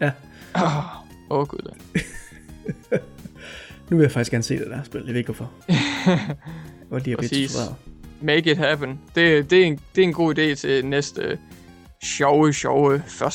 Ja. 0.00 0.10
Åh, 0.56 0.96
oh, 1.30 1.40
oh, 1.40 1.46
gud 1.46 1.58
da. 1.58 1.70
Nu 3.90 3.96
vil 3.96 4.04
jeg 4.04 4.12
faktisk 4.12 4.30
gerne 4.30 4.42
se 4.44 4.58
det 4.58 4.66
der 4.66 4.82
spil, 4.82 5.02
jeg 5.06 5.08
ved 5.08 5.16
ikke 5.16 5.32
hvorfor. 5.32 5.52
Og 6.90 7.02
blivet 7.02 7.18
Præcis. 7.18 7.52
frustreret. 7.52 7.74
Make 8.22 8.50
it 8.50 8.58
happen. 8.58 9.00
Det, 9.14 9.50
det, 9.50 9.62
er 9.62 9.64
en, 9.64 9.80
det 9.94 10.04
er 10.04 10.08
en 10.08 10.14
god 10.14 10.38
idé 10.38 10.54
til 10.54 10.86
næste 10.86 11.38
sjove, 12.02 12.52
sjove 12.52 12.94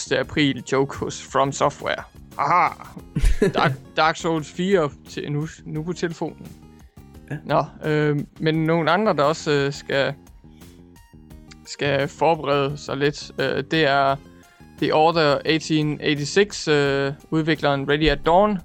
1. 0.10 0.12
april 0.12 0.64
joke 0.72 0.98
hos 0.98 1.24
From 1.32 1.52
Software. 1.52 2.04
Aha! 2.38 2.68
Dark, 3.54 3.72
Dark 3.98 4.16
Souls 4.16 4.52
4 4.52 4.90
til 5.10 5.32
nu, 5.32 5.48
nu 5.66 5.84
på 5.84 5.94
telefonen. 5.94 6.48
Ja. 7.32 7.38
Nå, 7.46 7.90
øh, 7.90 8.20
men 8.40 8.64
nogle 8.64 8.92
andre, 8.92 9.14
der 9.14 9.24
også 9.24 9.52
øh, 9.52 9.74
skal, 9.74 10.14
skal 11.66 12.08
forberede 12.08 12.78
sig 12.78 12.98
lidt, 12.98 13.32
øh, 13.40 13.64
det 13.72 13.86
er 13.86 14.16
The 14.78 14.94
Order 14.94 15.36
1886, 15.46 16.68
øh, 16.68 17.14
udvikleren 17.32 17.90
Ready 17.90 18.10
at 18.10 18.20
Dawn. 18.26 18.60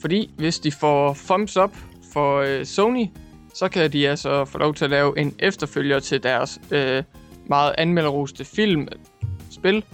Fordi 0.00 0.34
hvis 0.36 0.58
de 0.58 0.72
får 0.72 1.16
thumbs 1.26 1.56
up 1.56 1.76
for 2.12 2.38
øh, 2.38 2.64
Sony, 2.64 3.06
så 3.54 3.68
kan 3.68 3.92
de 3.92 4.08
altså 4.08 4.44
få 4.44 4.58
lov 4.58 4.74
til 4.74 4.84
at 4.84 4.90
lave 4.90 5.18
en 5.18 5.34
efterfølger 5.38 6.00
til 6.00 6.22
deres 6.22 6.60
øh, 6.70 7.02
meget 7.46 7.74
anmelderoste 7.78 8.44
film 8.44 8.88
spil, 9.50 9.84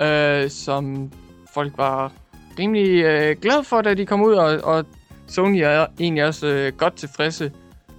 øh, 0.00 0.50
som 0.50 1.12
folk 1.54 1.72
var 1.76 2.12
rimelig 2.58 3.04
øh, 3.04 3.36
glade 3.36 3.64
for, 3.64 3.82
da 3.82 3.94
de 3.94 4.06
kom 4.06 4.22
ud, 4.22 4.32
og, 4.32 4.60
og 4.64 4.84
Sony 5.26 5.60
er 5.62 5.86
egentlig 6.00 6.24
også 6.24 6.46
øh, 6.46 6.72
godt 6.72 6.96
tilfredse 6.96 7.52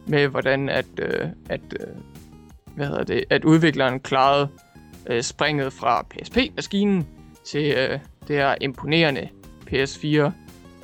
med, 0.07 0.27
hvordan 0.27 0.69
at, 0.69 0.85
øh, 0.99 1.27
at, 1.49 1.61
øh, 1.79 1.87
hvad 2.75 2.87
hedder 2.87 3.03
det, 3.03 3.23
at 3.29 3.43
udvikleren 3.45 3.99
klarede 3.99 4.49
øh, 5.09 5.21
springet 5.21 5.73
fra 5.73 6.05
PSP-maskinen 6.09 7.07
til 7.45 7.73
øh, 7.77 7.99
det 8.27 8.35
her 8.35 8.55
imponerende 8.61 9.29
PS4 9.69 10.31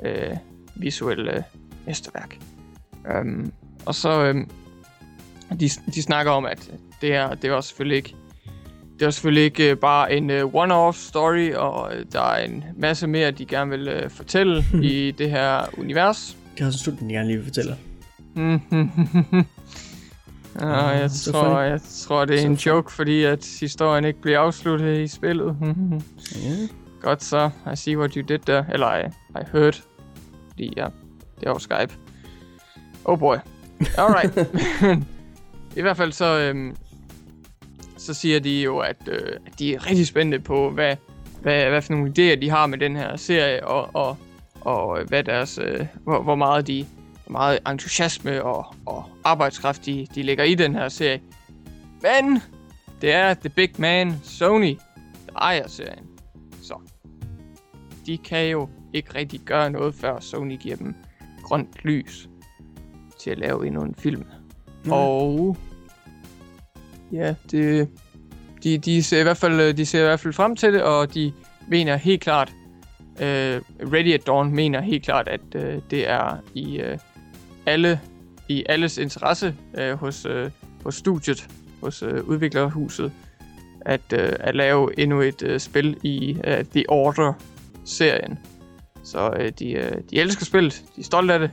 øh, 0.08 0.38
visuelle 0.76 1.38
øh, 1.38 1.44
mesterværk. 1.86 2.38
Um, 3.22 3.54
og 3.86 3.96
så, 3.96 4.24
øhm, 4.24 4.50
de, 5.60 5.70
de 5.96 6.02
snakker 6.02 6.32
om, 6.32 6.46
at 6.46 6.72
det 7.02 7.16
er, 7.16 7.34
det 7.34 7.52
var 7.52 7.62
selvfølgelig 7.62 7.98
ikke, 7.98 8.16
det 9.00 9.06
var 9.06 9.12
selvfølgelig 9.12 9.44
ikke 9.44 9.72
øh, 9.72 9.78
bare 9.78 10.14
en 10.14 10.30
uh, 10.30 10.54
one-off 10.54 10.98
story, 10.98 11.54
og 11.54 11.96
øh, 11.96 12.06
der 12.12 12.22
er 12.22 12.46
en 12.46 12.64
masse 12.78 13.08
mere, 13.08 13.32
de 13.32 13.46
gerne 13.46 13.70
vil 13.70 14.04
uh, 14.04 14.12
fortælle 14.12 14.66
i 14.84 15.12
det 15.12 15.30
her 15.30 15.66
univers. 15.78 16.38
Det 16.56 16.62
er 16.62 16.66
også 16.66 16.78
en 16.78 16.84
slutning, 16.84 17.12
jeg 17.12 17.18
gerne 17.18 17.28
lige 17.28 17.38
vil 17.38 17.46
fortælle. 17.46 17.78
Ja, 20.60 20.88
jeg, 20.88 21.12
så 21.12 21.32
tror, 21.32 21.60
jeg 21.60 21.82
tror, 21.82 22.26
det 22.26 22.36
er 22.36 22.42
Så 22.42 22.48
en 22.48 22.54
joke, 22.54 22.92
fordi 22.92 23.24
at 23.24 23.58
historien 23.60 24.06
ikke 24.06 24.22
bliver 24.22 24.40
afsluttet 24.40 25.00
i 25.00 25.08
spillet. 25.08 25.58
Ja. 26.44 26.68
Godt 27.02 27.24
så. 27.24 27.50
I 27.74 27.76
see 27.76 27.98
what 27.98 28.14
you 28.14 28.22
did 28.28 28.40
there. 28.40 28.66
Eller 28.74 28.98
I, 28.98 29.06
I 29.30 29.44
heard. 29.52 29.82
Fordi 30.50 30.74
ja, 30.78 30.88
det 31.40 31.48
er 31.48 31.50
jo 31.50 31.60
Skype. 31.60 31.94
Oh 33.06 33.20
boy. 33.20 33.36
Alright. 33.98 34.38
I 35.78 35.82
hvert 35.82 35.98
fald 35.98 36.12
så, 36.12 36.40
øhm, 36.40 36.76
så 37.98 38.14
siger 38.14 38.40
de 38.40 38.62
jo, 38.62 38.80
at, 38.80 38.98
øh, 39.08 39.40
at 39.46 39.60
de 39.60 39.76
er 39.76 39.90
rigtig 39.90 40.08
spændte 40.08 40.40
på, 40.40 40.70
hvad, 40.70 40.96
hvad, 41.42 41.70
hvad 41.70 41.82
for 41.82 41.94
nogle 41.94 42.10
idéer 42.10 42.40
de 42.40 42.50
har 42.50 42.68
med 42.68 42.78
den 42.78 42.96
her 42.96 43.16
serie, 43.16 43.68
og, 43.68 43.90
og, 43.94 44.18
og 44.62 45.00
øh, 45.00 45.08
hvad 45.08 45.24
deres, 45.24 45.60
øh, 45.64 45.86
hvor, 46.04 46.22
hvor 46.22 46.36
meget 46.36 46.68
de 46.68 46.86
hvor 47.26 47.32
meget 47.32 47.60
entusiasme 47.70 48.44
og, 48.44 48.76
og 48.86 49.06
arbejdskraft 49.24 49.86
de, 49.86 50.08
de 50.16 50.24
lægger 50.24 50.44
i 50.44 50.56
den 50.56 50.76
her 50.76 50.90
serie. 50.90 51.22
Men 52.02 52.42
det 53.02 53.12
er 53.12 53.34
The 53.34 53.50
Big 53.50 53.70
Man 53.78 54.20
Sony, 54.24 54.78
der 55.26 55.34
ejer 55.36 55.68
serien. 55.68 56.06
Så 56.62 56.76
de 58.06 58.18
kan 58.18 58.48
jo 58.48 58.70
ikke 58.94 59.16
rigtig 59.16 59.40
gøre 59.40 59.70
noget, 59.70 59.96
før 59.96 60.20
Sony 60.20 60.58
giver 60.60 60.76
dem 60.76 60.96
grønt 61.44 61.84
lys 61.84 62.30
til 63.24 63.32
at 63.32 63.38
lave 63.38 63.68
endnu 63.68 63.82
en 63.82 63.96
film. 63.98 64.24
Nå. 64.86 64.96
Og 64.96 65.58
ja, 67.12 67.36
det, 67.52 67.90
de, 68.64 68.78
de, 68.78 69.04
ser 69.04 69.20
i 69.20 69.24
hvert 69.24 69.38
fald, 69.38 69.74
de 69.74 69.86
ser 69.86 70.00
i 70.00 70.04
hvert 70.04 70.20
fald 70.20 70.34
frem 70.34 70.56
til 70.56 70.74
det, 70.74 70.84
og 70.84 71.14
de 71.14 71.34
mener 71.68 71.96
helt 71.96 72.22
klart, 72.22 72.54
øh, 73.20 73.62
Ready 73.94 74.14
at 74.14 74.28
Dawn 74.28 74.52
mener 74.56 74.82
helt 74.82 75.04
klart, 75.04 75.28
at 75.28 75.42
øh, 75.56 75.82
det 75.90 76.10
er 76.10 76.38
i 76.54 76.80
øh, 76.80 76.98
alle 77.66 78.00
i 78.48 78.64
alles 78.70 78.98
interesse 78.98 79.56
øh, 79.78 79.94
hos, 79.94 80.26
øh, 80.26 80.52
hos 80.84 80.96
studiet, 80.96 81.48
hos 81.82 82.04
øh, 82.04 82.24
udviklerhuset, 82.24 83.12
at, 83.82 84.14
øh, 84.14 84.34
at 84.40 84.56
lave 84.56 85.00
endnu 85.00 85.22
et 85.22 85.44
øh, 85.44 85.60
spil 85.60 85.98
i 86.04 86.38
øh, 86.44 86.66
The 86.66 86.90
Order-serien. 86.90 88.40
Så 89.04 89.34
øh, 89.40 89.52
de, 89.60 89.72
øh, 89.72 89.92
de 90.10 90.20
elsker 90.20 90.46
spillet, 90.46 90.84
de 90.96 91.02
er 91.02 91.06
stolte 91.06 91.34
af 91.34 91.40
det, 91.40 91.52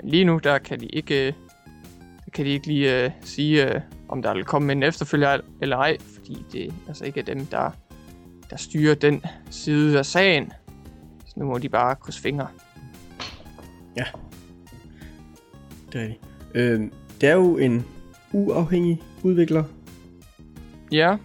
men 0.00 0.10
lige 0.10 0.24
nu 0.24 0.40
der 0.44 0.58
kan 0.58 0.80
de 0.80 0.86
ikke, 0.86 1.26
øh, 1.26 1.32
der 2.24 2.30
kan 2.32 2.44
de 2.44 2.50
ikke 2.50 2.66
lige 2.66 3.04
øh, 3.04 3.10
sige, 3.20 3.74
øh, 3.74 3.80
om 4.08 4.22
der 4.22 4.34
vil 4.34 4.44
komme 4.44 4.72
en 4.72 4.82
efterfølger 4.82 5.40
eller 5.62 5.76
ej, 5.76 5.96
fordi 6.14 6.44
det 6.52 6.74
altså 6.88 7.04
ikke 7.04 7.20
er 7.20 7.24
dem, 7.24 7.46
der, 7.46 7.70
der 8.50 8.56
styrer 8.56 8.94
den 8.94 9.22
side 9.50 9.98
af 9.98 10.06
sagen. 10.06 10.52
Så 11.26 11.34
nu 11.36 11.46
må 11.46 11.58
de 11.58 11.68
bare 11.68 11.96
krydse 11.96 12.20
fingre. 12.20 12.48
Det 15.92 16.00
er 16.00 16.02
rigtigt. 16.02 16.20
Øh, 16.54 16.80
det 17.20 17.28
er 17.28 17.34
jo 17.34 17.56
en 17.56 17.86
uafhængig 18.32 19.02
udvikler, 19.22 19.64
Ja, 20.92 21.16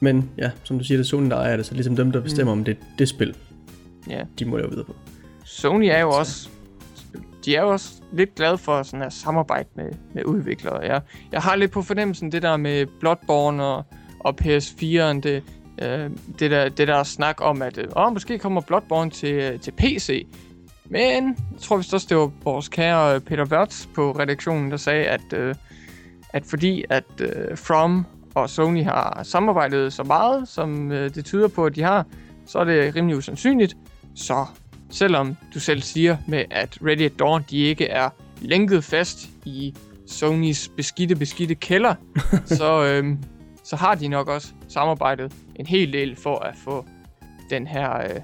men 0.00 0.30
ja, 0.38 0.50
som 0.64 0.78
du 0.78 0.84
siger, 0.84 0.98
det 0.98 1.04
er 1.04 1.08
Sony, 1.08 1.30
der 1.30 1.36
ejer 1.36 1.56
det, 1.56 1.66
så 1.66 1.74
ligesom 1.74 1.96
dem, 1.96 2.12
der 2.12 2.20
bestemmer, 2.20 2.54
mm. 2.54 2.60
om 2.60 2.64
det 2.64 2.76
er 2.76 2.84
det 2.98 3.08
spil, 3.08 3.36
ja. 4.10 4.22
de 4.38 4.44
må 4.44 4.56
lave 4.56 4.70
videre 4.70 4.84
på. 4.84 4.94
Sony 5.44 5.84
er 5.84 5.98
jo 5.98 6.10
også 6.10 6.48
de 7.44 7.56
er 7.56 7.62
jo 7.62 7.68
også 7.68 7.92
lidt 8.12 8.34
glade 8.34 8.58
for 8.58 8.82
sådan 8.82 9.06
at 9.06 9.12
samarbejde 9.12 9.68
med, 9.74 9.92
med 10.14 10.24
udviklere. 10.24 10.78
Jeg, 10.78 11.00
jeg 11.32 11.40
har 11.40 11.56
lidt 11.56 11.70
på 11.70 11.82
fornemmelsen 11.82 12.32
det 12.32 12.42
der 12.42 12.56
med 12.56 12.86
Bloodborne 13.00 13.64
og, 13.64 13.84
og 14.20 14.34
PS4'en, 14.42 15.20
det, 15.20 15.42
øh, 15.82 16.10
det, 16.38 16.50
der, 16.50 16.68
det 16.68 16.88
der 16.88 17.02
snak 17.02 17.36
om, 17.40 17.62
at 17.62 17.78
øh, 17.78 17.88
åh, 17.96 18.12
måske 18.12 18.38
kommer 18.38 18.60
Bloodborne 18.60 19.10
til, 19.10 19.34
øh, 19.34 19.60
til 19.60 19.72
PC. 19.72 20.26
Men 20.84 21.36
jeg 21.52 21.60
tror 21.60 21.76
vist 21.76 21.94
også, 21.94 22.06
det 22.10 22.16
var 22.16 22.30
vores 22.44 22.68
kære 22.68 23.14
øh, 23.14 23.20
Peter 23.20 23.44
Wertz 23.44 23.86
på 23.94 24.12
redaktionen, 24.12 24.70
der 24.70 24.76
sagde, 24.76 25.04
at, 25.04 25.32
øh, 25.32 25.54
at 26.32 26.44
fordi 26.46 26.84
at 26.90 27.04
øh, 27.20 27.56
From 27.56 28.06
og 28.34 28.50
Sony 28.50 28.84
har 28.84 29.20
samarbejdet 29.22 29.92
så 29.92 30.02
meget, 30.02 30.48
som 30.48 30.92
øh, 30.92 31.14
det 31.14 31.24
tyder 31.24 31.48
på, 31.48 31.66
at 31.66 31.76
de 31.76 31.82
har, 31.82 32.06
så 32.46 32.58
er 32.58 32.64
det 32.64 32.96
rimelig 32.96 33.16
usandsynligt. 33.16 33.76
Så 34.14 34.46
selvom 34.90 35.36
du 35.54 35.60
selv 35.60 35.82
siger 35.82 36.16
med, 36.28 36.44
at 36.50 36.78
Ready 36.82 37.02
at 37.02 37.18
Dawn, 37.18 37.44
de 37.50 37.58
ikke 37.58 37.86
er 37.86 38.10
lænket 38.40 38.84
fast 38.84 39.28
i 39.44 39.74
Sonys 40.06 40.70
beskidte, 40.76 41.16
beskidte 41.16 41.54
kælder, 41.54 41.94
så, 42.58 42.84
øhm, 42.84 43.18
så 43.64 43.76
har 43.76 43.94
de 43.94 44.08
nok 44.08 44.28
også 44.28 44.48
samarbejdet 44.68 45.32
en 45.56 45.66
hel 45.66 45.92
del 45.92 46.16
for 46.16 46.38
at 46.38 46.54
få 46.64 46.86
den 47.50 47.66
her 47.66 48.04
øh, 48.04 48.20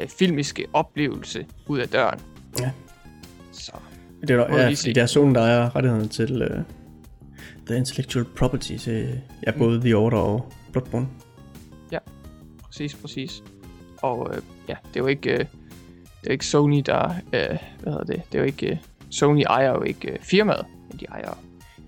øh, 0.00 0.08
filmiske 0.08 0.66
oplevelse 0.72 1.46
ud 1.66 1.78
af 1.78 1.88
døren. 1.88 2.20
Ja. 2.60 2.70
Så 3.52 3.72
Det 4.20 4.30
er, 4.30 4.34
ja, 4.36 4.64
fordi 4.64 4.74
se. 4.74 4.94
det 4.94 5.02
er 5.02 5.06
Sony, 5.06 5.34
der 5.34 5.40
ejer 5.40 5.76
rettighederne 5.76 6.08
til 6.08 6.42
uh, 6.42 6.62
The 7.66 7.76
Intellectual 7.76 8.24
Property 8.24 8.76
til 8.76 9.20
ja, 9.46 9.50
både 9.58 9.80
The 9.80 9.96
Order 9.96 10.18
og 10.18 10.52
Bloodborne. 10.72 11.08
præcis, 12.72 12.94
præcis. 12.94 13.42
Og 14.02 14.34
øh, 14.34 14.42
ja, 14.68 14.74
det 14.88 14.96
er 14.96 15.00
jo 15.00 15.06
ikke, 15.06 15.38
øh, 15.38 15.44
det 16.22 16.26
er 16.28 16.32
ikke 16.32 16.46
Sony, 16.46 16.82
der, 16.86 17.08
øh, 17.08 17.58
hvad 17.80 17.92
hedder 17.92 18.04
det, 18.04 18.22
det 18.32 18.34
er 18.34 18.38
jo 18.38 18.44
ikke, 18.44 18.66
øh, 18.70 18.76
Sony 19.10 19.42
ejer 19.48 19.70
jo 19.70 19.82
ikke 19.82 20.10
øh, 20.10 20.18
firmaet, 20.20 20.66
men 20.90 20.98
de 21.00 21.04
ejer, 21.04 21.38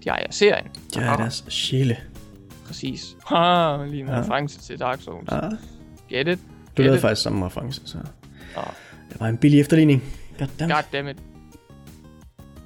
de 0.05 0.09
ejer 0.09 0.27
serien. 0.31 0.67
De 0.95 0.99
ejer 1.01 1.17
deres 1.17 1.45
sjæle. 1.49 1.97
Præcis. 2.67 3.17
Ha, 3.27 3.77
lige 3.87 4.01
en 4.03 4.09
Ja. 4.09 4.21
reference 4.21 4.61
til 4.61 4.79
Dark 4.81 5.01
Souls. 5.01 5.29
Ah, 5.33 5.53
Get 6.11 6.29
it? 6.29 6.39
du 6.77 6.83
lavede 6.83 7.01
faktisk 7.01 7.23
samme 7.23 7.47
reference, 7.47 7.81
så 7.85 7.99
Ah. 8.57 8.65
det 9.13 9.21
var 9.21 9.27
en 9.29 9.37
billig 9.37 9.61
efterligning. 9.61 10.03
Goddammit. 10.39 10.77
Goddammit. 10.77 11.17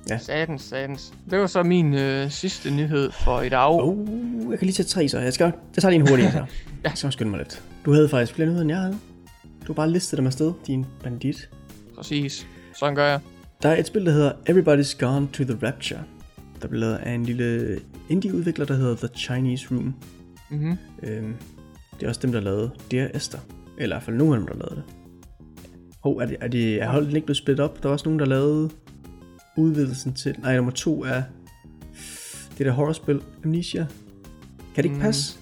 Ja. 0.08 0.18
Satans, 0.18 0.62
satans. 0.62 1.12
Det 1.30 1.38
var 1.38 1.46
så 1.46 1.62
min 1.62 1.94
øh, 1.94 2.30
sidste 2.30 2.70
nyhed 2.70 3.10
for 3.10 3.40
i 3.40 3.48
dag. 3.48 3.68
Oh, 3.82 3.96
jeg 4.50 4.58
kan 4.58 4.66
lige 4.66 4.72
tage 4.72 4.86
tre, 4.86 5.08
så 5.08 5.18
jeg, 5.18 5.32
skal, 5.32 5.44
jeg 5.76 5.82
tager 5.82 5.90
lige 5.90 6.00
en 6.00 6.08
hurtig 6.08 6.32
så. 6.32 6.38
Ja. 6.38 6.44
Jeg 6.84 6.92
skal 6.94 7.12
skynde 7.12 7.30
mig 7.30 7.38
lidt. 7.38 7.62
Du 7.84 7.92
havde 7.92 8.08
faktisk 8.08 8.34
flere 8.34 8.46
nyheder, 8.46 8.62
end 8.62 8.70
jeg 8.70 8.78
havde. 8.80 8.98
Du 9.66 9.66
har 9.66 9.74
bare 9.74 9.90
listet 9.90 10.16
dem 10.16 10.26
afsted, 10.26 10.52
din 10.66 10.86
bandit. 11.02 11.50
Præcis. 11.98 12.46
Sådan 12.78 12.94
gør 12.94 13.06
jeg. 13.06 13.20
Der 13.62 13.68
er 13.68 13.76
et 13.78 13.86
spil, 13.86 14.06
der 14.06 14.12
hedder 14.12 14.32
Everybody's 14.32 14.98
Gone 15.06 15.28
to 15.32 15.44
the 15.44 15.58
Rapture. 15.66 16.00
Der 16.62 16.68
blev 16.68 16.80
lavet 16.80 16.94
af 16.96 17.12
en 17.12 17.24
lille 17.24 17.78
indie-udvikler, 18.08 18.64
der 18.66 18.74
hedder 18.74 18.96
The 18.96 19.08
Chinese 19.16 19.66
Room. 19.74 19.94
Mhm. 20.50 20.76
Øhm, 21.02 21.34
det 22.00 22.02
er 22.04 22.08
også 22.08 22.20
dem, 22.22 22.32
der 22.32 22.40
lavede 22.40 22.70
Dear 22.90 23.10
Esther. 23.14 23.38
Eller 23.78 23.96
i 23.96 23.96
hvert 23.96 24.02
fald 24.02 24.16
nogle 24.16 24.34
af 24.34 24.38
dem, 24.40 24.46
der 24.48 24.54
lavede 24.54 24.74
det. 24.76 24.84
Hov, 26.02 26.16
er, 26.16 26.26
det, 26.26 26.36
er, 26.40 26.48
det, 26.48 26.82
er 26.82 26.88
holdet 26.88 27.14
ikke 27.14 27.26
blevet 27.26 27.36
splittet 27.36 27.64
op? 27.64 27.82
Der 27.82 27.88
var 27.88 27.92
også 27.92 28.04
nogen, 28.04 28.18
der 28.18 28.26
lavede 28.26 28.70
udvidelsen 29.56 30.14
til... 30.14 30.34
Nej, 30.38 30.56
nummer 30.56 30.72
to 30.72 31.04
er 31.04 31.22
det 32.58 32.66
der 32.66 32.72
horrorspil, 32.72 33.20
Amnesia. 33.44 33.86
Kan 34.74 34.84
det 34.84 34.84
ikke 34.84 34.96
Mm. 34.96 35.00
passe? 35.02 35.38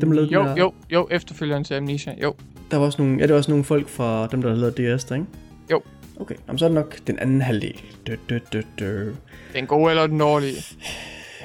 Dem 0.00 0.12
lavede 0.12 0.32
jo, 0.32 0.42
der- 0.42 0.56
jo, 0.56 0.72
jo, 0.92 1.08
efterfølgeren 1.10 1.64
til 1.64 1.74
Amnesia. 1.74 2.14
Jo. 2.22 2.34
Der 2.70 2.76
var 2.76 2.86
også 2.86 3.02
nogle, 3.02 3.16
ja, 3.18 3.22
det 3.22 3.30
var 3.30 3.36
også 3.36 3.50
nogle 3.50 3.64
folk 3.64 3.88
fra 3.88 4.26
dem, 4.26 4.42
der 4.42 4.54
lavede 4.54 4.82
Dear 4.82 4.94
Esther, 4.94 5.16
ikke? 5.16 5.26
Jo. 5.70 5.82
Okay, 6.20 6.34
Jamen, 6.48 6.58
så 6.58 6.64
er 6.64 6.68
det 6.68 6.74
nok 6.74 6.98
den 7.06 7.18
anden 7.18 7.40
halvdel. 7.42 7.80
Dø, 8.06 8.16
dø, 8.28 8.38
dø, 8.52 8.62
dø. 8.78 9.12
Den 9.54 9.66
gode 9.66 9.90
eller 9.90 10.06
den 10.06 10.18
dårlige. 10.18 10.54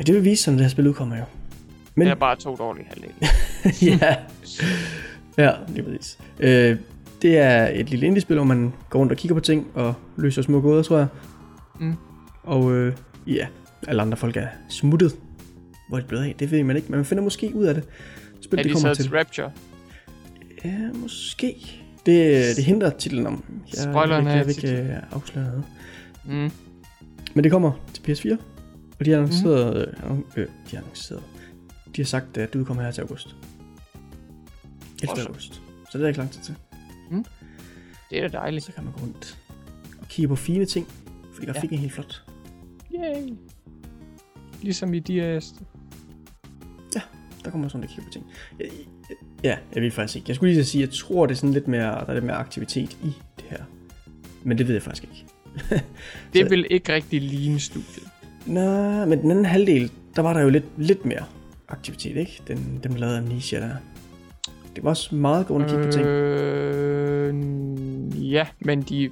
Det 0.08 0.16
vil 0.16 0.24
vise 0.24 0.44
sig, 0.44 0.54
når 0.54 0.58
det 0.58 0.66
her 0.66 0.70
spil 0.70 0.88
udkommer 0.88 1.18
jo. 1.18 1.24
Men 1.96 2.08
Det 2.08 2.12
er 2.12 2.16
bare 2.16 2.36
to 2.36 2.56
dårlige 2.56 2.88
halvdele. 2.90 3.14
ja. 4.02 4.16
Ja, 5.38 5.52
lige 5.68 5.84
præcis. 5.84 6.18
Øh, 6.40 6.78
det 7.22 7.38
er 7.38 7.68
et 7.74 7.90
lille 7.90 8.06
indie-spil, 8.06 8.36
hvor 8.36 8.46
man 8.46 8.74
går 8.90 9.00
rundt 9.00 9.12
og 9.12 9.18
kigger 9.18 9.36
på 9.36 9.40
ting 9.40 9.68
og 9.74 9.94
løser 10.18 10.42
små 10.42 10.62
gåder, 10.62 10.84
tror 10.84 10.98
jeg. 10.98 11.08
Mm. 11.80 11.94
Og 12.44 12.72
øh, 12.74 12.94
ja, 13.28 13.48
alle 13.88 14.02
andre 14.02 14.18
folk 14.18 14.38
er 14.38 14.48
smuttet. 14.70 15.16
Hvor 15.90 15.98
er 15.98 16.02
det 16.02 16.08
blevet 16.08 16.24
af? 16.24 16.36
Det 16.40 16.52
ved 16.52 16.64
man 16.64 16.76
ikke, 16.76 16.88
men 16.90 16.98
man 16.98 17.06
finder 17.06 17.24
måske 17.24 17.52
ud 17.56 17.66
af 17.66 17.74
det. 17.74 17.84
Spil, 18.42 18.60
er 18.60 18.64
det 18.64 18.70
de 18.70 18.74
kommer 18.74 18.94
så 18.94 19.04
til 19.04 19.18
Rapture? 19.18 19.52
Ja, 20.66 20.92
måske. 20.94 21.82
Det, 22.06 22.56
det 22.56 22.64
hindrer 22.64 22.90
titlen 22.90 23.28
om. 23.28 23.44
Jeg, 23.74 23.84
Spoileren 23.84 24.26
jeg, 24.26 24.34
er 24.34 24.38
jeg, 24.38 24.56
titlen. 24.56 24.76
øh, 24.88 24.98
afsløre 25.12 25.46
noget. 25.46 25.64
Mm. 26.26 26.52
Men 27.34 27.44
det 27.44 27.52
kommer 27.52 27.72
til 27.94 28.02
PS4. 28.12 28.38
Og 29.00 29.06
de 29.06 29.12
har 29.12 29.18
annonceret... 29.18 29.96
Mm. 30.10 30.26
Øh, 30.38 30.48
de 30.48 30.76
har 30.76 30.78
annonceret... 30.78 31.24
De 31.96 32.02
har 32.02 32.06
sagt, 32.06 32.38
at 32.38 32.54
det 32.54 32.60
udkommer 32.60 32.84
her 32.84 32.92
til 32.92 33.02
august. 33.02 33.28
11. 33.28 35.10
Awesome. 35.10 35.28
august. 35.28 35.62
Så 35.92 35.98
det 35.98 36.04
er 36.04 36.08
ikke 36.08 36.20
lang 36.20 36.32
tid 36.32 36.42
til. 36.42 36.56
Det 38.10 38.24
er 38.24 38.28
da 38.28 38.38
dejligt. 38.38 38.66
Så 38.66 38.72
kan 38.72 38.84
man 38.84 38.94
gå 38.94 39.00
rundt 39.02 39.38
og 40.02 40.08
kigge 40.08 40.28
på 40.28 40.36
fine 40.36 40.66
ting. 40.66 40.88
Fordi 41.34 41.46
grafikken 41.46 41.78
er 41.78 41.82
helt 41.82 41.94
flot. 41.94 42.24
Yay. 42.96 43.34
Ligesom 44.62 44.94
i 44.94 45.00
DRS. 45.00 45.54
Der 47.44 47.52
kommer 47.52 47.68
sådan, 47.68 47.82
der 47.82 47.88
kigger 47.88 48.04
på 48.04 48.10
ting. 48.12 48.26
Ja, 48.60 48.66
Ja, 49.44 49.58
jeg 49.76 49.84
ved 49.84 49.92
faktisk 49.92 50.16
ikke. 50.16 50.30
Jeg 50.30 50.36
skulle 50.36 50.54
lige 50.54 50.66
sige, 50.66 50.84
at 50.84 50.90
jeg 50.90 50.96
tror, 50.96 51.26
det 51.26 51.34
er 51.34 51.38
sådan 51.38 51.54
lidt 51.54 51.68
mere, 51.68 51.82
der 51.82 52.06
er 52.08 52.14
lidt 52.14 52.26
mere 52.26 52.36
aktivitet 52.36 52.98
i 53.04 53.14
det 53.38 53.46
her. 53.50 53.58
Men 54.44 54.58
det 54.58 54.68
ved 54.68 54.76
jeg 54.76 54.84
faktisk 54.84 55.04
ikke. 55.04 55.26
Det 56.34 56.50
vil 56.50 56.68
ikke 56.70 56.94
rigtig 56.94 57.22
ligne 57.22 57.60
studiet. 57.60 58.08
Nå, 58.46 59.06
men 59.06 59.22
den 59.22 59.32
anden 59.32 59.46
halvdel, 59.46 59.92
der 60.16 60.22
var 60.22 60.34
der 60.34 60.42
jo 60.42 60.50
lidt, 60.50 60.66
lidt 60.78 61.06
mere 61.06 61.24
aktivitet, 61.68 62.18
ikke? 62.18 62.42
Den, 62.48 62.80
dem, 62.84 62.96
lavede 62.96 63.18
Amnesia 63.18 63.60
der. 63.60 63.76
Det 64.76 64.84
var 64.84 64.90
også 64.90 65.16
meget 65.16 65.48
godt 65.48 65.64
at 65.64 65.70
kigge 65.70 65.86
på 65.86 65.92
ting. 65.92 66.06
Øh, 66.06 67.36
ja, 68.32 68.48
men 68.60 68.82
de... 68.82 69.10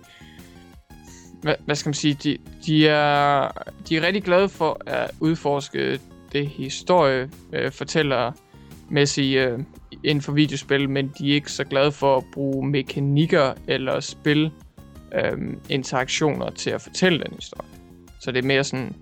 Hvad, 1.42 1.56
hvad 1.66 1.76
skal 1.76 1.90
man 1.90 1.94
sige? 1.94 2.18
De, 2.24 2.38
de, 2.66 2.88
er, 2.88 3.52
de 3.90 3.98
er 3.98 4.02
rigtig 4.02 4.24
glade 4.24 4.50
for 4.50 4.82
at 4.86 5.12
udforske 5.20 6.00
det 6.32 6.48
historie 6.48 7.30
øh, 7.54 7.72
fortæller 7.72 8.32
mæssige 8.94 9.48
øh, 9.48 9.60
inden 10.04 10.22
for 10.22 10.32
videospil, 10.32 10.90
men 10.90 11.14
de 11.18 11.30
er 11.30 11.34
ikke 11.34 11.52
så 11.52 11.64
glade 11.64 11.92
for 11.92 12.18
at 12.18 12.24
bruge 12.34 12.68
mekanikker 12.68 13.54
eller 13.68 14.00
spil 14.00 14.52
øh, 15.16 15.38
interaktioner 15.70 16.50
til 16.50 16.70
at 16.70 16.82
fortælle 16.82 17.20
den 17.20 17.34
historie. 17.36 17.70
Så 18.22 18.32
det 18.32 18.44
er 18.44 18.48
mere 18.48 18.64
sådan 18.64 18.96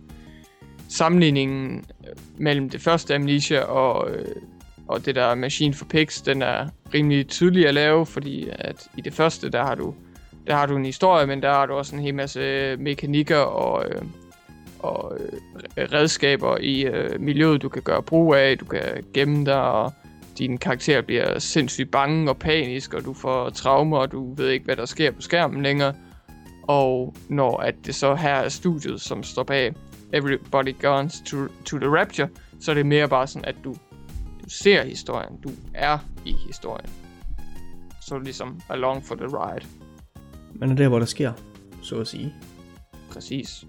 sammenligningen 0.90 1.86
øh, 2.08 2.16
mellem 2.38 2.70
det 2.70 2.82
første 2.82 3.16
Amnesia 3.16 3.62
og, 3.62 4.12
øh, 4.12 4.36
og 4.88 5.06
det 5.06 5.16
der 5.16 5.36
Machine 5.36 5.74
for 5.74 5.86
Pigs, 5.86 6.22
den 6.22 6.42
er 6.42 6.68
rimelig 6.94 7.28
tydelig 7.28 7.68
at 7.68 7.74
lave, 7.74 8.06
fordi 8.06 8.48
at 8.52 8.88
i 8.98 9.02
det 9.02 9.14
første, 9.14 9.50
der 9.50 9.64
har 9.64 9.76
du, 9.76 9.94
der 10.48 10.56
har 10.56 10.66
du 10.66 10.76
en 10.76 10.86
historie, 10.86 11.28
men 11.28 11.42
der 11.42 11.50
har 11.50 11.66
du 11.66 11.74
også 11.74 11.96
en 11.96 12.02
hel 12.02 12.16
masse 12.16 12.76
mekanikker 12.78 13.38
og, 13.38 13.90
øh, 13.90 14.02
og 14.84 15.18
øh, 15.20 15.88
redskaber 15.94 16.58
i 16.58 16.82
øh, 16.82 17.20
miljøet, 17.20 17.62
du 17.62 17.70
kan 17.70 17.82
gøre 17.82 18.04
brug 18.04 18.36
af, 18.36 18.58
du 18.58 18.66
kan 18.66 19.04
gemme 19.14 19.46
dig, 19.46 19.62
og 19.62 19.94
din 20.38 20.58
karakter 20.58 21.02
bliver 21.02 21.40
sindssygt 21.40 21.92
bange 21.92 22.30
og 22.30 22.38
panisk, 22.38 22.94
og 22.94 23.06
du 23.06 23.14
får 23.14 23.50
traumer, 23.50 23.98
og 23.98 24.12
du 24.12 24.34
ved 24.34 24.50
ikke, 24.50 24.66
hvad 24.66 24.76
der 24.76 24.86
sker 24.86 25.12
på 25.12 25.22
skærmen 25.22 25.64
længere. 25.64 25.94
Og 26.64 27.16
når 27.30 27.58
at 27.58 27.76
det 27.86 27.96
så 27.96 28.16
her 28.16 28.34
er 28.34 28.50
studiet, 28.50 29.02
som 29.02 29.24
står 29.24 29.44
bag 29.44 29.74
Everybody 30.14 30.76
Guns 30.82 31.22
to, 31.26 31.38
to 31.66 31.78
the 31.78 32.00
Rapture, 32.00 32.30
så 32.60 32.72
er 32.72 32.76
det 32.76 32.86
mere 32.86 33.10
bare 33.10 33.28
sådan, 33.28 33.46
at 33.46 33.56
du, 33.64 33.76
du 34.44 34.50
ser 34.50 34.84
historien, 34.84 35.38
du 35.44 35.50
er 35.74 35.98
i 36.26 36.36
historien. 36.48 36.90
Så 38.02 38.16
er 38.16 38.20
du 38.20 38.24
ligesom 38.24 38.62
along 38.70 39.06
for 39.06 39.16
the 39.16 39.26
ride. 39.26 39.66
Man 40.54 40.72
er 40.72 40.76
der, 40.76 40.88
hvor 40.88 41.00
der 41.00 41.06
sker, 41.06 41.34
så 41.82 42.00
at 42.00 42.08
sige. 42.08 42.34
Præcis. 43.12 43.66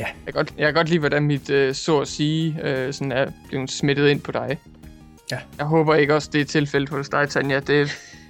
Ja. 0.00 0.06
Jeg 0.26 0.34
kan 0.34 0.34
godt, 0.34 0.54
jeg 0.58 0.66
kan 0.66 0.74
godt 0.74 0.88
lide, 0.88 0.98
hvordan 0.98 1.22
mit, 1.22 1.50
øh, 1.50 1.74
så 1.74 2.00
at 2.00 2.08
sige, 2.08 2.58
øh, 2.62 2.92
sådan 2.92 3.12
er 3.12 3.30
blevet 3.48 3.70
smittet 3.70 4.08
ind 4.08 4.20
på 4.20 4.32
dig. 4.32 4.58
Ja. 5.30 5.38
Jeg 5.58 5.66
håber 5.66 5.94
ikke 5.94 6.14
også, 6.14 6.30
det 6.32 6.40
er 6.40 6.44
tilfældet 6.44 6.88
hos 6.88 7.08
dig, 7.08 7.28
Tanja. 7.28 7.56
Det, 7.56 7.66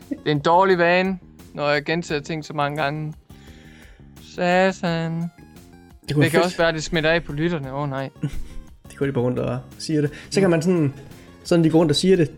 det 0.08 0.26
er 0.26 0.30
en 0.30 0.40
dårlig 0.40 0.78
vane, 0.78 1.18
når 1.54 1.70
jeg 1.70 1.84
gentager 1.84 2.20
ting 2.20 2.44
så 2.44 2.52
mange 2.52 2.82
gange. 2.82 3.14
Satan. 4.34 5.12
Det 6.08 6.14
kunne 6.14 6.24
Det 6.24 6.30
kan 6.30 6.42
også 6.42 6.56
være, 6.56 6.68
at 6.68 6.74
det 6.74 6.82
smitter 6.82 7.10
af 7.10 7.24
på 7.24 7.32
lytterne. 7.32 7.72
Åh 7.72 7.82
oh, 7.82 7.90
nej. 7.90 8.10
Det 8.90 8.98
går 8.98 9.06
de 9.06 9.12
bare 9.12 9.24
rundt 9.24 9.38
og 9.38 9.58
siger 9.78 10.00
det. 10.00 10.10
Så 10.30 10.40
kan 10.40 10.50
man 10.50 10.62
sådan, 10.62 10.94
sådan 11.44 11.64
de 11.64 11.70
går 11.70 11.78
rundt 11.78 11.90
og 11.90 11.96
siger 11.96 12.16
det, 12.16 12.30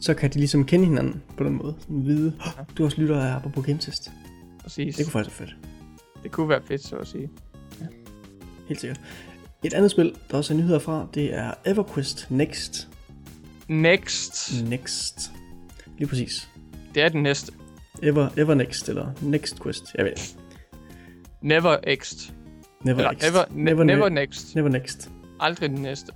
så 0.00 0.14
kan 0.14 0.30
de 0.30 0.38
ligesom 0.38 0.64
kende 0.64 0.86
hinanden 0.86 1.22
på 1.36 1.44
den 1.44 1.52
måde. 1.52 1.74
Sådan 1.80 2.04
vide, 2.04 2.32
oh, 2.40 2.64
du 2.78 2.84
også 2.84 3.00
lytter 3.00 3.20
af 3.20 3.36
Apropos 3.36 3.66
Game 3.66 3.78
Test. 3.78 4.10
Præcis. 4.62 4.96
Det 4.96 5.04
kunne 5.04 5.12
faktisk 5.12 5.40
være 5.40 5.48
fedt. 5.48 5.56
det 6.22 6.30
kunne 6.30 6.48
være 6.48 6.60
fedt, 6.68 6.86
så 6.86 6.96
at 6.96 7.06
sige. 7.06 7.30
Helt 8.70 8.80
sikkert. 8.80 9.00
Et 9.64 9.74
andet 9.74 9.90
spil, 9.90 10.12
der 10.30 10.36
også 10.36 10.54
er 10.54 10.58
nyheder 10.58 10.78
fra, 10.78 11.06
det 11.14 11.34
er 11.34 11.50
EverQuest 11.66 12.26
Next. 12.30 12.88
Next. 13.68 14.64
Next. 14.68 15.30
Lige 15.98 16.08
præcis. 16.08 16.48
Det 16.94 17.02
er 17.02 17.08
den 17.08 17.22
næste. 17.22 17.52
Ever, 18.02 18.28
Ever 18.36 18.54
Next, 18.54 18.88
eller 18.88 19.06
Next 19.22 19.62
Quest. 19.62 19.94
Jeg 19.94 20.04
ved. 20.04 20.12
Never 21.42 21.76
Next. 21.86 22.32
Never 22.84 22.98
Eller 22.98 23.10
Next. 23.12 23.28
ever, 23.28 23.44
ne- 23.44 23.54
Never, 23.54 23.84
never, 23.84 24.08
ne- 24.08 24.12
Next. 24.14 24.54
Never 24.54 24.68
Next. 24.68 25.10
Aldrig 25.40 25.70
den 25.70 25.82
næste. 25.82 26.12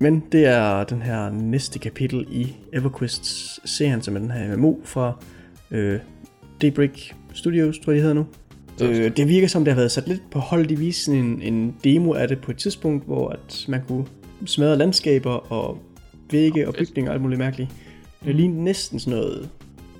Men 0.00 0.22
det 0.32 0.46
er 0.46 0.84
den 0.84 1.02
her 1.02 1.30
næste 1.30 1.78
kapitel 1.78 2.26
i 2.30 2.56
EverQuest-serien, 2.72 4.02
som 4.02 4.16
er 4.16 4.20
den 4.20 4.30
her 4.30 4.56
MMO 4.56 4.74
fra 4.84 5.12
øh, 5.70 6.00
Daybreak 6.62 6.98
Studios, 7.34 7.78
tror 7.78 7.92
jeg, 7.92 7.96
de 7.96 8.00
hedder 8.00 8.14
nu. 8.14 8.26
Øh, 8.80 9.16
det 9.16 9.28
virker 9.28 9.48
som, 9.48 9.64
det 9.64 9.72
har 9.72 9.80
været 9.80 9.90
sat 9.92 10.08
lidt 10.08 10.30
på 10.30 10.38
hold. 10.38 10.66
De 10.66 10.78
viste 10.78 11.04
sådan 11.04 11.20
en, 11.20 11.42
en 11.42 11.76
demo 11.84 12.12
af 12.14 12.28
det 12.28 12.40
på 12.40 12.50
et 12.50 12.56
tidspunkt, 12.56 13.06
hvor 13.06 13.28
at 13.28 13.64
man 13.68 13.82
kunne 13.88 14.06
smadre 14.46 14.76
landskaber 14.76 15.52
og 15.52 15.78
vægge 16.30 16.68
og 16.68 16.74
bygninger 16.74 17.10
og 17.10 17.14
alt 17.14 17.22
muligt 17.22 17.38
mærkeligt. 17.38 17.70
Det 18.24 18.34
ligner 18.34 18.62
næsten 18.62 19.00
sådan 19.00 19.18
noget 19.18 19.48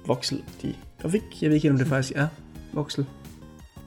voksel. 0.07 0.43
De 0.63 0.75
grafik. 1.03 1.23
Jeg 1.43 1.51
ved 1.51 1.57
ikke, 1.57 1.71
om 1.71 1.79
det 1.79 1.87
faktisk 1.87 2.13
er 2.17 2.27
voksel. 2.73 3.07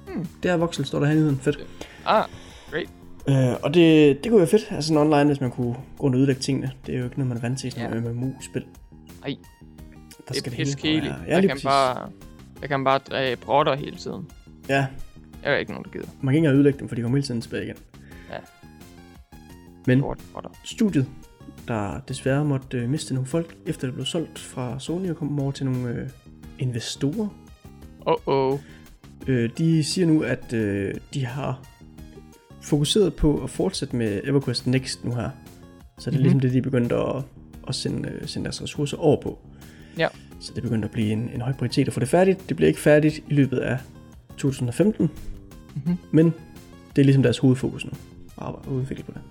Hmm. 0.07 0.25
Det 0.43 0.51
er 0.51 0.57
voksel, 0.57 0.85
står 0.85 0.99
der 0.99 1.05
her 1.05 1.13
i 1.13 1.15
nyheden. 1.15 1.37
Fedt. 1.37 1.65
Ah, 2.05 2.23
great. 2.71 2.89
Øh, 3.29 3.55
og 3.63 3.73
det, 3.73 4.23
det 4.23 4.31
kunne 4.31 4.39
være 4.39 4.47
fedt, 4.47 4.67
altså 4.71 4.87
sådan 4.87 5.01
online, 5.01 5.25
hvis 5.25 5.41
man 5.41 5.51
kunne 5.51 5.73
gå 5.97 6.03
rundt 6.03 6.15
og 6.15 6.21
udlægge 6.21 6.41
tingene. 6.41 6.71
Det 6.85 6.95
er 6.95 6.99
jo 6.99 7.05
ikke 7.05 7.17
noget, 7.17 7.27
man 7.27 7.37
er 7.37 7.41
vant 7.41 7.59
til 7.59 7.67
i 7.67 7.71
sådan 7.71 7.93
yeah. 7.93 8.15
MMO-spil. 8.15 8.65
Ej, 9.23 9.35
Der 10.27 10.33
det 10.33 10.47
er 10.47 10.51
piskeligt. 10.51 11.05
Ja, 11.27 11.35
der, 11.35 11.41
kan 11.41 11.49
præcis. 11.49 11.63
bare, 11.63 12.09
der 12.61 12.67
kan 12.67 12.83
bare 12.83 12.99
dræbe 13.09 13.47
rotter 13.47 13.75
hele 13.75 13.97
tiden. 13.97 14.27
Ja, 14.69 14.85
Jeg 15.43 15.53
er 15.53 15.57
ikke 15.57 15.71
nogen, 15.71 15.85
der 15.85 15.91
gider. 15.91 16.05
man 16.21 16.31
kan 16.33 16.35
ikke 16.35 16.37
engang 16.37 16.57
udlægge 16.57 16.79
dem, 16.79 16.87
for 16.87 16.95
de 16.95 17.01
kommer 17.01 17.17
hele 17.17 17.25
tiden 17.27 17.41
tilbage 17.41 17.63
igen. 17.63 17.75
Ja. 18.31 18.37
Men 19.87 19.99
Lort, 19.99 20.19
studiet, 20.63 21.05
der 21.67 21.99
desværre 22.07 22.45
måtte 22.45 22.77
øh, 22.77 22.89
miste 22.89 23.13
nogle 23.13 23.27
folk, 23.27 23.55
efter 23.65 23.87
det 23.87 23.93
blev 23.93 24.05
solgt 24.05 24.39
fra 24.39 24.79
Sony 24.79 25.09
og 25.09 25.15
kom 25.15 25.39
over 25.39 25.51
til 25.51 25.65
nogle 25.65 25.89
øh, 25.89 26.09
investorer. 26.59 27.27
Oh 28.05 28.15
oh. 28.25 28.59
Øh, 29.27 29.49
de 29.57 29.83
siger 29.83 30.07
nu, 30.07 30.21
at 30.23 30.53
øh, 30.53 30.93
de 31.13 31.25
har 31.25 31.61
fokuseret 32.61 33.13
på 33.15 33.43
at 33.43 33.49
fortsætte 33.49 33.95
med 33.95 34.21
EverQuest 34.23 34.67
Next 34.67 35.05
nu 35.05 35.15
her. 35.15 35.29
Så 35.97 36.09
det 36.11 36.15
er 36.15 36.19
Mhm. 36.19 36.21
ligesom 36.23 36.39
det, 36.39 36.51
de 36.53 36.57
er 36.57 36.61
begyndt 36.61 36.91
at, 36.91 37.15
at 37.67 37.75
sende, 37.75 38.09
øh, 38.09 38.27
sende 38.27 38.43
deres 38.45 38.61
ressourcer 38.61 38.97
over 38.97 39.21
på. 39.21 39.39
Ja. 39.97 40.07
Så 40.39 40.51
det 40.51 40.57
er 40.57 40.61
begyndt 40.61 40.85
at 40.85 40.91
blive 40.91 41.11
en, 41.11 41.29
en 41.33 41.41
høj 41.41 41.53
prioritet 41.53 41.87
at 41.87 41.93
få 41.93 41.99
det 41.99 42.09
færdigt. 42.09 42.49
Det 42.49 42.55
bliver 42.57 42.67
ikke 42.67 42.79
færdigt 42.79 43.17
i 43.29 43.33
løbet 43.33 43.57
af 43.57 43.77
2015, 44.37 45.09
Mhm. 45.75 45.97
men 46.11 46.33
det 46.95 47.01
er 47.01 47.05
ligesom 47.05 47.23
deres 47.23 47.37
hovedfokus 47.37 47.85
nu. 47.85 47.91
At 48.41 48.53
udvikle 48.67 49.03
på 49.03 49.11
det. 49.11 49.21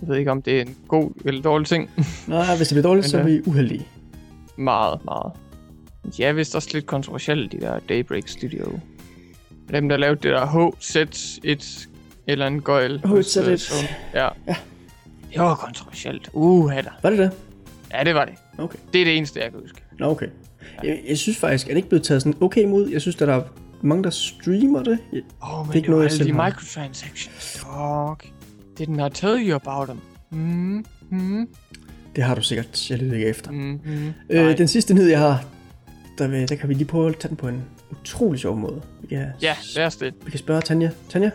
Jeg 0.00 0.08
ved 0.08 0.16
ikke, 0.16 0.30
om 0.30 0.42
det 0.42 0.56
er 0.58 0.62
en 0.62 0.76
god 0.88 1.10
eller 1.24 1.42
dårlig 1.42 1.66
ting. 1.66 1.90
Nej, 2.28 2.56
hvis 2.56 2.68
det 2.68 2.74
bliver 2.74 2.82
dårligt, 2.82 3.04
Men, 3.04 3.10
så 3.10 3.16
er 3.18 3.20
øh, 3.22 3.26
vi 3.26 3.42
uheldige. 3.46 3.86
meget, 4.56 5.04
meget. 5.04 5.32
De 6.16 6.24
er 6.24 6.32
vist 6.32 6.56
også 6.56 6.68
lidt 6.72 6.86
kontroversielle, 6.86 7.48
de 7.48 7.60
der 7.60 7.78
Daybreak 7.78 8.28
Studio. 8.28 8.78
Dem, 9.70 9.88
der 9.88 9.96
lavede 9.96 10.16
det 10.22 10.32
der 10.32 10.46
HZ1 10.46 11.88
eller 12.26 12.46
en 12.46 12.60
gøjl. 12.60 13.00
hos, 13.04 13.36
HZ1. 13.36 13.48
øh, 13.50 13.58
Sony. 13.58 13.88
Ja. 14.14 14.28
Ja. 14.48 14.56
Det 15.32 15.40
var 15.40 15.54
kontroversielt. 15.54 16.30
Uh, 16.32 16.72
da. 16.72 16.82
Var 17.02 17.10
det 17.10 17.18
det? 17.18 17.30
Ja, 17.92 18.04
det 18.04 18.14
var 18.14 18.24
det. 18.24 18.34
Okay. 18.58 18.78
Det 18.92 19.00
er 19.00 19.04
det 19.04 19.16
eneste, 19.16 19.40
jeg 19.40 19.50
kan 19.50 19.60
huske. 19.60 19.80
Nå, 19.98 20.06
okay. 20.10 20.26
Jeg, 20.84 21.00
jeg 21.08 21.18
synes 21.18 21.38
faktisk, 21.38 21.66
er 21.66 21.70
det 21.70 21.76
ikke 21.76 21.88
blevet 21.88 22.02
taget 22.04 22.22
sådan 22.22 22.42
okay 22.42 22.62
imod? 22.62 22.88
Jeg 22.88 23.00
synes, 23.00 23.16
at 23.22 23.28
der 23.28 23.34
er 23.34 23.42
mange, 23.88 24.04
der 24.04 24.10
streamer 24.10 24.82
det. 24.82 24.98
Jeg, 25.12 25.22
oh, 25.40 25.58
men 25.58 25.66
Det 25.66 25.72
er 25.72 25.76
ikke 25.76 25.90
noget, 25.90 26.02
jeg 26.04 26.12
selv 26.12 26.32
har. 26.32 26.46
microtransactions. 26.48 27.58
Fuck. 27.58 28.32
Didn't 28.80 29.06
I 29.06 29.10
tell 29.14 29.48
you 29.48 29.54
about 29.54 29.88
them? 29.88 30.00
Mm, 30.30 30.84
mm, 31.10 31.48
det 32.16 32.24
har 32.24 32.34
du 32.34 32.42
sikkert. 32.42 32.90
Jeg 32.90 32.98
lyder 32.98 33.14
ikke 33.14 33.26
efter. 33.26 33.50
mm, 33.50 33.80
mm. 33.84 34.12
Øh, 34.30 34.58
den 34.58 34.68
sidste 34.68 34.94
nyhed, 34.94 35.08
jeg 35.08 35.18
har, 35.18 35.44
der, 36.18 36.28
vil, 36.28 36.48
der 36.48 36.54
kan 36.56 36.68
vi 36.68 36.74
lige 36.74 36.84
prøve 36.86 37.08
at 37.08 37.16
tage 37.18 37.28
den 37.28 37.36
på 37.36 37.48
en 37.48 37.62
utrolig 37.90 38.40
sjov 38.40 38.56
måde. 38.56 38.82
Vi 39.00 39.06
kan, 39.06 39.26
Ja, 39.42 39.56
lad 39.76 39.86
os 39.86 39.96
det. 39.96 40.14
vi 40.24 40.30
kan 40.30 40.38
spørge 40.38 40.60
Tanja. 40.62 40.90
Tanja, 41.08 41.30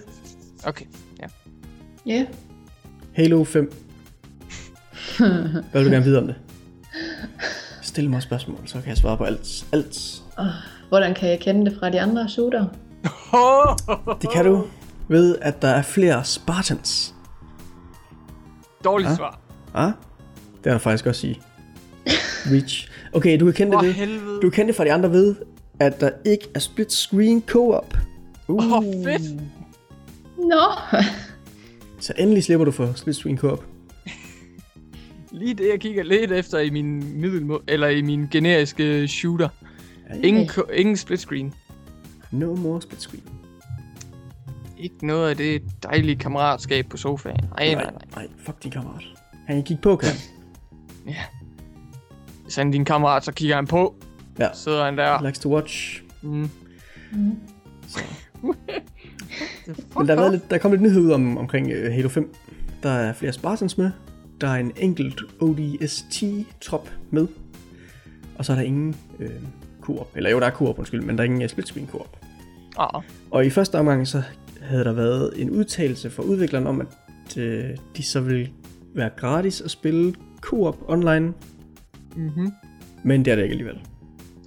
Okay. 0.66 0.86
Ja. 1.22 1.26
Ja. 2.06 2.26
Halo 3.14 3.44
5. 3.44 3.74
Hvad 5.18 5.64
vil 5.74 5.86
du 5.86 5.90
gerne 5.90 6.06
vide 6.06 6.18
om 6.18 6.28
det? 6.28 6.36
Stil 7.82 8.10
mig 8.10 8.22
spørgsmål, 8.22 8.60
så 8.66 8.80
kan 8.80 8.90
jeg 8.90 8.98
svare 8.98 9.18
på 9.18 9.24
alt. 9.24 9.66
alt. 9.72 10.24
Hvordan 10.90 11.14
kan 11.14 11.30
jeg 11.30 11.40
kende 11.40 11.70
det 11.72 11.80
fra 11.80 11.90
de 11.90 12.02
andre 12.02 12.30
shooter? 12.30 12.66
Det 14.22 14.30
kan 14.34 14.46
du 14.46 14.68
ved, 15.08 15.36
at 15.42 15.62
der 15.62 15.68
er 15.68 15.82
flere 15.82 16.24
Spartans. 16.26 17.16
Dårligt 18.84 19.10
Ja. 19.10 19.16
svar. 19.16 19.40
Ah, 19.74 19.92
det 20.64 20.68
er 20.70 20.72
der 20.72 20.78
faktisk 20.78 21.06
også 21.06 21.28
i 21.28 21.42
Reach. 22.52 22.92
Okay, 23.14 23.40
du 23.40 23.46
kan 23.46 23.54
kende 23.54 23.78
det 23.78 23.86
ved. 23.86 23.94
helvede. 23.94 24.36
Du 24.36 24.42
kan 24.42 24.52
kende 24.52 24.68
det 24.68 24.76
fra 24.76 24.84
de 24.86 24.94
andre 24.94 25.12
ved, 25.12 25.36
at 25.80 26.00
der 26.02 26.10
ikke 26.26 26.48
er 26.56 26.60
split 26.60 26.94
screen 26.94 27.44
co-op. 27.48 27.98
Uh, 28.48 28.72
Åh, 28.74 28.84
fedt. 28.84 29.42
Nå! 30.38 31.00
Så 32.00 32.14
endelig 32.18 32.44
slipper 32.44 32.66
du 32.66 32.72
for 32.72 32.94
split 32.96 33.16
screen 33.16 33.38
co-op. 33.38 33.64
Lige 35.32 35.54
det, 35.54 35.68
jeg 35.72 35.80
kigger 35.80 36.04
lidt 36.04 36.32
efter 36.32 36.60
i 36.60 36.70
min 36.70 37.22
middelmål, 37.22 37.64
eller 37.68 37.88
i 37.88 38.02
min 38.02 38.28
generiske 38.32 39.08
shooter. 39.08 39.50
Ingen, 40.24 40.50
ingen 40.74 40.98
split 40.98 41.20
screen. 41.20 41.54
No 42.32 42.56
more 42.56 42.82
split 42.82 43.02
screen. 43.02 43.24
Ikke 44.78 45.08
noget 45.08 45.30
af 45.30 45.38
det 45.38 45.62
dejlige 45.84 46.16
kammeratskab 46.16 46.86
på 46.90 46.98
sofaen. 46.98 47.40
Nej, 47.50 47.74
nej, 47.74 47.84
nej. 47.84 47.92
Nej, 48.16 48.28
fuck 48.38 48.64
din 48.64 48.72
kammerat. 48.72 49.04
Han 49.48 49.56
kan 49.56 49.64
kigge 49.64 49.82
på, 49.82 49.96
kan 49.96 50.10
han? 50.10 50.18
Ja. 51.08 51.16
Hvis 52.44 52.56
han 52.56 52.68
er 52.68 52.72
din 52.72 52.86
kammerat, 52.86 53.26
så 53.26 53.32
kigger 53.32 53.56
han 53.56 53.68
på. 53.68 53.96
Ja. 54.40 54.50
Sidder 54.54 54.86
han 54.86 54.98
der. 54.98 55.22
Likes 55.22 55.40
to 55.40 55.56
watch. 55.56 56.04
Mm. 56.22 56.30
Men 59.98 60.08
der 60.08 60.14
er, 60.14 60.16
været 60.16 60.32
lidt, 60.32 60.50
der 60.50 60.56
er 60.56 60.60
kommet 60.60 60.80
lidt 60.80 60.92
nyhed 60.92 61.02
ud 61.02 61.12
om, 61.12 61.38
omkring 61.38 61.68
uh, 61.68 61.94
Halo 61.94 62.10
5. 62.10 62.34
Der 62.84 62.90
er 62.90 63.14
flere 63.14 63.34
Spartans 63.34 63.78
med. 63.78 63.92
Der 64.42 64.48
er 64.48 64.56
en 64.56 64.72
enkelt 64.78 65.22
ODST-trop 65.40 66.92
med. 67.10 67.28
Og 68.38 68.46
så 68.46 68.52
er 68.52 68.56
der 68.56 68.64
ingen 68.64 68.96
øh, 69.20 69.30
co-op. 69.86 70.12
Eller 70.16 70.30
jo, 70.30 70.40
der 70.40 70.46
er 70.46 70.52
co-op, 70.52 70.78
undskyld, 70.80 71.02
men 71.02 71.18
der 71.18 71.24
er 71.24 71.26
ingen 71.26 71.50
split 71.50 71.68
screen 71.68 71.88
co-op. 71.92 72.18
Ah, 72.78 73.02
Og 73.32 73.46
i 73.46 73.50
første 73.50 73.80
omgang 73.80 74.08
så 74.08 74.24
havde 74.62 74.84
der 74.84 74.94
været 74.94 75.34
en 75.36 75.50
udtalelse 75.50 76.10
fra 76.10 76.24
udvikleren 76.24 76.68
om, 76.68 76.82
at 76.82 77.38
øh, 77.38 77.70
de 77.98 78.04
så 78.04 78.20
ville 78.20 78.50
være 78.96 79.10
gratis 79.18 79.62
at 79.62 79.72
spille 79.72 80.16
co-op 80.42 80.78
online, 80.88 81.34
mm-hmm. 82.16 82.52
men 83.04 83.26
det 83.26 83.32
er 83.32 83.36
det 83.36 83.44
ikke 83.44 83.54
alligevel. 83.54 83.80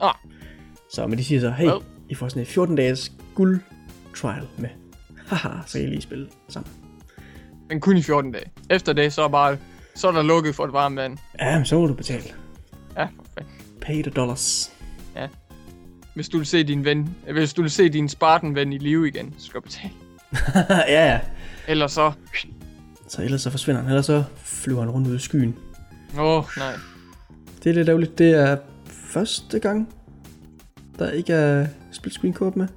Ah. 0.00 0.14
Så 0.92 1.06
men 1.06 1.18
de 1.18 1.24
siger 1.24 1.40
så, 1.40 1.50
hey, 1.50 1.66
Well. 1.66 1.80
I 2.08 2.14
får 2.14 2.28
sådan 2.28 2.42
et 2.42 2.48
14 2.48 2.76
dages 2.76 3.12
guld 3.34 3.60
trial 4.16 4.46
med. 4.58 4.68
Haha, 5.26 5.48
så 5.66 5.78
kan 5.78 5.86
I 5.86 5.90
lige 5.90 6.00
spille 6.02 6.28
sammen. 6.48 6.72
Men 7.68 7.80
kun 7.80 7.96
i 7.96 8.02
14 8.02 8.32
dage. 8.32 8.44
Efter 8.70 8.92
det, 8.92 9.12
så 9.12 9.22
er, 9.22 9.28
bare, 9.28 9.56
så 9.94 10.08
er 10.08 10.12
der 10.12 10.22
lukket 10.22 10.54
for 10.54 10.64
et 10.64 10.72
varmt 10.72 10.96
vand. 10.96 11.18
Ja, 11.40 11.56
men 11.56 11.66
så 11.66 11.78
må 11.80 11.86
du 11.86 11.94
betale. 11.94 12.24
Ja, 12.96 13.04
for 13.04 13.24
fanden. 13.34 13.52
Pay 13.80 14.02
the 14.02 14.10
dollars. 14.10 14.72
Hvis 16.18 16.28
du 16.28 16.38
vil 16.38 16.46
se 16.46 16.62
din 16.62 16.84
ven, 16.84 17.16
hvis 17.32 17.54
du 17.54 17.62
vil 17.62 17.70
se 17.70 17.88
din 17.88 18.08
Spartan-ven 18.08 18.72
i 18.72 18.78
live 18.78 19.08
igen, 19.08 19.34
så 19.38 19.46
skal 19.46 19.60
du 19.60 19.64
betale. 19.64 19.92
ja, 20.94 21.12
ja. 21.12 21.20
Ellers 21.68 21.92
så... 21.92 22.12
Så 23.08 23.22
ellers 23.22 23.42
så 23.42 23.50
forsvinder 23.50 23.80
han, 23.80 23.90
ellers 23.90 24.06
så 24.06 24.24
flyver 24.36 24.80
han 24.80 24.90
rundt 24.90 25.08
ud 25.08 25.16
i 25.16 25.18
skyen. 25.18 25.56
Åh, 26.18 26.20
oh, 26.20 26.44
nej. 26.56 26.72
Det 27.64 27.70
er 27.70 27.74
lidt 27.74 27.88
ærgerligt. 27.88 28.18
Det 28.18 28.30
er 28.30 28.56
første 28.86 29.58
gang, 29.58 29.94
der 30.98 31.10
ikke 31.10 31.32
er 31.32 31.66
split 31.92 32.14
screen 32.14 32.34
co 32.34 32.52
med. 32.56 32.68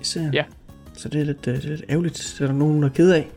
Især. 0.00 0.30
Ja. 0.32 0.44
Så 0.94 1.08
det 1.08 1.20
er 1.20 1.24
lidt, 1.24 1.46
øh, 1.46 1.56
det 1.56 1.64
er 1.64 1.68
lidt 1.68 1.84
ærgerligt. 1.88 2.34
Det 2.38 2.44
er 2.44 2.46
der 2.46 2.54
nogen, 2.54 2.82
der 2.82 2.88
er 2.88 2.92
ked 2.92 3.10
af. 3.10 3.30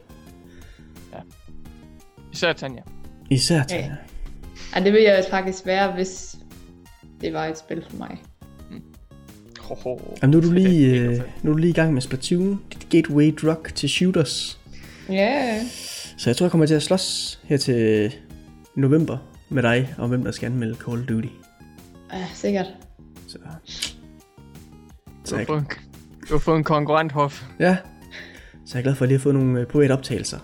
Især 2.34 2.53
Tanja. 2.53 2.81
Især 3.29 3.63
Ja. 3.69 3.77
ja. 3.77 3.91
Ej, 4.73 4.84
det 4.84 4.93
ville 4.93 5.09
jeg 5.09 5.25
faktisk 5.29 5.65
være, 5.65 5.91
hvis 5.91 6.35
det 7.21 7.34
var 7.34 7.45
et 7.45 7.57
spil 7.57 7.85
for 7.89 7.97
mig. 7.97 8.21
Ho, 9.68 9.76
ho. 9.84 9.99
Jamen, 10.22 10.31
nu 10.31 10.38
er 10.38 10.41
du 10.41 10.52
lige, 10.52 10.99
øh, 10.99 11.22
nu 11.44 11.49
er 11.52 11.53
du 11.53 11.57
lige 11.57 11.69
i 11.69 11.73
gang 11.73 11.94
med 11.94 12.02
Splatoon. 12.02 12.61
Dit 12.73 12.88
gateway 12.89 13.35
drug 13.41 13.65
til 13.76 13.89
shooters. 13.89 14.60
Ja, 15.10 15.61
Så 16.18 16.30
jeg 16.30 16.38
tror, 16.38 16.45
jeg 16.45 16.52
kommer 16.52 16.65
til 16.68 16.73
at 16.73 16.84
slås 16.84 17.39
her 17.44 17.57
til 17.57 18.11
november 18.76 19.18
med 19.49 19.64
dig, 19.64 19.95
om 19.98 20.10
hvem 20.10 20.23
der 20.23 20.31
skal 20.31 20.45
anmelde 20.45 20.76
Call 20.85 20.99
of 21.02 21.06
Duty. 21.07 21.27
ja 22.14 22.26
sikkert. 22.34 22.65
Så, 23.27 23.38
Du 23.38 23.44
så 25.23 25.35
har 25.35 25.39
jeg, 25.39 25.48
fået 25.48 25.60
en, 25.60 25.65
du 26.30 26.34
har 26.34 26.39
fået 26.39 26.57
en 26.57 26.64
konkurrent, 26.64 27.11
Hoff. 27.11 27.44
ja, 27.60 27.77
så 28.65 28.72
jeg 28.73 28.80
er 28.80 28.84
glad 28.84 28.95
for, 28.95 29.06
at 29.06 29.10
lige 29.10 29.18
har 29.18 29.23
fået 29.23 29.35
nogle 29.35 29.60
øh, 29.60 29.65
private 29.68 29.91
optagelser. 29.91 30.39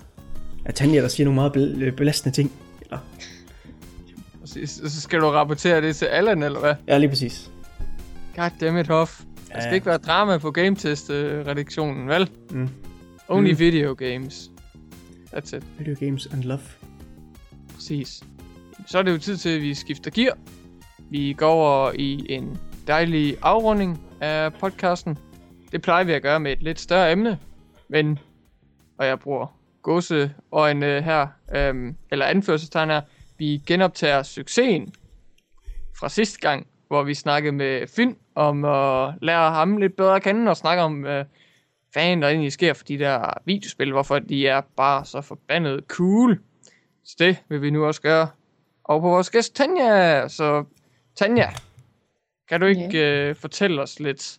Af 0.66 0.74
Tanja, 0.74 1.02
der 1.02 1.08
siger 1.08 1.26
nogle 1.26 1.36
meget 1.36 1.52
bel- 1.52 1.82
øh, 1.84 1.94
belastende 1.94 2.36
ting. 2.36 2.52
Eller, 2.82 2.98
Og 4.42 4.48
så, 4.48 4.60
så 4.90 5.02
skal 5.02 5.20
du 5.20 5.26
rapportere 5.30 5.82
det 5.82 5.96
til 5.96 6.06
Allan, 6.06 6.44
eller 6.44 6.60
hvad? 6.60 6.74
ja, 6.88 6.98
lige 6.98 7.10
præcis. 7.10 7.50
Goddammit, 8.36 8.88
Hoff. 8.88 9.22
Der 9.48 9.60
skal 9.60 9.70
Ja. 9.70 9.74
ikke 9.74 9.86
være 9.86 9.98
drama 9.98 10.38
på 10.38 10.52
gametest-redaktionen, 10.52 12.08
vel? 12.08 12.30
Mm. 12.52 12.70
Only 13.28 13.52
Mm. 13.52 13.60
video 13.60 13.94
games. 13.94 14.52
That's 15.34 15.56
it. 15.58 15.64
Video 15.80 15.96
games 16.06 16.26
and 16.26 16.44
love. 16.44 16.60
Præcis. 17.76 18.24
Så 18.88 18.98
er 18.98 19.02
det 19.02 19.12
jo 19.12 19.18
tid 19.18 19.38
til, 19.38 19.50
at 19.50 19.62
vi 19.62 19.74
skifter 19.74 20.12
gear. 20.12 20.38
Vi 21.10 21.34
går 21.38 21.52
over 21.52 21.92
i 21.96 22.26
en 22.30 22.58
dejlig 22.88 23.38
afrunding 23.42 24.02
af 24.22 24.54
podcasten. 24.54 25.18
Det 25.72 25.82
plejer 25.82 26.04
vi 26.04 26.14
at 26.14 26.22
gøre 26.22 26.40
med 26.40 26.52
et 26.52 26.62
lidt 26.64 26.80
større 26.80 27.12
emne. 27.12 27.40
Men, 27.90 28.20
og 28.98 29.06
jeg 29.06 29.20
bruger 29.20 29.60
gåseøjne 29.82 31.02
her, 31.02 31.28
øhm, 31.56 31.96
eller 32.12 32.26
anførselstegn 32.26 32.90
her, 32.90 33.02
vi 33.38 33.62
genoptager 33.68 34.24
succesen 34.24 34.94
fra 36.00 36.10
sidste 36.10 36.40
gang, 36.40 36.68
hvor 36.88 37.04
vi 37.04 37.14
snakkede 37.14 37.52
med 37.56 37.88
Finn 37.88 38.16
om 38.36 38.66
at 38.66 39.14
lære 39.22 39.52
ham 39.52 39.78
lidt 39.78 39.96
bedre 39.96 40.16
at 40.16 40.24
kende 40.24 40.52
og 40.52 40.58
snakke 40.58 40.84
om, 40.84 41.06
øh, 41.06 41.26
hvad 41.94 42.18
der 42.18 42.28
egentlig 42.28 42.52
sker 42.52 42.74
for 42.74 42.84
de 42.84 43.00
der 43.00 43.34
videospil, 43.46 43.92
hvorfor 43.92 44.20
de 44.20 44.48
er 44.48 44.62
bare 44.78 45.06
så 45.06 45.22
forbandet 45.22 45.84
cool. 45.88 46.40
Så 47.04 47.16
det 47.20 47.38
vil 47.50 47.62
vi 47.62 47.70
nu 47.70 47.86
også 47.86 48.02
gøre. 48.02 48.28
Og 48.84 49.02
på 49.02 49.10
vores 49.10 49.30
gæst 49.30 49.56
Tanja. 49.56 50.28
Så 50.28 50.64
Tanja, 51.16 51.50
kan 52.50 52.62
du 52.62 52.66
ikke 52.66 53.28
øh, 53.30 53.36
fortælle 53.36 53.82
os 53.82 54.00
lidt 54.00 54.38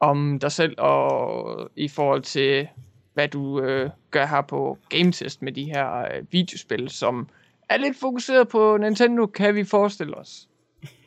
om 0.00 0.38
dig 0.38 0.52
selv 0.52 0.74
og 0.78 1.70
i 1.76 1.88
forhold 1.88 2.22
til, 2.22 2.68
hvad 3.14 3.28
du 3.28 3.60
øh, 3.60 3.90
gør 4.10 4.26
her 4.26 4.40
på 4.40 4.78
GameTest 4.88 5.42
med 5.42 5.52
de 5.52 5.64
her 5.64 5.98
øh, 5.98 6.22
videospil, 6.30 6.88
som 6.88 7.28
er 7.68 7.76
lidt 7.76 7.96
fokuseret 8.00 8.48
på 8.48 8.76
Nintendo, 8.76 9.26
kan 9.26 9.54
vi 9.54 9.64
forestille 9.64 10.14
os. 10.14 10.48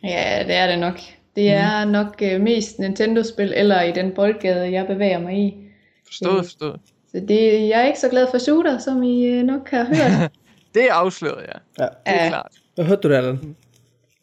Ja, 0.04 0.44
det 0.48 0.56
er 0.56 0.68
det 0.68 0.80
nok. 0.80 1.00
Det 1.38 1.50
er 1.50 1.86
nok 1.86 2.16
øh, 2.22 2.42
mest 2.42 2.80
Nintendo-spil, 2.80 3.54
eller 3.56 3.82
i 3.82 3.92
den 3.92 4.12
boldgade, 4.16 4.72
jeg 4.72 4.88
bevæger 4.88 5.20
mig 5.20 5.38
i. 5.38 5.58
Forstået, 6.06 6.38
Mm. 6.38 6.44
forstået. 6.44 6.80
Så 7.12 7.20
det, 7.28 7.70
jeg 7.70 7.82
er 7.82 7.86
ikke 7.86 8.00
så 8.00 8.10
glad 8.10 8.28
for 8.32 8.38
shooter, 8.38 8.78
som 8.78 9.04
I 9.04 9.26
øh, 9.26 9.44
nok 9.44 9.70
har 9.70 9.84
hørt. 9.86 10.32
Det 10.76 10.84
er 10.90 10.94
afsløret, 10.94 11.44
ja. 11.48 11.84
Ja. 11.84 11.84
Det 11.84 11.92
er 12.06 12.24
Ja. 12.24 12.30
klart. 12.30 12.52
Hvad 12.76 12.86
hørte 12.86 13.02
du 13.02 13.10
der, 13.10 13.18
Allan? 13.18 13.56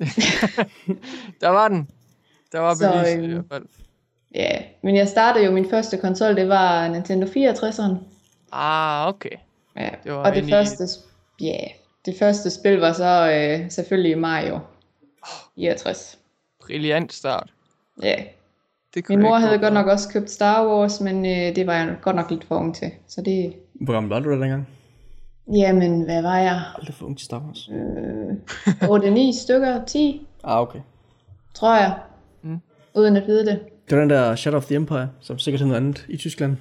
Der 1.41 1.49
var 1.49 1.69
den. 1.69 1.89
Der 2.53 2.59
var 2.61 2.75
Så, 2.75 2.93
bevis 2.93 3.15
øhm, 3.15 3.25
i 3.25 3.33
hvert 3.33 3.45
fald. 3.53 3.65
ja, 4.35 4.63
men 4.83 4.97
jeg 4.97 5.09
startede 5.09 5.45
jo 5.45 5.51
min 5.53 5.71
første 5.71 5.97
konsol, 5.97 6.37
det 6.37 6.49
var 6.49 6.89
Nintendo 6.89 7.27
64'eren. 7.27 7.95
Ah, 8.53 9.09
okay. 9.09 9.37
Ja. 9.77 9.89
Det 10.05 10.13
var 10.13 10.19
og 10.19 10.31
det 10.33 10.37
inde 10.37 10.49
i- 10.49 10.53
første, 10.53 10.85
ja, 11.41 11.59
det 12.07 12.15
første 12.19 12.51
spil 12.51 12.79
var 12.79 12.93
så 12.93 13.31
øh, 13.33 13.71
selvfølgelig 13.71 14.19
Mario 14.19 14.59
64. 15.55 16.19
Brilliant 16.67 17.13
start. 17.13 17.53
Ja, 18.03 18.15
Det 18.95 19.05
kunne 19.05 19.17
min 19.17 19.23
mor 19.27 19.37
havde 19.37 19.59
godt 19.59 19.75
nok 19.75 19.87
også 19.87 20.09
købt 20.13 20.31
Star 20.31 20.67
Wars, 20.67 21.01
men 21.01 21.27
øh, 21.27 21.57
det 21.57 21.67
var 21.67 21.75
jeg 21.75 21.97
godt 22.03 22.17
nok 22.17 22.31
lidt 22.31 22.45
for 22.45 22.55
ung 22.57 22.75
til. 22.77 22.91
Så 23.09 23.23
det, 23.23 23.55
Hvor 23.75 23.93
gammel 23.93 24.11
var 24.11 24.21
du 24.21 24.31
der 24.31 24.37
dengang? 24.39 24.69
jamen 25.55 26.03
hvad 26.05 26.23
var 26.23 26.39
jeg? 26.39 26.63
Aldrig 26.79 26.95
for 26.95 27.07
ung 27.07 27.19
til 27.19 27.25
Star 27.25 27.43
Wars. 27.47 27.69
Øh, 27.73 29.33
8-9 29.37 29.41
stykker, 29.45 29.85
10, 29.85 30.27
Ah, 30.45 30.61
okay. 30.61 30.81
tror 31.55 31.77
jeg. 31.77 31.99
Mm. 32.43 32.59
Uden 32.95 33.17
at 33.17 33.27
vide 33.27 33.47
det. 33.47 33.61
Det 33.91 33.97
var 33.97 34.01
den 34.03 34.11
der 34.11 34.35
Shadow 34.37 34.57
of 34.59 34.65
the 34.67 34.75
Empire, 34.77 35.09
som 35.21 35.39
sikkert 35.39 35.61
hed 35.61 35.69
noget 35.69 35.81
andet 35.81 36.07
i 36.09 36.17
Tyskland. 36.17 36.57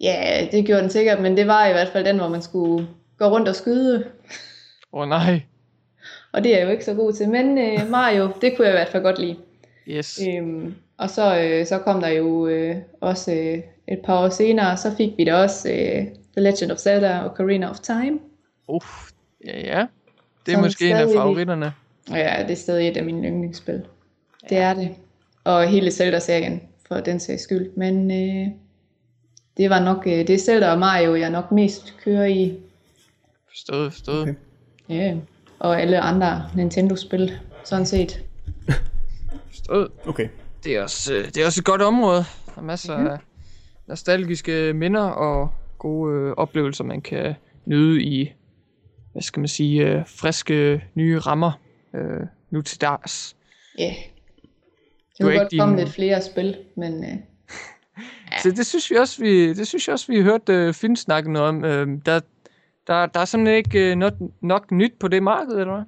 Ja, 0.00 0.46
det 0.52 0.66
gjorde 0.66 0.82
den 0.82 0.90
sikkert, 0.90 1.20
men 1.22 1.36
det 1.36 1.46
var 1.46 1.66
i 1.66 1.72
hvert 1.72 1.88
fald 1.88 2.04
den, 2.04 2.18
hvor 2.18 2.28
man 2.28 2.42
skulle 2.42 2.88
gå 3.18 3.24
rundt 3.24 3.48
og 3.48 3.54
skyde. 3.56 4.04
Åh 4.92 5.00
oh, 5.02 5.08
nej. 5.08 5.40
Og 6.32 6.44
det 6.44 6.54
er 6.54 6.58
jeg 6.58 6.66
jo 6.66 6.70
ikke 6.70 6.84
så 6.84 6.94
god 6.94 7.12
til. 7.12 7.28
Men 7.28 7.58
øh, 7.58 7.90
Mario, 7.90 8.30
det 8.40 8.56
kunne 8.56 8.66
jeg 8.66 8.74
i 8.74 8.78
hvert 8.78 8.88
fald 8.88 9.02
godt 9.02 9.18
lide. 9.18 9.36
Yes. 9.88 10.20
Øhm, 10.28 10.74
og 10.96 11.10
så, 11.10 11.40
øh, 11.40 11.66
så 11.66 11.78
kom 11.78 12.00
der 12.00 12.08
jo 12.08 12.46
øh, 12.46 12.76
også 13.00 13.32
øh, 13.32 13.58
et 13.88 13.98
par 14.04 14.24
år 14.24 14.28
senere, 14.28 14.76
så 14.76 14.94
fik 14.96 15.10
vi 15.16 15.24
da 15.24 15.34
også 15.34 15.68
øh, 15.68 16.06
The 16.36 16.40
Legend 16.42 16.72
of 16.72 16.78
Zelda 16.78 17.18
og 17.18 17.30
Ocarina 17.30 17.70
of 17.70 17.78
Time. 17.78 18.18
Uh, 18.68 18.80
ja, 19.46 19.58
ja. 19.58 19.86
Det 20.46 20.52
er 20.52 20.56
Som 20.56 20.64
måske 20.64 20.90
en 20.90 20.96
af 20.96 21.08
favoritterne. 21.16 21.72
Ja, 22.10 22.42
det 22.42 22.50
er 22.50 22.56
stadig 22.56 22.88
et 22.88 22.96
af 22.96 23.04
mine 23.04 23.28
yndlingsspil. 23.28 23.82
Det 24.48 24.58
er 24.58 24.74
det. 24.74 24.90
Og 25.44 25.68
hele 25.68 25.90
Zelda-serien, 25.90 26.62
for 26.88 26.94
den 26.94 27.20
sags 27.20 27.42
skyld. 27.42 27.70
Men 27.76 28.10
øh, 28.10 28.48
det 29.56 29.70
var 29.70 29.80
nok, 29.80 30.06
øh, 30.06 30.12
det 30.12 30.30
er 30.30 30.38
Zelda 30.38 30.70
og 30.70 30.78
Mario, 30.78 31.14
jeg 31.14 31.30
nok 31.30 31.52
mest 31.52 31.94
kører 32.04 32.24
i. 32.24 32.58
Forstået, 33.48 33.92
forstået. 33.92 34.22
Okay. 34.22 34.34
Okay. 34.84 34.96
Ja. 34.96 35.16
Og 35.60 35.80
alle 35.80 36.00
andre 36.00 36.50
Nintendo-spil, 36.56 37.38
sådan 37.64 37.86
set. 37.86 38.24
Okay. 40.06 40.28
Det 40.64 40.76
er, 40.76 40.82
også, 40.82 41.14
øh, 41.14 41.24
det 41.24 41.36
er 41.36 41.46
også 41.46 41.60
et 41.60 41.64
godt 41.64 41.82
område. 41.82 42.24
Der 42.46 42.52
er 42.56 42.62
masser 42.62 42.98
Mhm. 42.98 43.06
af 43.06 43.18
nostalgiske 43.88 44.72
minder 44.72 45.02
og 45.02 45.50
gode 45.78 46.14
øh, 46.14 46.32
oplevelser, 46.36 46.84
man 46.84 47.00
kan 47.02 47.34
nyde 47.66 48.02
i, 48.02 48.32
hvad 49.12 49.22
skal 49.22 49.40
man 49.40 49.48
sige, 49.48 49.86
øh, 49.86 50.02
friske 50.06 50.84
nye 50.94 51.18
rammer 51.18 51.52
øh, 51.94 52.20
nu 52.50 52.62
til 52.62 52.80
dags. 52.80 53.36
Ja. 53.78 53.84
Yeah. 53.84 53.94
Det 53.94 55.20
er 55.20 55.24
kunne 55.24 55.38
godt 55.38 55.52
ikke 55.52 55.60
komme 55.60 55.76
din- 55.76 55.84
lidt 55.84 55.94
flere 55.94 56.22
spil, 56.22 56.56
men 56.76 57.04
øh, 57.04 57.10
Så 58.42 58.50
det 58.50 58.66
synes 58.66 58.90
vi 58.90 58.96
også, 58.96 59.22
vi, 59.22 59.54
det 59.54 59.66
synes 59.68 59.88
jeg 59.88 59.92
også, 59.92 60.12
vi 60.12 60.22
hørte 60.22 60.52
øh, 60.52 60.74
Finn 60.74 60.96
snakke 60.96 61.32
noget 61.32 61.48
om. 61.48 61.64
Øh, 61.64 61.88
der, 62.06 62.20
der, 62.90 63.06
der 63.06 63.20
er 63.20 63.24
simpelthen 63.24 63.56
ikke 63.56 63.90
øh, 63.90 63.96
nok, 63.96 64.12
nok 64.40 64.70
nyt 64.70 64.92
på 65.00 65.08
det 65.08 65.22
marked, 65.22 65.52
eller 65.54 65.74
hvad? 65.74 65.84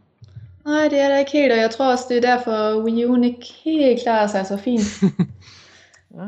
nej, 0.64 0.88
det 0.88 0.98
er 1.00 1.08
der 1.08 1.18
ikke 1.18 1.30
helt, 1.32 1.52
og 1.52 1.58
jeg 1.58 1.70
tror 1.70 1.90
også, 1.92 2.04
det 2.08 2.16
er 2.16 2.20
derfor, 2.36 2.82
Wii 2.82 3.04
U'en 3.04 3.24
ikke 3.24 3.46
helt 3.64 4.02
klarer 4.02 4.26
sig 4.26 4.46
så 4.46 4.56
fint. 4.56 4.80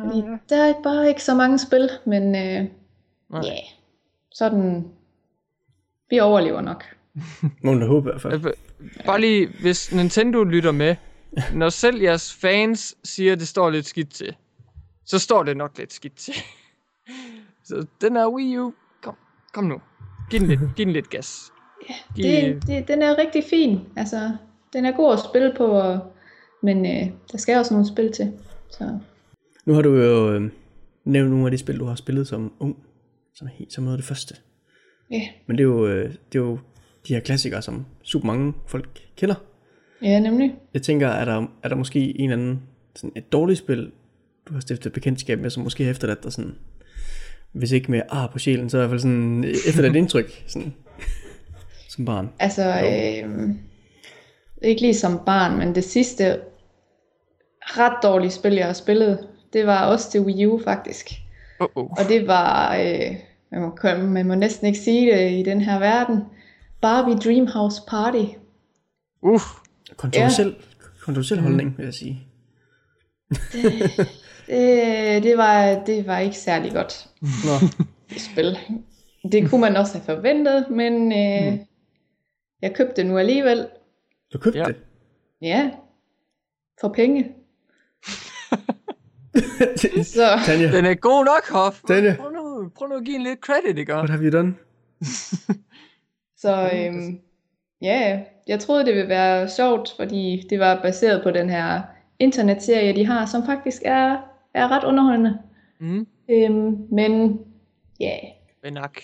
Fordi 0.05 0.19
Ah, 0.19 0.39
der 0.49 0.65
er 0.65 0.75
bare 0.83 1.09
ikke 1.09 1.23
så 1.23 1.35
mange 1.35 1.59
spil, 1.59 1.91
men 2.07 2.23
øh, 2.35 2.43
ja, 2.43 2.67
Nej. 3.31 3.45
yeah. 3.45 3.59
sådan, 4.33 4.85
vi 6.11 6.21
overlever 6.21 6.61
nok. 6.61 6.85
Må 7.63 7.73
man 7.73 7.81
da 7.81 7.87
håbe 7.87 8.09
i 8.09 8.11
hvert 8.11 8.23
fald. 8.23 8.47
Øh, 8.47 8.53
Bare 9.07 9.21
lige, 9.21 9.49
hvis 9.61 9.93
Nintendo 9.93 10.45
lytter 10.45 10.73
med, 10.73 10.97
når 11.55 11.69
selv 11.69 12.03
jeres 12.03 12.35
fans 12.35 12.97
siger, 13.05 13.33
at 13.33 13.39
det 13.39 13.49
står 13.49 13.71
lidt 13.71 13.87
skidt 13.87 14.11
til, 14.11 14.37
så 15.07 15.19
står 15.19 15.43
det 15.43 15.57
nok 15.57 15.79
lidt 15.79 15.93
skidt 15.93 16.17
til. 16.17 16.35
Så 17.65 17.87
den 18.01 18.17
er 18.17 18.29
Wii 18.29 18.59
U. 18.59 18.73
Kom, 19.03 19.15
kom 19.53 19.65
nu. 19.65 19.81
Giv 20.31 20.41
den 20.41 20.49
lidt, 20.49 20.61
giv 20.77 20.87
den 20.87 20.93
lidt 20.93 21.11
gas. 21.11 21.53
Giv, 22.17 22.25
Det, 22.25 22.67
det, 22.67 22.89
den 22.89 23.03
er 23.03 23.19
rigtig 23.19 23.45
fin, 23.51 23.81
altså, 23.97 24.37
den 24.73 24.85
er 24.85 24.93
god 24.93 25.13
at 25.13 25.19
spille 25.31 25.55
på, 25.57 25.67
og, 25.67 26.13
men 26.63 26.87
øh, 26.87 27.13
der 27.33 27.39
skal 27.39 27.59
også 27.59 27.75
nogle 27.75 27.89
spil 27.89 28.13
til. 28.13 28.33
Så 28.71 28.99
Nu 29.65 29.75
har 29.75 29.83
du 29.83 29.97
jo 29.97 30.33
øh, 30.33 30.51
nævnt 31.05 31.31
nogle 31.31 31.47
af 31.47 31.51
de 31.51 31.59
spil, 31.59 31.79
du 31.79 31.85
har 31.85 31.95
spillet 31.95 32.27
som 32.29 32.53
ung, 32.61 32.77
som, 33.35 33.47
er 33.47 33.51
helt, 33.51 33.73
som 33.73 33.85
noget 33.85 33.97
af 33.97 33.99
det 33.99 34.09
første. 34.09 34.35
ja, 35.11 35.23
Men 35.47 35.59
det 35.59 35.63
er, 35.63 35.69
jo, 35.69 35.87
øh, 35.87 36.15
det 36.33 36.39
er 36.39 36.43
jo 36.43 36.59
de 37.09 37.15
her 37.15 37.21
klassikere, 37.21 37.63
som 37.63 37.87
super 38.03 38.27
mange 38.27 38.55
folk 38.67 39.09
kender. 39.17 39.35
ja 40.03 40.21
nemlig. 40.21 40.55
Jeg 40.75 40.83
tænker, 40.83 41.09
er 41.09 41.25
der, 41.25 41.47
er 41.63 41.69
der 41.69 41.77
måske 41.77 42.21
en 42.21 42.31
eller 42.31 42.43
anden, 42.43 42.63
sådan 42.95 43.13
et 43.17 43.33
dårligt 43.33 43.59
spil, 43.59 43.93
du 44.49 44.53
har 44.53 44.61
stiftet 44.61 44.93
bekendtskab 44.93 45.41
med, 45.41 45.51
som 45.51 45.63
måske 45.63 45.85
har 45.85 45.91
efterladt 45.91 46.25
dig 46.25 46.33
sådan, 46.33 46.55
hvis 47.55 47.73
ikke 47.73 47.91
med 47.91 48.03
ar 48.09 48.27
på 48.27 48.39
sjælen, 48.39 48.71
så 48.71 48.77
i 48.77 48.81
hvert 48.81 48.91
fald 48.91 49.01
sådan 49.01 49.45
efterladt 49.45 49.97
et 49.97 49.99
indtryk, 49.99 50.45
sådan, 50.47 50.75
som 51.89 52.05
barn. 52.05 52.31
Altså, 52.39 52.63
øh, 52.63 53.49
ikke 54.63 54.81
lige 54.81 54.95
som 54.95 55.21
barn, 55.27 55.59
men 55.59 55.75
det 55.75 55.85
sidste 55.85 56.41
ret 57.61 58.03
dårlige 58.03 58.31
spil, 58.31 58.53
jeg 58.53 58.67
har 58.67 58.73
spillet, 58.73 59.29
det 59.53 59.67
var 59.67 59.87
også 59.87 60.11
til 60.11 60.21
Wii 60.21 60.47
U 60.47 60.61
faktisk. 60.65 61.11
oh, 61.61 61.69
oh. 61.75 61.91
Og 61.91 62.09
det 62.09 62.27
var, 62.27 62.77
øh, 62.77 63.17
man, 63.51 63.61
må, 63.61 64.07
man 64.07 64.27
må 64.27 64.35
næsten 64.35 64.67
ikke 64.67 64.79
sige 64.79 65.13
det 65.13 65.33
i 65.33 65.43
den 65.43 65.61
her 65.61 65.79
verden, 65.79 66.21
Barbie 66.83 67.17
Dreamhouse 67.17 67.83
Party. 67.89 68.25
Uh, 69.23 69.41
Kontroversiel, 69.97 70.55
kontroversiel 71.03 71.41
holdning, 71.41 71.79
vil 71.79 71.85
jeg 71.85 71.95
sige. 71.95 72.27
Det, 73.53 74.23
det, 75.23 75.37
var, 75.39 75.85
det 75.87 76.07
var 76.07 76.19
ikke 76.19 76.37
særlig 76.37 76.73
godt 76.73 77.09
Nå, 77.21 77.69
spil. 78.19 78.59
Det 79.33 79.51
kunne 79.51 79.61
man 79.61 79.77
også 79.77 79.99
have 79.99 80.05
forventet, 80.17 80.67
men 80.71 81.13
øh, 81.13 81.53
Mm. 81.53 81.59
jeg 82.63 82.75
købte 82.75 82.95
det 82.97 83.07
nu 83.07 83.19
alligevel. 83.19 83.67
du 84.33 84.39
købte 84.39 84.59
Ja. 84.59 84.65
det. 84.65 84.77
Ja, 85.43 85.71
for 86.81 86.89
penge. 86.89 87.25
Så 90.05 90.27
Tanja, 90.47 90.71
Den 90.77 90.85
er 90.85 90.95
god 90.95 91.25
nok, 91.25 91.51
Hoff. 91.51 91.81
Tanja. 91.89 92.15
Prøv 92.21 92.31
nu, 92.33 92.69
prøv 92.77 92.89
nu 92.89 92.95
at 92.95 93.05
give 93.05 93.17
en 93.17 93.23
lidt 93.23 93.41
credit, 93.41 93.79
ikke? 93.79 93.95
what 93.95 94.11
have 94.11 94.23
you 94.25 94.33
done? 94.39 94.55
Så 96.43 96.71
øhm, 96.75 97.21
ja, 97.83 98.21
jeg 98.49 98.61
troede, 98.61 98.85
det 98.87 98.95
ville 98.95 99.09
være 99.09 99.49
sjovt, 99.49 99.93
fordi 99.97 100.47
det 100.51 100.61
var 100.61 100.83
baseret 100.83 101.23
på 101.23 101.31
den 101.31 101.51
her 101.51 101.83
internetserie, 102.19 102.97
de 102.97 103.07
har, 103.07 103.27
som 103.27 103.47
faktisk 103.47 103.83
er, 103.85 104.17
er 104.55 104.69
ret 104.71 104.85
underholdende. 104.85 105.39
Mm. 105.81 106.07
Øhm, 106.31 106.77
men 106.93 107.41
ja, 108.01 108.17
Men 108.63 108.73
nok. 108.73 109.01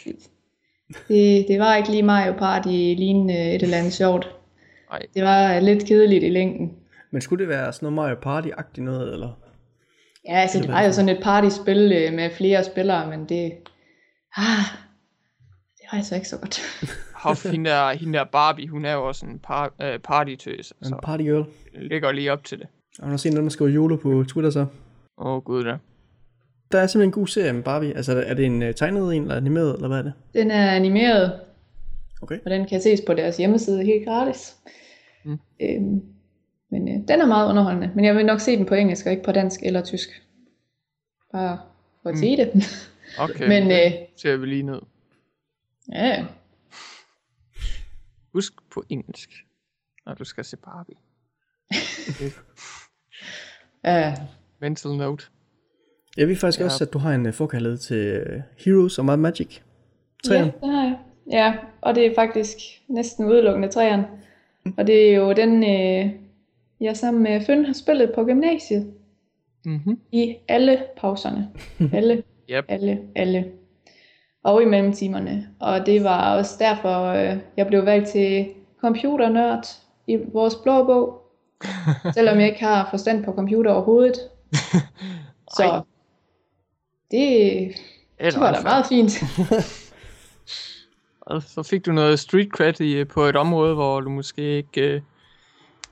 det, 1.09 1.45
det 1.49 1.59
var 1.61 1.77
ikke 1.77 1.91
lige 1.91 2.03
Mario 2.03 2.33
Party 2.33 2.69
lignende 2.69 3.55
et 3.55 3.63
eller 3.63 3.77
andet 3.79 3.93
sjovt. 3.93 4.31
Nej. 4.91 5.03
Det 5.15 5.23
var 5.23 5.61
lidt 5.61 5.87
kedeligt 5.87 6.25
i 6.25 6.29
længden. 6.29 6.73
Men 7.11 7.21
skulle 7.23 7.41
det 7.45 7.49
være 7.49 7.73
sådan 7.73 7.93
noget 7.93 7.95
Mario 7.95 8.15
Party-agtigt 8.41 8.81
noget, 8.83 9.13
eller? 9.13 9.29
Ja, 10.29 10.35
altså 10.35 10.59
det 10.59 10.69
var 10.69 10.83
jo 10.83 10.93
sådan 10.93 11.09
et 11.09 11.23
partyspil 11.23 11.93
øh, 11.93 12.13
med 12.13 12.31
flere 12.31 12.65
spillere, 12.65 13.11
men 13.11 13.29
det... 13.29 13.53
Ah, 14.37 14.65
det 15.79 15.85
var 15.93 15.97
altså 15.99 16.15
ikke 16.15 16.29
så 16.29 16.39
godt. 16.39 16.61
Hoff, 17.25 17.51
hende 17.51 17.71
der, 17.71 17.93
hende 17.93 18.19
der 18.19 18.25
Barbie, 18.25 18.69
hun 18.69 18.85
er 18.85 18.93
jo 18.93 19.09
også 19.09 19.27
en 19.27 19.39
par, 19.39 19.75
øh, 19.83 19.99
partytøs, 19.99 20.73
En 20.83 20.85
så 20.89 20.99
party 21.03 21.23
girl. 21.23 21.45
ligger 21.75 22.13
lige 22.13 22.33
op 22.33 22.45
til 22.45 22.59
det. 22.59 22.67
Har 23.03 23.11
du 23.11 23.19
set 23.19 23.33
nogen, 23.33 23.45
der 23.45 23.51
skriver 23.51 23.71
YOLO 23.75 23.97
på 23.97 24.25
Twitter 24.29 24.51
så? 24.51 24.67
Åh, 25.21 25.27
oh, 25.37 25.43
gud 25.43 25.65
da. 25.65 25.77
Der 26.73 26.81
er 26.81 26.87
simpelthen 26.87 27.09
en 27.09 27.13
god 27.13 27.27
serie 27.27 27.53
med 27.53 27.63
Barbie. 27.63 27.97
Altså, 27.97 28.25
er 28.27 28.35
det 28.35 28.47
en 28.47 28.63
uh, 28.63 28.75
tegnet 28.75 29.17
en, 29.17 29.23
eller 29.23 29.37
animeret, 29.37 29.75
eller 29.75 29.89
hvad 29.89 29.99
er 29.99 30.03
det? 30.03 30.13
Den 30.35 30.51
er 30.51 30.71
animeret, 30.71 31.41
Okay. 32.23 32.39
og 32.45 32.51
den 32.51 32.67
kan 32.69 32.81
ses 32.81 33.01
på 33.07 33.15
deres 33.15 33.37
hjemmeside 33.37 33.85
helt 33.85 34.05
gratis. 34.07 34.57
Mm. 35.25 35.39
Øhm, 35.63 36.03
men 36.71 36.89
øh, 36.89 36.95
den 37.09 37.21
er 37.21 37.27
meget 37.27 37.49
underholdende, 37.51 37.91
men 37.95 38.05
jeg 38.05 38.17
vil 38.17 38.27
nok 38.27 38.41
se 38.41 38.57
den 38.57 38.67
på 38.67 38.75
engelsk, 38.75 39.07
og 39.07 39.13
ikke 39.13 39.25
på 39.25 39.33
dansk 39.33 39.61
eller 39.63 39.85
tysk. 39.85 40.09
Bare 41.33 41.59
for 42.03 42.09
at 42.09 42.15
Mm. 42.15 42.19
sige 42.21 42.37
det. 42.37 42.51
Okay, 43.19 43.49
men 43.49 43.71
øh, 43.71 43.93
ser 44.17 44.37
vi 44.37 44.47
lige 44.47 44.63
ned. 44.63 44.81
ja, 45.93 46.27
Husk 48.33 48.53
på 48.75 48.85
engelsk, 48.89 49.31
når 50.07 50.15
du 50.15 50.25
skal 50.25 50.45
se 50.45 50.57
Barbie. 50.57 50.97
ja, 53.85 54.15
Mental 54.61 54.91
note. 54.97 55.25
Jeg 56.17 56.29
ved 56.29 56.37
faktisk 56.37 56.59
Ja. 56.61 56.65
ja. 56.65 56.67
også, 56.67 56.85
at 56.85 56.93
du 56.93 56.99
har 56.99 57.15
en 57.15 57.27
uh, 57.27 57.33
forkærlighed 57.33 57.79
til 57.79 58.21
uh, 58.23 58.43
Heroes 58.65 58.99
og 58.99 59.13
and 59.13 59.21
Magic. 59.21 59.59
ja, 59.59 60.29
Træerne. 60.29 60.53
det 60.63 60.71
har 60.73 60.83
jeg. 60.85 60.97
Ja, 61.31 61.55
og 61.81 61.95
det 61.95 62.07
er 62.07 62.15
faktisk 62.15 62.57
næsten 62.89 63.25
udelukkende 63.25 63.69
træerne. 63.69 64.07
Og 64.79 64.87
det 64.87 65.11
er 65.11 65.17
jo 65.17 65.33
den, 65.33 65.63
øh, 65.63 66.13
jeg 66.81 66.97
sammen 66.97 67.23
med 67.23 67.41
Føn 67.41 67.65
har 67.65 67.73
spillet 67.73 68.13
på 68.15 68.25
gymnasiet. 68.25 68.93
Mm-hmm. 69.65 69.99
I 70.13 70.37
alle 70.49 70.83
pauserne. 71.01 71.49
Alle, 71.99 72.23
Yep. 72.51 72.65
alle, 72.69 72.99
alle. 73.17 73.47
Og 74.45 74.63
i 74.63 74.65
mellemtimerne. 74.65 75.49
Og 75.61 75.87
det 75.87 76.05
var 76.05 76.37
også 76.37 76.57
derfor, 76.59 77.05
øh, 77.05 77.37
jeg 77.57 77.67
blev 77.67 77.87
valgt 77.87 78.09
til 78.09 78.47
computernørd 78.81 79.67
i 80.07 80.19
vores 80.33 80.55
blå 80.55 80.85
bog. 80.85 81.23
Selvom 82.15 82.39
jeg 82.39 82.49
ikke 82.49 82.61
har 82.65 82.87
forstand 82.91 83.25
på 83.25 83.33
computer 83.33 83.71
overhovedet. 83.73 84.15
Så 85.57 85.83
det, 87.11 87.73
det 88.21 88.41
var 88.41 88.53
da 88.53 88.63
meget 88.63 88.87
fint. 88.87 89.13
Og 91.21 91.43
så 91.43 91.63
fik 91.63 91.87
du 91.87 91.93
noget 91.93 92.19
street 92.21 92.49
cred 92.49 92.81
i, 92.81 93.05
på 93.05 93.23
et 93.25 93.37
område, 93.37 93.75
hvor 93.75 94.01
du 94.01 94.11
måske 94.11 94.43
ikke 94.57 94.81
øh, 94.95 95.03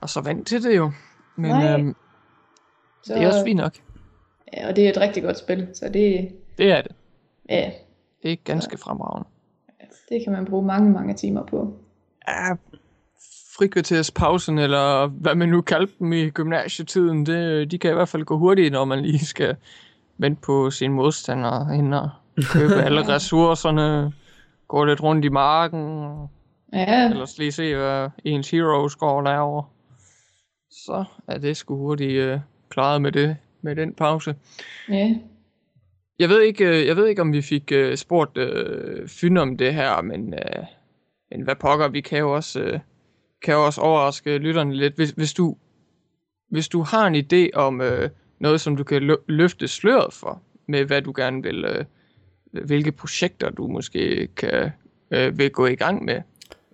var 0.01 0.07
så 0.07 0.21
vant 0.21 0.47
til 0.47 0.63
det 0.63 0.77
jo. 0.77 0.91
Men 1.35 1.51
Nej. 1.51 1.73
øhm, 1.73 1.95
Så, 3.03 3.13
det 3.13 3.23
er 3.23 3.27
også 3.27 3.43
fint 3.45 3.57
nok. 3.57 3.73
ja, 4.53 4.67
og 4.67 4.75
det 4.75 4.85
er 4.85 4.89
et 4.89 4.97
rigtig 4.97 5.23
godt 5.23 5.37
spil. 5.37 5.67
Så 5.73 5.85
det, 5.89 6.31
Det 6.57 6.71
er 6.71 6.81
det. 6.81 6.91
ja, 7.49 7.71
Det 8.23 8.31
er 8.31 8.35
ganske 8.35 8.77
fremragende. 8.77 9.29
det 10.09 10.23
kan 10.23 10.33
man 10.33 10.45
bruge 10.45 10.65
mange, 10.65 10.89
mange 10.91 11.13
timer 11.13 11.45
på. 11.45 11.73
Ja, 12.27 12.55
frikvarterspausen, 13.59 14.57
eller 14.59 15.07
hvad 15.07 15.35
man 15.35 15.49
nu 15.49 15.61
kaldte 15.61 15.93
dem 15.99 16.13
i 16.13 16.29
gymnasietiden, 16.29 17.25
det, 17.25 17.71
de 17.71 17.77
kan 17.77 17.91
i 17.91 17.93
hvert 17.93 18.09
fald 18.09 18.23
gå 18.23 18.37
hurtigt, 18.37 18.71
når 18.71 18.85
man 18.85 19.01
lige 19.01 19.25
skal 19.25 19.55
vente 20.17 20.41
på 20.41 20.71
sine 20.71 20.93
modstandere 20.93 21.77
ind 21.77 21.93
og 21.93 22.09
købe 22.53 22.73
alle 22.85 23.07
ressourcerne, 23.07 24.13
gå 24.67 24.83
lidt 24.85 25.03
rundt 25.03 25.25
i 25.25 25.29
marken, 25.29 26.13
Ja, 26.73 27.09
ellers 27.09 27.37
lige 27.37 27.51
se, 27.51 27.75
hvad 27.75 28.09
ens 28.25 28.51
går 28.99 29.11
og 29.11 29.23
laver. 29.23 29.71
Så 30.71 31.03
er 31.27 31.37
det 31.37 31.57
sgu 31.57 31.77
hurtigt 31.77 32.11
øh, 32.11 32.39
klaret 32.69 33.01
med 33.01 33.11
det, 33.11 33.37
med 33.61 33.75
den 33.75 33.93
pause. 33.93 34.35
ja. 34.89 35.15
Jeg 36.19 36.29
ved 36.29 36.41
ikke, 36.41 36.65
øh, 36.65 36.87
jeg 36.87 36.95
ved 36.95 37.07
ikke 37.07 37.21
om 37.21 37.33
vi 37.33 37.41
fik 37.41 37.71
øh, 37.71 37.97
spurgt 37.97 38.37
øh, 38.37 39.07
Fyn 39.07 39.37
om 39.37 39.57
det 39.57 39.73
her, 39.73 40.01
men, 40.01 40.33
øh, 40.33 40.63
men 41.31 41.41
hvad 41.41 41.55
pokker, 41.55 41.87
vi 41.87 42.01
kan 42.01 42.19
jo 42.19 42.35
også, 42.35 42.79
kan 43.41 43.53
jo 43.53 43.65
også 43.65 43.81
overraske 43.81 44.37
lytterne 44.37 44.75
lidt. 44.75 44.95
Hvis, 44.95 45.09
hvis, 45.09 45.33
du, 45.33 45.55
hvis 46.49 46.67
du 46.67 46.81
har 46.81 47.07
en 47.07 47.15
idé 47.15 47.57
om 47.57 47.81
øh, 47.81 48.09
noget, 48.39 48.61
som 48.61 48.75
du 48.77 48.83
kan 48.83 49.11
lø- 49.11 49.23
løfte 49.27 49.67
sløret 49.67 50.13
for, 50.13 50.41
med 50.67 50.85
hvad 50.85 51.01
du 51.01 51.13
gerne 51.15 51.43
vil, 51.43 51.65
øh, 51.65 51.85
hvilke 52.65 52.91
projekter 52.91 53.49
du 53.49 53.67
måske 53.67 54.27
kan, 54.27 54.71
øh, 55.11 55.37
vil 55.37 55.51
gå 55.51 55.65
i 55.65 55.75
gang 55.75 56.05
med, 56.05 56.21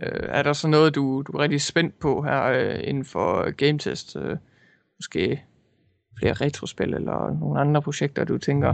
øh, 0.03 0.29
er 0.29 0.43
der 0.43 0.53
så 0.53 0.67
noget, 0.67 0.95
du, 0.95 1.21
du 1.21 1.31
er 1.31 1.39
rigtig 1.39 1.61
spændt 1.61 1.99
på 1.99 2.21
her 2.21 2.43
øh, 2.43 2.79
inden 2.83 3.05
for 3.05 3.51
Game 3.51 3.79
Test? 3.79 4.15
Øh, 4.15 4.37
måske 4.97 5.43
flere 6.19 6.33
retrospil 6.33 6.93
eller 6.93 7.39
nogle 7.39 7.59
andre 7.59 7.81
projekter, 7.81 8.23
du 8.23 8.37
tænker, 8.37 8.73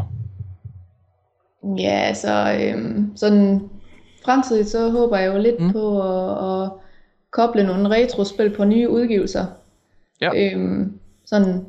Ja, 1.77 1.99
altså 1.99 2.57
øhm, 2.61 3.11
sådan 3.15 3.69
fremtidigt, 4.26 4.68
så 4.68 4.89
håber 4.89 5.18
jeg 5.18 5.34
jo 5.34 5.39
lidt 5.39 5.59
mm. 5.59 5.72
på 5.72 6.01
at, 6.01 6.63
at 6.63 6.72
koble 7.31 7.63
nogle 7.63 7.89
retrospil 7.89 8.49
på 8.49 8.65
nye 8.65 8.89
udgivelser. 8.89 9.45
Ja. 10.21 10.29
Øhm, 10.35 10.99
sådan, 11.25 11.65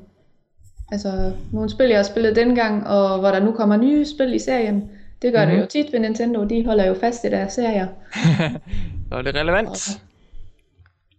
altså 0.93 1.32
nogle 1.52 1.70
spil, 1.70 1.89
jeg 1.89 1.98
har 1.98 2.02
spillet 2.02 2.36
dengang, 2.36 2.86
og 2.86 3.18
hvor 3.18 3.28
der 3.28 3.40
nu 3.40 3.52
kommer 3.52 3.76
nye 3.76 4.06
spil 4.06 4.34
i 4.34 4.39
serien. 4.39 4.90
Det 5.22 5.32
gør 5.32 5.44
mm-hmm. 5.44 5.59
Mhm. 5.59 5.68
det 5.68 5.78
jo 5.78 5.84
tit 5.84 5.93
ved 5.93 6.01
Nintendo, 6.01 6.44
de 6.44 6.66
holder 6.66 6.86
jo 6.86 6.94
fast 6.94 7.24
i 7.24 7.28
deres 7.28 7.52
serier, 7.52 7.86
Så 9.09 9.18
er 9.18 9.22
det 9.22 9.34
relevant. 9.34 10.01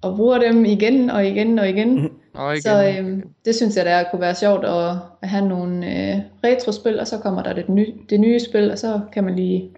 og 0.02 0.16
bruger 0.16 0.38
dem 0.40 0.66
igen 0.66 1.10
og 1.10 1.26
igen 1.28 1.60
og 1.60 1.70
igen. 1.70 1.96
Mhm. 2.02 2.12
Og 2.34 2.52
igen, 2.54 2.62
Så 2.62 2.94
øhm, 2.98 3.24
det 3.46 3.56
synes 3.56 3.78
jeg, 3.78 3.86
der 3.86 4.04
kunne 4.12 4.22
være 4.22 4.36
sjovt 4.36 4.66
at, 4.66 4.96
at 5.22 5.30
have 5.30 5.48
nogle 5.48 5.86
øh, 5.88 6.20
retrospil, 6.44 7.00
og 7.00 7.08
så 7.08 7.18
kommer 7.18 7.44
der 7.44 7.54
det, 7.54 7.70
ny, 7.70 7.88
det 8.10 8.20
nye 8.20 8.40
spil, 8.40 8.72
og 8.72 8.78
så 8.78 9.00
kan 9.14 9.24
man 9.24 9.36
lige 9.36 9.70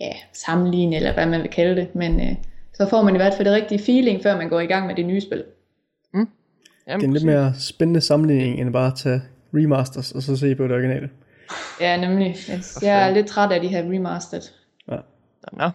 ja, 0.00 0.12
sammenligne, 0.32 0.96
eller 0.96 1.14
hvad 1.14 1.26
man 1.26 1.42
vil 1.42 1.50
kalde 1.50 1.76
det. 1.80 1.94
Men 1.94 2.20
øh, 2.20 2.36
så 2.80 2.86
får 2.88 3.02
man 3.02 3.14
i 3.14 3.18
hvert 3.18 3.34
fald 3.34 3.48
det 3.48 3.54
rigtige 3.54 3.78
feeling, 3.78 4.22
før 4.22 4.36
man 4.36 4.48
går 4.48 4.60
i 4.60 4.66
gang 4.66 4.86
med 4.86 4.94
det 4.94 5.06
nye 5.06 5.20
spil. 5.20 5.44
Jamen, 6.14 6.26
Det 6.86 7.04
er 7.04 7.08
en 7.08 7.12
lidt 7.12 7.24
mere 7.24 7.54
spændende 7.58 8.00
sammenligning, 8.00 8.60
end 8.60 8.72
bare 8.72 8.86
at 8.86 8.94
tage 8.96 9.22
remasters, 9.54 10.12
og 10.12 10.22
så 10.22 10.36
se 10.36 10.54
på 10.54 10.62
det 10.62 10.72
originale. 10.72 11.10
Ja, 11.80 11.96
nemlig. 11.96 12.36
Jeg, 12.82 13.08
er 13.08 13.14
lidt 13.14 13.26
træt 13.26 13.52
af 13.52 13.60
de 13.60 13.68
her 13.68 13.82
remastered. 13.82 14.42
Nå, 15.52 15.70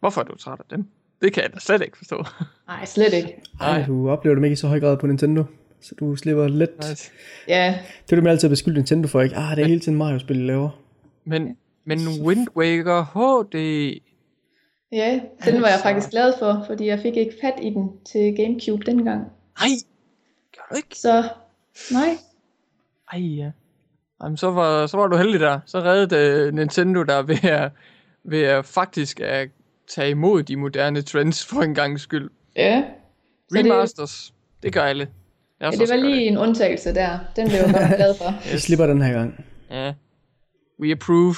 hvorfor 0.00 0.20
er 0.20 0.24
du 0.24 0.36
træt 0.36 0.58
af 0.58 0.64
dem? 0.70 0.86
Det 1.22 1.32
kan 1.32 1.42
jeg 1.42 1.52
da 1.54 1.58
slet 1.58 1.82
ikke 1.82 1.96
forstå. 1.96 2.24
Nej, 2.68 2.84
slet 2.84 3.12
ikke. 3.12 3.42
Ej, 3.60 3.78
Nej. 3.78 3.86
du 3.86 4.10
oplever 4.10 4.34
dem 4.34 4.44
ikke 4.44 4.52
i 4.52 4.56
så 4.56 4.68
høj 4.68 4.80
grad 4.80 4.96
på 4.96 5.06
Nintendo. 5.06 5.44
Så 5.80 5.94
du 6.00 6.16
slipper 6.16 6.48
let. 6.48 6.70
Nej. 6.80 6.88
Ja, 7.48 7.78
Det 8.06 8.12
er 8.12 8.16
du 8.16 8.22
med 8.22 8.30
altid 8.30 8.46
at 8.46 8.50
beskylde 8.50 8.76
Nintendo 8.76 9.08
for, 9.08 9.20
ikke? 9.20 9.36
Ah, 9.36 9.56
det 9.56 9.62
er 9.62 9.66
hele 9.66 9.80
tiden 9.80 9.98
Mario-spil, 9.98 10.38
de 10.40 10.46
laver. 10.46 10.70
Men, 11.24 11.56
men 11.84 11.98
Wind 12.22 12.46
Waker 12.56 13.04
HD... 13.14 13.54
ja, 14.92 15.20
den 15.44 15.54
var 15.54 15.66
jeg 15.66 15.66
Altså. 15.66 15.82
faktisk 15.82 16.10
glad 16.10 16.32
for, 16.38 16.64
fordi 16.66 16.86
jeg 16.86 17.00
fik 17.00 17.16
ikke 17.16 17.34
fat 17.42 17.54
i 17.62 17.70
den 17.70 17.90
til 18.12 18.34
Gamecube 18.36 18.84
dengang. 18.84 19.20
Nej, 19.60 19.68
gør 20.56 20.62
du 20.70 20.76
ikke? 20.76 20.98
Så 20.98 21.22
nej, 21.92 22.16
Ej, 23.12 23.20
ja. 23.20 23.50
Jamen, 24.22 24.36
så 24.36 24.50
var, 24.50 24.86
så 24.86 24.96
var 24.96 25.06
du 25.06 25.16
heldig 25.16 25.40
der. 25.40 25.60
Så 25.66 25.80
reddede 25.80 26.48
uh, 26.48 26.54
Nintendo 26.54 27.02
der 27.02 27.22
ved 27.22 27.44
at, 27.44 27.70
ved 28.24 28.42
at 28.42 28.64
faktisk 28.64 29.20
at 29.20 29.48
tage 29.88 30.10
imod 30.10 30.42
de 30.42 30.56
moderne 30.56 31.02
trends 31.02 31.46
for 31.46 31.62
en 31.62 31.74
gang 31.74 32.00
skyld. 32.00 32.30
ja. 32.56 32.84
Så 33.48 33.56
det- 33.62 33.64
Remasters, 33.72 34.32
det, 34.56 34.62
det 34.62 34.72
gør 34.72 34.82
alle. 34.82 35.08
Jeg 35.60 35.72
Ja, 35.72 35.78
det 35.78 35.88
var 35.88 35.96
lige 35.96 36.26
en 36.26 36.38
undtagelse 36.38 36.94
der. 36.94 37.18
Den 37.36 37.48
blev 37.48 37.56
jeg 37.58 37.72
godt 37.72 37.96
glad 37.96 38.14
for. 38.14 38.52
Vi 38.52 38.58
slipper 38.58 38.86
den 38.86 39.02
her 39.02 39.12
gang. 39.12 39.44
Ja. 39.70 39.94
We 40.80 40.92
approve. 40.92 41.34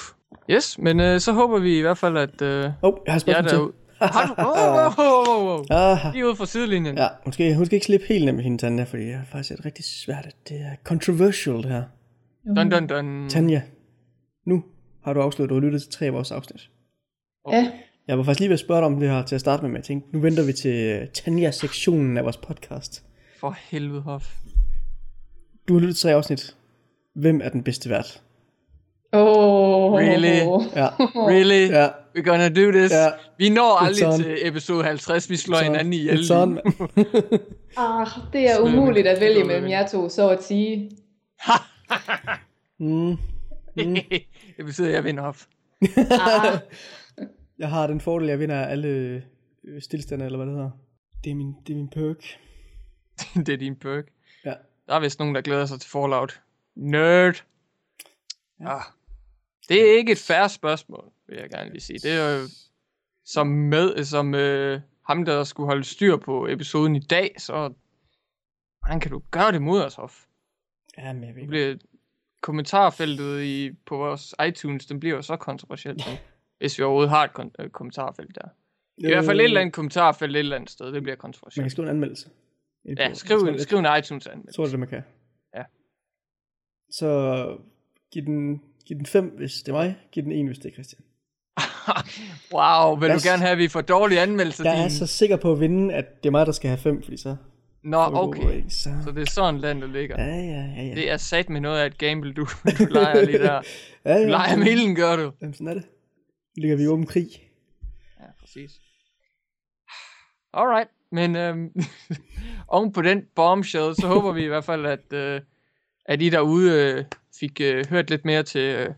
Yes, 0.51 0.79
men 0.79 1.01
uh, 1.01 1.19
så 1.19 1.33
håber 1.33 1.59
vi 1.59 1.79
i 1.79 1.81
hvert 1.81 1.99
fald, 1.99 2.17
at 2.17 2.43
Åh, 2.43 2.73
oh, 2.83 2.95
jeg 3.07 3.15
har 3.15 3.19
spørgsmål 3.19 3.49
til. 3.49 3.59
Har 3.99 4.27
du? 4.27 4.33
Oh, 4.39 4.99
oh, 4.99 5.39
oh, 5.39 5.61
oh. 5.61 5.67
Ah, 5.71 6.13
Lige 6.15 6.27
ude 6.27 6.37
fra 6.37 6.47
sidelinjen. 6.47 6.97
ja, 6.99 7.09
hun 7.25 7.33
skal, 7.33 7.55
hun 7.55 7.67
skal 7.67 7.77
ikke 7.77 7.87
slippe 7.87 8.07
helt 8.07 8.25
nemt 8.25 8.43
hende, 8.43 8.59
Tanja, 8.59 8.85
fordi 8.85 9.03
det 9.03 9.13
er 9.13 9.25
faktisk 9.25 9.59
et 9.59 9.65
rigtig 9.65 9.85
svært. 9.85 10.29
Det 10.49 10.57
er 10.61 10.71
controversial, 10.85 11.57
det 11.57 11.65
her. 11.71 11.83
Dun, 12.57 12.71
dun, 12.71 12.87
dun. 12.87 13.29
Tanja, 13.29 13.63
nu 14.47 14.65
har 15.05 15.13
du 15.13 15.21
afsluttet, 15.21 15.51
du 15.51 15.55
har 15.55 15.61
lyttet 15.61 15.83
til 15.83 15.91
tre 15.91 16.07
af 16.07 16.13
vores 16.13 16.31
afsnit. 16.31 16.71
Ja, 17.51 17.71
Jeg 18.09 18.19
var 18.19 18.25
faktisk 18.25 18.41
lige 18.41 18.49
ved 18.49 18.55
at 18.55 18.61
spørge 18.61 18.79
dig 18.81 18.87
om 18.87 19.01
det 19.01 19.09
her 19.11 19.23
til 19.25 19.35
at 19.35 19.41
starte 19.41 19.63
med, 19.63 19.71
men 19.71 19.77
jeg 19.77 19.85
tænkte, 19.85 20.13
nu 20.13 20.21
venter 20.21 20.43
vi 20.47 20.53
til 20.53 20.75
øh, 20.75 21.09
Tanja-sektionen 21.09 22.17
af 22.19 22.25
vores 22.25 22.37
podcast. 22.37 23.05
For 23.41 23.57
helvede, 23.71 24.01
Hoff. 24.01 24.35
Du 25.69 25.75
har 25.75 25.81
lyttet 25.81 25.97
til 25.97 26.03
tre 26.03 26.15
afsnit. 26.15 26.57
Hvem 27.15 27.41
er 27.45 27.49
den 27.49 27.63
bedste 27.63 27.91
vært? 27.91 28.23
Oh, 29.13 29.99
Really? 29.99 30.39
Ja, 30.77 30.89
Really? 31.33 31.69
ja. 31.71 31.89
We're 32.17 32.23
gonna 32.23 32.49
do 32.49 32.71
this? 32.73 32.93
Ja. 32.93 33.09
Vi 33.39 33.49
når 33.49 33.77
It's 33.77 33.85
aldrig 33.85 34.07
on. 34.09 34.21
til 34.21 34.47
episode 34.49 34.85
50, 34.85 35.31
vi 35.31 35.37
slår 35.37 35.59
hinanden 35.59 35.93
ihjel. 35.93 36.19
It's 36.19 36.33
on, 36.35 36.55
mand. 36.55 36.65
Ah, 37.77 38.07
det 38.33 38.51
er 38.51 38.59
umuligt 38.61 39.07
at 39.07 39.21
vælge 39.21 39.45
mellem 39.45 39.71
jer 39.71 39.87
to, 39.87 40.09
så 40.09 40.29
at 40.31 40.43
sige. 40.45 40.91
Mm. 42.79 43.17
det 44.57 44.65
betyder, 44.67 44.89
at 44.89 44.95
jeg 44.95 45.05
vinder 45.05 45.23
op. 45.23 45.37
Ah, 45.97 46.59
Jeg 47.59 47.69
har 47.69 47.87
den 47.87 48.01
fordel, 48.01 48.29
jeg 48.29 48.39
vinder 48.39 48.65
alle 48.67 48.89
øh, 48.89 49.83
stillstander, 49.83 50.27
eller 50.27 50.39
hvad 50.39 50.47
det 50.47 50.55
hedder. 50.55 50.71
Det 51.25 51.31
er 51.31 51.35
min, 51.35 51.55
det 51.67 51.73
er 51.73 51.77
min 51.77 51.89
perk. 51.89 52.25
det 53.47 53.49
er 53.53 53.57
din 53.57 53.77
perk. 53.77 54.05
Ja. 54.45 54.53
Der 54.89 54.95
er 54.95 55.01
vist 55.01 55.19
nogen, 55.19 55.35
der 55.35 55.41
glæder 55.41 55.67
sig 55.67 55.81
til 55.81 55.91
Fallout. 55.91 56.41
Nerd. 56.77 57.45
Ja. 58.61 58.71
Ja. 58.71 58.77
Ah. 58.77 58.83
Det 59.69 59.91
er 59.91 59.97
ikke 59.99 60.13
et 60.13 60.19
færre 60.19 60.49
spørgsmål, 60.49 61.13
vil 61.29 61.39
jeg 61.39 61.51
gerne 61.51 61.71
lige 61.71 61.81
sige. 61.81 61.99
Det 61.99 62.13
er 62.13 62.39
jo 62.39 62.49
som 63.25 63.47
med, 63.47 64.05
som 64.05 64.35
øh, 64.35 64.81
ham, 65.07 65.25
der 65.25 65.45
skulle 65.45 65.67
holde 65.67 65.85
styr 65.85 66.17
på 66.17 66.47
episoden 66.49 66.97
i 66.97 67.01
dag, 67.01 67.35
så 67.39 67.73
hvordan 68.81 69.01
kan 69.01 69.11
du 69.11 69.23
gøre 69.31 69.53
det 69.53 69.63
mod 69.63 69.83
os, 69.83 69.95
Hoff? 69.95 70.25
Ja, 70.99 71.13
men 71.13 71.25
jeg 71.25 71.37
ved 71.37 71.47
bliver 71.49 71.77
kommentarfeltet 72.41 73.43
i, 73.43 73.71
på 73.87 73.97
vores 73.97 74.35
iTunes, 74.49 74.87
den 74.87 75.01
bliver 75.01 75.17
jo 75.17 75.23
så 75.23 75.37
kontroversiel 75.37 75.95
nu, 76.09 76.13
hvis 76.59 76.79
vi 76.79 76.83
overhovedet 76.85 77.11
har 77.11 77.25
et 77.25 77.31
kon- 77.39 77.53
øh, 77.59 77.71
kommentarfelt 77.71 78.35
der. 78.35 78.49
I 78.99 79.07
hvert 79.07 79.25
fald 79.25 79.41
et 79.41 79.45
eller 79.45 79.61
andet 79.61 79.75
kommentarfelt 79.75 80.37
et 80.37 80.39
eller 80.39 80.57
andet 80.57 80.71
sted, 80.71 80.93
det 80.93 81.03
bliver 81.03 81.17
Man 81.17 81.21
kontroversielt. 81.21 81.65
kan 81.65 81.71
skrive 81.71 81.85
en 81.87 81.91
anmeldelse. 81.91 82.31
Ja, 82.99 83.15
skriv, 83.15 83.39
tror, 83.39 83.49
en, 83.49 83.59
skriv 83.61 83.79
en 83.79 83.87
iTunes 83.99 84.27
anmeldelse. 84.27 84.57
Tror, 84.57 84.65
det 84.65 84.69
er 84.69 84.73
det, 84.73 84.79
man 84.81 84.89
kan. 84.89 85.03
Ja. 85.55 85.65
Så 86.91 87.59
giv 88.13 88.23
den, 88.23 88.63
giv 88.87 88.97
den 88.97 89.07
5, 89.07 89.35
hvis 89.37 89.53
det 89.53 89.69
er 89.69 89.73
mig. 89.73 89.97
Giv 90.13 90.23
den 90.23 90.33
1, 90.33 90.47
hvis 90.47 90.59
det 90.59 90.69
er 90.69 90.73
Christian. 90.73 91.03
wow, 92.55 92.97
vil 92.97 93.07
Jeg 93.07 93.17
du 93.17 93.29
gerne 93.29 93.43
have, 93.43 93.53
at 93.53 93.59
vi 93.59 93.69
får 93.69 93.81
dårlige 93.81 94.21
anmeldelser? 94.21 94.65
Jeg 94.65 94.79
er 94.79 94.89
din... 94.89 94.91
så 94.91 95.07
sikker 95.07 95.37
på 95.37 95.53
at 95.53 95.61
vinde, 95.61 95.95
at 95.95 96.23
det 96.23 96.29
er 96.29 96.31
mig, 96.31 96.47
der 96.47 96.53
skal 96.53 96.69
have 96.69 96.79
5, 96.79 97.03
fordi 97.03 97.17
så... 97.17 97.37
Nå, 97.85 97.99
okay. 98.13 98.63
Så... 98.69 98.91
Så 99.05 99.11
det 99.11 99.29
er 99.29 99.31
sådan 99.31 99.61
land, 99.61 99.81
der 99.81 99.87
ligger. 99.87 100.25
Ja, 100.25 100.37
ja, 100.37 100.73
ja, 100.77 100.83
ja. 100.83 100.95
Det 100.95 101.11
er 101.11 101.17
sat 101.17 101.49
med 101.49 101.61
noget 101.61 101.81
af 101.81 101.87
et 101.87 101.99
gamble, 101.99 102.33
du, 102.33 102.47
du 102.79 102.85
leger 102.85 103.25
lige 103.25 103.39
der. 103.39 103.53
ja, 104.05 104.15
ja. 104.15 104.23
Du 104.23 104.29
leger 104.29 104.57
med 104.57 104.67
ilden, 104.67 104.95
gør 104.95 105.17
du. 105.17 105.33
Jamen, 105.41 105.55
sådan 105.55 105.67
er 105.67 105.75
det. 105.75 105.85
Nu 106.57 106.61
ligger 106.61 106.77
vi 106.77 106.83
i 106.83 106.87
åben 106.87 107.07
krig. 107.07 107.29
Ja, 108.21 108.27
præcis. 108.41 108.71
Alright, 110.55 110.91
men 111.13 111.37
øhm, 111.37 111.71
oven 112.69 112.93
på 112.93 113.03
den 113.03 113.23
bombshell, 113.35 113.95
så 113.95 114.07
håber 114.07 114.33
vi 114.33 114.45
i 114.45 114.49
hvert 114.49 114.65
fald, 114.65 114.87
at, 114.87 115.13
øh, 115.13 115.41
at 116.05 116.23
I 116.23 116.29
derude 116.29 116.73
øh, 116.73 117.05
fik 117.41 117.61
øh, 117.61 117.87
hørt 117.91 118.11
lidt 118.11 118.25
mere 118.25 118.43
til, 118.43 118.61
øh, 118.61 118.95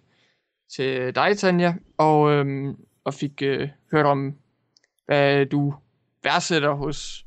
til 0.76 1.14
dig, 1.14 1.38
Tanja, 1.38 1.74
og, 1.98 2.30
øhm, 2.30 2.76
og 3.04 3.14
fik 3.14 3.42
øh, 3.42 3.68
hørt 3.92 4.06
om, 4.06 4.34
hvad 5.06 5.46
du 5.46 5.74
værdsætter 6.24 6.72
hos, 6.72 7.26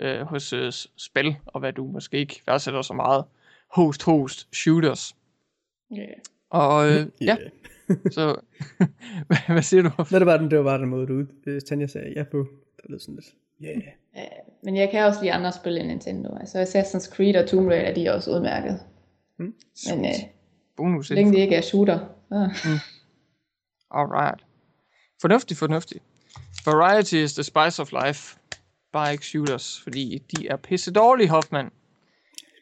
øh, 0.00 0.20
hos 0.20 0.52
øh, 0.52 0.72
spil, 0.96 1.36
og 1.46 1.60
hvad 1.60 1.72
du 1.72 1.86
måske 1.86 2.18
ikke 2.18 2.42
værdsætter 2.46 2.82
så 2.82 2.94
meget. 2.94 3.24
Host, 3.74 4.02
host, 4.02 4.48
shooters. 4.54 5.16
ja. 5.96 6.06
Og 6.50 6.90
øh, 6.90 7.06
ja, 7.20 7.36
så 8.16 8.40
hvad, 9.26 9.52
hvad 9.52 9.62
siger 9.62 9.82
du? 9.82 9.90
Det 10.10 10.26
var 10.26 10.36
den, 10.36 10.50
det 10.50 10.58
var 10.58 10.64
bare 10.64 10.78
den 10.78 10.88
måde, 10.88 11.06
du 11.06 11.26
øh, 11.46 11.60
Tanja 11.60 11.86
sagde 11.86 12.12
ja 12.16 12.24
på. 12.24 12.46
Det 12.76 12.90
lød 12.90 12.98
sådan 12.98 13.14
lidt. 13.14 13.34
Yeah. 13.64 13.82
Ja, 14.14 14.24
Men 14.62 14.76
jeg 14.76 14.90
kan 14.90 15.04
også 15.04 15.20
lide 15.20 15.32
andre 15.32 15.52
spil 15.52 15.78
end 15.78 15.86
Nintendo. 15.86 16.36
Altså 16.40 16.62
Assassin's 16.62 17.14
Creed 17.14 17.36
og 17.36 17.48
Tomb 17.48 17.68
Raider, 17.68 17.94
de 17.94 18.06
er 18.06 18.12
også 18.12 18.30
udmærket. 18.30 18.80
Mm. 19.38 19.54
Men 19.90 20.04
øh, 20.04 20.10
Bonus 20.76 21.10
længe 21.10 21.32
de 21.32 21.38
ikke 21.38 21.54
er 21.56 21.60
shooter. 21.60 21.98
Så. 22.30 22.78
Alright. 23.90 24.44
Fornuftig, 25.20 25.56
fornuftig. 25.56 26.00
Variety 26.66 27.14
is 27.14 27.34
the 27.34 27.42
spice 27.42 27.82
of 27.82 27.92
life. 28.04 28.38
Bare 28.92 29.12
ikke 29.12 29.26
shooters, 29.26 29.80
fordi 29.82 30.18
de 30.18 30.48
er 30.48 30.56
pisse 30.56 30.92
dårlige, 30.92 31.28
Hoffman. 31.28 31.70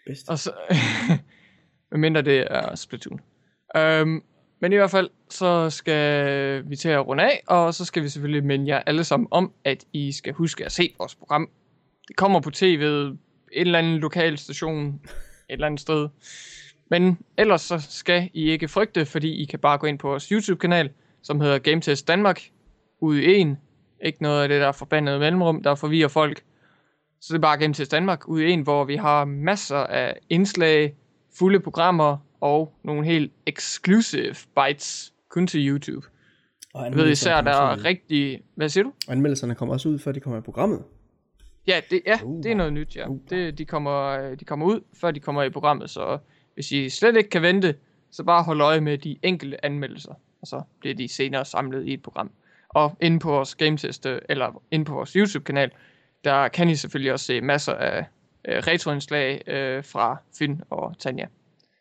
Bedst. 0.06 0.28
Og 0.28 0.38
så... 0.38 0.52
Medmindre 1.90 2.22
det 2.22 2.46
er 2.50 2.74
Splatoon. 2.74 3.20
Um, 3.78 4.22
men 4.60 4.72
i 4.72 4.76
hvert 4.76 4.90
fald, 4.90 5.10
så 5.30 5.70
skal 5.70 6.70
vi 6.70 6.76
til 6.76 6.88
at 6.88 7.06
runde 7.06 7.24
af, 7.24 7.42
og 7.46 7.74
så 7.74 7.84
skal 7.84 8.02
vi 8.02 8.08
selvfølgelig 8.08 8.44
minde 8.44 8.68
jer 8.68 8.82
alle 8.86 9.04
sammen 9.04 9.28
om, 9.30 9.52
at 9.64 9.84
I 9.92 10.12
skal 10.12 10.32
huske 10.32 10.64
at 10.64 10.72
se 10.72 10.94
vores 10.98 11.14
program. 11.14 11.50
Det 12.08 12.16
kommer 12.16 12.40
på 12.40 12.50
tv, 12.50 12.82
en 12.82 13.18
eller 13.52 13.78
anden 13.78 13.98
lokal 13.98 14.38
station, 14.38 14.86
et 14.94 15.00
eller 15.48 15.66
andet 15.66 15.80
sted. 15.80 16.08
Men 16.90 17.18
ellers 17.38 17.60
så 17.60 17.78
skal 17.88 18.30
I 18.34 18.50
ikke 18.50 18.68
frygte, 18.68 19.06
fordi 19.06 19.42
I 19.42 19.44
kan 19.44 19.58
bare 19.58 19.78
gå 19.78 19.86
ind 19.86 19.98
på 19.98 20.08
vores 20.08 20.24
YouTube-kanal, 20.28 20.90
som 21.22 21.40
hedder 21.40 21.58
GameTest 21.58 22.08
Danmark, 22.08 22.40
ude 23.00 23.24
i 23.24 23.34
en. 23.34 23.56
Ikke 24.04 24.22
noget 24.22 24.42
af 24.42 24.48
det 24.48 24.60
der 24.60 24.72
forbandede 24.72 25.18
mellemrum, 25.18 25.62
der 25.62 25.74
forvirrer 25.74 26.08
folk. 26.08 26.42
Så 27.20 27.32
det 27.32 27.38
er 27.38 27.42
bare 27.42 27.56
GameTest 27.58 27.90
Danmark 27.92 28.28
ude 28.28 28.44
i 28.46 28.50
en, 28.50 28.60
hvor 28.62 28.84
vi 28.84 28.96
har 28.96 29.24
masser 29.24 29.76
af 29.76 30.16
indslag, 30.30 30.94
fulde 31.38 31.60
programmer 31.60 32.16
og 32.40 32.74
nogle 32.84 33.04
helt 33.06 33.32
exclusive 33.46 34.34
bites 34.56 35.12
kun 35.30 35.46
til 35.46 35.68
YouTube. 35.68 36.06
Og 36.74 36.84
Jeg 36.84 36.94
ved 36.94 37.10
især, 37.10 37.40
der 37.40 37.50
er 37.50 37.84
rigtig... 37.84 38.42
Hvad 38.54 38.68
siger 38.68 38.84
du? 38.84 38.92
Anmeldelserne 39.08 39.54
kommer 39.54 39.74
også 39.74 39.88
ud, 39.88 39.98
før 39.98 40.12
de 40.12 40.20
kommer 40.20 40.38
i 40.38 40.42
programmet. 40.42 40.82
Ja, 41.66 41.80
det, 41.90 42.00
ja, 42.06 42.18
Uh. 42.24 42.42
det 42.42 42.50
er 42.50 42.54
noget 42.54 42.72
nyt, 42.72 42.96
ja. 42.96 43.08
Uh. 43.08 43.18
Det, 43.30 43.58
de, 43.58 43.64
kommer, 43.64 44.16
de 44.34 44.44
kommer 44.44 44.66
ud, 44.66 44.80
før 45.00 45.10
de 45.10 45.20
kommer 45.20 45.42
i 45.42 45.50
programmet, 45.50 45.90
så 45.90 46.18
hvis 46.56 46.72
I 46.72 46.88
slet 46.88 47.16
ikke 47.16 47.30
kan 47.30 47.42
vente, 47.42 47.74
så 48.10 48.24
bare 48.24 48.42
hold 48.42 48.60
øje 48.60 48.80
med 48.80 48.98
de 48.98 49.18
enkelte 49.22 49.64
anmeldelser, 49.64 50.14
og 50.40 50.46
så 50.46 50.62
bliver 50.80 50.94
de 50.94 51.08
senere 51.08 51.44
samlet 51.44 51.86
i 51.86 51.92
et 51.92 52.02
program. 52.02 52.30
Og 52.68 52.96
inde 53.00 53.18
på 53.18 53.30
vores 53.30 53.54
gametest, 53.54 54.06
øh, 54.06 54.20
eller 54.28 54.62
inde 54.70 54.84
på 54.84 54.94
vores 54.94 55.12
YouTube-kanal, 55.12 55.70
der 56.24 56.48
kan 56.48 56.68
I 56.68 56.76
selvfølgelig 56.76 57.12
også 57.12 57.26
se 57.26 57.40
masser 57.40 57.74
af 57.74 58.04
øh, 58.48 58.56
retroindslag 58.58 59.42
øh, 59.48 59.84
fra 59.84 60.16
Finn 60.38 60.62
og 60.70 60.98
Tanja. 60.98 61.26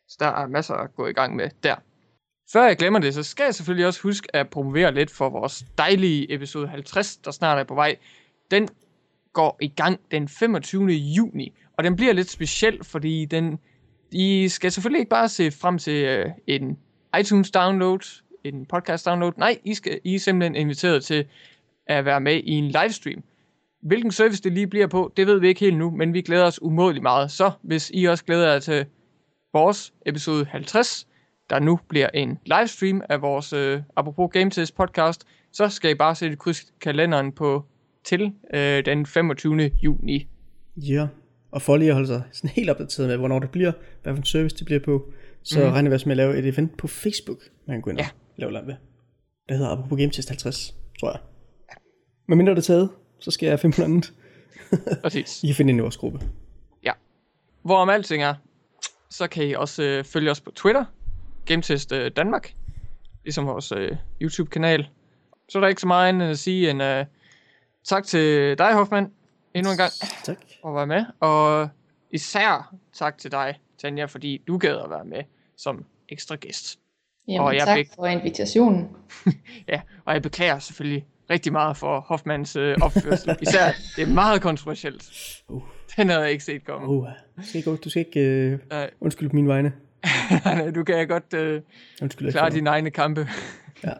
Så 0.07 0.17
der 0.19 0.25
er 0.25 0.47
masser 0.47 0.73
at 0.73 0.95
gå 0.95 1.07
i 1.07 1.13
gang 1.13 1.35
med 1.35 1.49
der. 1.63 1.75
Før 2.53 2.65
jeg 2.65 2.77
glemmer 2.77 2.99
det, 2.99 3.13
så 3.13 3.23
skal 3.23 3.43
jeg 3.43 3.55
selvfølgelig 3.55 3.87
også 3.87 4.01
huske 4.01 4.35
at 4.35 4.49
promovere 4.49 4.93
lidt 4.93 5.11
for 5.11 5.29
vores 5.29 5.65
dejlige 5.77 6.33
episode 6.33 6.67
50, 6.67 7.17
der 7.17 7.31
snart 7.31 7.59
er 7.59 7.63
på 7.63 7.75
vej. 7.75 7.95
Den 8.51 8.69
går 9.33 9.57
i 9.61 9.67
gang 9.67 9.99
den 10.11 10.27
25. 10.27 10.87
juni, 10.87 11.53
og 11.77 11.83
den 11.83 11.95
bliver 11.95 12.13
lidt 12.13 12.29
speciel, 12.29 12.83
fordi 12.83 13.25
den, 13.25 13.59
i 14.11 14.47
skal 14.47 14.71
selvfølgelig 14.71 14.99
ikke 14.99 15.09
bare 15.09 15.29
se 15.29 15.51
frem 15.51 15.77
til 15.77 16.05
øh, 16.05 16.25
en 16.47 16.77
iTunes 17.19 17.51
download, 17.51 18.21
en 18.43 18.65
podcast 18.65 19.05
download. 19.05 19.31
Nej, 19.37 19.57
I, 19.63 19.73
skal, 19.73 19.99
I 20.03 20.15
er 20.15 20.19
simpelthen 20.19 20.55
inviteret 20.55 21.03
til 21.03 21.25
at 21.87 22.05
være 22.05 22.21
med 22.21 22.41
i 22.43 22.51
en 22.51 22.65
livestream. 22.65 23.23
Hvilken 23.81 24.11
service 24.11 24.43
det 24.43 24.53
lige 24.53 24.67
bliver 24.67 24.87
på, 24.87 25.13
det 25.17 25.27
ved 25.27 25.39
vi 25.39 25.47
ikke 25.47 25.59
helt 25.59 25.77
nu, 25.77 25.91
men 25.91 26.13
vi 26.13 26.21
glæder 26.21 26.45
os 26.45 26.61
umådeligt 26.61 27.03
meget. 27.03 27.31
Så 27.31 27.51
hvis 27.61 27.91
I 27.93 28.05
også 28.05 28.25
glæder 28.25 28.51
jer 28.51 28.59
til 28.59 28.85
vores 29.53 29.93
episode 30.05 30.45
50, 30.45 31.07
der 31.49 31.59
nu 31.59 31.79
bliver 31.87 32.09
en 32.13 32.39
livestream 32.45 33.01
af 33.09 33.21
vores 33.21 33.53
øh, 33.53 33.81
apropos 33.95 34.29
Game 34.31 34.49
Test 34.49 34.75
podcast, 34.75 35.27
så 35.51 35.69
skal 35.69 35.91
I 35.91 35.95
bare 35.95 36.15
sætte 36.15 36.35
kryds 36.35 36.61
i 36.61 36.65
kalenderen 36.81 37.31
på 37.31 37.65
til 38.03 38.33
øh, 38.53 38.85
den 38.85 39.05
25. 39.05 39.71
juni. 39.83 40.27
Ja, 40.77 41.07
og 41.55 41.61
for 41.61 41.77
lige 41.77 41.87
at 41.89 41.93
holde 41.93 42.07
sig 42.07 42.21
sådan 42.31 42.49
helt 42.49 42.69
opdateret 42.69 43.09
med, 43.09 43.17
hvornår 43.17 43.39
det 43.39 43.49
bliver, 43.49 43.71
hvad 44.03 44.13
for 44.13 44.17
en 44.17 44.25
service 44.25 44.57
det 44.57 44.65
bliver 44.65 44.79
på, 44.79 45.11
så 45.43 45.59
mm. 45.59 45.71
Regner 45.71 45.89
vi 45.89 45.93
også 45.93 46.09
med 46.09 46.13
at 46.13 46.17
lave 46.17 46.37
et 46.37 46.45
event 46.45 46.77
på 46.77 46.87
Facebook, 46.87 47.37
man 47.67 47.75
kan 47.75 47.81
gå 47.81 47.89
ind 47.89 47.97
og 47.99 48.03
Ja. 48.05 48.09
lave 48.37 48.51
live 48.51 48.67
ved. 48.67 48.75
Det 49.49 49.57
hedder 49.57 49.71
apropos 49.71 49.97
Game 49.97 50.11
Test 50.11 50.29
50, 50.29 50.75
tror 50.99 51.11
jeg. 51.11 51.19
Men 52.27 52.37
mindre 52.37 52.51
det 52.51 52.59
er 52.59 52.63
taget, 52.63 52.89
så 53.19 53.31
skal 53.31 53.47
jeg 53.49 53.59
finde 53.59 53.75
på 53.75 53.81
noget 53.81 53.93
andet. 53.93 54.13
Præcis. 55.03 55.43
I 55.43 55.47
kan 55.47 55.55
finde 55.55 55.69
ind 55.69 55.79
i 55.79 55.81
vores 55.81 55.97
gruppe. 55.97 56.19
Hvorom 57.63 57.89
alting 57.89 58.23
er, 58.23 58.33
så 59.09 59.27
kan 59.27 59.47
I 59.47 59.53
også 59.53 59.83
øh, 59.83 60.03
følge 60.03 60.31
os 60.31 60.41
på 60.41 60.51
Twitter, 60.51 60.85
Gametest 61.45 61.91
øh, 61.91 62.11
Danmark, 62.15 62.53
ligesom 63.23 63.45
vores 63.45 63.71
øh, 63.71 63.97
YouTube-kanal. 64.21 64.87
Så 65.49 65.57
er 65.57 65.61
der 65.61 65.67
ikke 65.67 65.81
så 65.81 65.87
meget 65.87 66.09
andet 66.09 66.29
at 66.29 66.39
sige 66.39 66.69
end 66.69 66.83
øh, 66.83 67.05
tak 67.83 68.03
til 68.05 68.57
dig, 68.57 68.73
Hoffmann, 68.73 69.11
endnu 69.55 69.71
en 69.71 69.77
gang 69.77 69.91
Tak. 70.23 70.37
For 70.65 70.69
at 70.69 70.75
være 70.89 70.97
med. 70.99 71.05
Og 71.19 71.69
især 72.11 72.73
tak 72.93 73.17
til 73.17 73.31
dig, 73.31 73.59
Tanja, 73.81 74.05
fordi 74.05 74.41
du 74.47 74.57
gad 74.57 74.75
at 74.83 74.89
være 74.89 75.05
med 75.05 75.23
som 75.57 75.85
ekstra 76.09 76.35
gæst. 76.35 76.79
Jamen, 77.27 77.39
Og 77.41 77.55
jeg 77.55 77.65
tak 77.65 77.77
fik- 77.77 77.89
for 77.95 78.05
invitationen. 78.05 78.89
Ja, 79.67 79.81
og 80.05 80.13
jeg 80.13 80.21
beklager 80.21 80.59
selvfølgelig 80.59 81.05
rigtig 81.29 81.51
meget 81.51 81.77
for 81.77 81.99
Hoffmans 81.99 82.55
øh, 82.55 82.77
opførsel. 82.81 83.35
Især, 83.41 83.71
det 83.95 84.01
er 84.09 84.13
meget 84.13 84.41
kontroversielt. 84.41 85.09
Uh. 85.47 85.61
Den 85.97 86.09
havde 86.09 86.21
jeg 86.21 86.31
ikke 86.31 86.43
set 86.43 86.65
komme. 86.65 86.87
Uh, 86.87 87.07
du 87.37 87.43
skal 87.43 87.57
ikke, 87.57 87.75
du 87.75 87.89
skal 87.89 88.05
ikke 88.07 88.19
øh, 88.19 88.59
Nej. 88.69 88.89
undskylde 89.01 89.29
på 89.29 89.35
mine 89.35 89.47
vegne. 89.47 89.73
Nej, 90.45 90.71
du 90.71 90.83
kan 90.83 91.07
godt 91.07 91.33
øh, 91.33 91.61
Undskyld. 92.01 92.31
klare 92.31 92.49
dine 92.49 92.69
egne 92.69 92.91
kampe. 92.91 93.27
Ja. 93.83 93.91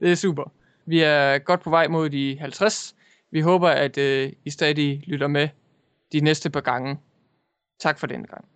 Det 0.00 0.10
er 0.10 0.14
super. 0.14 0.52
Vi 0.86 1.00
er 1.00 1.38
godt 1.38 1.60
på 1.60 1.70
vej 1.70 1.88
mod 1.88 2.10
de 2.10 2.36
50. 2.40 2.94
Vi 3.30 3.40
håber, 3.40 3.68
at 3.68 3.98
øh, 3.98 4.32
I 4.44 4.50
stadig 4.50 5.02
lytter 5.06 5.26
med 5.26 5.48
de 6.12 6.20
næste 6.20 6.50
par 6.50 6.60
gange. 6.60 6.98
Tak 7.80 7.98
for 7.98 8.06
den 8.06 8.26
gang. 8.26 8.48